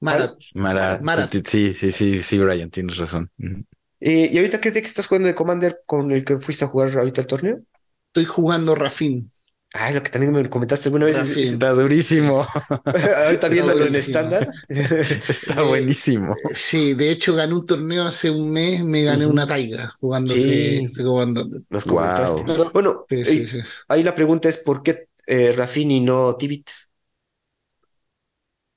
Marat. 0.00 0.38
Marat. 0.54 1.00
Marat. 1.02 1.32
Sí, 1.46 1.74
sí, 1.74 1.90
sí, 1.92 2.22
sí, 2.22 2.38
Brian, 2.38 2.70
tienes 2.70 2.96
razón. 2.96 3.30
Ujú. 3.38 3.64
Eh, 4.00 4.28
¿y 4.32 4.36
ahorita 4.36 4.60
qué 4.60 4.70
deck 4.70 4.84
estás 4.84 5.06
jugando 5.06 5.28
de 5.28 5.34
Commander 5.34 5.80
con 5.86 6.10
el 6.12 6.24
que 6.24 6.38
fuiste 6.38 6.64
a 6.64 6.68
jugar 6.68 6.96
ahorita 6.96 7.20
el 7.20 7.26
torneo? 7.26 7.60
Estoy 8.08 8.24
jugando 8.24 8.74
Rafin. 8.74 9.30
Ah, 9.74 9.90
es 9.90 9.96
lo 9.96 10.02
que 10.02 10.08
también 10.10 10.32
me 10.32 10.48
comentaste 10.48 10.88
alguna 10.88 11.04
vez. 11.04 11.18
Rafin. 11.18 11.44
Está 11.44 11.70
durísimo. 11.72 12.46
ahorita 13.24 13.48
viéndolo 13.48 13.84
en 13.86 13.94
estándar. 13.96 14.48
Está 14.68 15.60
Eh, 15.60 15.64
buenísimo. 15.68 16.34
Sí, 16.54 16.94
de 16.94 17.10
hecho 17.10 17.34
gané 17.34 17.52
un 17.54 17.66
torneo 17.66 18.04
hace 18.06 18.30
un 18.30 18.50
mes, 18.50 18.82
me 18.84 19.02
gané 19.02 19.26
una 19.26 19.46
taiga 19.46 19.88
jugando 20.00 20.32
Sí. 20.32 20.80
ese, 20.84 21.04
comandante. 21.04 21.58
Nos 21.70 21.84
Wow. 21.84 21.96
comentaste. 21.96 22.42
Pero- 22.46 22.70
Bueno, 22.72 23.04
Sí, 23.08 23.16
eh, 23.20 23.24
sí, 23.24 23.46
sí. 23.46 23.58
ahí 23.88 24.02
la 24.02 24.14
pregunta 24.14 24.48
es: 24.48 24.56
¿por 24.58 24.82
qué 24.82 25.08
eh, 25.26 25.52
Rafin 25.52 25.90
y 25.90 26.00
no 26.00 26.34
Tibit? 26.36 26.70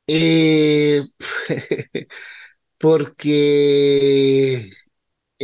Eh, 0.08 1.04
porque 2.80 4.72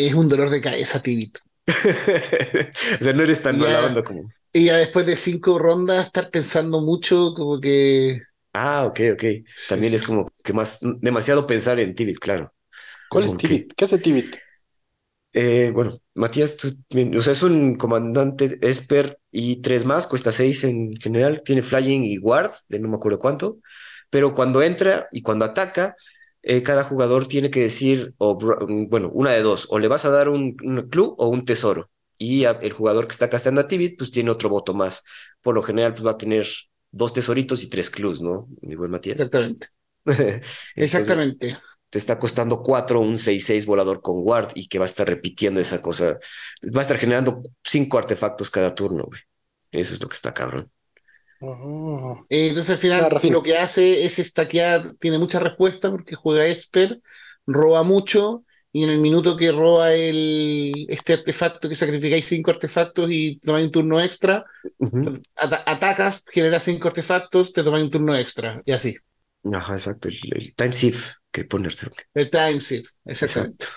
es 0.08 0.14
un 0.14 0.30
dolor 0.30 0.50
de 0.50 0.62
cabeza, 0.62 1.02
Tibit. 1.02 1.38
o 3.02 3.04
sea, 3.04 3.14
no 3.14 3.24
eres 3.24 3.42
tan 3.42 3.58
Ya. 3.58 3.60
mala 3.60 3.84
onda 3.84 4.04
como. 4.04 4.34
Y 4.54 4.66
ya 4.66 4.78
después 4.78 5.06
de 5.06 5.16
cinco 5.18 5.60
rondas, 5.60 6.08
estar 6.08 6.32
pensando 6.32 6.82
mucho, 6.82 7.34
como 7.36 7.60
que. 7.62 8.22
Ah, 8.54 8.86
ok, 8.86 9.00
ok. 9.14 9.24
También 9.68 9.94
Sí, 9.94 9.96
es 9.96 10.04
como 10.04 10.28
que 10.44 10.54
más 10.54 10.80
demasiado 10.82 11.46
pensar 11.46 11.80
en 11.80 11.94
Tibit, 11.96 12.18
claro. 12.20 12.54
¿Cuál 13.10 13.26
es. 13.26 13.36
Tibit? 13.38 13.74
¿Qué 13.76 13.86
hace 13.86 14.00
Tibit? 14.00 14.38
Eh, 15.34 15.72
bueno, 15.74 16.00
Matías, 16.16 16.58
tú, 16.58 16.70
o 17.18 17.22
sea, 17.22 17.34
es 17.34 17.44
un 17.44 17.76
comandante 17.76 18.58
Esper 18.62 19.20
y 19.30 19.62
tres 19.62 19.86
más, 19.86 20.08
cuesta 20.08 20.32
seis 20.32 20.64
en 20.64 20.94
general, 21.00 21.44
tiene 21.44 21.62
flying 21.62 22.04
y 22.06 22.18
guard, 22.18 22.52
de 22.70 22.80
no 22.80 22.90
me 22.90 22.96
acuerdo 22.96 23.20
cuánto, 23.20 23.60
pero 24.10 24.34
cuando 24.34 24.64
entra 24.64 25.08
y 25.12 25.22
cuando 25.22 25.46
ataca, 25.46 25.96
eh, 26.48 26.64
cada 26.64 26.84
jugador 26.84 27.28
tiene 27.28 27.52
que 27.52 27.62
decir, 27.62 28.14
o, 28.18 28.38
bro- 28.38 28.66
bueno, 28.90 29.10
una 29.14 29.32
de 29.32 29.42
dos, 29.42 29.68
o 29.70 29.80
le 29.80 29.88
vas 29.88 30.06
a 30.06 30.12
dar 30.12 30.30
un, 30.30 30.58
un 30.64 30.90
clue 30.90 31.14
o 31.18 31.28
un 31.30 31.46
tesoro, 31.46 31.92
y 32.18 32.46
a- 32.46 32.52
el 32.62 32.74
jugador 32.74 33.08
que 33.08 33.14
está 33.14 33.30
casteando 33.30 33.62
a 33.62 33.68
Tibit, 33.68 33.98
pues 33.98 34.12
tiene 34.12 34.32
otro 34.32 34.50
voto 34.50 34.74
más. 34.74 35.04
Por 35.42 35.56
lo 35.56 35.64
general, 35.64 35.94
pues 35.94 36.06
va 36.06 36.12
a 36.12 36.18
tener 36.18 36.48
dos 36.92 37.14
tesoritos 37.14 37.64
y 37.64 37.70
tres 37.70 37.90
clues, 37.90 38.22
¿no? 38.22 38.48
Mi 38.62 38.76
buen 38.76 38.92
Matías. 38.92 39.34
Exactamente. 39.34 39.68
Entonces, 40.76 41.26
Exactamente. 41.26 41.58
te 41.90 41.98
está 42.00 42.20
costando 42.20 42.64
4 42.64 43.00
un 43.02 43.18
6-6 43.18 43.66
volador 43.66 44.02
con 44.02 44.24
guard 44.24 44.52
y 44.56 44.68
que 44.68 44.80
va 44.80 44.86
a 44.86 44.88
estar 44.90 45.08
repitiendo 45.08 45.60
esa 45.60 45.82
cosa. 45.82 46.18
Va 46.76 46.80
a 46.82 46.84
estar 46.84 46.98
generando 46.98 47.44
5 47.64 47.98
artefactos 47.98 48.50
cada 48.52 48.76
turno, 48.76 49.06
güey. 49.06 49.22
Eso 49.72 49.94
es 49.96 50.02
lo 50.02 50.10
que 50.10 50.16
está 50.16 50.34
cabrón. 50.34 50.72
Eh, 52.30 52.48
entonces 52.50 52.72
al 52.72 52.78
final 52.78 53.08
lo 53.30 53.44
que 53.44 53.58
hace 53.58 54.06
es 54.06 54.16
stackear, 54.18 54.96
tiene 55.00 55.18
mucha 55.20 55.40
respuesta 55.40 55.90
porque 55.92 56.16
juega 56.16 56.46
Esper, 56.46 57.00
roba 57.46 57.84
mucho 57.84 58.44
y 58.72 58.84
en 58.84 58.90
el 58.90 58.98
minuto 59.00 59.38
que 59.38 59.52
roba 59.52 59.94
el, 59.94 60.86
este 60.90 61.14
artefacto 61.14 61.70
que 61.70 61.76
sacrificáis 61.76 62.26
cinco 62.28 62.52
artefactos 62.52 63.10
y 63.12 63.38
tomáis 63.40 63.66
un 63.68 63.72
turno 63.72 64.02
extra, 64.02 64.46
atacas, 65.36 66.24
generas 66.32 66.64
cinco 66.64 66.88
artefactos, 66.88 67.54
te 67.54 67.64
tomáis 67.64 67.86
un 67.86 67.92
turno 67.92 68.16
extra 68.16 68.62
y 68.66 68.72
así. 68.72 68.96
Ajá, 69.52 69.74
exacto. 69.74 70.10
El, 70.10 70.20
el 70.36 70.56
time 70.56 70.72
shift 70.72 71.14
que 71.32 71.46
ponerte. 71.46 71.88
El 72.14 72.30
time 72.30 72.60
shift, 72.60 72.94
exactamente. 73.06 73.66
Exacto. 73.66 73.68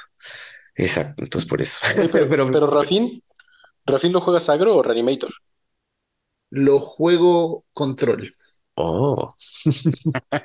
Exacto. 0.74 1.22
Entonces 1.22 1.48
por 1.48 1.60
eso. 1.62 1.78
Pero, 1.94 2.28
Pero- 2.28 2.50
pero 2.50 2.66
Rafin, 2.70 3.22
¿Rafin 3.86 4.12
lo 4.12 4.20
juegas 4.20 4.48
agro 4.48 4.76
o 4.76 4.82
reanimator? 4.82 5.30
Lo 6.50 6.78
juego 6.80 7.64
control. 7.72 8.32
Oh, 8.76 9.34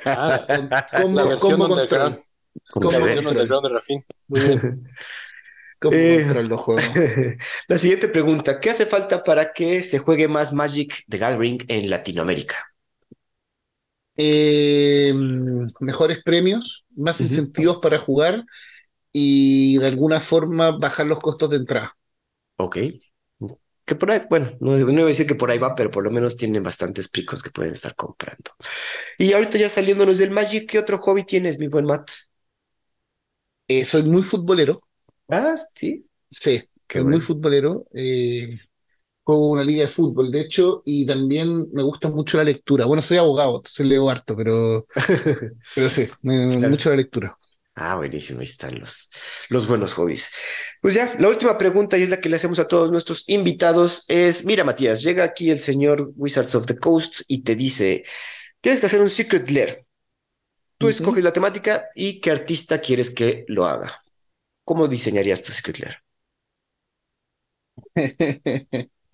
Ah, 0.04 0.46
la 1.12 1.26
versión 1.26 1.64
control. 1.64 2.24
como 2.70 2.92
La 2.92 3.00
versión 3.00 3.24
control. 3.26 3.48
de. 3.50 4.06
Muy 4.28 4.42
bien. 4.42 4.70
Eh, 5.90 6.26
control 6.26 6.48
lo 6.50 6.58
juego. 6.58 6.82
La 7.68 7.78
siguiente 7.78 8.08
pregunta: 8.08 8.60
¿Qué 8.60 8.70
hace 8.72 8.86
falta 8.86 9.24
para 9.24 9.54
que 9.54 9.84
se 9.84 10.00
juegue 10.00 10.28
más 10.28 10.54
Magic 10.54 11.04
de 11.08 11.18
Gathering 11.18 11.60
en 11.68 11.90
Latinoamérica? 11.90 12.56
Eh, 14.18 15.14
mejores 15.82 16.24
premios, 16.24 16.86
más 16.96 17.20
incentivos 17.22 17.80
para 17.82 18.00
jugar 18.00 18.46
y 19.14 19.78
de 19.80 19.88
alguna 19.88 20.20
forma 20.22 20.72
bajar 20.78 21.08
los 21.08 21.22
costos 21.22 21.50
de 21.52 21.58
entrada. 21.58 21.98
Ok. 22.58 22.78
Que 23.86 23.96
por 23.96 24.12
ahí, 24.12 24.22
bueno, 24.30 24.52
no, 24.62 24.76
no 24.78 24.92
iba 24.94 25.04
a 25.04 25.06
decir 25.08 25.28
que 25.28 25.36
por 25.36 25.52
ahí 25.52 25.60
va, 25.60 25.76
pero 25.76 25.92
por 25.92 26.04
lo 26.04 26.12
menos 26.12 26.36
tienen 26.38 26.64
bastantes 26.64 27.08
picos 27.08 27.44
que 27.44 27.52
pueden 27.52 27.74
estar 27.74 27.96
comprando. 27.96 28.52
Y 29.18 29.34
ahorita 29.34 29.58
ya 29.58 29.70
saliéndonos 29.70 30.18
del 30.18 30.32
Magic, 30.32 30.70
¿qué 30.70 30.80
otro 30.80 30.98
hobby 31.00 31.24
tienes, 31.26 31.60
mi 31.60 31.68
buen 31.68 31.86
Matt? 31.86 32.10
Eh, 33.68 33.86
soy 33.86 34.04
muy 34.04 34.24
futbolero, 34.24 34.80
Ah, 35.30 35.56
sí. 35.76 36.10
sí, 36.30 36.64
Qué 36.88 37.00
soy 37.00 37.04
bueno. 37.04 37.20
muy 37.20 37.22
futbolero. 37.22 37.86
eh, 37.94 38.60
juego 39.24 39.52
una 39.52 39.64
liga 39.64 39.84
de 39.84 39.88
fútbol, 39.90 40.32
de 40.32 40.42
hecho, 40.42 40.84
y 40.86 41.06
también 41.06 41.68
me 41.74 41.84
gusta 41.84 42.10
mucho 42.10 42.38
la 42.38 42.46
lectura. 42.46 42.86
Bueno, 42.86 43.02
soy 43.04 43.18
abogado, 43.18 43.58
entonces 43.58 43.86
leo 43.88 44.10
harto, 44.10 44.36
pero, 44.38 44.88
pero 45.74 45.90
sí, 45.90 46.08
me, 46.22 46.58
Claro. 46.58 46.60
mucho 46.60 46.90
la 46.90 46.98
lectura. 46.98 47.38
Ah, 47.78 47.96
buenísimo, 47.98 48.40
ahí 48.40 48.46
están 48.46 48.80
los, 48.80 49.10
los 49.50 49.68
buenos 49.68 49.94
hobbies. 49.94 50.30
Pues 50.82 50.94
ya, 50.94 51.14
la 51.20 51.28
última 51.28 51.58
pregunta, 51.58 51.98
y 51.98 52.04
es 52.04 52.10
la 52.10 52.22
que 52.22 52.30
le 52.30 52.38
hacemos 52.38 52.58
a 52.60 52.68
todos 52.70 52.90
nuestros 52.90 53.26
invitados, 53.28 54.06
es, 54.08 54.46
mira, 54.46 54.64
Matías, 54.64 55.04
llega 55.04 55.26
aquí 55.26 55.50
el 55.52 55.60
señor 55.60 56.12
Wizards 56.16 56.56
of 56.56 56.66
the 56.68 56.78
Coast 56.78 57.22
y 57.28 57.44
te 57.44 57.56
dice, 57.56 58.06
tienes 58.62 58.80
que 58.80 58.88
hacer 58.88 59.02
un 59.02 59.10
Secret 59.10 59.50
Lair. 59.52 59.86
Tú 60.78 60.90
escoges 60.90 61.24
la 61.24 61.34
temática 61.34 61.86
y 61.96 62.22
qué 62.22 62.32
artista 62.32 62.82
quieres 62.82 63.12
que 63.12 63.46
lo 63.50 63.68
haga. 63.68 64.04
¿Cómo 64.66 64.88
diseñarías 64.88 65.44
tu 65.44 65.52
Secret 65.54 65.80
Lair? 65.80 65.98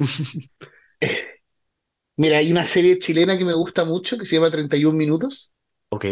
Mira, 2.18 2.38
hay 2.38 2.52
una 2.52 2.64
serie 2.66 3.00
chilena 3.00 3.38
que 3.38 3.44
me 3.46 3.54
gusta 3.54 3.84
mucho 3.86 4.18
que 4.18 4.26
se 4.26 4.36
llama 4.36 4.52
31 4.52 4.98
minutos. 4.98 5.54
Ok. 5.90 6.06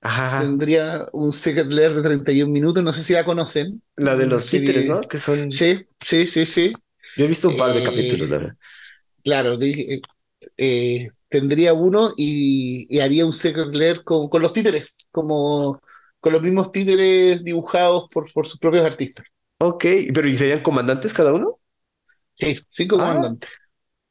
Ajá. 0.00 0.40
Tendría 0.42 1.06
un 1.12 1.32
Secret 1.32 1.70
Lair 1.72 1.94
de 1.94 2.02
31 2.02 2.52
minutos, 2.52 2.82
no 2.82 2.92
sé 2.92 3.02
si 3.02 3.12
la 3.14 3.24
conocen. 3.24 3.82
La 3.96 4.16
de 4.16 4.24
Una 4.24 4.34
los 4.34 4.46
títeres, 4.46 4.84
serie- 4.84 4.94
¿no? 4.94 5.00
Que 5.00 5.18
son... 5.18 5.50
Sí, 5.50 5.86
sí, 6.00 6.26
sí, 6.26 6.46
sí. 6.46 6.72
Yo 7.16 7.24
he 7.24 7.28
visto 7.28 7.48
un 7.48 7.56
par 7.56 7.72
de 7.74 7.80
Eh, 7.80 7.84
capítulos, 7.84 8.28
la 8.30 8.36
verdad. 8.38 8.56
Claro, 9.24 9.56
dije, 9.58 10.00
eh, 10.56 11.10
tendría 11.28 11.74
uno 11.74 12.12
y, 12.16 12.86
y 12.88 13.00
haría 13.00 13.26
un 13.26 13.32
Secret 13.32 13.74
Lair 13.74 14.04
con, 14.04 14.28
con 14.28 14.40
los 14.42 14.52
títeres, 14.52 14.94
como 15.10 15.80
con 16.20 16.32
los 16.32 16.42
mismos 16.42 16.72
títeres 16.72 17.42
dibujados 17.44 18.08
por, 18.12 18.32
por 18.32 18.46
sus 18.46 18.58
propios 18.58 18.84
artistas. 18.86 19.26
Ok, 19.60 19.84
pero 20.14 20.28
¿y 20.28 20.36
serían 20.36 20.62
comandantes 20.62 21.12
cada 21.12 21.32
uno? 21.34 21.58
Sí, 22.34 22.58
cinco 22.70 22.96
Ah. 22.96 23.00
comandantes. 23.00 23.50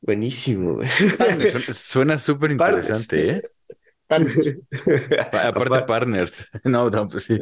Buenísimo. 0.02 0.76
güey. 0.76 0.90
Suena 1.74 2.18
súper 2.18 2.52
interesante, 2.52 3.30
¿eh? 3.32 3.42
Partners. 4.08 4.58
Pa- 5.32 5.48
Aparte, 5.48 5.70
Apar- 5.70 5.86
partners. 5.86 6.46
No, 6.64 6.90
no, 6.90 7.08
pues 7.08 7.24
sí. 7.26 7.38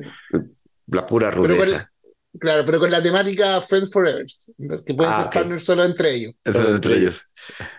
La 0.88 1.06
pura 1.06 1.30
Pero 1.32 1.44
rudeza. 1.44 1.92
claro, 2.40 2.66
pero 2.66 2.80
con 2.80 2.92
la 2.92 3.02
temática 3.02 3.60
Friends 3.62 3.92
Forever, 3.92 4.26
que 4.86 4.94
pueden 4.94 5.14
Ah, 5.14 5.24
ser 5.24 5.32
partners 5.32 5.64
solo 5.64 5.84
entre 5.84 6.14
ellos. 6.16 6.34
Todo 6.44 6.58
entre 6.60 6.76
entre 6.76 6.98
ellos. 6.98 7.22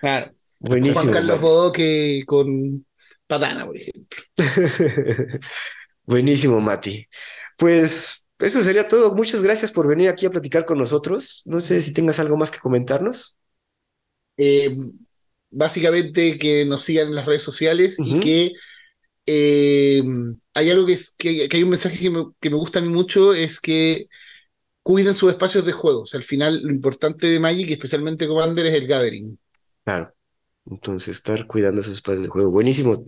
Claro. 0.00 0.32
Buenísimo. 0.58 1.02
Juan 1.02 1.12
Carlos. 1.12 1.40
Bodoque 1.40 2.22
con 2.26 2.84
Patana, 3.26 3.66
por 3.66 3.76
ejemplo. 3.76 4.18
Buenísimo, 6.04 6.60
Mati. 6.60 7.06
Pues 7.58 8.26
eso 8.38 8.62
sería 8.62 8.88
todo. 8.88 9.14
Muchas 9.14 9.42
gracias 9.42 9.72
por 9.72 9.86
venir 9.86 10.08
aquí 10.08 10.26
a 10.26 10.30
platicar 10.30 10.64
con 10.64 10.78
nosotros. 10.78 11.42
No 11.46 11.60
sé 11.60 11.82
si 11.82 11.92
tengas 11.92 12.18
algo 12.18 12.36
más 12.36 12.50
que 12.50 12.58
comentarnos. 12.60 13.36
Eh, 14.36 14.76
básicamente 15.50 16.38
que 16.38 16.64
nos 16.64 16.82
sigan 16.82 17.08
en 17.08 17.14
las 17.16 17.26
redes 17.26 17.42
sociales 17.42 17.96
y 17.98 18.20
que 18.20 18.52
eh, 19.26 20.02
hay 20.54 20.70
algo 20.70 20.86
que, 20.86 20.92
es, 20.92 21.14
que, 21.18 21.48
que 21.48 21.56
hay 21.56 21.62
un 21.62 21.70
mensaje 21.70 21.98
que 21.98 22.10
me, 22.10 22.26
que 22.40 22.50
me 22.50 22.56
gusta 22.56 22.78
a 22.78 22.82
mí 22.82 22.88
mucho, 22.88 23.34
es 23.34 23.60
que 23.60 24.08
cuiden 24.82 25.14
sus 25.14 25.32
espacios 25.32 25.64
de 25.66 25.72
juego. 25.72 26.02
O 26.02 26.06
sea, 26.06 26.18
al 26.18 26.24
final, 26.24 26.62
lo 26.62 26.70
importante 26.70 27.26
de 27.26 27.40
Magic, 27.40 27.68
y 27.68 27.72
especialmente 27.72 28.28
Commander, 28.28 28.66
es 28.66 28.74
el 28.74 28.86
gathering. 28.86 29.38
Claro. 29.84 30.12
Entonces, 30.68 31.16
estar 31.16 31.46
cuidando 31.46 31.80
esos 31.80 31.94
espacios 31.94 32.22
de 32.22 32.28
juego. 32.28 32.50
Buenísimo. 32.50 33.04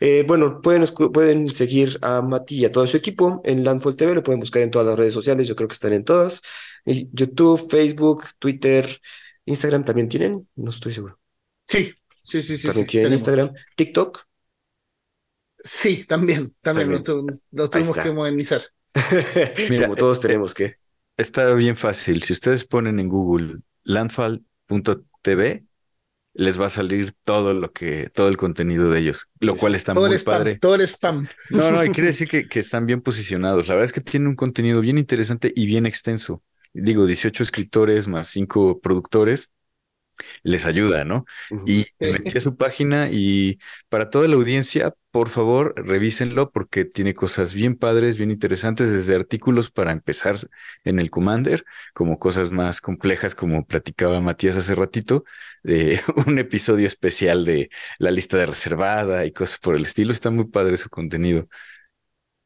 Eh, 0.00 0.24
bueno, 0.26 0.60
pueden, 0.60 0.84
pueden 1.12 1.48
seguir 1.48 1.98
a 2.02 2.22
Mati 2.22 2.60
y 2.60 2.64
a 2.64 2.72
todo 2.72 2.86
su 2.86 2.96
equipo 2.96 3.40
en 3.44 3.64
Landfall 3.64 3.96
TV. 3.96 4.14
Lo 4.14 4.22
pueden 4.22 4.40
buscar 4.40 4.62
en 4.62 4.70
todas 4.70 4.86
las 4.86 4.98
redes 4.98 5.12
sociales. 5.14 5.48
Yo 5.48 5.56
creo 5.56 5.68
que 5.68 5.74
están 5.74 5.92
en 5.92 6.04
todas. 6.04 6.42
YouTube, 6.84 7.70
Facebook, 7.70 8.24
Twitter, 8.38 9.00
Instagram 9.44 9.84
también 9.84 10.08
tienen. 10.08 10.48
No 10.54 10.70
estoy 10.70 10.92
seguro. 10.92 11.18
Sí, 11.66 11.94
sí, 12.22 12.42
sí. 12.42 12.56
sí 12.56 12.66
también 12.66 12.86
tienen 12.86 13.12
Instagram. 13.12 13.52
TikTok. 13.76 14.26
Sí, 15.62 16.04
también. 16.04 16.54
También, 16.60 16.90
Lo, 17.52 17.70
tuvimos 17.70 17.96
que 17.96 18.10
modernizar. 18.10 18.62
Mira, 19.70 19.86
Como 19.86 19.96
todos 19.96 20.18
eh, 20.18 20.22
tenemos 20.22 20.54
que. 20.54 20.76
Está 21.16 21.52
bien 21.54 21.76
fácil. 21.76 22.22
Si 22.22 22.32
ustedes 22.32 22.64
ponen 22.64 22.98
en 22.98 23.08
Google 23.08 23.58
landfall.tv, 23.84 25.64
les 26.34 26.60
va 26.60 26.66
a 26.66 26.70
salir 26.70 27.12
todo 27.24 27.52
lo 27.52 27.72
que, 27.72 28.10
todo 28.12 28.28
el 28.28 28.36
contenido 28.36 28.90
de 28.90 29.00
ellos, 29.00 29.28
lo 29.40 29.56
cual 29.56 29.74
está 29.74 29.94
muy 29.94 30.18
padre. 30.18 30.58
todo 30.58 30.74
el 30.74 30.82
spam. 30.82 31.28
No, 31.50 31.70
no, 31.70 31.84
y 31.84 31.90
quiere 31.92 32.08
decir 32.08 32.28
que, 32.28 32.48
que, 32.48 32.60
están 32.60 32.86
bien 32.86 33.02
posicionados. 33.02 33.68
La 33.68 33.74
verdad 33.74 33.84
es 33.84 33.92
que 33.92 34.00
tienen 34.00 34.28
un 34.28 34.36
contenido 34.36 34.80
bien 34.80 34.98
interesante 34.98 35.52
y 35.54 35.66
bien 35.66 35.86
extenso. 35.86 36.42
Digo, 36.72 37.04
18 37.04 37.42
escritores 37.42 38.08
más 38.08 38.28
5 38.28 38.80
productores 38.80 39.50
les 40.42 40.64
ayuda, 40.66 41.04
¿no? 41.04 41.24
Y 41.66 41.86
me 41.98 42.12
metí 42.12 42.36
a 42.38 42.40
su 42.40 42.56
página 42.56 43.08
y 43.10 43.58
para 43.88 44.10
toda 44.10 44.28
la 44.28 44.36
audiencia, 44.36 44.94
por 45.10 45.28
favor, 45.28 45.74
revísenlo 45.76 46.50
porque 46.50 46.84
tiene 46.84 47.14
cosas 47.14 47.54
bien 47.54 47.76
padres, 47.76 48.16
bien 48.16 48.30
interesantes, 48.30 48.90
desde 48.90 49.14
artículos 49.14 49.70
para 49.70 49.92
empezar 49.92 50.36
en 50.84 50.98
el 50.98 51.10
Commander, 51.10 51.64
como 51.94 52.18
cosas 52.18 52.50
más 52.50 52.80
complejas, 52.80 53.34
como 53.34 53.66
platicaba 53.66 54.20
Matías 54.20 54.56
hace 54.56 54.74
ratito, 54.74 55.24
de 55.62 56.00
un 56.26 56.38
episodio 56.38 56.86
especial 56.86 57.44
de 57.44 57.70
la 57.98 58.10
lista 58.10 58.36
de 58.36 58.46
reservada 58.46 59.24
y 59.24 59.32
cosas 59.32 59.58
por 59.58 59.76
el 59.76 59.82
estilo. 59.82 60.12
Está 60.12 60.30
muy 60.30 60.46
padre 60.46 60.76
su 60.76 60.88
contenido. 60.88 61.48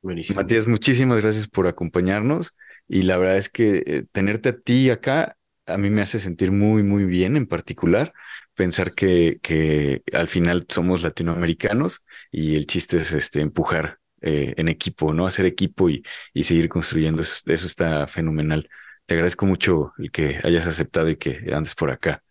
Buenísimo. 0.02 0.40
Matías, 0.40 0.66
muchísimas 0.66 1.20
gracias 1.20 1.48
por 1.48 1.66
acompañarnos 1.66 2.54
y 2.88 3.02
la 3.02 3.16
verdad 3.16 3.38
es 3.38 3.48
que 3.48 3.82
eh, 3.86 4.04
tenerte 4.12 4.50
a 4.50 4.56
ti 4.56 4.90
acá 4.90 5.36
a 5.66 5.76
mí 5.78 5.90
me 5.90 6.02
hace 6.02 6.18
sentir 6.18 6.52
muy, 6.52 6.82
muy 6.82 7.04
bien 7.04 7.36
en 7.36 7.46
particular 7.46 8.12
pensar 8.54 8.92
que, 8.94 9.38
que 9.42 10.02
al 10.12 10.28
final 10.28 10.66
somos 10.68 11.02
latinoamericanos 11.02 12.02
y 12.30 12.56
el 12.56 12.66
chiste 12.66 12.96
es 12.98 13.12
este, 13.12 13.40
empujar 13.40 13.98
eh, 14.22 14.54
en 14.56 14.68
equipo, 14.68 15.12
¿no? 15.12 15.26
Hacer 15.26 15.46
equipo 15.46 15.90
y, 15.90 16.02
y 16.32 16.42
seguir 16.44 16.68
construyendo. 16.68 17.20
Eso, 17.22 17.42
eso, 17.52 17.66
está 17.66 18.06
fenomenal. 18.08 18.68
Te 19.06 19.14
agradezco 19.14 19.46
mucho 19.46 19.92
el 19.98 20.10
que 20.10 20.40
hayas 20.42 20.66
aceptado 20.66 21.08
y 21.10 21.16
que 21.16 21.50
andes 21.54 21.74
por 21.74 21.90
acá. 21.90 22.22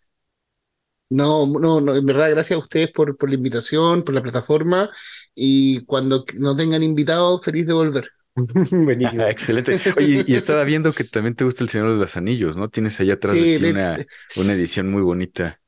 No, 1.08 1.46
no, 1.46 1.80
no, 1.80 1.94
en 1.94 2.04
verdad, 2.04 2.30
gracias 2.30 2.56
a 2.58 2.62
ustedes 2.62 2.90
por, 2.90 3.16
por 3.16 3.28
la 3.28 3.36
invitación, 3.36 4.02
por 4.02 4.12
la 4.14 4.22
plataforma 4.22 4.90
y 5.36 5.84
cuando 5.84 6.24
no 6.34 6.56
tengan 6.56 6.82
invitados, 6.82 7.44
feliz 7.44 7.66
de 7.66 7.74
volver. 7.74 8.10
Buenísimo. 8.70 9.24
excelente. 9.24 9.80
Oye, 9.96 10.24
y 10.26 10.34
estaba 10.34 10.64
viendo 10.64 10.92
que 10.92 11.04
también 11.04 11.34
te 11.34 11.44
gusta 11.44 11.64
El 11.64 11.70
Señor 11.70 11.90
de 11.92 11.96
los 11.96 12.16
Anillos, 12.16 12.56
¿no? 12.56 12.68
Tienes 12.68 13.00
allá 13.00 13.14
atrás 13.14 13.36
una, 13.36 13.96
una, 14.36 14.52
edición 14.52 14.90
muy 14.90 15.02
bonita. 15.02 15.60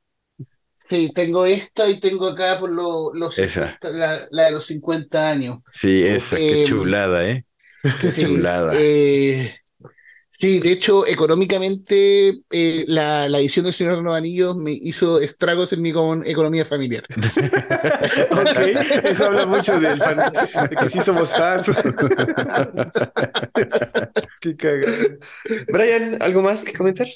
Sí, 0.76 1.10
tengo 1.14 1.44
esta 1.46 1.88
y 1.88 2.00
tengo 2.00 2.28
acá 2.28 2.58
por 2.58 2.70
los 2.70 3.36
la, 3.82 4.28
de 4.30 4.50
los 4.50 4.66
50 4.66 5.30
años. 5.30 5.60
Sí, 5.72 6.02
esa, 6.02 6.36
qué 6.36 6.64
chulada, 6.66 7.26
¿eh? 7.26 7.44
Qué 8.00 8.12
chulada. 8.12 8.72
Eh, 8.76 9.54
Sí, 10.40 10.60
de 10.60 10.70
hecho, 10.70 11.04
económicamente, 11.04 12.42
eh, 12.52 12.84
la, 12.86 13.26
edición 13.26 13.64
del 13.64 13.74
Señor 13.74 13.96
de 13.96 14.02
los 14.02 14.14
Anillos 14.14 14.56
me 14.56 14.70
hizo 14.70 15.18
estragos 15.18 15.72
en 15.72 15.82
mi 15.82 15.88
economía 15.88 16.64
familiar. 16.64 17.02
ok, 18.30 18.58
eso 19.02 19.24
habla 19.24 19.46
mucho 19.46 19.80
de 19.80 19.98
que 20.80 20.90
sí 20.90 21.00
somos 21.00 21.32
fans. 21.32 21.66
Qué 24.40 24.56
cagado. 24.56 25.18
Brian, 25.72 26.22
¿algo 26.22 26.42
más 26.42 26.62
que 26.62 26.72
comentar? 26.72 27.08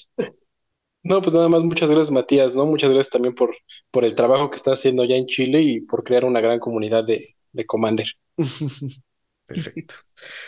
No, 1.04 1.22
pues 1.22 1.32
nada 1.32 1.48
más, 1.48 1.62
muchas 1.62 1.90
gracias, 1.90 2.10
Matías, 2.10 2.56
¿no? 2.56 2.66
Muchas 2.66 2.90
gracias 2.90 3.12
también 3.12 3.36
por, 3.36 3.54
por 3.92 4.04
el 4.04 4.16
trabajo 4.16 4.50
que 4.50 4.56
está 4.56 4.72
haciendo 4.72 5.04
allá 5.04 5.14
en 5.14 5.26
Chile 5.26 5.62
y 5.62 5.80
por 5.80 6.02
crear 6.02 6.24
una 6.24 6.40
gran 6.40 6.58
comunidad 6.58 7.04
de, 7.04 7.36
de 7.52 7.66
Commander. 7.66 8.08
Perfecto. 9.46 9.94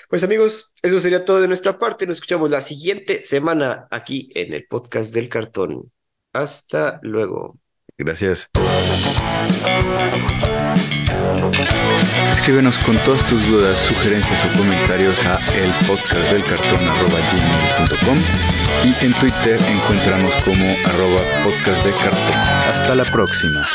Pues 0.08 0.22
amigos, 0.22 0.72
eso 0.82 0.98
sería 0.98 1.24
todo 1.24 1.40
de 1.40 1.48
nuestra 1.48 1.78
parte. 1.78 2.06
Nos 2.06 2.16
escuchamos 2.16 2.50
la 2.50 2.60
siguiente 2.60 3.22
semana 3.24 3.86
aquí 3.90 4.30
en 4.34 4.54
el 4.54 4.66
podcast 4.66 5.12
del 5.12 5.28
cartón. 5.28 5.92
Hasta 6.32 7.00
luego. 7.02 7.58
Gracias. 7.98 8.48
Escríbenos 12.32 12.78
con 12.78 12.96
todas 12.98 13.26
tus 13.26 13.46
dudas, 13.46 13.78
sugerencias 13.78 14.44
o 14.44 14.58
comentarios 14.58 15.24
a 15.24 15.38
el 15.56 15.72
podcast 15.86 16.30
del 16.30 16.44
cartón 16.44 16.80
y 18.84 19.04
en 19.04 19.12
Twitter 19.14 19.58
encontramos 19.62 20.34
como 20.44 20.76
arroba 20.84 21.20
podcast 21.42 21.84
de 21.86 21.92
cartón. 21.92 22.36
Hasta 22.36 22.94
la 22.94 23.04
próxima. 23.04 23.66